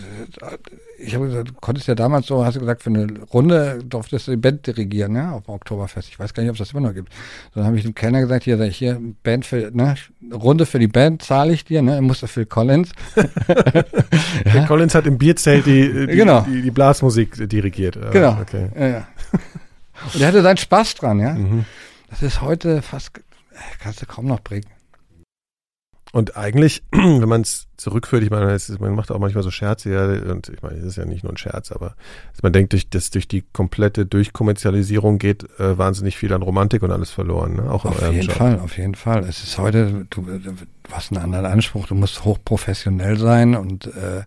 ich 0.98 1.14
habe 1.16 1.26
gesagt, 1.26 1.50
du 1.50 1.54
konntest 1.56 1.90
ja 1.90 1.96
damals 1.96 2.28
so, 2.28 2.46
hast 2.46 2.56
du 2.56 2.62
gesagt, 2.62 2.84
für 2.84 2.90
eine 2.90 3.08
Runde 3.34 3.80
durftest 3.84 4.28
du 4.28 4.32
die 4.32 4.38
Band 4.38 4.66
dirigieren, 4.68 5.18
ja, 5.18 5.34
auf 5.34 5.44
dem 5.44 5.56
Oktoberfest. 5.56 6.08
Ich 6.08 6.18
weiß 6.18 6.34
gar 6.34 6.44
nicht, 6.44 6.50
ob 6.50 6.56
es 6.56 6.60
das 6.60 6.72
immer 6.72 6.88
noch 6.88 6.94
gibt. 6.94 7.12
Dann 7.54 7.66
habe 7.66 7.76
ich 7.76 7.84
dem 7.84 7.94
Kellner 7.94 8.22
gesagt, 8.22 8.46
hier, 8.46 8.64
hier, 8.68 9.02
Band 9.22 9.46
für, 9.46 9.70
ne, 9.74 9.96
Runde 10.32 10.66
für 10.66 10.80
die 10.80 10.88
Band 10.88 11.24
zahle 11.24 11.52
ich 11.52 11.66
dir, 11.66 11.82
ne, 11.82 12.02
musste 12.02 12.30
Phil 12.30 12.46
Collins. 12.46 12.94
Phil 14.46 14.66
Collins 14.66 14.96
hat 14.96 15.06
im 15.08 15.18
Bierzelt 15.18 15.66
die, 15.66 16.08
die, 16.08 16.16
genau. 16.16 16.46
die, 16.50 16.62
die 16.62 16.72
Blasmusik 16.72 17.50
dirigiert. 17.50 17.98
Genau. 18.14 18.38
Okay. 18.40 18.70
Ja, 18.80 18.88
ja. 18.88 19.08
Und 20.14 20.22
er 20.22 20.28
hatte 20.30 20.42
seinen 20.42 20.56
Spaß 20.56 20.96
dran, 20.96 21.20
ja. 21.20 21.34
Mhm. 21.34 21.66
Das 22.10 22.22
ist 22.22 22.42
heute 22.42 22.82
fast 22.82 23.20
kannst 23.80 24.02
du 24.02 24.06
kaum 24.06 24.26
noch 24.26 24.42
bringen. 24.42 24.66
Und 26.12 26.38
eigentlich, 26.38 26.82
wenn 26.92 27.30
man 27.30 27.42
es 27.42 27.68
zurückführt, 27.78 28.24
ich 28.24 28.32
meine, 28.32 28.52
ist, 28.54 28.80
man 28.80 28.96
macht 28.96 29.12
auch 29.12 29.20
manchmal 29.20 29.44
so 29.44 29.52
Scherze, 29.52 29.92
ja, 29.92 30.06
und 30.32 30.50
ich 30.50 30.62
meine, 30.62 30.78
es 30.78 30.84
ist 30.84 30.96
ja 30.96 31.06
nicht 31.06 31.24
nur 31.24 31.32
ein 31.32 31.38
Scherz, 31.38 31.72
aber 31.72 31.96
man 32.42 32.52
denkt, 32.52 32.74
durch, 32.74 32.90
dass 32.90 33.12
durch 33.12 33.28
die 33.28 33.44
komplette 33.54 34.06
Durchkommerzialisierung 34.06 35.20
geht 35.20 35.44
äh, 35.60 35.78
wahnsinnig 35.78 36.18
viel 36.18 36.34
an 36.34 36.42
Romantik 36.42 36.82
und 36.82 36.92
alles 36.92 37.12
verloren, 37.12 37.58
ne? 37.58 37.70
auch 37.70 37.86
Auf 37.86 38.02
jeden 38.02 38.22
Job. 38.26 38.36
Fall, 38.36 38.60
auf 38.60 38.78
jeden 38.78 38.96
Fall. 38.96 39.24
Es 39.24 39.44
ist 39.44 39.58
heute, 39.60 40.08
du, 40.10 40.22
du 40.22 40.54
hast 40.92 41.12
einen 41.12 41.22
anderen 41.24 41.46
Anspruch, 41.46 41.88
du 41.88 41.96
musst 41.96 42.26
hochprofessionell 42.26 43.18
sein 43.18 43.56
und 43.56 43.86
äh, 43.86 44.24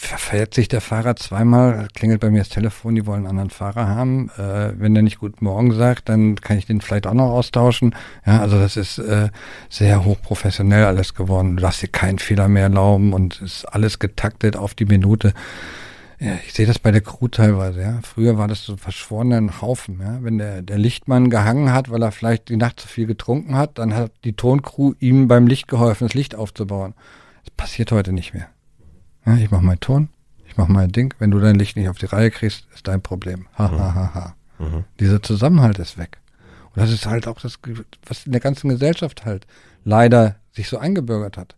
verfährt 0.00 0.54
sich 0.54 0.68
der 0.68 0.80
Fahrer 0.80 1.16
zweimal, 1.16 1.88
klingelt 1.92 2.20
bei 2.20 2.30
mir 2.30 2.38
das 2.38 2.50
Telefon, 2.50 2.94
die 2.94 3.04
wollen 3.04 3.18
einen 3.18 3.30
anderen 3.30 3.50
Fahrer 3.50 3.88
haben. 3.88 4.30
Äh, 4.38 4.72
wenn 4.78 4.94
der 4.94 5.02
nicht 5.02 5.18
Guten 5.18 5.44
Morgen 5.44 5.74
sagt, 5.74 6.08
dann 6.08 6.36
kann 6.36 6.56
ich 6.56 6.66
den 6.66 6.80
vielleicht 6.80 7.08
auch 7.08 7.14
noch 7.14 7.30
austauschen. 7.30 7.96
Ja, 8.24 8.40
also 8.40 8.60
das 8.60 8.76
ist 8.76 8.98
äh, 8.98 9.28
sehr 9.68 10.04
hochprofessionell 10.04 10.84
alles 10.84 11.14
geworden. 11.14 11.56
Du 11.56 11.62
darfst 11.62 11.82
dir 11.82 11.88
keinen 11.88 12.20
Fehler 12.20 12.46
mehr 12.46 12.64
erlauben 12.64 13.12
und 13.12 13.42
ist 13.42 13.64
alles 13.64 13.98
getaktet 13.98 14.56
auf 14.56 14.74
die 14.74 14.84
Minute. 14.84 15.34
Ja, 16.20 16.34
ich 16.46 16.52
sehe 16.52 16.66
das 16.66 16.78
bei 16.78 16.92
der 16.92 17.00
Crew 17.00 17.26
teilweise, 17.26 17.82
ja. 17.82 17.98
Früher 18.02 18.38
war 18.38 18.46
das 18.46 18.64
so 18.64 18.76
verschworenen 18.76 19.60
Haufen, 19.60 19.98
ja. 20.00 20.18
Wenn 20.22 20.38
der, 20.38 20.62
der 20.62 20.78
Lichtmann 20.78 21.28
gehangen 21.28 21.72
hat, 21.72 21.90
weil 21.90 22.02
er 22.02 22.12
vielleicht 22.12 22.50
die 22.50 22.56
Nacht 22.56 22.78
zu 22.78 22.86
viel 22.86 23.06
getrunken 23.06 23.56
hat, 23.56 23.78
dann 23.78 23.94
hat 23.94 24.12
die 24.22 24.34
Toncrew 24.34 24.92
ihm 25.00 25.26
beim 25.26 25.48
Licht 25.48 25.66
geholfen, 25.66 26.06
das 26.06 26.14
Licht 26.14 26.36
aufzubauen. 26.36 26.94
Das 27.44 27.54
passiert 27.56 27.90
heute 27.90 28.12
nicht 28.12 28.32
mehr. 28.32 28.48
Ja, 29.28 29.36
ich 29.36 29.50
mache 29.50 29.64
meinen 29.64 29.80
Ton, 29.80 30.08
ich 30.46 30.56
mache 30.56 30.72
mein 30.72 30.90
Ding. 30.90 31.12
Wenn 31.18 31.30
du 31.30 31.38
dein 31.38 31.56
Licht 31.56 31.76
nicht 31.76 31.88
auf 31.88 31.98
die 31.98 32.06
Reihe 32.06 32.30
kriegst, 32.30 32.66
ist 32.74 32.88
dein 32.88 33.02
Problem. 33.02 33.46
Ha, 33.58 33.70
ha, 33.70 33.94
ha, 33.94 34.14
ha. 34.14 34.34
Mhm. 34.58 34.84
Dieser 35.00 35.22
Zusammenhalt 35.22 35.78
ist 35.78 35.98
weg. 35.98 36.18
Und 36.74 36.82
das 36.82 36.90
ist 36.90 37.06
halt 37.06 37.28
auch 37.28 37.40
das, 37.40 37.58
was 38.06 38.26
in 38.26 38.32
der 38.32 38.40
ganzen 38.40 38.68
Gesellschaft 38.68 39.24
halt 39.24 39.46
leider 39.84 40.36
sich 40.52 40.68
so 40.68 40.78
eingebürgert 40.78 41.36
hat. 41.36 41.56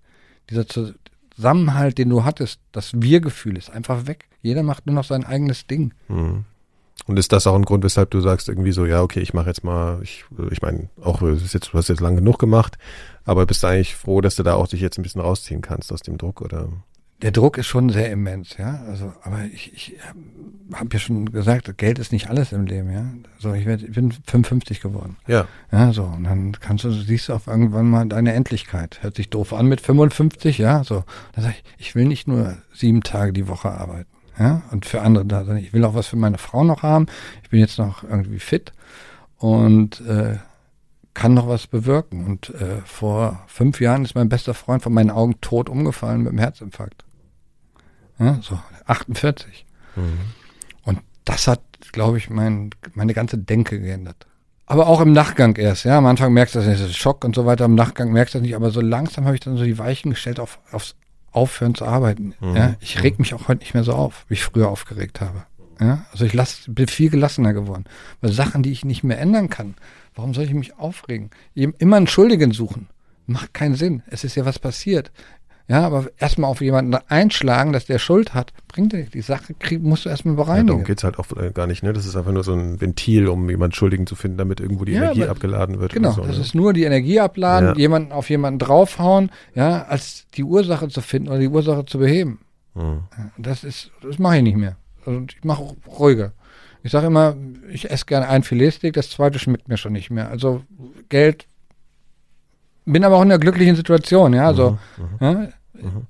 Dieser 0.50 0.66
Zusammenhalt, 0.66 1.98
den 1.98 2.10
du 2.10 2.24
hattest, 2.24 2.60
das 2.72 2.92
Wir-Gefühl 2.94 3.56
ist 3.56 3.70
einfach 3.70 4.06
weg. 4.06 4.28
Jeder 4.42 4.62
macht 4.62 4.86
nur 4.86 4.94
noch 4.94 5.04
sein 5.04 5.24
eigenes 5.24 5.66
Ding. 5.66 5.94
Mhm. 6.08 6.44
Und 7.06 7.18
ist 7.18 7.32
das 7.32 7.46
auch 7.46 7.54
ein 7.54 7.64
Grund, 7.64 7.82
weshalb 7.82 8.10
du 8.10 8.20
sagst 8.20 8.48
irgendwie 8.48 8.72
so, 8.72 8.84
ja, 8.84 9.02
okay, 9.02 9.20
ich 9.20 9.32
mache 9.32 9.48
jetzt 9.48 9.64
mal, 9.64 10.00
ich, 10.02 10.24
ich 10.50 10.60
meine, 10.60 10.90
auch 11.02 11.22
ist 11.22 11.54
jetzt, 11.54 11.72
du 11.72 11.78
hast 11.78 11.88
jetzt 11.88 12.00
lang 12.00 12.16
genug 12.16 12.38
gemacht, 12.38 12.78
aber 13.24 13.46
bist 13.46 13.62
du 13.62 13.68
eigentlich 13.68 13.96
froh, 13.96 14.20
dass 14.20 14.36
du 14.36 14.42
da 14.42 14.54
auch 14.54 14.68
dich 14.68 14.80
jetzt 14.80 14.98
ein 14.98 15.02
bisschen 15.02 15.20
rausziehen 15.20 15.62
kannst 15.62 15.92
aus 15.92 16.00
dem 16.00 16.18
Druck, 16.18 16.40
oder? 16.40 16.68
Der 17.22 17.32
Druck 17.32 17.58
ist 17.58 17.66
schon 17.66 17.90
sehr 17.90 18.10
immens, 18.10 18.56
ja. 18.56 18.82
Also, 18.88 19.12
aber 19.22 19.44
ich, 19.52 19.72
ich 19.74 19.96
habe 20.72 20.88
ja 20.92 20.98
schon 20.98 21.30
gesagt, 21.30 21.76
Geld 21.78 21.98
ist 21.98 22.12
nicht 22.12 22.30
alles 22.30 22.52
im 22.52 22.64
Leben, 22.64 22.90
ja. 22.90 23.04
So, 23.38 23.52
ich, 23.52 23.66
werd, 23.66 23.82
ich 23.82 23.92
bin 23.92 24.12
55 24.12 24.80
geworden. 24.80 25.16
Ja. 25.26 25.46
Ja, 25.70 25.92
so. 25.92 26.04
Und 26.04 26.24
dann 26.24 26.52
kannst 26.60 26.84
du, 26.84 26.90
siehst 26.90 27.28
du 27.28 27.34
auf 27.34 27.46
irgendwann 27.46 27.90
mal 27.90 28.06
deine 28.06 28.32
Endlichkeit. 28.32 29.02
Hört 29.02 29.16
sich 29.16 29.28
doof 29.28 29.52
an 29.52 29.66
mit 29.66 29.80
55, 29.80 30.58
ja. 30.58 30.82
So. 30.84 31.04
Dann 31.32 31.44
sag 31.44 31.52
ich, 31.52 31.64
ich 31.78 31.94
will 31.94 32.06
nicht 32.06 32.26
nur 32.26 32.56
sieben 32.72 33.02
Tage 33.02 33.32
die 33.32 33.48
Woche 33.48 33.70
arbeiten, 33.70 34.10
ja. 34.38 34.62
Und 34.70 34.86
für 34.86 35.02
andere 35.02 35.26
da, 35.26 35.44
sondern 35.44 35.62
ich 35.62 35.72
will 35.72 35.84
auch 35.84 35.94
was 35.94 36.06
für 36.06 36.16
meine 36.16 36.38
Frau 36.38 36.64
noch 36.64 36.82
haben. 36.82 37.06
Ich 37.42 37.50
bin 37.50 37.60
jetzt 37.60 37.78
noch 37.78 38.02
irgendwie 38.02 38.40
fit 38.40 38.72
und 39.36 40.00
äh, 40.06 40.36
kann 41.12 41.34
noch 41.34 41.48
was 41.48 41.66
bewirken. 41.66 42.24
Und 42.24 42.50
äh, 42.50 42.80
vor 42.84 43.42
fünf 43.46 43.80
Jahren 43.80 44.04
ist 44.04 44.14
mein 44.14 44.28
bester 44.30 44.54
Freund 44.54 44.82
von 44.82 44.94
meinen 44.94 45.10
Augen 45.10 45.40
tot 45.40 45.68
umgefallen 45.68 46.22
mit 46.22 46.30
einem 46.30 46.38
Herzinfarkt. 46.38 47.04
Ja, 48.20 48.38
so 48.42 48.58
48. 48.86 49.66
Mhm. 49.96 50.02
Und 50.84 51.00
das 51.24 51.48
hat, 51.48 51.62
glaube 51.92 52.18
ich, 52.18 52.30
mein, 52.30 52.70
meine 52.94 53.14
ganze 53.14 53.38
Denke 53.38 53.80
geändert. 53.80 54.26
Aber 54.66 54.86
auch 54.86 55.00
im 55.00 55.12
Nachgang 55.12 55.56
erst, 55.56 55.84
ja. 55.84 55.98
Am 55.98 56.06
Anfang 56.06 56.32
merkst 56.32 56.54
du 56.54 56.60
das 56.60 56.68
nicht, 56.68 56.80
das 56.80 56.90
ist 56.90 56.96
Schock 56.96 57.24
und 57.24 57.34
so 57.34 57.44
weiter. 57.44 57.64
Im 57.64 57.74
Nachgang 57.74 58.12
merkst 58.12 58.34
du 58.34 58.38
das 58.38 58.46
nicht, 58.46 58.54
aber 58.54 58.70
so 58.70 58.80
langsam 58.80 59.24
habe 59.24 59.34
ich 59.34 59.40
dann 59.40 59.56
so 59.56 59.64
die 59.64 59.78
Weichen 59.78 60.10
gestellt 60.10 60.38
auf, 60.38 60.60
aufs 60.70 60.94
Aufhören 61.32 61.74
zu 61.74 61.84
arbeiten. 61.86 62.34
Mhm. 62.40 62.56
Ja. 62.56 62.74
Ich 62.80 63.02
reg 63.02 63.18
mich 63.18 63.34
auch 63.34 63.48
heute 63.48 63.60
nicht 63.60 63.74
mehr 63.74 63.84
so 63.84 63.94
auf, 63.94 64.24
wie 64.28 64.34
ich 64.34 64.44
früher 64.44 64.68
aufgeregt 64.68 65.20
habe. 65.20 65.44
Ja. 65.80 66.04
Also 66.12 66.24
ich 66.24 66.34
lass, 66.34 66.64
bin 66.68 66.86
viel 66.86 67.10
gelassener 67.10 67.52
geworden. 67.52 67.84
Weil 68.20 68.32
Sachen, 68.32 68.62
die 68.62 68.70
ich 68.70 68.84
nicht 68.84 69.02
mehr 69.02 69.18
ändern 69.18 69.48
kann, 69.48 69.74
warum 70.14 70.34
soll 70.34 70.44
ich 70.44 70.54
mich 70.54 70.78
aufregen? 70.78 71.30
Immer 71.54 71.96
einen 71.96 72.06
Schuldigen 72.06 72.52
suchen. 72.52 72.88
Macht 73.26 73.54
keinen 73.54 73.74
Sinn. 73.74 74.02
Es 74.06 74.24
ist 74.24 74.34
ja 74.34 74.44
was 74.44 74.58
passiert. 74.58 75.10
Ja, 75.70 75.86
aber 75.86 76.06
erstmal 76.18 76.50
auf 76.50 76.60
jemanden 76.60 76.96
einschlagen, 77.06 77.72
dass 77.72 77.86
der 77.86 78.00
Schuld 78.00 78.34
hat, 78.34 78.52
bringt 78.66 78.92
dir 78.92 79.04
die 79.04 79.20
Sache, 79.20 79.54
krieg, 79.56 79.80
musst 79.80 80.04
du 80.04 80.08
erstmal 80.08 80.34
bereinigen. 80.34 80.66
Ja, 80.66 80.72
darum 80.72 80.84
geht's 80.84 81.04
halt 81.04 81.16
auch 81.16 81.30
äh, 81.36 81.52
gar 81.52 81.68
nicht, 81.68 81.84
ne? 81.84 81.92
Das 81.92 82.06
ist 82.06 82.16
einfach 82.16 82.32
nur 82.32 82.42
so 82.42 82.52
ein 82.54 82.80
Ventil, 82.80 83.28
um 83.28 83.48
jemanden 83.48 83.76
Schuldigen 83.76 84.04
zu 84.04 84.16
finden, 84.16 84.36
damit 84.36 84.58
irgendwo 84.58 84.84
die 84.84 84.94
ja, 84.94 85.04
Energie 85.04 85.22
aber, 85.22 85.30
abgeladen 85.30 85.78
wird. 85.78 85.92
Genau, 85.92 86.10
so, 86.10 86.22
das 86.22 86.38
ne? 86.38 86.42
ist 86.42 86.56
nur 86.56 86.72
die 86.72 86.82
Energie 86.82 87.20
abladen, 87.20 87.68
ja. 87.68 87.76
jemanden 87.76 88.10
auf 88.10 88.28
jemanden 88.30 88.58
draufhauen, 88.58 89.30
ja, 89.54 89.84
als 89.84 90.26
die 90.34 90.42
Ursache 90.42 90.88
zu 90.88 91.02
finden 91.02 91.28
oder 91.28 91.38
die 91.38 91.46
Ursache 91.46 91.84
zu 91.84 91.98
beheben. 91.98 92.40
Hm. 92.74 93.04
Das 93.38 93.62
ist, 93.62 93.92
das 94.02 94.18
mache 94.18 94.38
ich 94.38 94.42
nicht 94.42 94.56
mehr. 94.56 94.74
Also 95.06 95.22
ich 95.28 95.44
mache 95.44 95.76
ruhiger. 95.86 96.32
Ich 96.82 96.90
sage 96.90 97.06
immer, 97.06 97.36
ich 97.70 97.88
esse 97.88 98.06
gerne 98.06 98.28
ein 98.28 98.42
Filetsteak, 98.42 98.94
das 98.94 99.10
zweite 99.10 99.38
schmeckt 99.38 99.68
mir 99.68 99.76
schon 99.76 99.92
nicht 99.92 100.10
mehr. 100.10 100.30
Also 100.30 100.62
Geld, 101.10 101.46
bin 102.86 103.04
aber 103.04 103.18
auch 103.18 103.22
in 103.22 103.30
einer 103.30 103.38
glücklichen 103.38 103.76
Situation, 103.76 104.34
ja, 104.34 104.48
also, 104.48 104.78
mhm, 104.96 105.04
mhm. 105.04 105.42
ja, 105.42 105.48
Mhm. 105.82 106.06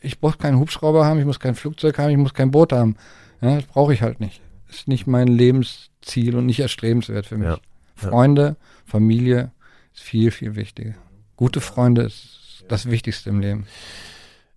Ich 0.00 0.20
brauche 0.20 0.38
keinen 0.38 0.58
Hubschrauber 0.58 1.04
haben, 1.04 1.18
ich 1.18 1.24
muss 1.24 1.40
kein 1.40 1.54
Flugzeug 1.54 1.98
haben, 1.98 2.10
ich 2.10 2.16
muss 2.16 2.34
kein 2.34 2.50
Boot 2.50 2.72
haben. 2.72 2.96
Ja, 3.40 3.56
das 3.56 3.64
brauche 3.64 3.92
ich 3.92 4.02
halt 4.02 4.20
nicht. 4.20 4.40
Ist 4.68 4.88
nicht 4.88 5.06
mein 5.06 5.28
Lebensziel 5.28 6.36
und 6.36 6.46
nicht 6.46 6.60
erstrebenswert 6.60 7.26
für 7.26 7.38
mich. 7.38 7.48
Ja. 7.48 7.58
Freunde, 7.94 8.56
Familie 8.84 9.52
ist 9.94 10.02
viel, 10.02 10.30
viel 10.30 10.54
wichtiger. 10.54 10.94
Gute 11.36 11.60
Freunde 11.60 12.02
ist 12.02 12.64
das 12.68 12.90
Wichtigste 12.90 13.30
im 13.30 13.40
Leben. 13.40 13.66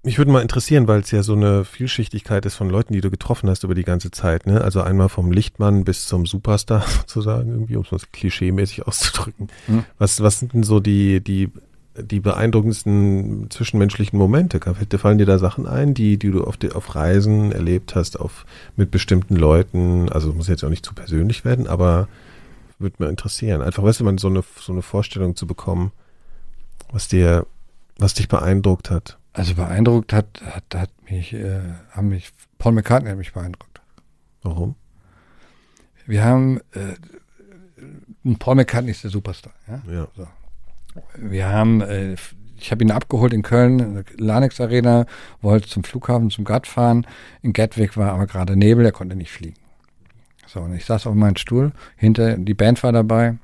Mich 0.02 0.18
würde 0.18 0.32
mal 0.32 0.42
interessieren, 0.42 0.88
weil 0.88 1.02
es 1.02 1.12
ja 1.12 1.24
so 1.24 1.34
eine 1.34 1.66
Vielschichtigkeit 1.66 2.46
ist 2.46 2.56
von 2.56 2.70
Leuten, 2.70 2.94
die 2.94 3.02
du 3.02 3.12
getroffen 3.12 3.50
hast 3.50 3.64
über 3.64 3.76
die 3.76 3.84
ganze 3.84 4.12
Zeit. 4.12 4.48
Ne? 4.48 4.62
Also 4.62 4.82
einmal 4.82 5.10
vom 5.10 5.32
Lichtmann 5.32 5.84
bis 5.84 6.08
zum 6.08 6.26
Superstar 6.26 6.86
sozusagen, 7.00 7.50
irgendwie, 7.50 7.76
um 7.76 7.84
es 7.92 8.12
klischee-mäßig 8.12 8.88
auszudrücken. 8.88 9.50
Hm. 9.66 9.84
Was, 9.98 10.22
was 10.22 10.40
sind 10.40 10.54
denn 10.54 10.64
so 10.64 10.80
die, 10.80 11.22
die 11.22 11.52
die 12.04 12.20
beeindruckendsten 12.20 13.50
zwischenmenschlichen 13.50 14.18
Momente? 14.18 14.60
Fallen 14.98 15.18
dir 15.18 15.26
da 15.26 15.40
Sachen 15.40 15.68
ein, 15.68 15.94
die, 15.94 16.18
die 16.18 16.32
du 16.32 16.44
auf, 16.44 16.58
die, 16.58 16.72
auf 16.72 16.96
Reisen 16.96 17.52
erlebt 17.52 17.96
hast, 17.96 18.20
auf, 18.20 18.46
mit 18.76 18.92
bestimmten 18.92 19.36
Leuten? 19.36 20.10
Also 20.10 20.34
muss 20.34 20.48
jetzt 20.48 20.64
auch 20.64 20.70
nicht 20.70 20.86
zu 20.86 20.94
persönlich 20.94 21.46
werden, 21.46 21.68
aber 21.68 22.08
würde 22.80 22.96
mir 23.00 23.10
interessieren. 23.10 23.62
Einfach, 23.62 23.84
weißt 23.84 24.00
du, 24.00 24.04
man 24.04 24.18
so 24.18 24.28
eine, 24.28 24.44
so 24.60 24.72
eine 24.72 24.82
Vorstellung 24.82 25.36
zu 25.36 25.46
bekommen, 25.46 25.92
was 26.92 27.08
dir, 27.08 27.46
was 27.98 28.14
dich 28.14 28.28
beeindruckt 28.28 28.90
hat. 28.90 29.18
Also 29.34 29.56
beeindruckt 29.56 30.14
hat, 30.14 30.42
hat, 30.42 30.64
hat 30.74 30.90
mich, 31.10 31.34
äh, 31.34 31.62
haben 31.92 32.10
mich, 32.10 32.32
Paul 32.58 32.74
McCartney 32.74 33.10
hat 33.10 33.18
mich 33.18 33.34
beeindruckt. 33.34 33.82
Warum? 34.42 34.76
Wir 36.06 36.24
haben, 36.24 36.60
äh, 36.72 36.96
Paul 38.40 38.56
McCartney 38.56 38.92
ist 38.92 39.04
der 39.04 39.12
Superstar, 39.12 39.54
ja. 39.68 39.82
ja. 39.92 40.08
So. 40.16 40.28
Wir 41.18 41.50
haben, 41.50 41.82
äh, 41.82 42.16
ich 42.58 42.72
habe 42.72 42.84
ihn 42.84 42.92
abgeholt 42.92 43.34
in 43.34 43.42
Köln, 43.42 44.04
Lanex 44.18 44.60
Arena, 44.60 45.06
wollte 45.42 45.68
zum 45.68 45.84
Flughafen, 45.84 46.30
zum 46.30 46.46
GATT 46.46 46.68
fahren. 46.68 47.08
In 47.42 47.54
Gatwick 47.54 47.98
war 47.98 48.12
aber 48.12 48.28
gerade 48.28 48.56
Nebel, 48.56 48.86
er 48.86 48.92
konnte 48.92 49.16
nicht 49.16 49.32
fliegen. 49.32 49.58
So, 50.48 50.62
und 50.62 50.74
ich 50.74 50.86
saß 50.86 51.06
auf 51.08 51.14
meinem 51.14 51.36
Stuhl, 51.36 51.72
hinter, 51.96 52.38
die 52.38 52.56
Band 52.56 52.82
war 52.84 52.92
dabei 52.92 53.38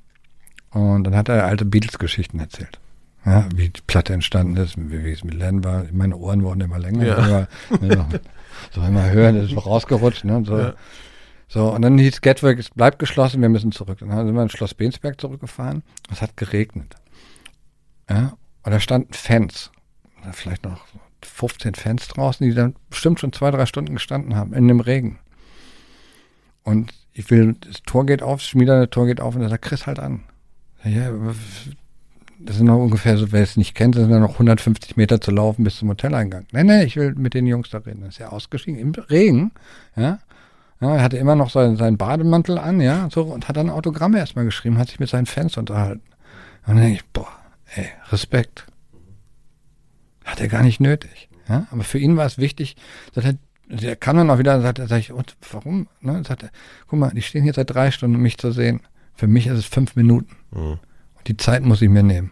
und 0.72 1.04
dann 1.04 1.16
hat 1.16 1.30
er 1.30 1.46
alte 1.46 1.64
Beatles-Geschichten 1.64 2.40
erzählt. 2.40 2.80
Ja, 3.26 3.48
wie 3.56 3.70
die 3.70 3.82
Platte 3.88 4.14
entstanden 4.14 4.56
ist, 4.58 4.76
wie, 4.78 5.12
es 5.12 5.24
mit 5.24 5.34
Len 5.34 5.64
war. 5.64 5.86
Meine 5.92 6.16
Ohren 6.16 6.44
wurden 6.44 6.62
immer 6.62 6.78
länger. 6.78 7.06
Ja. 7.06 7.48
Immer, 7.82 7.88
ne, 7.88 8.20
so 8.72 8.82
immer 8.82 9.10
hören, 9.10 9.36
das 9.36 9.46
ist 9.46 9.52
so 9.52 9.60
rausgerutscht. 9.60 10.26
Ne, 10.26 10.44
so. 10.46 10.58
Ja. 10.58 10.74
so, 11.48 11.74
und 11.74 11.82
dann 11.82 11.98
hieß 11.98 12.22
Gatwick, 12.22 12.60
es 12.60 12.70
bleibt 12.70 13.00
geschlossen, 13.00 13.42
wir 13.42 13.50
müssen 13.50 13.72
zurück. 13.72 14.00
Dann 14.00 14.10
sind 14.10 14.36
wir 14.36 14.44
in 14.44 14.50
Schloss 14.50 14.76
Bensberg 14.76 15.20
zurückgefahren. 15.20 15.82
Es 16.12 16.22
hat 16.22 16.38
geregnet. 16.38 16.96
Ja, 18.10 18.38
und 18.64 18.72
da 18.72 18.80
standen 18.80 19.14
Fans, 19.14 19.72
vielleicht 20.32 20.64
noch 20.64 20.86
15 21.22 21.76
Fans 21.76 22.08
draußen, 22.08 22.48
die 22.48 22.54
dann 22.54 22.76
bestimmt 22.90 23.20
schon 23.20 23.34
zwei, 23.34 23.52
drei 23.52 23.66
Stunden 23.66 23.94
gestanden 23.94 24.36
haben 24.36 24.54
in 24.54 24.68
dem 24.68 24.80
Regen. 24.80 25.20
Und 26.64 26.94
ich 27.14 27.30
will, 27.30 27.56
das 27.62 27.84
Tor 27.84 28.06
geht 28.06 28.24
auf, 28.24 28.40
das 28.40 28.48
schmiederne 28.48 28.90
Tor 28.90 29.06
geht 29.06 29.22
auf 29.22 29.36
und 29.36 29.42
er 29.42 29.50
sagt, 29.50 29.66
Chris, 29.66 29.88
halt 29.88 30.00
an. 30.00 30.24
Ja, 30.84 31.10
das 32.40 32.58
sind 32.58 32.66
noch 32.66 32.78
ungefähr 32.78 33.18
so, 33.18 33.32
wer 33.32 33.42
es 33.42 33.58
nicht 33.58 33.76
kennt, 33.76 33.96
das 33.96 34.08
sind 34.08 34.20
noch 34.20 34.34
150 34.34 34.98
Meter 34.98 35.22
zu 35.22 35.32
laufen 35.32 35.64
bis 35.64 35.78
zum 35.78 35.90
Hoteleingang. 35.90 36.46
Nee, 36.52 36.64
nee, 36.64 36.84
ich 36.84 36.96
will 36.96 37.16
mit 37.16 37.34
den 37.34 37.48
Jungs 37.48 37.70
da 37.70 37.80
reden. 37.80 38.02
Das 38.02 38.10
ist 38.10 38.20
ja 38.20 38.30
ausgestiegen 38.30 38.80
im 38.80 38.92
Regen, 38.92 39.52
ja. 39.96 40.20
ja 40.82 40.96
er 40.96 41.02
hatte 41.02 41.18
immer 41.18 41.36
noch 41.36 41.50
seinen, 41.50 41.78
seinen 41.78 41.98
Bademantel 41.98 42.58
an, 42.58 42.82
ja, 42.82 43.08
so, 43.12 43.24
und 43.24 43.48
hat 43.48 43.58
dann 43.58 43.70
Autogramme 43.70 44.18
erstmal 44.18 44.46
geschrieben, 44.46 44.78
hat 44.78 44.90
sich 44.90 45.00
mit 45.00 45.10
seinen 45.10 45.26
Fans 45.26 45.58
unterhalten. 45.58 46.04
Und 46.68 46.76
dann 46.76 46.84
denke 46.84 46.96
ich, 46.96 47.06
boah, 47.06 47.32
ey, 47.76 47.88
Respekt. 48.10 48.66
Hat 50.24 50.42
er 50.42 50.48
gar 50.48 50.64
nicht 50.64 50.80
nötig. 50.80 51.30
Ja? 51.48 51.68
Aber 51.72 51.84
für 51.84 52.00
ihn 52.00 52.18
war 52.18 52.26
es 52.26 52.38
wichtig, 52.38 52.76
dass 53.14 53.26
er, 53.26 53.36
der 53.68 53.96
kann 53.96 54.18
dann 54.18 54.30
auch 54.30 54.40
wieder, 54.40 54.60
sagt 54.62 54.80
er, 54.80 54.88
sag 54.88 55.00
ich, 55.00 55.12
und 55.12 55.36
warum? 55.52 55.88
Ne? 56.02 56.24
Sagt 56.26 56.44
er, 56.44 56.52
guck 56.88 57.00
mal, 57.00 57.12
die 57.12 57.22
stehen 57.22 57.44
hier 57.44 57.54
seit 57.54 57.70
drei 57.70 57.92
Stunden, 57.92 58.16
um 58.16 58.22
mich 58.22 58.38
zu 58.38 58.52
sehen. 58.52 58.82
Für 59.14 59.28
mich 59.28 59.48
ist 59.48 59.58
es 59.58 59.66
fünf 59.66 59.96
Minuten. 59.96 60.36
Mhm. 60.52 60.80
Und 61.16 61.28
die 61.28 61.38
Zeit 61.38 61.64
muss 61.64 61.82
ich 61.82 61.90
mir 61.90 62.04
nehmen. 62.04 62.32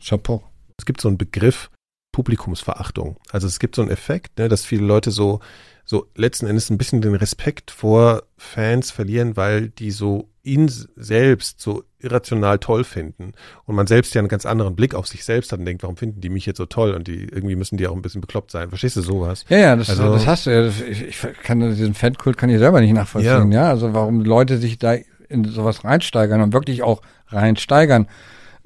Chapeau. 0.00 0.42
Es 0.78 0.86
gibt 0.86 1.00
so 1.00 1.08
einen 1.08 1.18
Begriff 1.18 1.70
Publikumsverachtung. 2.12 3.16
Also 3.30 3.46
es 3.46 3.58
gibt 3.58 3.76
so 3.76 3.82
einen 3.82 3.90
Effekt, 3.90 4.38
ne, 4.38 4.48
dass 4.48 4.64
viele 4.64 4.84
Leute 4.84 5.10
so, 5.10 5.40
so 5.84 6.06
letzten 6.14 6.46
Endes 6.46 6.70
ein 6.70 6.78
bisschen 6.78 7.00
den 7.00 7.14
Respekt 7.14 7.70
vor 7.70 8.22
Fans 8.36 8.90
verlieren, 8.90 9.36
weil 9.36 9.68
die 9.68 9.90
so 9.90 10.29
ihn 10.42 10.70
selbst 10.96 11.60
so 11.60 11.84
irrational 11.98 12.58
toll 12.58 12.84
finden 12.84 13.32
und 13.66 13.74
man 13.74 13.86
selbst 13.86 14.14
ja 14.14 14.20
einen 14.20 14.28
ganz 14.28 14.46
anderen 14.46 14.74
Blick 14.74 14.94
auf 14.94 15.06
sich 15.06 15.24
selbst 15.24 15.52
hat 15.52 15.58
und 15.58 15.66
denkt, 15.66 15.82
warum 15.82 15.96
finden 15.96 16.20
die 16.20 16.30
mich 16.30 16.46
jetzt 16.46 16.56
so 16.56 16.66
toll 16.66 16.92
und 16.92 17.08
die 17.08 17.24
irgendwie 17.24 17.56
müssen 17.56 17.76
die 17.76 17.86
auch 17.86 17.94
ein 17.94 18.00
bisschen 18.00 18.22
bekloppt 18.22 18.50
sein. 18.50 18.70
Verstehst 18.70 18.96
du 18.96 19.02
sowas? 19.02 19.44
Ja, 19.48 19.58
ja, 19.58 19.76
das, 19.76 19.90
also, 19.90 20.12
das 20.14 20.26
hast 20.26 20.46
du 20.46 20.50
ja. 20.50 20.66
Ich, 20.88 21.02
ich 21.02 21.18
kann 21.42 21.60
diesen 21.60 21.94
Fankult 21.94 22.38
kann 22.38 22.48
ich 22.48 22.58
selber 22.58 22.80
nicht 22.80 22.94
nachvollziehen. 22.94 23.52
Ja. 23.52 23.64
ja, 23.64 23.68
also 23.68 23.92
warum 23.92 24.24
Leute 24.24 24.56
sich 24.58 24.78
da 24.78 24.94
in 25.28 25.44
sowas 25.44 25.84
reinsteigern 25.84 26.40
und 26.40 26.52
wirklich 26.52 26.82
auch 26.82 27.02
reinsteigern, 27.28 28.08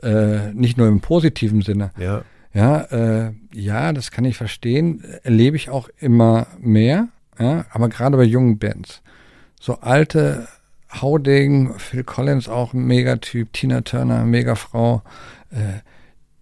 äh, 0.02 0.52
nicht 0.52 0.78
nur 0.78 0.86
im 0.86 1.00
positiven 1.00 1.62
Sinne. 1.62 1.90
Ja. 1.98 2.22
Ja, 2.52 2.82
äh, 2.82 3.32
ja, 3.52 3.92
das 3.92 4.12
kann 4.12 4.24
ich 4.24 4.36
verstehen. 4.36 5.02
Erlebe 5.24 5.56
ich 5.56 5.70
auch 5.70 5.88
immer 5.98 6.46
mehr. 6.60 7.08
Ja, 7.36 7.64
aber 7.72 7.88
gerade 7.88 8.16
bei 8.16 8.22
jungen 8.22 8.60
Bands. 8.60 9.02
So 9.60 9.80
alte 9.80 10.46
Hauding, 11.00 11.78
Phil 11.78 12.04
Collins 12.04 12.48
auch 12.48 12.72
ein 12.72 12.86
Megatyp, 12.86 13.52
Tina 13.52 13.80
Turner, 13.82 14.24
Megafrau, 14.24 15.02
äh, 15.50 15.80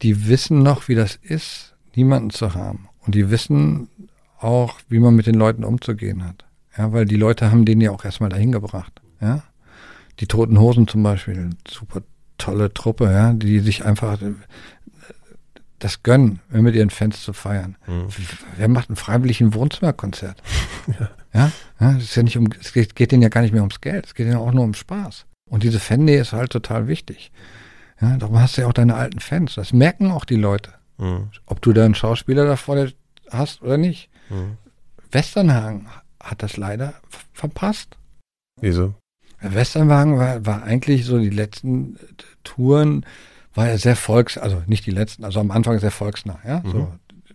die 0.02 0.28
wissen 0.28 0.62
noch, 0.62 0.88
wie 0.88 0.94
das 0.94 1.16
ist, 1.16 1.74
niemanden 1.94 2.30
zu 2.30 2.54
haben. 2.54 2.88
Und 3.04 3.14
die 3.14 3.30
wissen 3.30 3.88
auch, 4.38 4.78
wie 4.88 4.98
man 4.98 5.14
mit 5.14 5.26
den 5.26 5.34
Leuten 5.34 5.64
umzugehen 5.64 6.24
hat. 6.24 6.44
Ja, 6.76 6.92
weil 6.92 7.04
die 7.04 7.16
Leute 7.16 7.50
haben 7.50 7.64
den 7.64 7.80
ja 7.80 7.90
auch 7.90 8.04
erstmal 8.04 8.30
dahin 8.30 8.52
gebracht. 8.52 9.00
Ja. 9.20 9.42
Die 10.20 10.26
Toten 10.26 10.58
Hosen 10.58 10.88
zum 10.88 11.02
Beispiel, 11.02 11.50
super 11.68 12.02
tolle 12.38 12.72
Truppe, 12.72 13.12
ja, 13.12 13.32
die 13.32 13.60
sich 13.60 13.84
einfach 13.84 14.20
äh, 14.20 14.32
das 15.78 16.02
gönnen, 16.02 16.40
mit 16.50 16.74
ihren 16.74 16.90
Fans 16.90 17.22
zu 17.22 17.32
feiern. 17.32 17.76
Mhm. 17.86 18.06
Wer 18.56 18.68
macht 18.68 18.90
ein 18.90 18.96
freiwilligen 18.96 19.54
Wohnzimmerkonzert? 19.54 20.42
ja. 20.98 21.10
ja. 21.32 21.52
Ja, 21.80 21.96
es 21.96 22.04
ist 22.04 22.16
ja 22.16 22.22
nicht 22.22 22.36
um, 22.36 22.48
es 22.60 22.72
geht, 22.72 22.94
geht 22.94 23.12
denen 23.12 23.22
ja 23.22 23.28
gar 23.28 23.42
nicht 23.42 23.52
mehr 23.52 23.62
ums 23.62 23.80
Geld, 23.80 24.06
es 24.06 24.14
geht 24.14 24.26
denen 24.26 24.36
auch 24.36 24.52
nur 24.52 24.64
um 24.64 24.74
Spaß. 24.74 25.26
Und 25.50 25.62
diese 25.62 25.80
Fan-Nähe 25.80 26.20
ist 26.20 26.32
halt 26.32 26.50
total 26.50 26.88
wichtig. 26.88 27.32
Ja, 28.00 28.16
darum 28.16 28.40
hast 28.40 28.56
du 28.56 28.62
ja 28.62 28.68
auch 28.68 28.72
deine 28.72 28.94
alten 28.94 29.20
Fans. 29.20 29.54
Das 29.54 29.72
merken 29.72 30.10
auch 30.10 30.24
die 30.24 30.36
Leute. 30.36 30.72
Mhm. 30.98 31.28
Ob 31.46 31.60
du 31.62 31.72
da 31.72 31.84
einen 31.84 31.94
Schauspieler 31.94 32.46
da 32.46 32.56
vor 32.56 32.76
dir 32.76 32.92
hast 33.30 33.62
oder 33.62 33.76
nicht. 33.76 34.08
Mhm. 34.30 34.56
Westernhagen 35.10 35.88
hat 36.20 36.42
das 36.42 36.56
leider 36.56 36.94
verpasst. 37.32 37.96
Wieso? 38.60 38.94
Westernwagen 39.40 40.18
war, 40.18 40.46
war 40.46 40.62
eigentlich 40.62 41.04
so 41.04 41.18
die 41.18 41.30
letzten 41.30 41.98
Touren, 42.44 43.04
war 43.54 43.68
ja 43.68 43.76
sehr 43.76 43.96
volks, 43.96 44.38
also 44.38 44.62
nicht 44.66 44.86
die 44.86 44.92
letzten, 44.92 45.24
also 45.24 45.40
am 45.40 45.50
Anfang 45.50 45.78
sehr 45.78 45.90
volksnah, 45.90 46.38
ja. 46.46 46.60
Mhm. 46.60 46.70
So, 46.70 46.92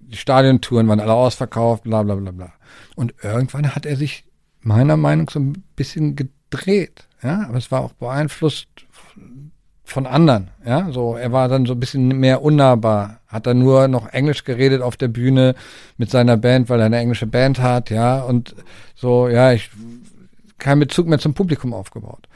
die 0.07 0.17
Stadiontouren 0.17 0.87
waren 0.87 0.99
alle 0.99 1.13
ausverkauft, 1.13 1.83
bla 1.83 2.03
bla 2.03 2.15
bla 2.15 2.31
bla. 2.31 2.53
Und 2.95 3.13
irgendwann 3.21 3.75
hat 3.75 3.85
er 3.85 3.95
sich 3.95 4.23
meiner 4.61 4.97
Meinung 4.97 5.25
nach 5.25 5.33
so 5.33 5.39
ein 5.39 5.63
bisschen 5.75 6.15
gedreht. 6.15 7.07
Ja, 7.23 7.45
aber 7.47 7.57
es 7.57 7.71
war 7.71 7.81
auch 7.81 7.93
beeinflusst 7.93 8.67
von 9.83 10.05
anderen. 10.05 10.49
Ja, 10.65 10.91
so 10.91 11.15
er 11.15 11.31
war 11.31 11.47
dann 11.47 11.65
so 11.65 11.73
ein 11.73 11.79
bisschen 11.79 12.07
mehr 12.19 12.41
unnahbar. 12.41 13.19
Hat 13.27 13.47
dann 13.47 13.59
nur 13.59 13.87
noch 13.87 14.07
Englisch 14.07 14.43
geredet 14.43 14.81
auf 14.81 14.97
der 14.97 15.07
Bühne 15.07 15.55
mit 15.97 16.09
seiner 16.09 16.37
Band, 16.37 16.69
weil 16.69 16.79
er 16.79 16.87
eine 16.87 16.97
englische 16.97 17.27
Band 17.27 17.59
hat. 17.59 17.89
Ja, 17.89 18.21
und 18.21 18.55
so 18.95 19.27
ja, 19.27 19.53
ich 19.53 19.69
keinen 20.57 20.79
Bezug 20.79 21.07
mehr 21.07 21.19
zum 21.19 21.33
Publikum 21.33 21.73
aufgebaut. 21.73 22.27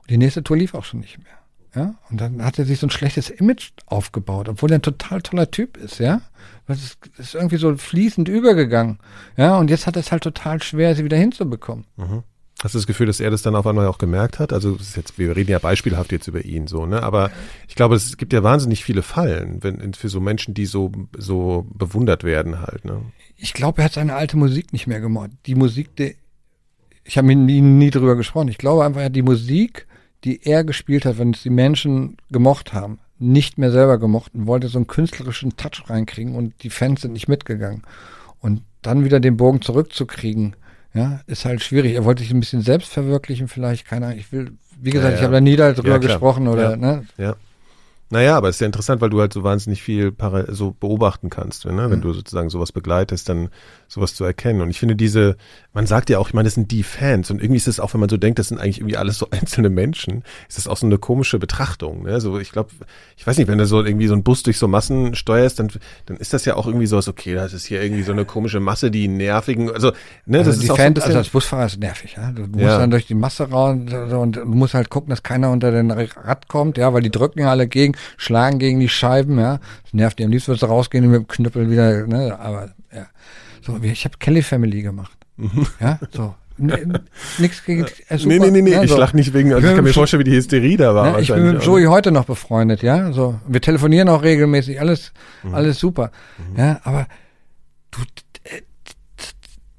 Und 0.00 0.10
die 0.10 0.18
nächste 0.18 0.42
Tour 0.42 0.56
lief 0.56 0.74
auch 0.74 0.84
schon 0.84 1.00
nicht 1.00 1.18
mehr. 1.18 1.37
Ja, 1.74 1.96
und 2.10 2.20
dann 2.20 2.44
hat 2.44 2.58
er 2.58 2.64
sich 2.64 2.78
so 2.78 2.86
ein 2.86 2.90
schlechtes 2.90 3.28
Image 3.28 3.70
aufgebaut, 3.86 4.48
obwohl 4.48 4.72
er 4.72 4.78
ein 4.78 4.82
total 4.82 5.20
toller 5.20 5.50
Typ 5.50 5.76
ist, 5.76 5.98
ja. 5.98 6.22
Das 6.66 6.82
ist, 6.82 6.98
ist 7.18 7.34
irgendwie 7.34 7.56
so 7.56 7.76
fließend 7.76 8.28
übergegangen. 8.28 8.98
Ja, 9.36 9.58
und 9.58 9.70
jetzt 9.70 9.86
hat 9.86 9.96
er 9.96 10.00
es 10.00 10.12
halt 10.12 10.22
total 10.22 10.62
schwer, 10.62 10.94
sie 10.94 11.04
wieder 11.04 11.16
hinzubekommen. 11.16 11.84
Mhm. 11.96 12.22
Hast 12.62 12.74
du 12.74 12.78
das 12.78 12.88
Gefühl, 12.88 13.06
dass 13.06 13.20
er 13.20 13.30
das 13.30 13.42
dann 13.42 13.54
auf 13.54 13.68
einmal 13.68 13.86
auch 13.86 13.98
gemerkt 13.98 14.40
hat? 14.40 14.52
Also 14.52 14.76
jetzt, 14.96 15.16
wir 15.16 15.36
reden 15.36 15.50
ja 15.50 15.60
beispielhaft 15.60 16.10
jetzt 16.10 16.26
über 16.26 16.44
ihn 16.44 16.66
so, 16.66 16.86
ne? 16.86 17.04
Aber 17.04 17.30
ich 17.68 17.76
glaube, 17.76 17.94
es 17.94 18.16
gibt 18.16 18.32
ja 18.32 18.42
wahnsinnig 18.42 18.82
viele 18.82 19.02
Fallen 19.02 19.62
wenn, 19.62 19.94
für 19.94 20.08
so 20.08 20.20
Menschen, 20.20 20.54
die 20.54 20.66
so, 20.66 20.90
so 21.16 21.66
bewundert 21.72 22.24
werden 22.24 22.60
halt, 22.60 22.84
ne? 22.84 23.00
Ich 23.36 23.54
glaube, 23.54 23.80
er 23.80 23.84
hat 23.84 23.92
seine 23.92 24.16
alte 24.16 24.36
Musik 24.36 24.72
nicht 24.72 24.88
mehr 24.88 25.00
gemacht. 25.00 25.30
Die 25.46 25.54
Musik, 25.54 25.94
die, 25.94 26.16
ich 27.04 27.16
habe 27.16 27.28
mit 27.28 27.48
ihm 27.48 27.78
nie 27.78 27.90
drüber 27.90 28.16
gesprochen. 28.16 28.48
Ich 28.48 28.58
glaube 28.58 28.84
einfach, 28.84 29.00
er 29.00 29.06
hat 29.06 29.16
die 29.16 29.22
Musik, 29.22 29.86
die 30.24 30.44
er 30.44 30.64
gespielt 30.64 31.04
hat, 31.04 31.18
wenn 31.18 31.32
es 31.32 31.42
die 31.42 31.50
Menschen 31.50 32.16
gemocht 32.30 32.72
haben, 32.72 32.98
nicht 33.18 33.58
mehr 33.58 33.70
selber 33.70 33.98
gemocht 33.98 34.34
und 34.34 34.46
wollte 34.46 34.68
so 34.68 34.78
einen 34.78 34.86
künstlerischen 34.86 35.56
Touch 35.56 35.84
reinkriegen 35.88 36.34
und 36.34 36.54
die 36.62 36.70
Fans 36.70 37.02
sind 37.02 37.12
nicht 37.12 37.28
mitgegangen. 37.28 37.82
Und 38.40 38.62
dann 38.82 39.04
wieder 39.04 39.20
den 39.20 39.36
Bogen 39.36 39.60
zurückzukriegen, 39.62 40.54
ja, 40.94 41.20
ist 41.26 41.44
halt 41.44 41.62
schwierig. 41.62 41.94
Er 41.94 42.04
wollte 42.04 42.22
sich 42.22 42.32
ein 42.32 42.40
bisschen 42.40 42.62
selbst 42.62 42.92
verwirklichen, 42.92 43.48
vielleicht, 43.48 43.86
keine 43.86 44.06
Ahnung. 44.06 44.18
Ich 44.18 44.32
will, 44.32 44.52
wie 44.80 44.90
gesagt, 44.90 45.10
ja, 45.10 45.14
ja. 45.14 45.16
ich 45.16 45.22
habe 45.22 45.34
da 45.34 45.40
nie 45.40 45.56
darüber 45.56 45.88
ja, 45.90 45.98
gesprochen 45.98 46.48
oder, 46.48 46.76
ne? 46.76 47.04
Ja. 47.16 47.36
Naja, 48.10 48.36
aber 48.36 48.48
es 48.48 48.56
ist 48.56 48.60
ja 48.60 48.66
interessant, 48.66 49.02
weil 49.02 49.10
du 49.10 49.20
halt 49.20 49.34
so 49.34 49.44
wahnsinnig 49.44 49.82
viel 49.82 50.14
so 50.48 50.74
beobachten 50.78 51.28
kannst, 51.28 51.66
ne? 51.66 51.90
wenn 51.90 51.98
mhm. 51.98 52.02
du 52.02 52.12
sozusagen 52.14 52.48
sowas 52.48 52.72
begleitest, 52.72 53.28
dann 53.28 53.50
sowas 53.86 54.14
zu 54.14 54.24
erkennen. 54.24 54.62
Und 54.62 54.70
ich 54.70 54.78
finde 54.78 54.96
diese, 54.96 55.36
man 55.74 55.86
sagt 55.86 56.08
ja 56.08 56.18
auch, 56.18 56.28
ich 56.28 56.34
meine, 56.34 56.46
das 56.46 56.54
sind 56.54 56.70
die 56.70 56.82
Fans 56.82 57.30
und 57.30 57.42
irgendwie 57.42 57.58
ist 57.58 57.68
es 57.68 57.80
auch, 57.80 57.92
wenn 57.92 58.00
man 58.00 58.08
so 58.08 58.16
denkt, 58.16 58.38
das 58.38 58.48
sind 58.48 58.58
eigentlich 58.58 58.78
irgendwie 58.78 58.96
alles 58.96 59.18
so 59.18 59.28
einzelne 59.30 59.68
Menschen, 59.68 60.24
ist 60.48 60.56
das 60.56 60.68
auch 60.68 60.78
so 60.78 60.86
eine 60.86 60.96
komische 60.96 61.38
Betrachtung. 61.38 62.04
Ne? 62.04 62.18
So, 62.20 62.38
ich 62.38 62.50
glaube, 62.50 62.70
ich 63.18 63.26
weiß 63.26 63.36
nicht, 63.36 63.48
wenn 63.48 63.58
du 63.58 63.66
so 63.66 63.84
irgendwie 63.84 64.06
so 64.06 64.14
einen 64.14 64.22
Bus 64.22 64.42
durch 64.42 64.58
so 64.58 64.68
Massen 64.68 65.14
steuerst, 65.14 65.58
dann, 65.58 65.68
dann 66.06 66.16
ist 66.16 66.32
das 66.32 66.46
ja 66.46 66.56
auch 66.56 66.66
irgendwie 66.66 66.86
so, 66.86 66.98
okay, 66.98 67.34
das 67.34 67.52
ist 67.52 67.66
hier 67.66 67.82
irgendwie 67.82 68.02
so 68.02 68.12
eine 68.12 68.24
komische 68.24 68.60
Masse, 68.60 68.90
die 68.90 69.06
nervigen, 69.08 69.70
also, 69.70 69.92
ne, 70.24 70.38
also 70.38 70.50
das 70.50 70.62
ist 70.62 70.70
auch 70.70 70.76
Fan, 70.76 70.96
so 70.96 71.02
Also 71.02 71.18
als 71.18 71.28
Busfahrer 71.28 71.66
ist 71.66 71.78
nervig, 71.78 72.14
ja. 72.16 72.32
Du 72.32 72.42
musst 72.42 72.60
ja. 72.60 72.78
dann 72.78 72.90
durch 72.90 73.06
die 73.06 73.14
Masse 73.14 73.50
raus 73.50 73.76
und 73.76 74.36
du 74.36 74.44
musst 74.46 74.72
halt 74.72 74.88
gucken, 74.88 75.10
dass 75.10 75.22
keiner 75.22 75.50
unter 75.50 75.70
den 75.70 75.90
Rad 75.90 76.48
kommt, 76.48 76.78
ja, 76.78 76.92
weil 76.94 77.02
die 77.02 77.10
drücken 77.10 77.40
ja 77.40 77.50
alle 77.50 77.68
gegen, 77.68 77.97
schlagen 78.16 78.58
gegen 78.58 78.80
die 78.80 78.88
Scheiben, 78.88 79.38
ja. 79.38 79.58
Das 79.84 79.92
nervt 79.92 80.18
die. 80.18 80.24
Am 80.24 80.30
liebsten 80.30 80.48
würdest 80.48 80.62
du 80.62 80.66
rausgehen 80.66 81.04
und 81.04 81.10
mit 81.10 81.20
dem 81.20 81.28
Knüppel 81.28 81.70
wieder, 81.70 82.06
ne, 82.06 82.38
aber, 82.38 82.70
ja. 82.94 83.06
So, 83.62 83.78
ich 83.82 84.04
habe 84.04 84.16
Kelly 84.18 84.42
Family 84.42 84.82
gemacht. 84.82 85.18
Mhm. 85.36 85.66
Ja, 85.80 85.98
so. 86.10 86.34
Nix 87.38 87.64
gegen. 87.64 87.86
Äh, 88.08 88.18
super, 88.18 88.34
nee, 88.34 88.38
nee, 88.38 88.50
nee, 88.50 88.62
nee. 88.62 88.70
Ja, 88.72 88.82
ich 88.82 88.90
so. 88.90 88.96
lach 88.96 89.12
nicht 89.12 89.32
wegen, 89.32 89.52
also 89.52 89.68
ich 89.68 89.74
kann 89.74 89.84
mir 89.84 89.92
vorstellen, 89.92 90.20
wie 90.20 90.30
die 90.30 90.36
Hysterie 90.36 90.76
da 90.76 90.94
war. 90.94 91.12
Ja, 91.12 91.18
ich 91.18 91.28
bin 91.28 91.52
mit 91.52 91.62
Joey 91.62 91.84
heute 91.84 92.10
noch 92.10 92.24
befreundet, 92.24 92.82
ja. 92.82 93.12
So, 93.12 93.38
wir 93.46 93.60
telefonieren 93.60 94.08
auch 94.08 94.22
regelmäßig, 94.22 94.80
alles, 94.80 95.12
mhm. 95.42 95.54
alles 95.54 95.78
super. 95.78 96.10
Mhm. 96.38 96.58
Ja, 96.58 96.80
aber 96.84 97.06
du, 97.90 98.00
äh, 98.44 98.62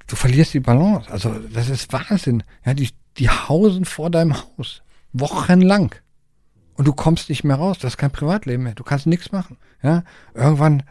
du 0.06 0.16
verlierst 0.16 0.54
die 0.54 0.60
Balance. 0.60 1.10
Also, 1.10 1.34
das 1.52 1.68
ist 1.68 1.92
Wahnsinn. 1.92 2.42
Ja, 2.64 2.74
die, 2.74 2.90
die 3.18 3.28
hausen 3.28 3.84
vor 3.84 4.10
deinem 4.10 4.36
Haus. 4.36 4.82
Wochenlang. 5.12 5.94
Und 6.80 6.86
du 6.86 6.94
kommst 6.94 7.28
nicht 7.28 7.44
mehr 7.44 7.56
raus. 7.56 7.78
Du 7.78 7.84
hast 7.86 7.98
kein 7.98 8.10
Privatleben 8.10 8.62
mehr. 8.62 8.74
Du 8.74 8.84
kannst 8.84 9.06
nichts 9.06 9.32
machen. 9.32 9.58
Ja, 9.82 10.02
irgendwann 10.32 10.82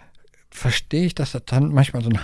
verstehe 0.51 1.07
ich, 1.07 1.15
dass 1.15 1.31
da 1.31 1.39
dann 1.39 1.73
manchmal 1.73 2.03
so, 2.03 2.11
ein, 2.11 2.19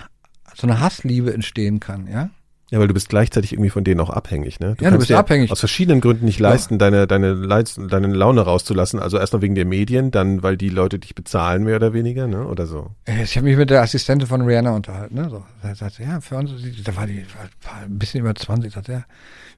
so 0.53 0.67
eine 0.67 0.81
Hassliebe 0.81 1.33
entstehen 1.33 1.79
kann, 1.79 2.05
ja. 2.05 2.29
Ja, 2.75 2.81
weil 2.81 2.89
du 2.89 2.93
bist 2.93 3.07
gleichzeitig 3.07 3.53
irgendwie 3.53 3.69
von 3.69 3.85
denen 3.85 4.01
auch 4.01 4.09
abhängig, 4.09 4.59
ne? 4.59 4.75
Du 4.75 4.83
ja, 4.83 4.91
du 4.91 4.97
bist 4.97 5.09
abhängig. 5.09 5.49
Aus 5.49 5.61
verschiedenen 5.61 6.01
Gründen 6.01 6.25
nicht 6.25 6.41
leisten, 6.41 6.73
ja. 6.73 6.77
deine, 6.79 7.07
deine, 7.07 7.63
deine 7.87 8.07
Laune 8.07 8.41
rauszulassen. 8.41 8.99
Also 8.99 9.17
erst 9.17 9.31
noch 9.31 9.41
wegen 9.41 9.55
der 9.55 9.63
Medien, 9.63 10.11
dann 10.11 10.43
weil 10.43 10.57
die 10.57 10.67
Leute 10.67 10.99
dich 10.99 11.15
bezahlen, 11.15 11.63
mehr 11.63 11.77
oder 11.77 11.93
weniger, 11.93 12.27
ne? 12.27 12.45
Oder 12.45 12.65
so. 12.65 12.91
Ich 13.23 13.37
habe 13.37 13.45
mich 13.45 13.55
mit 13.55 13.69
der 13.69 13.81
Assistentin 13.81 14.27
von 14.27 14.41
Rihanna 14.41 14.71
unterhalten, 14.71 15.15
ne? 15.15 15.29
So, 15.29 15.45
da 15.63 15.73
sagte, 15.73 16.03
ja, 16.03 16.19
für 16.19 16.35
uns, 16.35 16.51
da 16.83 16.97
war 16.97 17.07
die 17.07 17.25
war 17.63 17.83
ein 17.85 17.97
bisschen 17.97 18.19
über 18.19 18.35
20, 18.35 18.73
sagte, 18.73 18.91
ja, 18.91 19.05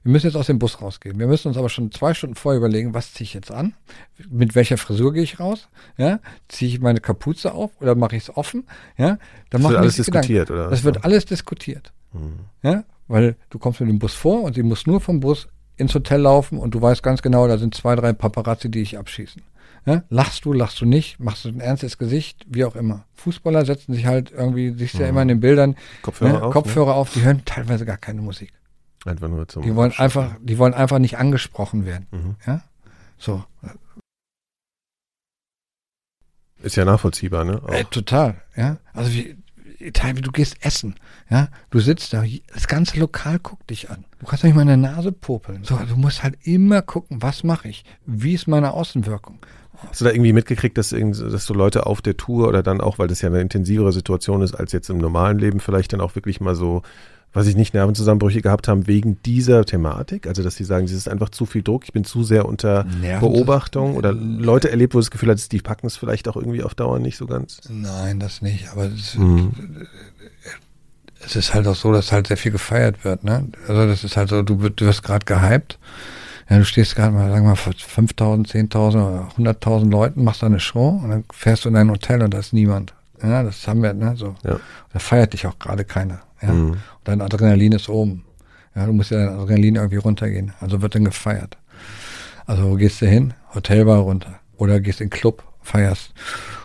wir 0.04 0.12
müssen 0.12 0.26
jetzt 0.26 0.36
aus 0.36 0.46
dem 0.46 0.60
Bus 0.60 0.80
rausgehen. 0.80 1.18
Wir 1.18 1.26
müssen 1.26 1.48
uns 1.48 1.56
aber 1.56 1.68
schon 1.68 1.90
zwei 1.90 2.14
Stunden 2.14 2.36
vorher 2.36 2.58
überlegen, 2.58 2.94
was 2.94 3.14
ziehe 3.14 3.24
ich 3.24 3.34
jetzt 3.34 3.50
an? 3.50 3.74
Mit 4.30 4.54
welcher 4.54 4.78
Frisur 4.78 5.12
gehe 5.12 5.24
ich 5.24 5.40
raus? 5.40 5.68
Ja? 5.96 6.20
Ziehe 6.46 6.70
ich 6.70 6.80
meine 6.80 7.00
Kapuze 7.00 7.52
auf 7.52 7.72
oder 7.80 7.96
mache 7.96 8.14
ich 8.14 8.22
es 8.22 8.36
offen? 8.36 8.64
Ja? 8.96 9.18
Dann 9.50 9.62
das 9.62 9.70
wird 9.70 9.80
alles 9.80 9.96
diskutiert, 9.96 10.50
oder? 10.52 10.70
Das 10.70 10.84
wird 10.84 11.04
alles 11.04 11.24
diskutiert. 11.26 11.92
Hm. 12.12 12.38
Ja? 12.62 12.84
weil 13.08 13.36
du 13.50 13.58
kommst 13.58 13.80
mit 13.80 13.88
dem 13.88 13.98
Bus 13.98 14.14
vor 14.14 14.42
und 14.42 14.54
sie 14.54 14.62
muss 14.62 14.86
nur 14.86 15.00
vom 15.00 15.20
Bus 15.20 15.48
ins 15.76 15.94
Hotel 15.94 16.20
laufen 16.20 16.58
und 16.58 16.74
du 16.74 16.82
weißt 16.82 17.02
ganz 17.02 17.22
genau, 17.22 17.48
da 17.48 17.58
sind 17.58 17.74
zwei, 17.74 17.96
drei 17.96 18.12
Paparazzi, 18.12 18.70
die 18.70 18.80
ich 18.80 18.98
abschießen. 18.98 19.42
Ja? 19.86 20.04
Lachst 20.10 20.44
du, 20.44 20.52
lachst 20.52 20.80
du 20.80 20.86
nicht, 20.86 21.18
machst 21.18 21.44
du 21.44 21.48
ein 21.48 21.60
ernstes 21.60 21.98
Gesicht, 21.98 22.44
wie 22.48 22.64
auch 22.64 22.76
immer. 22.76 23.06
Fußballer 23.14 23.64
setzen 23.64 23.94
sich 23.94 24.06
halt 24.06 24.30
irgendwie, 24.30 24.74
siehst 24.76 24.94
du 24.94 25.02
ja 25.02 25.08
immer 25.08 25.22
in 25.22 25.28
den 25.28 25.40
Bildern, 25.40 25.76
Kopfhörer 26.02 26.32
ne? 26.32 26.42
auf. 26.42 26.52
Kopfhörer 26.52 26.94
auf, 26.94 27.12
die 27.12 27.22
hören 27.22 27.42
teilweise 27.44 27.86
gar 27.86 27.96
keine 27.96 28.20
Musik. 28.20 28.52
Ne? 29.04 29.12
Einfach 29.12 29.28
nur 29.28 29.48
zum. 29.48 29.62
Die 29.62 29.74
wollen 29.74 29.92
einfach, 29.96 30.36
die 30.42 30.58
wollen 30.58 30.74
einfach 30.74 30.98
nicht 30.98 31.16
angesprochen 31.16 31.86
werden. 31.86 32.06
Mhm. 32.10 32.36
Ja? 32.46 32.62
So, 33.16 33.44
Ist 36.60 36.76
ja 36.76 36.84
nachvollziehbar, 36.84 37.44
ne? 37.44 37.62
Ey, 37.68 37.84
total, 37.84 38.42
ja. 38.56 38.78
Also 38.92 39.12
wie, 39.12 39.36
Italien, 39.78 40.22
du 40.22 40.32
gehst 40.32 40.56
essen, 40.60 40.94
ja. 41.30 41.48
Du 41.70 41.80
sitzt 41.80 42.12
da, 42.12 42.24
das 42.52 42.66
ganze 42.66 42.98
Lokal 42.98 43.38
guckt 43.38 43.70
dich 43.70 43.90
an. 43.90 44.04
Du 44.18 44.26
kannst 44.26 44.44
nicht 44.44 44.54
mal 44.54 44.62
in 44.62 44.68
der 44.68 44.76
Nase 44.76 45.12
popeln. 45.12 45.64
So, 45.64 45.76
du 45.76 45.96
musst 45.96 46.22
halt 46.22 46.36
immer 46.42 46.82
gucken, 46.82 47.22
was 47.22 47.44
mache 47.44 47.68
ich? 47.68 47.84
Wie 48.04 48.34
ist 48.34 48.48
meine 48.48 48.72
Außenwirkung? 48.72 49.38
Hast 49.88 50.00
du 50.00 50.04
da 50.04 50.10
irgendwie 50.10 50.32
mitgekriegt, 50.32 50.76
dass, 50.76 50.90
dass 50.90 51.46
so 51.46 51.54
Leute 51.54 51.86
auf 51.86 52.02
der 52.02 52.16
Tour 52.16 52.48
oder 52.48 52.64
dann 52.64 52.80
auch, 52.80 52.98
weil 52.98 53.06
das 53.06 53.22
ja 53.22 53.28
eine 53.28 53.40
intensivere 53.40 53.92
Situation 53.92 54.42
ist 54.42 54.54
als 54.54 54.72
jetzt 54.72 54.90
im 54.90 54.98
normalen 54.98 55.38
Leben, 55.38 55.60
vielleicht 55.60 55.92
dann 55.92 56.00
auch 56.00 56.16
wirklich 56.16 56.40
mal 56.40 56.56
so, 56.56 56.82
weiß 57.34 57.46
ich 57.46 57.56
nicht, 57.56 57.74
Nervenzusammenbrüche 57.74 58.40
gehabt 58.42 58.68
haben 58.68 58.86
wegen 58.86 59.22
dieser 59.24 59.64
Thematik? 59.64 60.26
Also, 60.26 60.42
dass 60.42 60.56
sie 60.56 60.64
sagen, 60.64 60.86
es 60.86 60.92
ist 60.92 61.08
einfach 61.08 61.28
zu 61.28 61.46
viel 61.46 61.62
Druck, 61.62 61.84
ich 61.84 61.92
bin 61.92 62.04
zu 62.04 62.24
sehr 62.24 62.46
unter 62.46 62.84
Nerven- 62.84 63.20
Beobachtung 63.20 63.96
oder 63.96 64.12
Leute 64.12 64.70
erlebt, 64.70 64.94
wo 64.94 64.98
das 64.98 65.10
Gefühl 65.10 65.30
hat, 65.30 65.52
die 65.52 65.58
packen 65.60 65.86
es 65.86 65.96
vielleicht 65.96 66.26
auch 66.28 66.36
irgendwie 66.36 66.62
auf 66.62 66.74
Dauer 66.74 66.98
nicht 66.98 67.16
so 67.16 67.26
ganz. 67.26 67.60
Nein, 67.68 68.18
das 68.18 68.42
nicht. 68.42 68.70
Aber 68.72 68.86
es, 68.86 69.14
Mhm. 69.16 69.52
es 71.24 71.36
ist 71.36 71.54
halt 71.54 71.66
auch 71.66 71.74
so, 71.76 71.92
dass 71.92 72.12
halt 72.12 72.28
sehr 72.28 72.36
viel 72.36 72.52
gefeiert 72.52 73.04
wird, 73.04 73.24
ne? 73.24 73.46
Also 73.66 73.86
das 73.86 74.04
ist 74.04 74.16
halt 74.16 74.28
so, 74.30 74.42
du, 74.42 74.56
du 74.68 74.86
wirst 74.86 75.02
gerade 75.02 75.24
gehypt. 75.26 75.78
Ja, 76.48 76.56
du 76.58 76.64
stehst 76.64 76.96
gerade 76.96 77.12
mal, 77.12 77.28
sagen 77.30 77.44
wir 77.44 77.50
mal, 77.50 77.56
vor 77.56 77.74
5.000, 77.74 78.46
10.000 78.48 78.96
oder 79.06 79.28
100.000 79.36 79.90
Leuten, 79.90 80.24
machst 80.24 80.42
da 80.42 80.46
eine 80.46 80.60
Show 80.60 80.98
und 81.02 81.10
dann 81.10 81.24
fährst 81.30 81.64
du 81.64 81.68
in 81.68 81.74
dein 81.74 81.90
Hotel 81.90 82.22
und 82.22 82.32
da 82.32 82.38
ist 82.38 82.54
niemand. 82.54 82.94
Ja, 83.22 83.42
das 83.42 83.66
haben 83.68 83.82
wir, 83.82 83.92
ne? 83.92 84.14
So. 84.16 84.34
Ja. 84.44 84.58
Da 84.92 84.98
feiert 84.98 85.34
dich 85.34 85.46
auch 85.46 85.58
gerade 85.58 85.84
keiner. 85.84 86.20
Ja? 86.42 86.52
Mhm. 86.52 86.70
Und 86.70 86.80
dein 87.04 87.20
Adrenalin 87.20 87.72
ist 87.72 87.88
oben. 87.88 88.24
Ja, 88.74 88.86
du 88.86 88.92
musst 88.92 89.10
ja 89.10 89.18
dein 89.18 89.38
Adrenalin 89.38 89.76
irgendwie 89.76 89.96
runtergehen. 89.96 90.52
Also 90.60 90.82
wird 90.82 90.94
dann 90.94 91.04
gefeiert. 91.04 91.58
Also 92.46 92.70
wo 92.70 92.74
gehst 92.76 93.02
du 93.02 93.06
hin? 93.06 93.34
Hotelbar 93.54 93.98
runter. 93.98 94.40
Oder 94.56 94.80
gehst 94.80 95.00
in 95.00 95.06
den 95.06 95.10
Club, 95.10 95.44
feierst. 95.62 96.12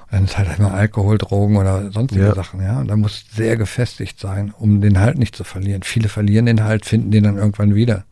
Und 0.06 0.14
dann 0.14 0.26
ist 0.26 0.38
halt 0.38 0.60
immer 0.60 0.74
Alkohol, 0.74 1.18
Drogen 1.18 1.58
oder 1.58 1.92
sonstige 1.92 2.26
Ja. 2.26 2.36
Sachen, 2.36 2.62
ja. 2.62 2.80
Und 2.80 2.88
da 2.88 2.96
muss 2.96 3.26
sehr 3.32 3.58
gefestigt 3.58 4.20
sein, 4.20 4.54
um 4.58 4.82
den 4.82 5.00
Halt 5.00 5.18
nicht 5.18 5.36
zu 5.36 5.44
verlieren. 5.44 5.84
Viele 5.84 6.08
verlieren 6.10 6.46
den 6.46 6.64
Halt, 6.64 6.86
finden 6.86 7.12
den 7.12 7.24
dann 7.24 7.38
irgendwann 7.38 7.74
wieder. 7.76 8.06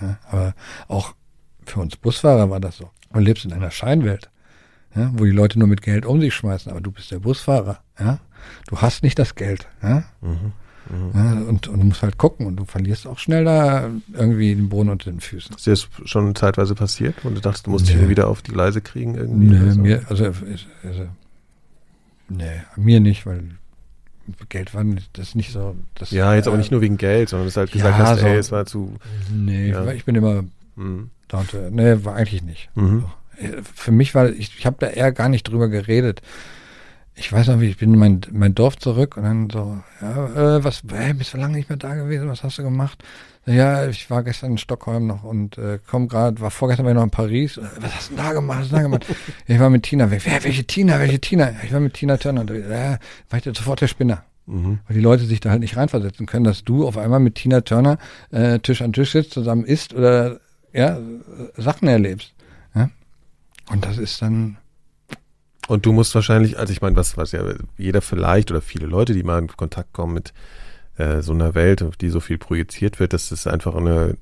Ja, 0.00 0.18
aber 0.30 0.54
auch 0.88 1.14
für 1.64 1.80
uns 1.80 1.96
Busfahrer 1.96 2.50
war 2.50 2.60
das 2.60 2.76
so. 2.76 2.90
Du 3.12 3.20
lebst 3.20 3.44
in 3.44 3.52
einer 3.52 3.70
Scheinwelt, 3.70 4.30
ja, 4.94 5.10
wo 5.14 5.24
die 5.24 5.30
Leute 5.30 5.58
nur 5.58 5.68
mit 5.68 5.82
Geld 5.82 6.06
um 6.06 6.20
sich 6.20 6.34
schmeißen, 6.34 6.70
aber 6.70 6.80
du 6.80 6.90
bist 6.90 7.10
der 7.10 7.18
Busfahrer, 7.18 7.80
ja. 7.98 8.18
Du 8.68 8.78
hast 8.80 9.02
nicht 9.02 9.18
das 9.18 9.34
Geld, 9.34 9.66
ja. 9.82 10.04
Mhm. 10.20 10.52
Ja, 11.14 11.32
und, 11.32 11.68
und 11.68 11.80
du 11.80 11.86
musst 11.86 12.02
halt 12.02 12.18
gucken 12.18 12.46
und 12.46 12.56
du 12.56 12.64
verlierst 12.64 13.06
auch 13.06 13.18
schnell 13.18 13.44
da 13.44 13.90
irgendwie 14.12 14.54
den 14.54 14.68
Boden 14.68 14.88
unter 14.88 15.10
den 15.10 15.20
Füßen. 15.20 15.54
Ist 15.54 15.66
dir 15.66 15.70
das 15.70 15.88
schon 16.04 16.34
zeitweise 16.34 16.74
passiert 16.74 17.14
und 17.24 17.36
du 17.36 17.40
dachtest, 17.40 17.66
du 17.66 17.70
musst 17.70 17.86
dich 17.86 17.94
Nee. 17.94 18.00
irgendwie 18.00 18.10
wieder 18.16 18.26
auf 18.28 18.42
die 18.42 18.50
Gleise 18.52 18.80
kriegen 18.80 19.14
irgendwie? 19.14 19.56
Oder 19.56 19.70
so? 19.72 19.80
mir, 19.80 20.02
also, 20.08 20.24
also, 20.24 21.06
nee, 22.28 22.62
mir 22.76 23.00
nicht, 23.00 23.26
weil 23.26 23.42
Geld 24.48 24.74
war 24.74 24.84
nicht, 24.84 25.10
das 25.18 25.34
nicht 25.34 25.52
so. 25.52 25.76
Das, 25.96 26.10
Ja, 26.10 26.34
jetzt 26.34 26.46
aber 26.46 26.56
äh, 26.56 26.58
nicht 26.58 26.70
nur 26.70 26.80
wegen 26.80 26.96
Geld, 26.96 27.28
sondern 27.28 27.48
du 27.48 27.54
halt 27.56 27.72
gesagt 27.72 27.98
Ja, 27.98 28.06
hast, 28.06 28.20
so- 28.20 28.26
ey, 28.26 28.36
es 28.36 28.52
war 28.52 28.66
zu. 28.66 28.94
Nee, 29.32 29.70
Ja. 29.70 29.90
ich 29.92 30.04
bin 30.04 30.14
immer 30.14 30.44
Mhm. 30.76 31.10
down 31.28 31.46
to, 31.48 31.56
nee, 31.70 32.04
war 32.04 32.14
eigentlich 32.16 32.42
nicht. 32.42 32.68
Mhm. 32.74 33.04
Für 33.74 33.90
mich 33.92 34.14
war, 34.14 34.28
ich, 34.30 34.56
ich 34.58 34.66
habe 34.66 34.76
da 34.80 34.86
eher 34.88 35.12
gar 35.12 35.28
nicht 35.28 35.44
drüber 35.48 35.68
geredet. 35.68 36.20
Ich 37.14 37.32
weiß 37.32 37.48
noch, 37.48 37.60
wie 37.60 37.66
ich 37.66 37.76
bin 37.76 37.92
in 37.92 37.98
mein, 37.98 38.20
mein 38.32 38.54
Dorf 38.54 38.78
zurück 38.78 39.16
und 39.16 39.24
dann 39.24 39.50
so, 39.50 39.78
ja, 40.00 40.56
äh, 40.56 40.64
was, 40.64 40.82
hey, 40.90 41.12
bist 41.12 41.34
du 41.34 41.38
lange 41.38 41.56
nicht 41.56 41.68
mehr 41.68 41.76
da 41.76 41.94
gewesen, 41.94 42.28
was 42.28 42.42
hast 42.42 42.58
du 42.58 42.62
gemacht? 42.62 43.02
Ja, 43.46 43.86
ich 43.88 44.10
war 44.10 44.22
gestern 44.22 44.52
in 44.52 44.58
Stockholm 44.58 45.06
noch 45.06 45.24
und 45.24 45.58
äh, 45.58 45.78
komm 45.86 46.08
gerade, 46.08 46.40
war 46.40 46.50
vorgestern 46.50 46.84
war 46.84 46.92
ich 46.92 46.96
noch 46.96 47.04
in 47.04 47.10
Paris. 47.10 47.56
Äh, 47.56 47.62
Was 47.80 47.94
hast 47.94 48.10
du 48.10 48.16
da 48.16 48.32
gemacht? 48.32 48.58
Was 48.58 48.64
hast 48.64 48.72
du 48.72 48.76
da 48.76 48.82
gemacht? 48.82 49.06
ich 49.46 49.58
war 49.58 49.70
mit 49.70 49.82
Tina. 49.82 50.10
Wer, 50.10 50.24
wer, 50.24 50.44
welche 50.44 50.64
Tina? 50.64 50.98
Welche 50.98 51.20
Tina? 51.20 51.52
Ich 51.64 51.72
war 51.72 51.80
mit 51.80 51.94
Tina 51.94 52.16
Turner. 52.16 52.42
Und, 52.42 52.50
Ja, 52.50 52.98
war 53.28 53.38
ich 53.38 53.42
da 53.42 53.54
sofort 53.54 53.80
der 53.80 53.88
Spinner. 53.88 54.24
Mhm. 54.46 54.80
Weil 54.86 54.94
die 54.94 55.02
Leute 55.02 55.24
sich 55.24 55.40
da 55.40 55.50
halt 55.50 55.60
nicht 55.60 55.76
reinversetzen 55.76 56.26
können, 56.26 56.44
dass 56.44 56.64
du 56.64 56.86
auf 56.86 56.98
einmal 56.98 57.20
mit 57.20 57.36
Tina 57.36 57.62
Turner 57.62 57.98
äh, 58.30 58.58
Tisch 58.58 58.82
an 58.82 58.92
Tisch 58.92 59.12
sitzt, 59.12 59.32
zusammen 59.32 59.64
isst 59.64 59.94
oder 59.94 60.40
ja, 60.72 60.98
äh, 60.98 61.00
Sachen 61.56 61.88
erlebst. 61.88 62.32
Ja? 62.74 62.90
Und 63.70 63.84
das 63.84 63.98
ist 63.98 64.20
dann, 64.20 64.58
Und 65.70 65.86
du 65.86 65.92
musst 65.92 66.16
wahrscheinlich, 66.16 66.58
also 66.58 66.72
ich 66.72 66.80
meine, 66.80 66.96
was, 66.96 67.16
was 67.16 67.30
ja 67.30 67.44
jeder 67.78 68.02
vielleicht 68.02 68.50
oder 68.50 68.60
viele 68.60 68.86
Leute, 68.86 69.14
die 69.14 69.22
mal 69.22 69.38
in 69.38 69.46
Kontakt 69.46 69.92
kommen 69.92 70.14
mit 70.14 70.32
äh, 70.96 71.20
so 71.20 71.32
einer 71.32 71.54
Welt, 71.54 71.80
auf 71.84 71.96
die 71.96 72.08
so 72.08 72.18
viel 72.18 72.38
projiziert 72.38 72.98
wird, 72.98 73.12
dass 73.12 73.28
das 73.28 73.46
einfach 73.46 73.76
eine 73.76 74.16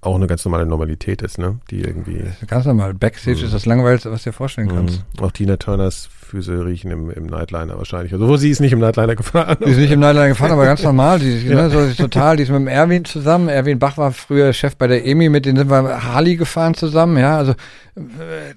auch 0.00 0.14
eine 0.14 0.26
ganz 0.28 0.44
normale 0.44 0.64
Normalität 0.66 1.22
ist, 1.22 1.38
ne? 1.38 1.58
Die 1.70 1.80
irgendwie. 1.80 2.22
ganz 2.46 2.66
normal. 2.66 2.94
Backstage 2.94 3.38
Mhm. 3.38 3.44
ist 3.46 3.54
das 3.54 3.66
Langweiligste, 3.66 4.10
was 4.12 4.22
du 4.22 4.30
dir 4.30 4.34
vorstellen 4.34 4.68
kannst. 4.68 5.02
Mhm. 5.18 5.24
Auch 5.24 5.32
Tina 5.32 5.56
Turners 5.56 6.08
Füße 6.28 6.64
riechen 6.66 6.90
im, 6.90 7.10
im 7.10 7.26
Nightliner 7.26 7.78
wahrscheinlich. 7.78 8.12
Also 8.12 8.28
wo 8.28 8.36
sie 8.36 8.50
ist 8.50 8.60
nicht 8.60 8.72
im 8.72 8.80
Nightliner 8.80 9.16
gefahren. 9.16 9.56
Die 9.64 9.70
ist 9.70 9.78
nicht 9.78 9.90
im 9.90 10.00
Nightliner 10.00 10.28
gefahren, 10.28 10.52
aber 10.52 10.66
ganz 10.66 10.82
normal. 10.82 11.18
Die, 11.18 11.38
Ja. 11.48 11.54
ne, 11.54 11.70
so, 11.70 11.82
die 11.82 11.90
ist 11.92 11.96
total, 12.00 12.36
die 12.36 12.42
ist 12.42 12.50
mit 12.50 12.58
dem 12.60 12.68
Erwin 12.68 13.04
zusammen. 13.06 13.48
Erwin 13.48 13.78
Bach 13.78 13.96
war 13.96 14.12
früher 14.12 14.52
Chef 14.52 14.76
bei 14.76 14.86
der 14.86 15.06
EMI, 15.06 15.30
mit 15.30 15.46
denen 15.46 15.56
sind 15.56 15.70
wir 15.70 16.04
Harley 16.04 16.36
gefahren 16.36 16.74
zusammen. 16.74 17.16
Ja, 17.16 17.38
also 17.38 17.52
äh, 17.52 17.54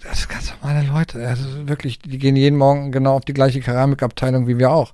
das 0.04 0.20
sind 0.20 0.30
ganz 0.30 0.54
normale 0.62 0.86
Leute. 0.86 1.26
Also 1.26 1.44
wirklich, 1.66 2.00
die 2.00 2.18
gehen 2.18 2.36
jeden 2.36 2.58
Morgen 2.58 2.92
genau 2.92 3.16
auf 3.16 3.24
die 3.26 3.34
gleiche 3.34 3.62
Keramikabteilung 3.62 4.48
wie 4.48 4.58
wir 4.60 4.70
auch. 4.72 4.92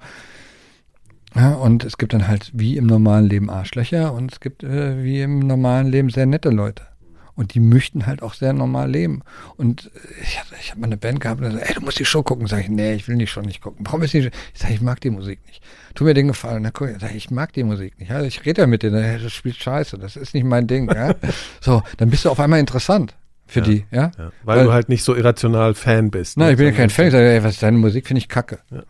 Ja, 1.36 1.54
und 1.54 1.84
es 1.84 1.98
gibt 1.98 2.14
dann 2.14 2.28
halt 2.28 2.52
wie 2.54 2.78
im 2.78 2.86
normalen 2.86 3.26
Leben 3.26 3.50
Arschlöcher 3.50 4.14
und 4.14 4.32
es 4.32 4.40
gibt 4.40 4.64
äh, 4.64 5.04
wie 5.04 5.22
im 5.22 5.40
normalen 5.40 5.88
Leben 5.88 6.10
sehr 6.10 6.26
nette 6.26 6.50
Leute. 6.50 6.84
Und 7.36 7.54
die 7.54 7.60
möchten 7.60 8.08
halt 8.08 8.24
auch 8.24 8.34
sehr 8.34 8.52
normal 8.52 8.90
leben. 8.90 9.22
Und 9.58 9.92
äh, 9.94 10.24
ich 10.24 10.40
hatte, 10.40 10.56
ich 10.60 10.72
hab 10.72 10.80
mal 10.80 10.88
eine 10.88 10.98
Band 10.98 11.20
gehabt, 11.20 11.42
und 11.42 11.60
ey, 11.60 11.74
du 11.76 11.82
musst 11.82 12.00
die 12.00 12.06
Show 12.06 12.24
gucken. 12.24 12.48
Sag 12.48 12.62
ich, 12.62 12.70
nee, 12.70 12.96
ich 12.96 13.08
will 13.08 13.18
die 13.18 13.28
Show 13.28 13.42
nicht 13.42 13.62
gucken. 13.62 13.86
Warum 13.86 14.02
ist 14.02 14.14
die 14.14 14.24
Show? 14.24 14.30
Ich 14.56 14.60
sag, 14.60 14.72
ich 14.72 14.82
mag 14.82 15.00
die 15.02 15.12
Musik 15.12 15.40
nicht. 15.46 15.62
Tu 15.94 16.04
mir 16.04 16.16
den 16.16 16.28
Gefallen. 16.28 16.64
Dann 16.64 16.74
guck, 16.74 16.90
ich, 16.90 17.00
sag, 17.00 17.14
ich 17.14 17.30
mag 17.30 17.54
die 17.54 17.64
Musik 17.64 18.00
nicht. 18.00 18.10
Also 18.10 18.26
ich 18.26 18.44
rede 18.44 18.62
ja 18.62 18.68
mit 18.68 18.82
denen, 18.82 19.22
das 19.22 19.34
spielt 19.34 19.58
scheiße, 19.58 20.00
das 20.00 20.16
ist 20.16 20.34
nicht 20.34 20.46
mein 20.46 20.66
Ding. 20.66 20.90
Ja? 20.92 21.14
so, 21.62 21.84
dann 21.98 22.10
bist 22.10 22.26
du 22.26 22.32
auf 22.32 22.40
einmal 22.40 22.60
interessant 22.60 23.16
für 23.48 23.60
Ja. 23.62 23.66
die, 23.66 23.86
ja. 23.92 24.12
Ja, 24.18 24.32
weil, 24.44 24.58
Weil- 24.60 24.66
du 24.66 24.74
halt 24.74 24.90
nicht 24.90 25.04
so 25.04 25.16
irrational 25.16 25.74
Fan 25.74 26.12
bist. 26.12 26.38
Nein, 26.38 26.48
ne? 26.48 26.52
ich 26.54 26.58
bin 26.58 26.66
ja 26.68 26.72
kein 26.74 26.90
Fan. 26.90 27.08
Ich 27.08 27.12
sage, 27.14 27.30
ey, 27.30 27.44
was 27.44 27.60
deine 27.60 27.78
Musik 27.78 28.06
finde 28.08 28.20
ich 28.20 28.28
kacke. 28.30 28.60
Ja? 28.72 28.84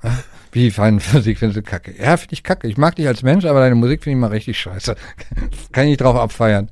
Wie 0.52 0.70
deine 0.72 1.00
Musik 1.14 1.38
findest 1.38 1.58
du 1.58 1.62
kacke? 1.62 1.94
Ja, 1.98 2.18
finde 2.18 2.34
ich 2.34 2.44
kacke. 2.44 2.68
Ich 2.68 2.78
mag 2.78 2.96
dich 2.96 3.08
als 3.08 3.22
Mensch, 3.24 3.46
aber 3.46 3.60
deine 3.60 3.76
Musik 3.76 4.04
finde 4.04 4.18
ich 4.18 4.22
mal 4.22 4.28
richtig 4.28 4.60
scheiße. 4.60 4.96
Kann 5.72 5.84
ich 5.86 5.92
nicht 5.92 6.02
drauf 6.02 6.16
abfeiern. 6.16 6.70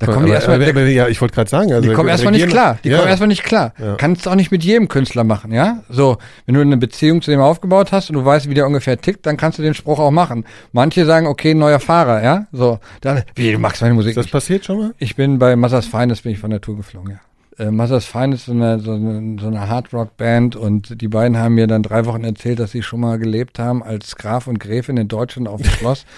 Da 0.00 0.06
kommen 0.06 0.24
die 0.24 0.32
erstmal, 0.32 0.62
aber, 0.66 0.86
ja, 0.86 1.08
ich 1.08 1.20
wollte 1.20 1.34
gerade 1.34 1.50
sagen, 1.50 1.72
also 1.72 1.86
die 1.86 1.94
kommen 1.94 2.08
erstmal 2.08 2.32
nicht 2.32 2.48
klar. 2.48 2.78
Die 2.82 2.88
ja. 2.88 2.96
kommen 2.96 3.08
erstmal 3.10 3.28
nicht 3.28 3.44
klar. 3.44 3.74
Ja. 3.78 3.96
Kannst 3.96 4.24
du 4.24 4.30
auch 4.30 4.34
nicht 4.34 4.50
mit 4.50 4.64
jedem 4.64 4.88
Künstler 4.88 5.24
machen, 5.24 5.52
ja? 5.52 5.82
So, 5.90 6.16
wenn 6.46 6.54
du 6.54 6.62
eine 6.62 6.78
Beziehung 6.78 7.20
zu 7.20 7.30
dem 7.30 7.40
aufgebaut 7.40 7.92
hast 7.92 8.08
und 8.08 8.16
du 8.16 8.24
weißt, 8.24 8.48
wie 8.48 8.54
der 8.54 8.66
ungefähr 8.66 8.98
tickt, 8.98 9.26
dann 9.26 9.36
kannst 9.36 9.58
du 9.58 9.62
den 9.62 9.74
Spruch 9.74 9.98
auch 9.98 10.10
machen. 10.10 10.46
Manche 10.72 11.04
sagen, 11.04 11.26
okay, 11.26 11.52
neuer 11.52 11.80
Fahrer, 11.80 12.24
ja? 12.24 12.46
So, 12.50 12.78
dann, 13.02 13.24
wie, 13.34 13.52
du 13.52 13.58
magst 13.58 13.82
meine 13.82 13.92
Musik 13.92 14.12
Ist 14.12 14.16
das 14.16 14.24
nicht. 14.24 14.32
passiert 14.32 14.64
schon 14.64 14.78
mal? 14.78 14.94
Ich 14.96 15.16
bin 15.16 15.38
bei 15.38 15.54
Mothers 15.54 15.86
Finest, 15.86 16.22
bin 16.22 16.32
ich 16.32 16.38
von 16.38 16.50
der 16.50 16.62
Tour 16.62 16.78
geflogen, 16.78 17.10
ja. 17.10 17.66
Äh, 17.66 17.70
Mothers 17.70 18.06
Finest 18.06 18.42
ist 18.42 18.46
so 18.46 18.52
eine, 18.52 18.80
so 18.80 18.92
eine, 18.92 19.36
so 19.38 19.48
eine 19.48 19.68
Hardrock-Band 19.68 20.56
und 20.56 20.98
die 21.02 21.08
beiden 21.08 21.36
haben 21.36 21.56
mir 21.56 21.66
dann 21.66 21.82
drei 21.82 22.06
Wochen 22.06 22.24
erzählt, 22.24 22.58
dass 22.58 22.70
sie 22.70 22.82
schon 22.82 23.00
mal 23.00 23.18
gelebt 23.18 23.58
haben 23.58 23.82
als 23.82 24.16
Graf 24.16 24.46
und 24.46 24.58
Gräfin 24.60 24.96
in 24.96 25.08
Deutschland 25.08 25.46
auf 25.46 25.60
dem 25.60 25.70
Schloss. 25.70 26.06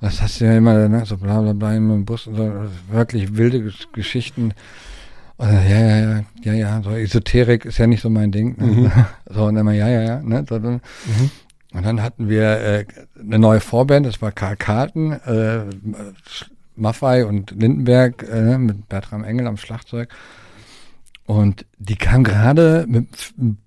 Das 0.00 0.20
hast 0.20 0.40
du 0.40 0.44
ja 0.44 0.56
immer, 0.56 0.88
ne, 0.88 1.04
so 1.06 1.16
bla 1.16 1.40
bla 1.40 1.52
bla 1.52 1.74
im 1.74 2.04
Bus 2.04 2.26
und 2.26 2.36
so, 2.36 2.52
wirklich 2.90 3.36
wilde 3.36 3.58
Gesch- 3.58 3.90
Geschichten. 3.92 4.52
Und, 5.38 5.48
dann, 5.48 5.68
ja, 5.68 5.78
ja, 5.80 5.98
ja, 5.98 6.24
ja, 6.42 6.52
ja, 6.54 6.82
so 6.82 6.90
Esoterik 6.90 7.64
ist 7.64 7.78
ja 7.78 7.86
nicht 7.86 8.02
so 8.02 8.10
mein 8.10 8.32
Ding. 8.32 8.56
Ne? 8.58 8.66
Mhm. 8.66 8.92
So, 9.34 9.44
und 9.46 9.54
dann 9.54 9.64
mal, 9.66 9.74
ja, 9.74 9.88
ja, 9.88 10.02
ja, 10.02 10.20
ne, 10.22 10.44
so, 10.48 10.58
dann, 10.58 10.80
und 11.72 11.84
dann 11.84 12.02
hatten 12.02 12.28
wir 12.28 12.42
äh, 12.60 12.84
eine 13.20 13.38
neue 13.38 13.60
Vorband, 13.60 14.06
das 14.06 14.22
war 14.22 14.32
Karl 14.32 14.56
Karten, 14.56 15.12
äh, 15.12 15.64
Maffei 16.74 17.24
und 17.24 17.50
Lindenberg 17.52 18.26
äh, 18.30 18.58
mit 18.58 18.88
Bertram 18.88 19.24
Engel 19.24 19.46
am 19.46 19.56
Schlagzeug. 19.56 20.08
Und 21.24 21.66
die 21.78 21.96
kam 21.96 22.22
gerade 22.22 22.84
mit 22.88 23.08
einem 23.38 23.58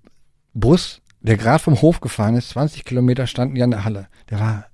Bus, 0.54 1.00
der 1.20 1.36
gerade 1.36 1.58
vom 1.62 1.80
Hof 1.82 2.00
gefahren 2.00 2.36
ist, 2.36 2.50
20 2.50 2.84
Kilometer 2.84 3.26
standen 3.26 3.54
die 3.54 3.62
an 3.62 3.70
der 3.72 3.84
Halle. 3.84 4.06
Der 4.30 4.40
war 4.40 4.64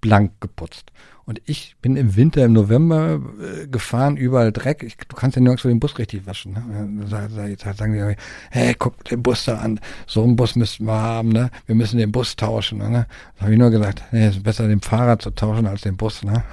blank 0.00 0.40
geputzt. 0.40 0.92
Und 1.26 1.40
ich 1.46 1.76
bin 1.80 1.96
im 1.96 2.16
Winter, 2.16 2.44
im 2.44 2.52
November 2.52 3.18
äh, 3.40 3.66
gefahren, 3.66 4.18
überall 4.18 4.52
Dreck. 4.52 4.82
Ich, 4.82 4.98
du 4.98 5.16
kannst 5.16 5.36
ja 5.36 5.42
nirgendwo 5.42 5.68
den 5.68 5.80
Bus 5.80 5.98
richtig 5.98 6.26
waschen. 6.26 6.52
Ne? 6.52 7.06
Dann 7.08 7.76
sagen 7.76 7.94
die, 7.94 8.16
hey, 8.50 8.74
guck 8.78 9.02
den 9.04 9.22
Bus 9.22 9.46
da 9.46 9.56
an. 9.56 9.80
So 10.06 10.22
einen 10.22 10.36
Bus 10.36 10.54
müssten 10.54 10.84
wir 10.84 10.92
haben. 10.92 11.30
Ne? 11.30 11.50
Wir 11.64 11.74
müssen 11.74 11.96
den 11.96 12.12
Bus 12.12 12.36
tauschen. 12.36 12.78
Ne? 12.78 13.06
Da 13.36 13.42
habe 13.42 13.52
ich 13.52 13.58
nur 13.58 13.70
gesagt, 13.70 14.02
nee, 14.12 14.26
es 14.26 14.36
ist 14.36 14.42
besser, 14.42 14.68
den 14.68 14.82
Fahrrad 14.82 15.22
zu 15.22 15.30
tauschen 15.30 15.66
als 15.66 15.80
den 15.80 15.96
Bus. 15.96 16.22
Ne? 16.22 16.44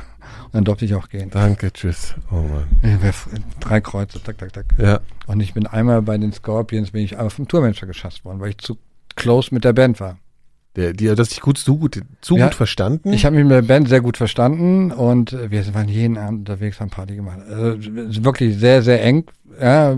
Und 0.46 0.56
dann 0.56 0.64
durfte 0.64 0.86
ich 0.86 0.96
auch 0.96 1.10
gehen. 1.10 1.30
Danke, 1.30 1.74
tschüss. 1.74 2.16
Oh 2.32 2.36
Mann. 2.36 2.68
Drei 3.60 3.82
Kreuze, 3.82 4.24
tak, 4.24 4.38
tak, 4.38 4.54
tak. 4.54 4.66
Ja. 4.78 5.02
Und 5.28 5.42
ich 5.42 5.54
bin 5.54 5.68
einmal 5.68 6.02
bei 6.02 6.18
den 6.18 6.32
Scorpions, 6.32 6.92
bin 6.92 7.04
ich 7.04 7.18
einmal 7.18 7.30
vom 7.30 7.48
Tourmanager 7.48 7.88
geschasst 7.88 8.24
worden, 8.24 8.40
weil 8.40 8.52
ich 8.52 8.58
zu 8.58 8.78
close 9.18 9.54
mit 9.54 9.66
der 9.66 9.74
Band 9.74 10.00
war. 10.00 10.18
Der, 10.76 10.94
die 10.94 11.10
hat 11.10 11.20
das 11.20 11.30
dich 11.30 11.42
gut, 11.42 11.58
zu 11.58 11.78
gut, 11.78 12.02
zu 12.22 12.38
Ja, 12.38 12.46
gut 12.46 12.56
verstanden. 12.56 13.12
Ich 13.12 13.26
habe 13.26 13.36
mich 13.36 13.44
mit 13.44 13.52
der 13.52 13.62
Band 13.62 13.90
sehr 13.90 14.00
gut 14.02 14.16
verstanden 14.16 14.92
und 14.92 15.34
wir 15.52 15.74
waren 15.74 15.90
jeden 15.90 16.18
Abend 16.18 16.40
unterwegs, 16.50 16.80
haben 16.80 16.90
Party 16.90 17.16
gemacht. 17.16 17.40
Also 17.50 17.78
wirklich 18.24 18.58
sehr, 18.58 18.82
sehr 18.82 19.04
eng. 19.04 19.26
Ja. 19.60 19.96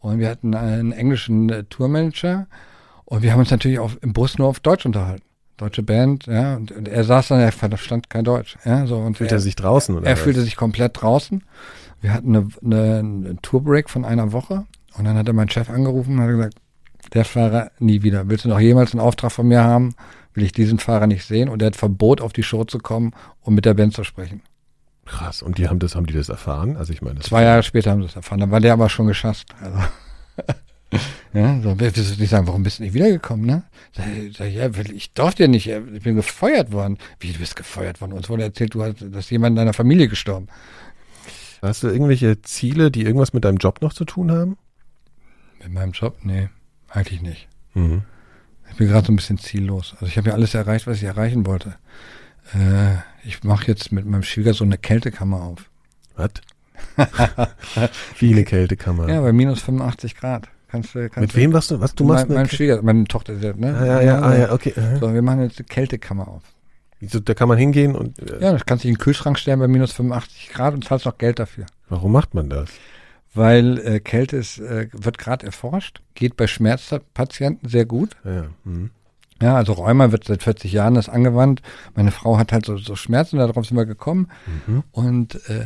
Und 0.00 0.18
wir 0.18 0.28
hatten 0.28 0.54
einen 0.54 0.92
englischen 0.92 1.48
äh, 1.50 1.64
Tourmanager 1.64 2.46
und 3.04 3.22
wir 3.22 3.32
haben 3.32 3.40
uns 3.40 3.50
natürlich 3.50 3.78
auch 3.78 3.92
im 4.02 4.12
Bus 4.12 4.38
nur 4.38 4.48
auf 4.48 4.60
Deutsch 4.60 4.86
unterhalten. 4.86 5.24
Deutsche 5.56 5.82
Band, 5.82 6.24
ja, 6.26 6.56
und, 6.56 6.72
und 6.72 6.88
er 6.88 7.04
saß 7.04 7.28
dann, 7.28 7.40
er 7.40 7.52
verstand 7.52 8.08
kein 8.08 8.24
Deutsch, 8.24 8.56
ja, 8.64 8.86
so 8.86 8.96
und 8.96 9.18
Fühlt 9.18 9.30
er 9.30 9.40
sich 9.40 9.56
draußen 9.56 9.94
oder 9.94 10.06
er 10.06 10.14
was? 10.14 10.20
fühlte 10.20 10.40
sich 10.40 10.56
komplett 10.56 11.02
draußen. 11.02 11.44
Wir 12.00 12.14
hatten 12.14 12.34
eine, 12.34 12.48
eine, 12.64 12.98
einen 13.00 13.38
Tourbreak 13.42 13.90
von 13.90 14.06
einer 14.06 14.32
Woche 14.32 14.64
und 14.96 15.04
dann 15.04 15.18
hat 15.18 15.28
er 15.28 15.34
meinen 15.34 15.50
Chef 15.50 15.68
angerufen 15.68 16.14
und 16.14 16.20
hat 16.22 16.30
gesagt, 16.30 16.54
der 17.14 17.24
Fahrer 17.24 17.70
nie 17.78 18.02
wieder. 18.02 18.28
Willst 18.28 18.44
du 18.44 18.48
noch 18.48 18.60
jemals 18.60 18.92
einen 18.92 19.00
Auftrag 19.00 19.32
von 19.32 19.48
mir 19.48 19.62
haben? 19.62 19.94
Will 20.34 20.44
ich 20.44 20.52
diesen 20.52 20.78
Fahrer 20.78 21.06
nicht 21.06 21.24
sehen? 21.24 21.48
Und 21.48 21.62
er 21.62 21.66
hat 21.66 21.76
Verbot, 21.76 22.20
auf 22.20 22.32
die 22.32 22.42
Show 22.42 22.64
zu 22.64 22.78
kommen, 22.78 23.12
um 23.40 23.54
mit 23.54 23.64
der 23.64 23.74
Band 23.74 23.94
zu 23.94 24.04
sprechen. 24.04 24.42
Krass. 25.06 25.42
Und 25.42 25.58
die 25.58 25.68
haben 25.68 25.80
das, 25.80 25.96
haben 25.96 26.06
die 26.06 26.14
das 26.14 26.28
erfahren? 26.28 26.76
Also 26.76 26.92
ich 26.92 27.02
meine, 27.02 27.16
das 27.16 27.26
Zwei 27.26 27.42
Jahre 27.42 27.62
später 27.62 27.90
haben 27.90 28.00
sie 28.00 28.08
es 28.08 28.16
erfahren. 28.16 28.40
Dann 28.40 28.50
war 28.52 28.60
der 28.60 28.72
aber 28.72 28.88
schon 28.88 29.08
geschasst. 29.08 29.46
Also. 29.60 29.78
ja, 31.32 31.60
so, 31.60 31.80
willst 31.80 31.96
du 31.96 32.20
nicht 32.20 32.30
sagen, 32.30 32.46
warum 32.46 32.62
bist 32.62 32.78
du 32.78 32.84
nicht 32.84 32.94
wiedergekommen, 32.94 33.44
ne? 33.44 33.64
Sag, 33.92 34.06
sag, 34.36 34.52
ja, 34.52 34.70
ich 34.94 35.12
durfte 35.12 35.44
ja 35.44 35.48
nicht, 35.48 35.66
ich 35.66 36.02
bin 36.02 36.14
gefeuert 36.14 36.70
worden. 36.70 36.98
Wie, 37.18 37.32
du 37.32 37.40
bist 37.40 37.56
gefeuert 37.56 38.00
worden? 38.00 38.12
Uns 38.12 38.28
wurde 38.28 38.44
erzählt, 38.44 38.74
du 38.74 38.84
hast, 38.84 39.04
dass 39.10 39.30
jemand 39.30 39.54
in 39.54 39.56
deiner 39.56 39.72
Familie 39.72 40.06
gestorben. 40.06 40.46
Hast 41.60 41.82
du 41.82 41.88
irgendwelche 41.88 42.40
Ziele, 42.42 42.92
die 42.92 43.02
irgendwas 43.02 43.32
mit 43.32 43.44
deinem 43.44 43.58
Job 43.58 43.82
noch 43.82 43.92
zu 43.92 44.04
tun 44.04 44.30
haben? 44.30 44.56
Mit 45.62 45.72
meinem 45.72 45.92
Job? 45.92 46.16
Nee, 46.22 46.48
eigentlich 46.90 47.22
nicht. 47.22 47.48
Mhm. 47.74 48.02
Ich 48.70 48.76
bin 48.76 48.88
gerade 48.88 49.06
so 49.06 49.12
ein 49.12 49.16
bisschen 49.16 49.38
ziellos. 49.38 49.94
Also 49.94 50.06
ich 50.06 50.16
habe 50.16 50.28
ja 50.28 50.34
alles 50.34 50.54
erreicht, 50.54 50.86
was 50.86 50.98
ich 50.98 51.04
erreichen 51.04 51.46
wollte. 51.46 51.76
Äh, 52.54 52.96
ich 53.24 53.42
mache 53.42 53.66
jetzt 53.66 53.92
mit 53.92 54.06
meinem 54.06 54.22
Schwiegersohn 54.22 54.68
eine 54.68 54.78
Kältekammer 54.78 55.42
auf. 55.42 55.70
Was? 56.16 56.30
Wie 58.18 58.32
eine 58.32 58.44
Kältekammer. 58.44 59.08
Ja, 59.08 59.20
bei 59.20 59.32
minus 59.32 59.62
85 59.62 60.16
Grad. 60.16 60.48
Kannst 60.68 60.94
du, 60.94 61.08
kannst 61.10 61.20
mit 61.20 61.36
wem 61.36 61.52
warst 61.52 61.70
du? 61.72 61.80
Was 61.80 61.94
du 61.94 62.04
machst? 62.04 62.28
mein, 62.28 62.34
mein 62.36 62.46
eine 62.46 62.48
Schwiegersohn, 62.48 62.84
meine 62.84 63.04
Tochter, 63.04 63.34
ne? 63.34 63.76
Ah, 63.76 63.84
ja, 63.84 64.00
ja, 64.00 64.20
ah, 64.20 64.36
ja, 64.36 64.52
okay. 64.52 64.72
aha. 64.76 64.98
So, 65.00 65.12
wir 65.12 65.22
machen 65.22 65.42
jetzt 65.42 65.58
eine 65.58 65.66
Kältekammer 65.66 66.28
auf. 66.28 66.42
Wieso, 67.00 67.18
da 67.18 67.34
kann 67.34 67.48
man 67.48 67.58
hingehen 67.58 67.96
und 67.96 68.18
äh, 68.20 68.40
Ja, 68.40 68.52
das 68.52 68.66
kannst 68.66 68.84
du 68.84 68.88
in 68.88 68.94
den 68.94 69.00
Kühlschrank 69.00 69.38
stellen 69.38 69.58
bei 69.58 69.68
minus 69.68 69.92
85 69.92 70.50
Grad 70.50 70.74
und 70.74 70.84
zahlst 70.84 71.06
noch 71.06 71.18
Geld 71.18 71.38
dafür. 71.38 71.66
warum 71.88 72.12
macht 72.12 72.34
man 72.34 72.48
das? 72.50 72.70
Weil 73.32 73.78
äh, 73.78 74.00
Kälte 74.00 74.36
ist, 74.36 74.58
äh, 74.58 74.88
wird 74.92 75.18
gerade 75.18 75.46
erforscht, 75.46 76.02
geht 76.14 76.36
bei 76.36 76.46
Schmerzpatienten 76.46 77.68
sehr 77.68 77.86
gut. 77.86 78.16
Ja, 78.24 78.34
ja. 78.34 78.44
Mhm. 78.64 78.90
Ja, 79.42 79.56
also 79.56 79.72
Rheuma 79.72 80.12
wird 80.12 80.24
seit 80.24 80.42
40 80.42 80.72
Jahren 80.72 80.94
das 80.94 81.08
angewandt. 81.08 81.62
Meine 81.94 82.10
Frau 82.10 82.36
hat 82.36 82.52
halt 82.52 82.66
so, 82.66 82.76
so 82.76 82.94
Schmerzen, 82.94 83.38
darauf 83.38 83.64
sind 83.64 83.76
wir 83.76 83.86
gekommen. 83.86 84.28
Mhm. 84.66 84.82
Und 84.92 85.48
äh, 85.48 85.64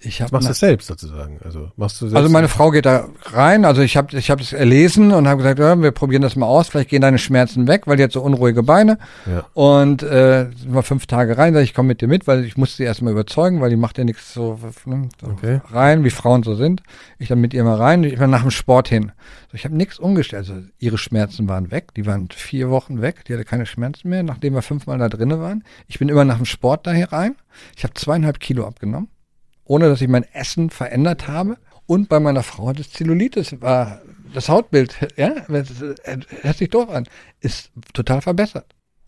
ich 0.00 0.22
habe 0.22 0.32
Machst 0.32 0.46
du 0.46 0.52
es 0.52 0.60
selbst 0.60 0.86
sozusagen? 0.86 1.40
Also 1.44 1.72
machst 1.74 2.00
du 2.00 2.06
selbst 2.06 2.16
Also 2.16 2.28
meine 2.32 2.46
Frau 2.46 2.70
geht 2.70 2.86
da 2.86 3.08
rein, 3.32 3.64
also 3.64 3.82
ich 3.82 3.96
habe 3.96 4.16
ich 4.16 4.30
hab 4.30 4.38
das 4.38 4.52
erlesen 4.52 5.10
und 5.12 5.26
habe 5.26 5.38
gesagt, 5.38 5.58
ja, 5.58 5.80
wir 5.82 5.90
probieren 5.90 6.22
das 6.22 6.36
mal 6.36 6.46
aus, 6.46 6.68
vielleicht 6.68 6.90
gehen 6.90 7.02
deine 7.02 7.18
Schmerzen 7.18 7.66
weg, 7.66 7.88
weil 7.88 7.96
die 7.96 8.04
hat 8.04 8.12
so 8.12 8.22
unruhige 8.22 8.62
Beine. 8.62 8.98
Ja. 9.26 9.44
Und 9.54 10.04
äh, 10.04 10.50
sind 10.56 10.72
wir 10.72 10.84
fünf 10.84 11.06
Tage 11.06 11.36
rein, 11.36 11.52
sag 11.52 11.62
ich, 11.62 11.74
komme 11.74 11.88
mit 11.88 12.00
dir 12.00 12.06
mit, 12.06 12.28
weil 12.28 12.44
ich 12.44 12.56
musste 12.56 12.76
sie 12.76 12.84
erstmal 12.84 13.12
überzeugen, 13.12 13.60
weil 13.60 13.70
die 13.70 13.76
macht 13.76 13.98
ja 13.98 14.04
nichts 14.04 14.32
so, 14.32 14.60
ne, 14.84 15.08
so 15.20 15.26
Okay. 15.32 15.60
rein, 15.72 16.04
wie 16.04 16.10
Frauen 16.10 16.44
so 16.44 16.54
sind. 16.54 16.84
Ich 17.18 17.26
dann 17.26 17.40
mit 17.40 17.52
ihr 17.52 17.64
mal 17.64 17.76
rein, 17.76 18.04
ich 18.04 18.20
war 18.20 18.28
nach 18.28 18.42
dem 18.42 18.52
Sport 18.52 18.88
hin. 18.88 19.10
So, 19.50 19.56
ich 19.56 19.64
habe 19.64 19.76
nichts 19.76 19.98
umgestellt. 19.98 20.48
Also 20.48 20.62
ihre 20.78 20.98
Schmerzen 20.98 21.48
waren 21.48 21.72
weg, 21.72 21.92
die 21.94 22.06
waren 22.06 22.28
vier 22.32 22.70
Wochen 22.70 23.02
weg, 23.02 23.24
die 23.24 23.32
hatte 23.34 23.44
keine 23.44 23.66
Schmerzen 23.66 24.10
mehr, 24.10 24.22
nachdem 24.22 24.54
wir 24.54 24.62
fünfmal 24.62 24.98
da 24.98 25.08
drinnen 25.08 25.40
waren. 25.40 25.64
Ich 25.88 25.98
bin 25.98 26.08
immer 26.08 26.24
nach 26.24 26.36
dem 26.36 26.46
Sport 26.46 26.86
daher 26.86 27.12
rein. 27.12 27.34
Ich 27.76 27.82
habe 27.82 27.94
zweieinhalb 27.94 28.38
Kilo 28.38 28.64
abgenommen 28.64 29.08
ohne 29.68 29.88
dass 29.88 30.00
ich 30.00 30.08
mein 30.08 30.24
Essen 30.32 30.70
verändert 30.70 31.28
habe. 31.28 31.56
Und 31.86 32.08
bei 32.08 32.18
meiner 32.20 32.42
Frau 32.42 32.68
hat 32.68 32.80
es 32.80 32.90
Zellulitis, 32.90 33.60
war 33.62 34.00
das 34.34 34.48
Hautbild, 34.48 34.94
ja, 35.16 35.30
das 35.48 35.68
hört 36.42 36.56
sich 36.58 36.68
doof 36.68 36.90
an, 36.90 37.04
ist 37.40 37.70
total 37.94 38.20
verbessert. 38.20 38.66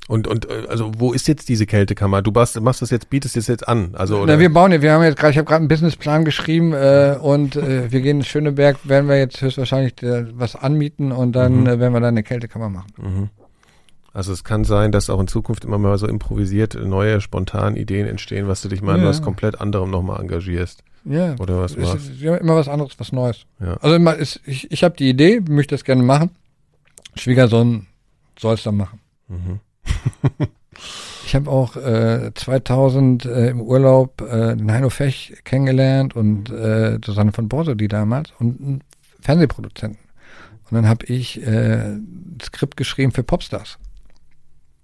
Und, 0.08 0.26
und 0.26 0.48
äh, 0.50 0.66
also 0.68 0.90
wo 0.96 1.12
ist 1.12 1.28
jetzt 1.28 1.48
diese 1.50 1.66
Kältekammer? 1.66 2.22
Du 2.22 2.30
machst, 2.32 2.58
machst 2.60 2.82
das 2.82 2.90
jetzt, 2.90 3.10
bietest 3.10 3.36
das 3.36 3.46
jetzt 3.46 3.68
an. 3.68 3.94
Also? 3.94 4.24
Na, 4.26 4.38
wir 4.38 4.52
bauen 4.52 4.72
ja, 4.72 4.80
wir 4.82 4.92
haben 4.92 5.04
jetzt 5.04 5.18
gerade, 5.18 5.32
ich 5.32 5.36
habe 5.38 5.44
gerade 5.46 5.58
einen 5.60 5.68
Businessplan 5.68 6.24
geschrieben 6.24 6.72
äh, 6.72 7.16
und 7.20 7.54
äh, 7.56 7.92
wir 7.92 8.00
gehen 8.00 8.18
in 8.18 8.24
Schöneberg, 8.24 8.78
werden 8.88 9.08
wir 9.08 9.18
jetzt 9.18 9.40
höchstwahrscheinlich 9.40 10.02
äh, 10.02 10.26
was 10.36 10.56
anmieten 10.56 11.12
und 11.12 11.32
dann 11.32 11.60
Mhm. 11.60 11.66
äh, 11.66 11.78
werden 11.78 11.92
wir 11.92 12.00
da 12.00 12.08
eine 12.08 12.22
Kältekammer 12.22 12.70
machen. 12.70 12.92
Mhm. 12.96 13.28
Also 14.12 14.32
es 14.32 14.42
kann 14.44 14.64
sein, 14.64 14.90
dass 14.92 15.08
auch 15.08 15.20
in 15.20 15.28
Zukunft 15.28 15.64
immer 15.64 15.78
mal 15.78 15.96
so 15.98 16.06
improvisiert 16.08 16.74
neue, 16.74 17.20
spontan 17.20 17.76
Ideen 17.76 18.06
entstehen, 18.08 18.48
was 18.48 18.62
du 18.62 18.68
dich 18.68 18.82
mal 18.82 18.98
Ja. 18.98 19.04
was 19.04 19.22
komplett 19.22 19.60
anderem 19.60 19.90
nochmal 19.90 20.20
engagierst. 20.20 20.82
Ja, 21.04 21.34
Oder 21.38 21.60
was 21.60 21.72
es 21.72 21.78
machst. 21.78 22.10
ist 22.10 22.20
ja 22.20 22.36
immer 22.36 22.56
was 22.56 22.68
anderes, 22.68 22.98
was 22.98 23.12
Neues. 23.12 23.46
Ja. 23.60 23.74
Also 23.80 23.94
immer 23.96 24.14
ist, 24.16 24.40
ich, 24.44 24.70
ich 24.70 24.82
habe 24.84 24.96
die 24.96 25.08
Idee, 25.08 25.40
möchte 25.48 25.74
das 25.74 25.84
gerne 25.84 26.02
machen. 26.02 26.30
Schwiegersohn 27.14 27.86
soll 28.38 28.54
es 28.54 28.62
dann 28.64 28.76
machen. 28.76 29.00
Mhm. 29.28 29.60
Ich 31.26 31.34
habe 31.36 31.48
auch 31.48 31.76
äh, 31.76 32.32
2000 32.34 33.24
äh, 33.24 33.50
im 33.50 33.60
Urlaub 33.60 34.20
äh, 34.22 34.56
den 34.56 34.72
Heino 34.72 34.90
Fech 34.90 35.34
kennengelernt 35.44 36.16
und 36.16 36.50
äh, 36.50 36.98
Susanne 37.04 37.30
von 37.32 37.48
Borso, 37.48 37.74
die 37.76 37.86
damals, 37.86 38.32
und 38.40 38.60
einen 38.60 38.80
Fernsehproduzenten. 39.20 40.00
Und 40.68 40.74
dann 40.74 40.88
habe 40.88 41.06
ich 41.06 41.40
äh, 41.46 41.92
ein 41.92 42.38
Skript 42.42 42.76
geschrieben 42.76 43.12
für 43.12 43.22
Popstars. 43.22 43.78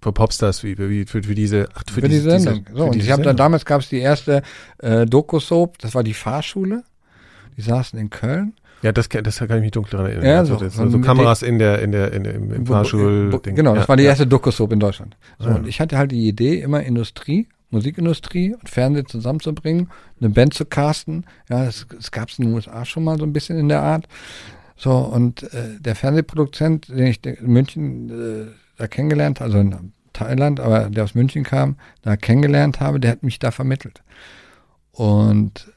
Für 0.01 0.11
Popstars, 0.11 0.63
wie, 0.63 0.77
wie 0.77 1.05
für, 1.05 1.23
für 1.23 1.33
diese, 1.35 1.67
ach, 1.73 1.83
Für, 1.91 2.01
die 2.07 2.17
Sendung. 2.19 2.63
Diese, 2.65 2.71
so, 2.71 2.77
für 2.77 2.83
und 2.85 2.95
diese 2.95 3.05
ich 3.05 3.11
habe 3.11 3.23
dann 3.23 3.31
Sendung. 3.31 3.37
damals 3.37 3.65
gab 3.65 3.81
es 3.81 3.89
die 3.89 3.99
erste 3.99 4.41
äh, 4.79 5.05
Doku-Soap, 5.05 5.79
das 5.79 5.95
war 5.95 6.03
die 6.03 6.13
Fahrschule. 6.13 6.83
Die 7.57 7.61
saßen 7.61 7.97
in 7.97 8.09
Köln. 8.11 8.53
Ja, 8.83 8.91
das, 8.91 9.09
kann- 9.09 9.23
das 9.23 9.39
kann 9.39 9.49
ich 9.49 9.61
mich 9.61 9.71
dunkel 9.71 9.89
daran 9.91 10.05
erinnern. 10.05 10.25
Ja, 10.27 10.37
also, 10.37 10.53
so. 10.53 10.63
das, 10.65 10.75
so, 10.75 10.83
Und 10.83 10.91
so 10.91 10.97
mit 10.99 11.07
Kameras 11.07 11.41
in 11.41 11.57
der, 11.57 11.81
in 11.81 11.91
der, 11.91 12.13
in 12.13 12.23
der, 12.23 12.35
im, 12.35 12.53
im 12.53 12.65
Fahrschul. 12.67 13.29
Bo- 13.31 13.39
Genau, 13.43 13.73
das 13.73 13.89
war 13.89 13.97
die 13.97 14.03
erste 14.03 14.27
Doku-Soap 14.27 14.71
in 14.71 14.79
Deutschland. 14.79 15.17
So, 15.39 15.49
Ah. 15.49 15.55
und 15.55 15.67
ich 15.67 15.79
hatte 15.81 15.97
halt 15.97 16.11
die 16.11 16.27
Idee, 16.27 16.61
immer 16.61 16.83
Industrie, 16.83 17.47
Musikindustrie 17.71 18.53
und 18.53 18.69
Fernsehen 18.69 19.07
zusammenzubringen, 19.07 19.89
eine 20.21 20.29
Band 20.29 20.53
zu 20.53 20.65
casten. 20.65 21.25
Ja, 21.49 21.65
es, 21.65 21.87
es 21.97 22.11
gab 22.11 22.29
es 22.29 22.37
in 22.37 22.45
den 22.45 22.53
USA 22.53 22.85
schon 22.85 23.03
mal 23.03 23.17
so 23.17 23.23
ein 23.23 23.33
bisschen 23.33 23.57
in 23.57 23.67
der 23.69 23.81
Art. 23.81 24.07
So, 24.75 24.91
und 24.91 25.41
äh, 25.53 25.79
der 25.79 25.95
Fernsehproduzent, 25.95 26.89
den 26.89 27.07
ich 27.07 27.25
in 27.25 27.51
München 27.51 28.09
äh, 28.11 28.45
da 28.77 28.87
kennengelernt, 28.87 29.41
also 29.41 29.59
in 29.59 29.93
Thailand, 30.13 30.59
aber 30.59 30.89
der 30.89 31.03
aus 31.03 31.15
München 31.15 31.43
kam, 31.43 31.75
da 32.01 32.17
kennengelernt 32.17 32.79
habe, 32.79 32.99
der 32.99 33.11
hat 33.11 33.23
mich 33.23 33.39
da 33.39 33.51
vermittelt. 33.51 34.01
Und 34.91 35.71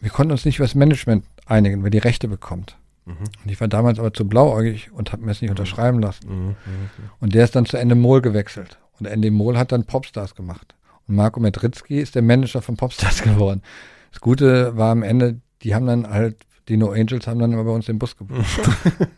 wir 0.00 0.10
konnten 0.10 0.32
uns 0.32 0.44
nicht 0.44 0.56
über 0.56 0.64
das 0.64 0.74
Management 0.74 1.24
einigen, 1.46 1.82
wer 1.84 1.90
die 1.90 1.98
Rechte 1.98 2.28
bekommt. 2.28 2.76
Mhm. 3.04 3.14
Und 3.44 3.50
ich 3.50 3.60
war 3.60 3.68
damals 3.68 3.98
aber 3.98 4.12
zu 4.12 4.28
blauäugig 4.28 4.90
und 4.92 5.12
habe 5.12 5.24
mir 5.24 5.32
es 5.32 5.40
nicht 5.40 5.50
unterschreiben 5.50 6.00
lassen. 6.00 6.28
Mhm, 6.28 6.46
mhm. 6.46 6.90
Und 7.20 7.34
der 7.34 7.44
ist 7.44 7.54
dann 7.54 7.66
zu 7.66 7.76
Ende 7.76 7.94
Mol 7.94 8.20
gewechselt. 8.20 8.78
Und 8.98 9.06
Ende 9.06 9.30
Mol 9.30 9.58
hat 9.58 9.72
dann 9.72 9.84
Popstars 9.84 10.34
gemacht. 10.34 10.74
Und 11.06 11.16
Marco 11.16 11.40
Medritzky 11.40 12.00
ist 12.00 12.14
der 12.14 12.22
Manager 12.22 12.62
von 12.62 12.76
Popstars 12.76 13.22
geworden. 13.22 13.62
Das 14.12 14.20
Gute 14.20 14.76
war 14.76 14.92
am 14.92 15.02
Ende, 15.02 15.40
die 15.62 15.74
haben 15.74 15.86
dann 15.86 16.08
halt, 16.08 16.36
die 16.68 16.76
No 16.76 16.90
Angels 16.92 17.26
haben 17.26 17.38
dann 17.40 17.52
immer 17.52 17.64
bei 17.64 17.70
uns 17.72 17.86
den 17.86 17.98
Bus 17.98 18.16
gebucht. 18.16 18.40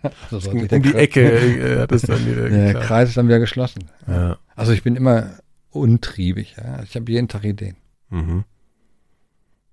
so 0.31 0.39
soll 0.40 0.59
sich 0.60 0.68
der 0.68 0.78
Um 0.78 0.82
die 0.82 0.90
Kreis- 0.93 1.02
Ecke 1.02 1.20
äh, 1.23 1.78
hat 1.81 1.93
es 1.93 2.02
dann 2.02 2.27
wieder 2.27 2.48
Der 2.48 2.66
geklappt. 2.66 2.86
Kreis 2.86 3.09
ist 3.10 3.16
dann 3.16 3.28
wieder 3.28 3.39
geschlossen. 3.40 3.85
Ja. 4.06 4.39
Also 4.56 4.73
ich 4.73 4.82
bin 4.82 4.97
immer 4.97 5.31
untriebig. 5.70 6.55
Ja. 6.56 6.82
Ich 6.85 6.94
habe 6.97 7.10
jeden 7.10 7.28
Tag 7.28 7.44
Ideen. 7.44 7.77
Mhm. 8.10 8.44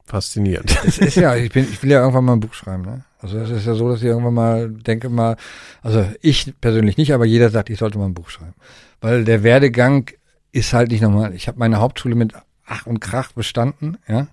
Faszinierend. 0.05 0.77
Es 0.85 0.97
ist 0.97 1.15
ja, 1.15 1.35
ich, 1.35 1.51
bin, 1.53 1.63
ich 1.63 1.81
will 1.83 1.91
ja 1.91 2.01
irgendwann 2.01 2.25
mal 2.25 2.33
ein 2.33 2.39
Buch 2.41 2.53
schreiben. 2.53 2.83
Ne? 2.83 3.05
Also 3.19 3.37
es 3.37 3.49
ist 3.49 3.65
ja 3.65 3.75
so, 3.75 3.87
dass 3.89 3.99
ich 3.99 4.07
irgendwann 4.07 4.33
mal 4.33 4.69
denke 4.69 5.09
mal, 5.09 5.37
also 5.81 6.05
ich 6.21 6.53
persönlich 6.59 6.97
nicht, 6.97 7.13
aber 7.13 7.25
jeder 7.25 7.49
sagt, 7.49 7.69
ich 7.69 7.79
sollte 7.79 7.97
mal 7.97 8.05
ein 8.07 8.13
Buch 8.13 8.29
schreiben. 8.29 8.55
Weil 8.99 9.23
der 9.23 9.43
Werdegang 9.43 10.09
ist 10.51 10.73
halt 10.73 10.91
nicht 10.91 11.01
normal. 11.01 11.33
Ich 11.33 11.47
habe 11.47 11.59
meine 11.59 11.79
Hauptschule 11.79 12.15
mit 12.15 12.33
Ach 12.65 12.85
und 12.87 12.99
Krach 12.99 13.31
bestanden, 13.33 13.97
ja. 14.07 14.27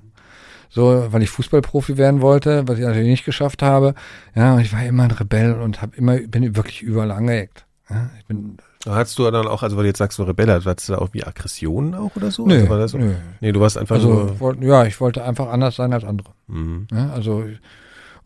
So, 0.71 1.07
weil 1.11 1.23
ich 1.23 1.31
Fußballprofi 1.31 1.97
werden 1.97 2.21
wollte, 2.21 2.67
was 2.69 2.79
ich 2.79 2.85
natürlich 2.85 3.09
nicht 3.09 3.25
geschafft 3.25 3.63
habe. 3.63 3.95
Ja, 4.35 4.55
und 4.55 4.61
ich 4.61 4.73
war 4.73 4.85
immer 4.85 5.05
ein 5.05 5.11
Rebell 5.11 5.55
und 5.55 5.81
habe 5.83 5.97
immer, 5.97 6.19
bin 6.19 6.55
wirklich 6.57 6.83
überall 6.83 7.11
angeeckt. 7.11 7.65
Ja, 7.89 8.11
ich 8.19 8.27
bin 8.27 8.59
Hattest 8.87 9.19
du 9.19 9.29
dann 9.31 9.47
auch, 9.49 9.63
also 9.63 9.77
weil 9.77 9.83
du 9.85 9.89
jetzt 9.89 9.99
sagst, 9.99 10.17
so 10.17 10.25
Rebelle, 10.25 10.63
hattest 10.65 10.89
du 10.89 10.93
da 10.93 10.99
auch 11.01 11.13
wie 11.13 11.25
Aggressionen 11.25 11.95
auch 11.95 12.15
oder 12.17 12.31
so? 12.31 12.47
Nö, 12.47 12.67
also 12.71 12.87
so? 12.87 12.99
nö. 12.99 13.15
Nee, 13.41 13.53
du 13.53 13.61
warst 13.61 13.77
einfach 13.77 13.97
Also, 13.97 14.09
nur. 14.09 14.41
wollt, 14.41 14.63
ja, 14.63 14.85
ich 14.85 15.01
wollte 15.01 15.25
einfach 15.25 15.49
anders 15.49 15.77
sein 15.77 15.93
als 15.93 16.05
andere. 16.05 16.31
Mhm. 16.47 16.87
Ja, 16.93 17.11
also, 17.11 17.45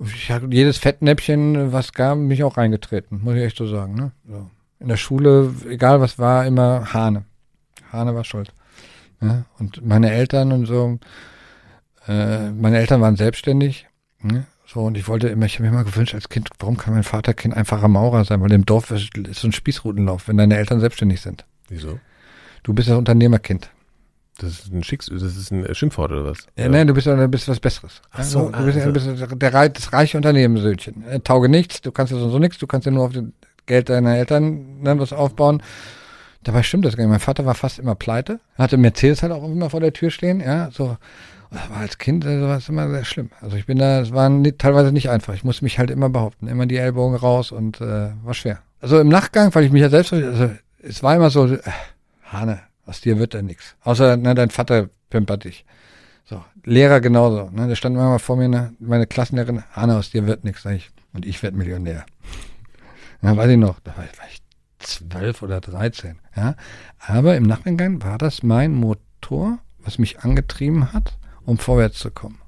ich 0.04 0.30
habe 0.30 0.48
jedes 0.50 0.78
Fettnäpfchen, 0.78 1.72
was 1.72 1.92
gab, 1.92 2.18
mich 2.18 2.44
auch 2.44 2.58
reingetreten, 2.58 3.20
muss 3.22 3.34
ich 3.34 3.42
echt 3.42 3.56
so 3.56 3.66
sagen. 3.66 3.94
Ne? 3.94 4.12
So. 4.28 4.50
In 4.80 4.88
der 4.88 4.96
Schule, 4.96 5.54
egal 5.68 6.00
was 6.00 6.18
war, 6.18 6.44
immer 6.44 6.92
Hane. 6.92 7.24
Hane 7.90 8.14
war 8.14 8.24
schuld. 8.24 8.52
Ja? 9.20 9.44
Und 9.58 9.84
meine 9.86 10.10
Eltern 10.10 10.52
und 10.52 10.66
so, 10.66 10.98
äh, 12.08 12.50
meine 12.50 12.78
Eltern 12.78 13.00
waren 13.00 13.16
selbstständig. 13.16 13.86
Ne? 14.20 14.44
So, 14.66 14.80
und 14.80 14.96
ich 14.96 15.06
wollte 15.08 15.28
immer, 15.28 15.46
ich 15.46 15.54
habe 15.54 15.64
mir 15.64 15.68
immer 15.70 15.84
gewünscht 15.84 16.14
als 16.14 16.28
Kind, 16.28 16.48
warum 16.58 16.76
kann 16.76 16.94
mein 16.94 17.02
Vater 17.02 17.34
kein 17.34 17.52
einfacher 17.52 17.88
Maurer 17.88 18.24
sein? 18.24 18.40
Weil 18.40 18.52
im 18.52 18.64
Dorf 18.64 18.90
ist, 18.90 19.16
ist 19.18 19.40
so 19.40 19.48
ein 19.48 19.52
Spießrutenlauf, 19.52 20.28
wenn 20.28 20.36
deine 20.38 20.56
Eltern 20.56 20.80
selbstständig 20.80 21.20
sind. 21.20 21.44
Wieso? 21.68 21.98
Du 22.62 22.72
bist 22.72 22.88
das 22.88 22.96
Unternehmerkind. 22.96 23.70
Das 24.38 24.50
ist 24.60 24.72
ein 24.72 24.82
Schicks, 24.82 25.06
das 25.12 25.22
ist 25.36 25.50
ein 25.52 25.74
Schimpfwort 25.74 26.10
oder 26.10 26.24
was? 26.24 26.46
Ja, 26.56 26.68
nein, 26.68 26.86
du 26.86 26.94
bist, 26.94 27.06
du 27.06 27.28
bist 27.28 27.48
was 27.48 27.60
Besseres. 27.60 28.00
Ach 28.12 28.22
so, 28.24 28.48
du 28.50 28.64
bist, 28.64 28.78
ja- 28.78 28.84
also- 28.86 29.16
du 29.16 29.26
bist 29.26 29.42
der, 29.42 29.68
das 29.68 29.92
reiche 29.92 30.16
Unternehmenssöhnchen. 30.16 31.04
Äh, 31.06 31.20
Tauge 31.20 31.48
nichts, 31.50 31.82
du 31.82 31.92
kannst 31.92 32.12
ja 32.12 32.18
so 32.18 32.38
nichts, 32.38 32.58
du 32.58 32.66
kannst 32.66 32.86
ja 32.86 32.92
nur 32.92 33.04
auf 33.04 33.12
das 33.12 33.24
Geld 33.66 33.90
deiner 33.90 34.16
Eltern 34.16 34.80
ne, 34.80 34.98
was 34.98 35.12
aufbauen. 35.12 35.62
Dabei 36.44 36.62
stimmt 36.62 36.84
das 36.86 36.96
gar 36.96 37.04
nicht. 37.04 37.10
Mein 37.10 37.20
Vater 37.20 37.44
war 37.46 37.54
fast 37.54 37.78
immer 37.78 37.94
pleite. 37.94 38.40
Er 38.56 38.64
hatte 38.64 38.76
Mercedes 38.78 39.22
halt 39.22 39.32
auch 39.32 39.44
immer 39.44 39.70
vor 39.70 39.80
der 39.80 39.92
Tür 39.92 40.10
stehen, 40.10 40.40
ja, 40.40 40.70
so. 40.72 40.96
Als 41.74 41.98
Kind, 41.98 42.24
äh, 42.24 42.40
war 42.42 42.56
es 42.56 42.68
immer 42.68 42.88
sehr 42.90 43.04
schlimm. 43.04 43.30
Also 43.40 43.56
ich 43.56 43.66
bin 43.66 43.78
da, 43.78 44.00
es 44.00 44.12
war 44.12 44.28
ni- 44.28 44.52
teilweise 44.52 44.92
nicht 44.92 45.10
einfach. 45.10 45.34
Ich 45.34 45.44
musste 45.44 45.64
mich 45.64 45.78
halt 45.78 45.90
immer 45.90 46.08
behaupten, 46.08 46.46
immer 46.46 46.66
die 46.66 46.76
Ellbogen 46.76 47.16
raus 47.16 47.52
und 47.52 47.80
äh, 47.80 48.10
war 48.22 48.34
schwer. 48.34 48.60
Also 48.80 48.98
im 48.98 49.08
Nachgang, 49.08 49.54
weil 49.54 49.64
ich 49.64 49.72
mich 49.72 49.82
ja 49.82 49.90
selbst, 49.90 50.12
also 50.12 50.50
es 50.82 51.02
war 51.02 51.14
immer 51.14 51.30
so, 51.30 51.46
äh, 51.46 51.60
Hane, 52.24 52.60
aus 52.86 53.00
dir 53.00 53.18
wird 53.18 53.34
da 53.34 53.42
nichts. 53.42 53.76
Außer 53.82 54.16
ne, 54.16 54.34
dein 54.34 54.50
Vater 54.50 54.88
pimpert 55.10 55.44
dich. 55.44 55.64
So, 56.24 56.42
Lehrer 56.64 57.00
genauso. 57.00 57.50
Ne? 57.50 57.68
Der 57.68 57.76
stand 57.76 57.96
immer 57.96 58.18
vor 58.18 58.36
mir, 58.36 58.48
ne? 58.48 58.72
meine 58.78 59.06
Klassenlehrerin, 59.06 59.62
Hanna, 59.72 59.98
aus 59.98 60.10
dir 60.10 60.26
wird 60.26 60.44
nichts, 60.44 60.62
sag 60.62 60.76
ich. 60.76 60.90
Und 61.12 61.26
ich 61.26 61.42
werde 61.42 61.56
Millionär. 61.56 62.06
Ja, 63.20 63.36
weiß 63.36 63.50
ich 63.50 63.58
noch, 63.58 63.78
da 63.80 63.94
war 63.96 64.04
ich, 64.04 64.40
zwölf 64.78 65.42
oder 65.42 65.60
dreizehn. 65.60 66.18
Ja? 66.34 66.56
Aber 66.98 67.36
im 67.36 67.44
Nachhinein 67.44 68.02
war 68.02 68.18
das 68.18 68.42
mein 68.42 68.72
Motor, 68.74 69.58
was 69.84 69.98
mich 69.98 70.20
angetrieben 70.20 70.92
hat, 70.92 71.18
um 71.44 71.58
vorwärts 71.58 71.98
zu 71.98 72.10
kommen. 72.10 72.38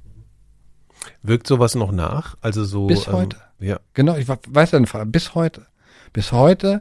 Wirkt 1.23 1.47
sowas 1.47 1.75
noch 1.75 1.93
nach? 1.93 2.37
Also 2.41 2.65
so. 2.65 2.87
Bis 2.87 3.07
ähm, 3.07 3.13
heute. 3.13 3.37
Ja. 3.61 3.81
Genau, 3.95 4.17
ich 4.17 4.29
weiß 4.29 4.71
deine 4.71 4.87
Frage, 4.87 5.07
bis 5.07 5.35
heute. 5.35 5.67
Bis 6.13 6.33
heute 6.33 6.81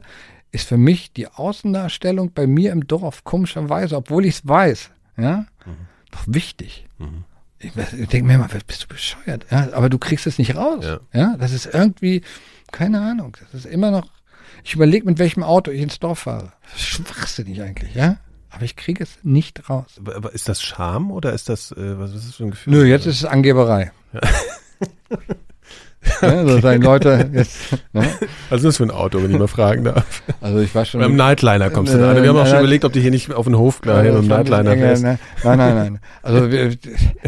ist 0.52 0.68
für 0.68 0.76
mich 0.76 1.12
die 1.12 1.28
Außendarstellung 1.28 2.32
bei 2.32 2.46
mir 2.46 2.72
im 2.72 2.86
Dorf 2.86 3.24
komischerweise, 3.24 3.96
obwohl 3.96 4.24
ich 4.24 4.36
es 4.36 4.48
weiß, 4.48 4.90
ja, 5.16 5.46
doch 6.12 6.24
wichtig. 6.26 6.86
Mhm. 6.98 7.24
Ich, 7.58 7.72
ich 7.76 8.08
denke 8.08 8.24
mir 8.24 8.34
immer, 8.34 8.48
bist 8.66 8.84
du 8.84 8.88
bescheuert? 8.88 9.46
Ja, 9.50 9.72
aber 9.72 9.88
du 9.88 9.98
kriegst 9.98 10.26
es 10.26 10.38
nicht 10.38 10.54
raus. 10.54 10.84
Ja. 10.84 11.00
Ja. 11.12 11.36
das 11.36 11.52
ist 11.52 11.66
irgendwie, 11.66 12.22
keine 12.70 13.00
Ahnung, 13.00 13.36
das 13.40 13.64
ist 13.64 13.66
immer 13.66 13.90
noch, 13.90 14.06
ich 14.62 14.74
überlege, 14.74 15.06
mit 15.06 15.18
welchem 15.18 15.42
Auto 15.42 15.70
ich 15.70 15.80
ins 15.80 15.98
Dorf 15.98 16.20
fahre. 16.20 16.52
Schwachsinnig 16.76 17.60
eigentlich, 17.62 17.94
ja. 17.94 18.18
Aber 18.54 18.64
ich 18.64 18.76
kriege 18.76 19.02
es 19.02 19.18
nicht 19.22 19.68
raus. 19.68 19.86
Aber, 19.98 20.14
aber 20.16 20.32
ist 20.32 20.48
das 20.48 20.62
Scham 20.62 21.10
oder 21.10 21.32
ist 21.32 21.48
das, 21.48 21.72
äh, 21.72 21.98
was 21.98 22.14
ist 22.14 22.28
das 22.28 22.34
für 22.36 22.44
ein 22.44 22.50
Gefühl? 22.52 22.72
Nö, 22.72 22.84
jetzt 22.84 23.06
ist 23.06 23.16
es 23.16 23.24
Angeberei. 23.24 23.92
Ja, 26.20 26.46
so 26.46 26.60
sagen 26.60 26.82
Leute 26.82 27.30
jetzt, 27.32 27.56
ne? 27.94 28.02
Was 28.50 28.58
ist 28.58 28.64
das 28.66 28.76
für 28.76 28.82
ein 28.84 28.90
Auto, 28.90 29.22
wenn 29.22 29.30
ich 29.30 29.38
mal 29.38 29.48
fragen 29.48 29.84
darf? 29.84 30.22
Also 30.42 30.58
ich 30.60 30.74
war 30.74 30.84
schon. 30.84 31.00
Beim 31.00 31.16
Nightliner 31.16 31.70
kommst 31.70 31.94
du 31.94 31.98
da. 31.98 32.14
Äh, 32.14 32.22
Wir 32.22 32.28
haben 32.28 32.36
auch 32.36 32.46
schon 32.46 32.58
überlegt, 32.58 32.84
ob 32.84 32.92
du 32.92 33.00
hier 33.00 33.10
nicht 33.10 33.32
auf 33.32 33.46
den 33.46 33.56
Hof 33.56 33.80
gleich 33.80 34.04
mit 34.04 34.14
dem 34.14 34.28
das 34.28 34.48
war 34.48 34.58
ein 34.58 34.64
Nightliner 34.66 34.76
fährst. 34.76 35.02
ne? 35.02 35.18
Nein, 35.42 35.58
nein, 35.58 35.74
nein. 35.74 36.00
Also 36.22 36.50
wir, 36.50 36.76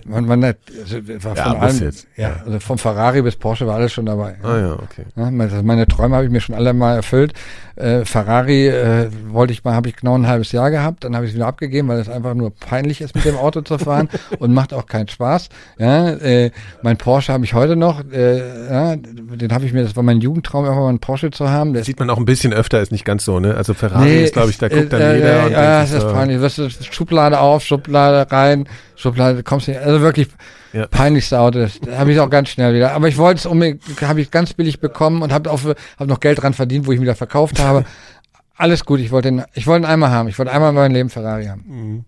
man, 0.05 0.27
man 0.27 0.45
hat, 0.45 0.59
also 0.83 0.99
war 1.25 1.37
Ja, 1.37 1.45
von 1.45 1.57
allem, 1.57 1.79
jetzt. 1.81 2.07
ja, 2.17 2.37
also 2.45 2.61
vom 2.61 2.77
Ferrari 2.77 3.23
bis 3.23 3.37
Porsche 3.37 3.67
war 3.67 3.77
alles 3.77 3.95
schon 3.95 4.05
dabei. 4.07 4.37
Ah 4.43 4.59
ja, 4.59 4.73
okay. 4.75 5.07
Meine, 5.15 5.63
meine 5.63 5.87
Träume 5.89 6.17
habe 6.17 6.27
ich 6.27 6.31
mir 6.31 6.41
schon 6.43 6.55
alle 6.55 6.75
mal 6.75 6.97
erfüllt. 6.97 7.33
Äh, 7.77 8.05
Ferrari 8.05 8.69
äh, 8.69 9.11
wollte 9.29 9.53
ich 9.53 9.63
mal, 9.63 9.75
habe 9.75 9.89
ich 9.89 9.97
genau 9.97 10.17
ein 10.17 10.27
halbes 10.27 10.51
Jahr 10.53 10.71
gehabt, 10.71 11.05
dann 11.05 11.15
habe 11.15 11.27
ich 11.27 11.33
es 11.33 11.37
wieder 11.37 11.47
abgegeben, 11.47 11.89
weil 11.89 11.99
es 11.99 12.09
einfach 12.09 12.35
nur 12.35 12.51
peinlich 12.51 13.03
ist, 13.03 13.15
mit 13.15 13.25
dem 13.27 13.37
Auto 13.37 13.61
zu 13.61 13.79
fahren 13.79 14.09
und 14.39 14.55
macht 14.55 14.73
auch 14.73 14.87
keinen 14.87 15.09
Spaß. 15.09 15.51
Ja, 15.79 16.09
äh, 16.09 16.51
mein 16.83 16.97
Porsche 16.97 17.33
habe 17.33 17.45
ich 17.45 17.53
heute 17.53 17.77
noch, 17.77 18.03
äh, 18.11 18.71
ja, 18.71 18.97
den 18.97 19.53
habe 19.53 19.67
ich 19.67 19.73
mir, 19.73 19.83
das 19.83 19.95
war 19.95 20.03
mein 20.03 20.21
Jugendtraum, 20.21 20.65
irgendwann 20.65 20.85
mal 20.85 20.89
einen 20.91 21.01
Porsche 21.01 21.31
zu 21.31 21.51
haben. 21.51 21.75
Ist 21.75 21.87
Sieht 21.87 22.01
man 22.01 22.09
auch 22.09 22.19
ein 22.19 22.25
bisschen 22.25 22.53
öfter, 22.53 22.81
ist 22.81 22.93
nicht 22.93 23.05
ganz 23.05 23.25
so, 23.25 23.41
ne? 23.41 23.55
Also 23.55 23.75
Ferrari 23.75 24.05
Nee, 24.05 24.25
ist, 24.25 24.33
glaube 24.33 24.51
ich, 24.51 24.59
da 24.59 24.69
guckt 24.69 24.93
dann 24.93 25.03
äh, 25.03 25.15
jeder 25.17 25.51
ja, 25.51 25.81
das 25.83 25.93
ist 25.93 26.09
peinlich. 26.09 26.41
Weißt 26.41 26.59
du, 26.59 26.71
Schublade 26.71 27.39
auf, 27.39 27.63
Schublade 27.63 28.31
rein, 28.33 28.69
Schublade, 28.97 29.43
kommst 29.43 29.69
nicht. 29.69 29.81
Also 29.81 30.01
wirklich 30.01 30.29
Ja. 30.73 30.87
peinlichste 30.87 31.39
Auto. 31.41 31.61
Das 31.61 31.81
habe 31.97 32.13
ich 32.13 32.21
auch 32.21 32.31
ganz 32.31 32.49
schnell 32.49 32.75
wieder. 32.75 32.93
Aber 32.93 33.09
ich 33.09 33.19
wollte 33.19 33.39
es 33.39 33.47
unbedingt, 33.47 33.83
habe 34.03 34.21
ich 34.21 34.31
ganz 34.31 34.55
billig 34.55 34.81
bekommen 34.81 35.23
und 35.23 35.33
habe 35.33 35.51
hab 35.51 36.07
noch 36.07 36.21
Geld 36.21 36.43
dran 36.43 36.55
verdient, 36.55 36.87
wo 36.87 36.93
ich 36.93 36.99
ihn 36.99 37.03
wieder 37.03 37.15
verkauft 37.15 37.59
habe. 37.59 37.85
Alles 38.57 38.85
gut, 38.85 39.01
ich 39.01 39.11
wollte 39.11 39.29
ihn, 39.29 39.43
ich 39.55 39.67
wollte 39.67 39.87
ihn 39.87 39.91
einmal 39.91 40.11
haben. 40.11 40.29
Ich 40.29 40.39
wollte 40.39 40.53
einmal 40.53 40.71
in 40.71 40.75
meinem 40.77 40.93
Leben 40.93 41.11
Ferrari 41.11 41.47
haben. 41.47 41.65
Mhm. 41.67 42.05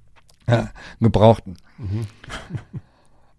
Ja, 0.48 0.58
einen 0.58 0.70
gebrauchten. 1.00 1.58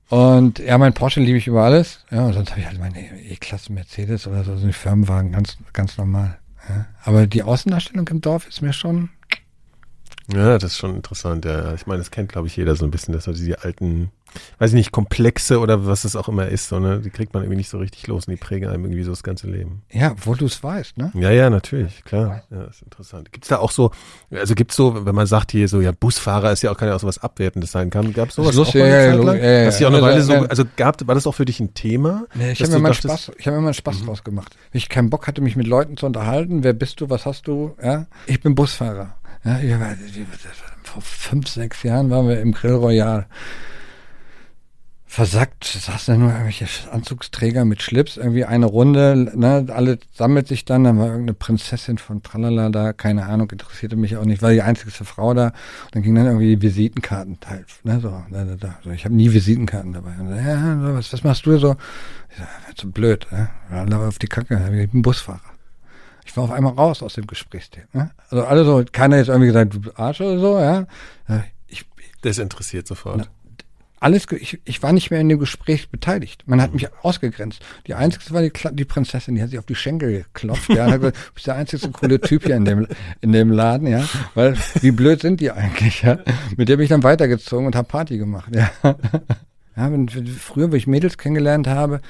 Und 0.10 0.60
ja, 0.60 0.78
mein 0.78 0.94
Porsche 0.94 1.20
liebe 1.20 1.38
ich 1.38 1.48
über 1.48 1.64
alles. 1.64 2.06
Ja, 2.12 2.26
und 2.26 2.34
sonst 2.34 2.52
habe 2.52 2.62
ich 2.62 2.68
halt 2.68 2.80
meine 2.80 3.00
E-Klasse 3.00 3.74
Mercedes 3.74 4.28
oder 4.28 4.44
so, 4.44 4.58
so 4.58 4.66
ein 4.66 4.74
Firmenwagen, 4.74 5.32
ganz, 5.32 5.58
ganz 5.74 5.98
normal. 5.98 6.38
Ja. 6.68 6.86
Aber 7.04 7.28
die 7.28 7.44
Außendarstellung 7.44 8.08
im 8.08 8.22
Dorf 8.22 8.48
ist 8.48 8.62
mir 8.62 8.74
schon, 8.74 9.10
Ja, 10.34 10.58
das 10.58 10.72
ist 10.72 10.78
schon 10.78 10.96
interessant, 10.96 11.46
ja. 11.46 11.74
Ich 11.74 11.88
meine, 11.88 12.00
das 12.00 12.12
kennt, 12.12 12.32
glaube 12.32 12.48
ich, 12.48 12.56
jeder 12.56 12.76
so 12.76 12.86
ein 12.86 12.92
bisschen, 12.92 13.14
dass 13.14 13.24
so 13.24 13.34
diese 13.34 13.64
alten, 13.64 14.12
weiß 14.60 14.72
ich 14.72 14.76
nicht, 14.76 14.92
Komplexe 14.92 15.60
oder 15.60 15.88
was 15.88 16.04
es 16.04 16.16
auch 16.16 16.28
immer 16.28 16.48
ist, 16.48 16.68
so, 16.68 16.80
ne? 16.80 17.00
Die 17.00 17.10
kriegt 17.10 17.34
man 17.34 17.42
irgendwie 17.42 17.58
nicht 17.58 17.70
so 17.70 17.80
richtig 17.80 18.06
los 18.06 18.28
und 18.28 18.32
die 18.32 18.38
prägen 18.38 18.70
einem 18.70 18.86
irgendwie 18.86 19.04
so 19.04 19.12
das 19.12 19.24
ganze 19.24 19.48
Leben. 19.48 19.82
ja, 19.92 20.16
wo 20.24 20.36
du 20.36 20.46
es 20.46 20.64
weißt, 20.64 20.98
ne? 20.98 21.12
Ja, 21.16 21.32
ja, 21.32 21.50
natürlich, 21.50 22.04
klar. 22.04 22.44
Ja, 22.52 22.66
ist 22.66 22.84
interessant. 22.84 23.32
Gibt's 23.32 23.48
da 23.48 23.58
auch 23.58 23.72
so, 23.72 23.90
also 24.32 24.54
gibt's 24.54 24.76
so, 24.76 25.06
wenn 25.06 25.16
man 25.16 25.26
sagt 25.26 25.52
hier 25.52 25.68
so, 25.68 25.82
ja, 25.82 25.92
Busfahrer 25.92 26.52
ist 26.52 26.62
ja 26.62 26.72
auch, 26.72 26.78
kann 26.78 26.88
ja 26.88 26.96
auch 26.96 27.00
sowas 27.00 27.18
Abwertendes 27.18 27.72
sein, 27.72 27.90
kann, 27.90 28.14
gab's 28.14 28.36
sowas 28.36 28.56
Das 28.56 28.70
auch 28.70 28.74
ja, 28.76 28.86
ja, 28.86 29.16
ja, 29.16 29.64
ja, 29.64 29.70
die 29.72 29.86
auch 29.86 29.92
eine 29.92 30.02
Weile 30.02 30.22
so, 30.22 30.34
ja. 30.34 30.42
also 30.44 30.64
gab, 30.76 31.08
war 31.08 31.16
das 31.16 31.26
auch 31.26 31.36
für 31.36 31.46
dich 31.46 31.60
ein 31.60 31.74
Thema? 31.74 32.26
Nee, 32.36 32.52
ich 32.52 32.62
habe 32.62 32.74
mir 32.74 32.80
mal 32.80 32.94
Spaß, 32.94 33.32
ich 33.36 33.48
habe 33.48 33.58
mir 33.58 33.64
mal 33.64 33.74
Spaß 33.74 34.04
draus 34.06 34.24
gemacht. 34.24 34.56
Wenn 34.72 34.78
ich 34.78 34.90
keinen 34.90 35.10
Bock 35.10 35.26
hatte, 35.26 35.42
mich 35.42 35.56
mit 35.56 35.66
Leuten 35.66 35.98
zu 35.98 36.06
unterhalten, 36.06 36.64
wer 36.64 36.74
bist 36.74 37.02
du, 37.02 37.10
was 37.10 37.26
hast 37.26 37.48
du, 37.48 37.76
ja? 37.82 38.06
Ich 38.28 38.42
bin 38.42 38.54
Busfahrer. 38.54 39.16
Ja, 39.44 39.58
vor 40.84 41.02
fünf, 41.02 41.48
sechs 41.48 41.84
Jahren 41.84 42.10
waren 42.10 42.28
wir 42.28 42.42
im 42.42 42.52
Grill 42.52 42.74
Royal. 42.74 43.28
Versackt, 45.12 45.64
saßen 45.64 46.20
nur 46.20 46.30
irgendwelche 46.30 46.68
Anzugsträger 46.92 47.66
mit 47.66 47.82
Schlips, 47.82 48.16
irgendwie 48.16 48.46
eine 48.46 48.68
Runde, 48.68 49.32
ne, 49.36 49.66
alle 49.70 49.98
sammelt 50.14 50.48
sich 50.48 50.66
dann, 50.66 50.84
dann 50.84 51.00
war 51.00 51.08
irgendeine 51.08 51.34
Prinzessin 51.34 51.98
von 51.98 52.22
Tralala 52.22 52.70
da, 52.70 52.94
keine 52.94 53.26
Ahnung, 53.26 53.50
interessierte 53.50 53.96
mich 53.96 54.18
auch 54.18 54.26
nicht, 54.26 54.44
war 54.44 54.52
die 54.52 54.62
einzige 54.62 54.92
Frau 54.92 55.34
da. 55.34 55.48
Und 55.48 55.96
dann 55.96 56.04
ging 56.04 56.14
dann 56.14 56.28
irgendwie 56.28 56.56
die 56.56 56.62
Visitenkarten 56.62 57.40
teil, 57.40 57.66
ne, 57.84 58.00
so, 58.00 58.24
da, 58.30 58.46
da, 58.46 58.56
da. 58.56 58.80
So, 58.84 58.92
ich 58.92 59.04
habe 59.04 59.16
nie 59.16 59.34
Visitenkarten 59.34 59.94
dabei. 59.94 60.12
Und, 60.20 60.30
dann, 60.30 60.46
ja, 60.46 60.94
was, 60.94 61.12
was 61.12 61.24
machst 61.24 61.44
du 61.48 61.58
so? 61.58 61.76
Ich 62.30 62.38
sag, 62.38 62.48
so 62.80 62.88
blöd, 62.88 63.26
ne? 63.32 63.50
Alle 63.72 63.98
auf 63.98 64.20
die 64.20 64.28
Kacke, 64.28 64.62
ich 64.80 64.92
bin 64.92 65.02
Busfahrer. 65.02 65.49
Ich 66.30 66.38
war 66.38 66.44
auf 66.44 66.52
einmal 66.52 66.74
raus 66.74 67.02
aus 67.02 67.16
dem 67.16 67.26
Gesprächsthema. 67.26 67.88
Ne? 67.92 68.12
Also 68.30 68.46
alle 68.46 68.64
so, 68.64 68.84
keiner 68.92 69.18
jetzt 69.18 69.30
irgendwie 69.30 69.48
gesagt, 69.48 69.74
du 69.74 69.92
Arsch 69.96 70.22
oder 70.22 70.40
so, 70.40 70.60
ja. 70.60 70.86
Ich, 71.68 71.86
Das 72.22 72.38
interessiert 72.38 72.86
sofort. 72.86 73.28
alles, 74.00 74.28
ge- 74.28 74.38
ich, 74.38 74.62
ich 74.64 74.84
war 74.84 74.94
nicht 74.94 75.10
mehr 75.10 75.22
in 75.22 75.28
dem 75.30 75.40
Gespräch 75.40 75.90
beteiligt. 75.90 76.44
Man 76.46 76.62
hat 76.62 76.72
mich 76.74 76.88
ausgegrenzt. 77.04 77.62
Die 77.88 77.96
einzige 77.96 78.32
war 78.32 78.44
die, 78.44 78.52
die 78.74 78.86
Prinzessin, 78.86 79.34
die 79.34 79.42
hat 79.42 79.50
sich 79.50 79.58
auf 79.58 79.66
die 79.66 79.74
Schenkel 79.74 80.22
geklopft. 80.24 80.70
Ja, 80.70 80.86
gesagt, 80.98 81.18
du 81.18 81.34
bist 81.34 81.48
der 81.48 81.56
einzige 81.56 81.90
coole 81.90 82.22
Typ 82.22 82.44
hier 82.46 82.56
in 82.58 82.66
dem, 82.66 82.88
in 83.22 83.32
dem 83.32 83.50
Laden, 83.52 83.88
ja. 83.88 84.08
Weil, 84.36 84.56
wie 84.82 84.92
blöd 84.92 85.22
sind 85.22 85.40
die 85.42 85.50
eigentlich, 85.52 86.04
ja? 86.04 86.20
Mit 86.58 86.70
der 86.70 86.78
bin 86.78 86.84
ich 86.84 86.90
dann 86.90 87.02
weitergezogen 87.04 87.66
und 87.66 87.76
habe 87.76 87.88
Party 87.88 88.20
gemacht, 88.20 88.52
ja. 88.56 88.70
Ja, 89.76 89.92
wenn, 89.92 90.14
wenn, 90.14 90.28
früher, 90.28 90.72
wo 90.72 90.76
ich 90.76 90.86
Mädels 90.88 91.18
kennengelernt 91.18 91.66
habe, 91.68 92.02